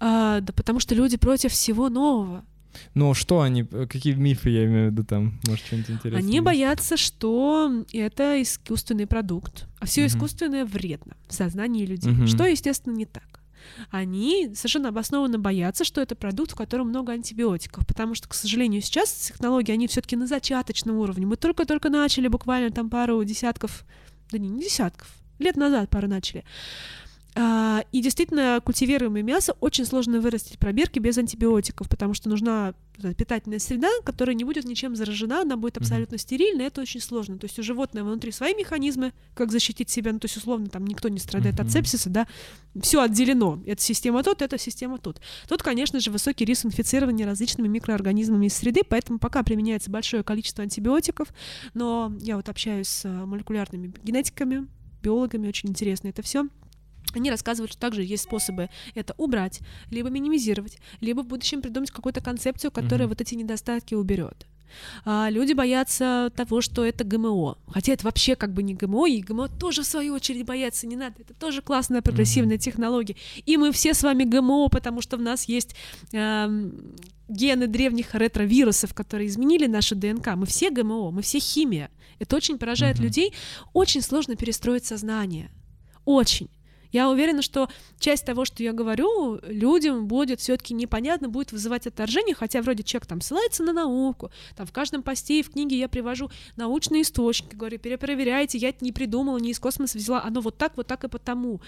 А, 0.00 0.40
да 0.40 0.52
потому 0.52 0.80
что 0.80 0.94
люди 0.94 1.16
против 1.16 1.52
всего 1.52 1.88
нового. 1.88 2.44
Ну, 2.94 3.14
что 3.14 3.40
они, 3.40 3.66
э, 3.70 3.86
какие 3.90 4.14
мифы 4.14 4.50
я 4.50 4.64
имею 4.64 4.88
в 4.88 4.92
виду 4.92 5.04
там? 5.04 5.40
Может, 5.48 5.66
что-нибудь 5.66 5.90
интересное? 5.90 6.18
Они 6.20 6.34
есть? 6.34 6.44
боятся, 6.44 6.96
что 6.96 7.84
это 7.92 8.40
искусственный 8.42 9.06
продукт, 9.06 9.66
а 9.80 9.86
все 9.86 10.02
Мгм. 10.02 10.08
искусственное 10.08 10.64
вредно 10.64 11.16
в 11.28 11.34
сознании 11.34 11.84
людей, 11.84 12.12
Мгм. 12.12 12.26
что, 12.28 12.44
естественно, 12.46 12.94
не 12.94 13.06
так. 13.06 13.24
Они 13.90 14.50
совершенно 14.54 14.88
обоснованно 14.90 15.38
боятся, 15.38 15.84
что 15.84 16.00
это 16.00 16.14
продукт, 16.14 16.52
в 16.52 16.56
котором 16.56 16.88
много 16.88 17.12
антибиотиков, 17.12 17.86
потому 17.86 18.14
что, 18.14 18.28
к 18.28 18.34
сожалению, 18.34 18.82
сейчас 18.82 19.12
технологии, 19.12 19.72
они 19.72 19.86
все-таки 19.86 20.16
на 20.16 20.26
зачаточном 20.26 20.96
уровне. 20.96 21.26
Мы 21.26 21.36
только-только 21.36 21.88
начали, 21.88 22.28
буквально 22.28 22.70
там 22.70 22.90
пару 22.90 23.22
десятков, 23.24 23.84
да 24.30 24.38
не, 24.38 24.48
не 24.48 24.62
десятков, 24.62 25.08
лет 25.38 25.56
назад 25.56 25.90
пару 25.90 26.08
начали. 26.08 26.44
А, 27.42 27.86
и 27.90 28.02
действительно, 28.02 28.60
культивируемое 28.62 29.22
мясо 29.22 29.56
очень 29.60 29.86
сложно 29.86 30.20
вырастить 30.20 30.56
в 30.56 30.58
пробирке 30.58 31.00
без 31.00 31.16
антибиотиков, 31.16 31.88
потому 31.88 32.12
что 32.12 32.28
нужна 32.28 32.74
питательная 33.16 33.58
среда, 33.58 33.88
которая 34.04 34.36
не 34.36 34.44
будет 34.44 34.66
ничем 34.66 34.94
заражена, 34.94 35.40
она 35.40 35.56
будет 35.56 35.78
абсолютно 35.78 36.18
стерильна, 36.18 36.60
это 36.60 36.82
очень 36.82 37.00
сложно. 37.00 37.38
То 37.38 37.46
есть 37.46 37.58
у 37.58 37.62
животного 37.62 38.10
внутри 38.10 38.30
свои 38.30 38.54
механизмы, 38.54 39.14
как 39.32 39.52
защитить 39.52 39.88
себя, 39.88 40.12
ну 40.12 40.18
то 40.18 40.26
есть 40.26 40.36
условно 40.36 40.66
там 40.66 40.86
никто 40.86 41.08
не 41.08 41.18
страдает 41.18 41.54
Мгм. 41.54 41.66
от 41.66 41.72
сепсиса, 41.72 42.10
да, 42.10 42.26
все 42.78 43.00
отделено. 43.00 43.62
Это 43.64 43.80
система 43.80 44.22
тут, 44.22 44.42
это 44.42 44.58
система 44.58 44.98
тут. 44.98 45.22
Тут, 45.48 45.62
конечно 45.62 45.98
же, 45.98 46.10
высокий 46.10 46.44
риск 46.44 46.66
инфицирования 46.66 47.24
различными 47.24 47.68
микроорганизмами 47.68 48.48
из 48.48 48.54
среды, 48.54 48.82
поэтому 48.86 49.18
пока 49.18 49.42
применяется 49.42 49.90
большое 49.90 50.22
количество 50.22 50.62
антибиотиков, 50.62 51.28
но 51.72 52.12
я 52.20 52.36
вот 52.36 52.50
общаюсь 52.50 52.88
с 52.88 53.08
молекулярными 53.08 53.94
генетиками, 54.04 54.66
биологами, 55.02 55.48
очень 55.48 55.70
интересно 55.70 56.08
это 56.08 56.20
все. 56.20 56.46
Они 57.14 57.30
рассказывают, 57.30 57.72
что 57.72 57.80
также 57.80 58.02
есть 58.02 58.24
способы 58.24 58.68
это 58.94 59.14
убрать, 59.18 59.60
либо 59.90 60.08
минимизировать, 60.10 60.78
либо 61.00 61.22
в 61.22 61.26
будущем 61.26 61.62
придумать 61.62 61.90
какую-то 61.90 62.20
концепцию, 62.20 62.70
которая 62.70 63.06
Мгм. 63.06 63.08
вот 63.10 63.20
эти 63.20 63.34
недостатки 63.34 63.94
уберет. 63.94 64.46
А 65.04 65.28
люди 65.30 65.52
боятся 65.52 66.30
того, 66.36 66.60
что 66.60 66.84
это 66.84 67.02
ГМО. 67.02 67.58
Хотя 67.66 67.92
это 67.92 68.04
вообще 68.04 68.36
как 68.36 68.52
бы 68.52 68.62
не 68.62 68.74
ГМО, 68.74 69.08
и 69.08 69.20
ГМО 69.20 69.48
тоже 69.48 69.82
в 69.82 69.86
свою 69.86 70.14
очередь 70.14 70.46
боятся, 70.46 70.86
не 70.86 70.94
надо. 70.94 71.16
Это 71.22 71.34
тоже 71.34 71.60
классная 71.60 72.02
прогрессивная 72.02 72.56
технология. 72.56 73.16
И 73.46 73.56
мы 73.56 73.72
все 73.72 73.94
с 73.94 74.02
вами 74.04 74.22
ГМО, 74.22 74.68
потому 74.68 75.00
что 75.00 75.16
в 75.16 75.22
нас 75.22 75.44
есть 75.48 75.74
эм, 76.12 76.94
гены 77.28 77.66
древних 77.66 78.14
ретровирусов, 78.14 78.94
которые 78.94 79.26
изменили 79.26 79.66
нашу 79.66 79.96
ДНК. 79.96 80.36
Мы 80.36 80.46
все 80.46 80.70
ГМО, 80.70 81.10
мы 81.10 81.22
все 81.22 81.40
химия. 81.40 81.90
Это 82.20 82.36
очень 82.36 82.56
поражает 82.56 82.96
Мгм. 82.98 83.06
людей. 83.06 83.32
Очень 83.72 84.02
сложно 84.02 84.36
перестроить 84.36 84.84
сознание. 84.84 85.50
Очень. 86.04 86.48
Я 86.92 87.08
уверена, 87.08 87.42
что 87.42 87.68
часть 87.98 88.24
того, 88.24 88.44
что 88.44 88.62
я 88.62 88.72
говорю, 88.72 89.40
людям 89.46 90.06
будет 90.06 90.40
все-таки 90.40 90.74
непонятно, 90.74 91.28
будет 91.28 91.52
вызывать 91.52 91.86
отторжение, 91.86 92.34
хотя 92.34 92.62
вроде 92.62 92.82
человек 92.82 93.06
там 93.06 93.20
ссылается 93.20 93.62
на 93.62 93.72
науку, 93.72 94.30
там 94.56 94.66
в 94.66 94.72
каждом 94.72 95.02
посте 95.02 95.40
и 95.40 95.42
в 95.42 95.50
книге 95.50 95.78
я 95.78 95.88
привожу 95.88 96.30
научные 96.56 97.02
источники, 97.02 97.54
говорю, 97.54 97.78
перепроверяйте, 97.78 98.58
я 98.58 98.70
это 98.70 98.84
не 98.84 98.92
придумала, 98.92 99.38
не 99.38 99.50
из 99.50 99.60
космоса 99.60 99.98
взяла, 99.98 100.22
оно 100.22 100.40
вот 100.40 100.58
так, 100.58 100.76
вот 100.76 100.86
так 100.86 101.04
и 101.04 101.08
потому. 101.08 101.60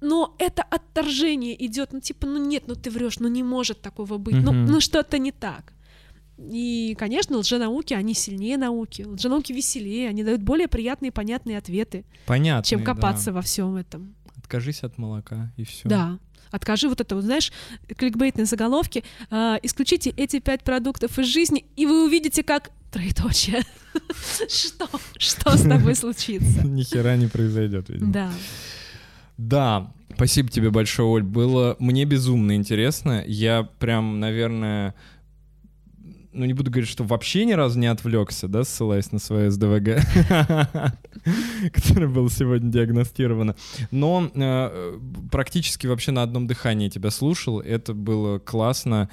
Но 0.00 0.34
это 0.38 0.62
отторжение 0.62 1.64
идет, 1.66 1.92
ну 1.92 2.00
типа, 2.00 2.26
ну 2.26 2.44
нет, 2.44 2.64
ну 2.66 2.74
ты 2.74 2.90
врешь, 2.90 3.18
ну 3.18 3.28
не 3.28 3.42
может 3.42 3.80
такого 3.80 4.18
быть, 4.18 4.36
ну, 4.36 4.52
ну 4.52 4.80
что-то 4.80 5.18
не 5.18 5.32
так. 5.32 5.72
И, 6.38 6.94
конечно, 6.98 7.38
лженауки, 7.38 7.94
они 7.94 8.12
сильнее 8.12 8.58
науки. 8.58 9.02
Лженауки 9.02 9.52
веселее, 9.52 10.10
они 10.10 10.22
дают 10.22 10.42
более 10.42 10.68
приятные 10.68 11.08
и 11.08 11.12
понятные 11.12 11.56
ответы, 11.56 12.04
Понятно. 12.26 12.68
чем 12.68 12.84
копаться 12.84 13.32
во 13.32 13.40
всем 13.40 13.74
этом. 13.76 14.15
Откажись 14.46 14.84
от 14.84 14.96
молока, 14.96 15.50
и 15.56 15.64
все. 15.64 15.88
Да. 15.88 16.20
Откажи 16.52 16.88
вот 16.88 17.00
это 17.00 17.16
вот, 17.16 17.24
знаешь, 17.24 17.50
кликбейтные 17.96 18.44
заголовки. 18.44 19.02
а, 19.28 19.58
исключите 19.60 20.10
эти 20.10 20.38
пять 20.38 20.62
продуктов 20.62 21.18
из 21.18 21.26
жизни, 21.26 21.64
и 21.74 21.84
вы 21.84 22.04
увидите, 22.06 22.44
как 22.44 22.70
троеточие. 22.92 23.62
Что? 24.48 24.88
Что 25.18 25.56
с 25.56 25.62
тобой 25.62 25.94
случится? 25.96 26.64
Ни 26.64 26.84
хера 26.84 27.16
не 27.16 27.26
произойдет, 27.26 27.88
видимо. 27.88 28.12
Да. 28.12 28.32
Да, 29.36 29.92
спасибо 30.14 30.48
тебе 30.48 30.70
большое, 30.70 31.08
Оль. 31.08 31.24
Было 31.24 31.74
мне 31.80 32.04
безумно 32.04 32.54
интересно. 32.54 33.24
Я 33.26 33.64
прям, 33.80 34.20
наверное, 34.20 34.94
ну 36.36 36.44
не 36.44 36.52
буду 36.52 36.70
говорить, 36.70 36.90
что 36.90 37.04
вообще 37.04 37.44
ни 37.44 37.52
разу 37.52 37.78
не 37.78 37.86
отвлекся, 37.86 38.46
да, 38.46 38.62
ссылаясь 38.64 39.10
на 39.10 39.18
свое 39.18 39.50
СДВГ, 39.50 40.02
которое 41.72 42.08
было 42.08 42.30
сегодня 42.30 42.70
диагностировано. 42.70 43.56
Но 43.90 44.30
э, 44.34 44.98
практически 45.32 45.86
вообще 45.86 46.12
на 46.12 46.22
одном 46.22 46.46
дыхании 46.46 46.88
тебя 46.88 47.10
слушал. 47.10 47.60
Это 47.60 47.94
было 47.94 48.38
классно. 48.38 49.08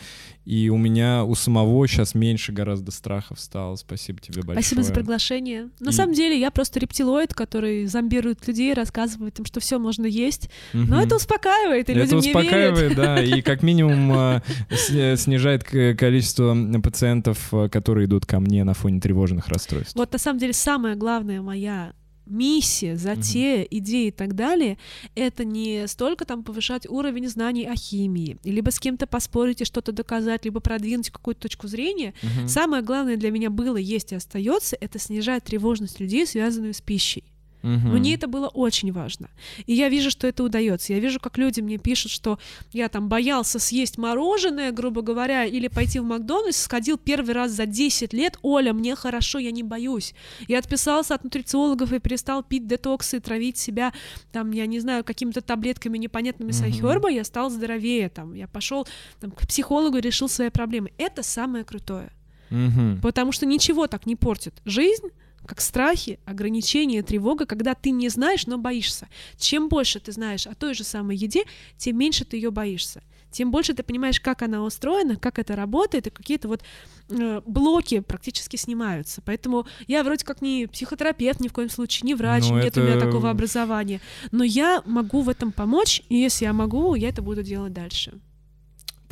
И 0.45 0.69
у 0.69 0.77
меня 0.77 1.23
у 1.23 1.35
самого 1.35 1.87
сейчас 1.87 2.15
меньше 2.15 2.51
гораздо 2.51 2.91
страхов 2.91 3.39
стало. 3.39 3.75
Спасибо 3.77 4.19
тебе 4.19 4.41
большое. 4.41 4.61
Спасибо 4.63 4.83
за 4.83 4.93
приглашение. 4.93 5.69
На 5.79 5.89
И- 5.89 5.93
самом 5.93 6.13
деле, 6.13 6.39
я 6.39 6.51
просто 6.51 6.79
рептилоид, 6.79 7.33
который 7.33 7.85
зомбирует 7.85 8.45
людей, 8.47 8.73
рассказывает 8.73 9.39
им, 9.39 9.45
что 9.45 9.59
все 9.59 9.79
можно 9.79 10.05
есть. 10.05 10.49
Но 10.73 10.81
Мгм. 10.83 10.93
это 10.95 11.15
успокаивает, 11.15 11.87
и 11.89 11.93
Это 11.93 12.01
люди 12.01 12.15
мне 12.15 12.33
верят. 12.33 12.43
успокаивает, 12.45 12.95
да, 12.95 13.23
и 13.23 13.41
как 13.41 13.63
минимум 13.63 14.11
э, 14.13 14.41
с- 14.69 14.89
э, 14.91 15.15
снижает 15.17 15.63
к- 15.63 15.93
количество 15.95 16.53
пациентов 16.81 16.93
пациентов, 16.93 17.53
э, 17.53 17.69
которые 17.69 18.05
идут 18.05 18.25
ко 18.25 18.39
мне 18.39 18.63
на 18.63 18.73
фоне 18.73 18.99
тревожных 18.99 19.47
расстройств. 19.47 19.95
Вот 19.95 20.11
на 20.13 20.19
самом 20.19 20.39
деле 20.39 20.53
самая 20.53 20.95
главная 20.95 21.41
моя 21.41 21.93
миссия, 22.25 22.95
затея, 22.95 23.63
угу. 23.63 23.67
идеи 23.71 24.07
и 24.07 24.11
так 24.11 24.35
далее, 24.35 24.77
это 25.15 25.45
не 25.45 25.87
столько 25.87 26.25
там 26.25 26.43
повышать 26.43 26.87
уровень 26.87 27.27
знаний 27.27 27.65
о 27.65 27.75
химии, 27.75 28.37
либо 28.43 28.69
с 28.69 28.79
кем-то 28.79 29.07
поспорить 29.07 29.61
и 29.61 29.65
что-то 29.65 29.91
доказать, 29.91 30.45
либо 30.45 30.59
продвинуть 30.59 31.09
какую-то 31.09 31.41
точку 31.41 31.67
зрения. 31.67 32.13
Угу. 32.23 32.47
Самое 32.47 32.83
главное 32.83 33.17
для 33.17 33.31
меня 33.31 33.49
было, 33.49 33.77
есть 33.77 34.11
и 34.11 34.15
остается, 34.15 34.77
это 34.79 34.99
снижать 34.99 35.43
тревожность 35.43 35.99
людей, 35.99 36.25
связанную 36.25 36.73
с 36.73 36.81
пищей. 36.81 37.23
Угу. 37.63 37.87
Мне 37.87 38.15
это 38.15 38.27
было 38.27 38.49
очень 38.49 38.91
важно. 38.91 39.29
И 39.65 39.73
я 39.73 39.87
вижу, 39.87 40.11
что 40.11 40.27
это 40.27 40.43
удается. 40.43 40.91
Я 40.91 40.99
вижу, 40.99 41.19
как 41.19 41.37
люди 41.37 41.61
мне 41.61 41.77
пишут, 41.77 42.11
что 42.11 42.37
я 42.73 42.89
там 42.89 43.07
боялся 43.07 43.57
съесть 43.57 43.97
мороженое, 43.97 44.71
грубо 44.71 45.01
говоря, 45.01 45.45
или 45.45 45.69
пойти 45.69 45.99
в 45.99 46.03
Макдональдс, 46.03 46.57
сходил 46.57 46.97
первый 46.97 47.33
раз 47.33 47.51
за 47.51 47.65
10 47.65 48.11
лет. 48.11 48.37
Оля, 48.41 48.73
мне 48.73 48.95
хорошо, 48.95 49.39
я 49.39 49.51
не 49.51 49.63
боюсь. 49.63 50.13
Я 50.47 50.59
отписался 50.59 51.15
от 51.15 51.23
нутрициологов 51.23 51.93
и 51.93 51.99
перестал 51.99 52.43
пить 52.43 52.67
детоксы, 52.67 53.21
травить 53.21 53.57
себя, 53.57 53.93
там, 54.33 54.51
я 54.51 54.65
не 54.65 54.79
знаю, 54.81 55.05
какими-то 55.05 55.41
таблетками 55.41 55.97
непонятными 55.97 56.49
угу. 56.49 56.57
сайхерба, 56.57 57.09
я 57.09 57.23
стал 57.23 57.49
здоровее, 57.49 58.09
там, 58.09 58.33
я 58.33 58.47
пошел 58.47 58.85
там, 59.21 59.31
к 59.31 59.47
психологу 59.47 59.97
и 59.97 60.01
решил 60.01 60.27
свои 60.27 60.49
проблемы. 60.49 60.91
Это 60.97 61.23
самое 61.23 61.63
крутое. 61.63 62.11
Угу. 62.51 62.99
Потому 63.01 63.31
что 63.31 63.45
ничего 63.45 63.87
так 63.87 64.05
не 64.05 64.17
портит 64.17 64.53
жизнь, 64.65 65.07
как 65.45 65.61
страхи, 65.61 66.19
ограничения, 66.25 67.03
тревога, 67.03 67.45
когда 67.45 67.73
ты 67.73 67.91
не 67.91 68.09
знаешь, 68.09 68.47
но 68.47 68.57
боишься. 68.57 69.07
Чем 69.37 69.69
больше 69.69 69.99
ты 69.99 70.11
знаешь 70.11 70.47
о 70.47 70.55
той 70.55 70.73
же 70.73 70.83
самой 70.83 71.17
еде, 71.17 71.43
тем 71.77 71.97
меньше 71.97 72.25
ты 72.25 72.37
ее 72.37 72.51
боишься. 72.51 73.03
Тем 73.33 73.49
больше 73.49 73.73
ты 73.73 73.81
понимаешь, 73.81 74.19
как 74.19 74.43
она 74.43 74.63
устроена, 74.63 75.15
как 75.15 75.39
это 75.39 75.55
работает, 75.55 76.07
и 76.07 76.11
какие-то 76.11 76.47
вот 76.47 76.61
э, 77.09 77.41
блоки 77.45 77.99
практически 77.99 78.57
снимаются. 78.57 79.23
Поэтому 79.25 79.65
я 79.87 80.03
вроде 80.03 80.23
как 80.23 80.41
не 80.41 80.67
психотерапевт 80.67 81.39
ни 81.39 81.47
в 81.47 81.53
коем 81.53 81.69
случае, 81.69 82.05
не 82.05 82.13
врач, 82.13 82.43
но 82.43 82.55
ну, 82.55 82.57
нет 82.57 82.77
это... 82.77 82.81
у 82.81 82.83
меня 82.83 82.99
такого 82.99 83.31
образования. 83.31 84.01
Но 84.31 84.43
я 84.43 84.83
могу 84.85 85.21
в 85.21 85.29
этом 85.29 85.51
помочь, 85.51 86.03
и 86.09 86.15
если 86.15 86.45
я 86.45 86.53
могу, 86.53 86.93
я 86.93 87.09
это 87.09 87.23
буду 87.23 87.41
делать 87.41 87.73
дальше. 87.73 88.13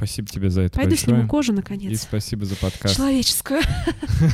Спасибо 0.02 0.28
тебе 0.30 0.50
за 0.50 0.62
это 0.62 0.78
Пойду 0.78 0.92
большое. 0.92 1.16
сниму 1.16 1.28
кожу, 1.28 1.54
наконец. 1.54 1.92
И 1.92 1.96
спасибо 1.96 2.44
за 2.44 2.56
подкаст. 2.56 2.96
Человеческую. 2.96 3.62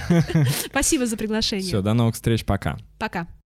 Спасибо 0.65 1.05
за 1.05 1.17
приглашение. 1.17 1.67
Все, 1.67 1.81
до 1.81 1.93
новых 1.93 2.15
встреч, 2.15 2.45
пока. 2.45 2.77
Пока. 2.97 3.27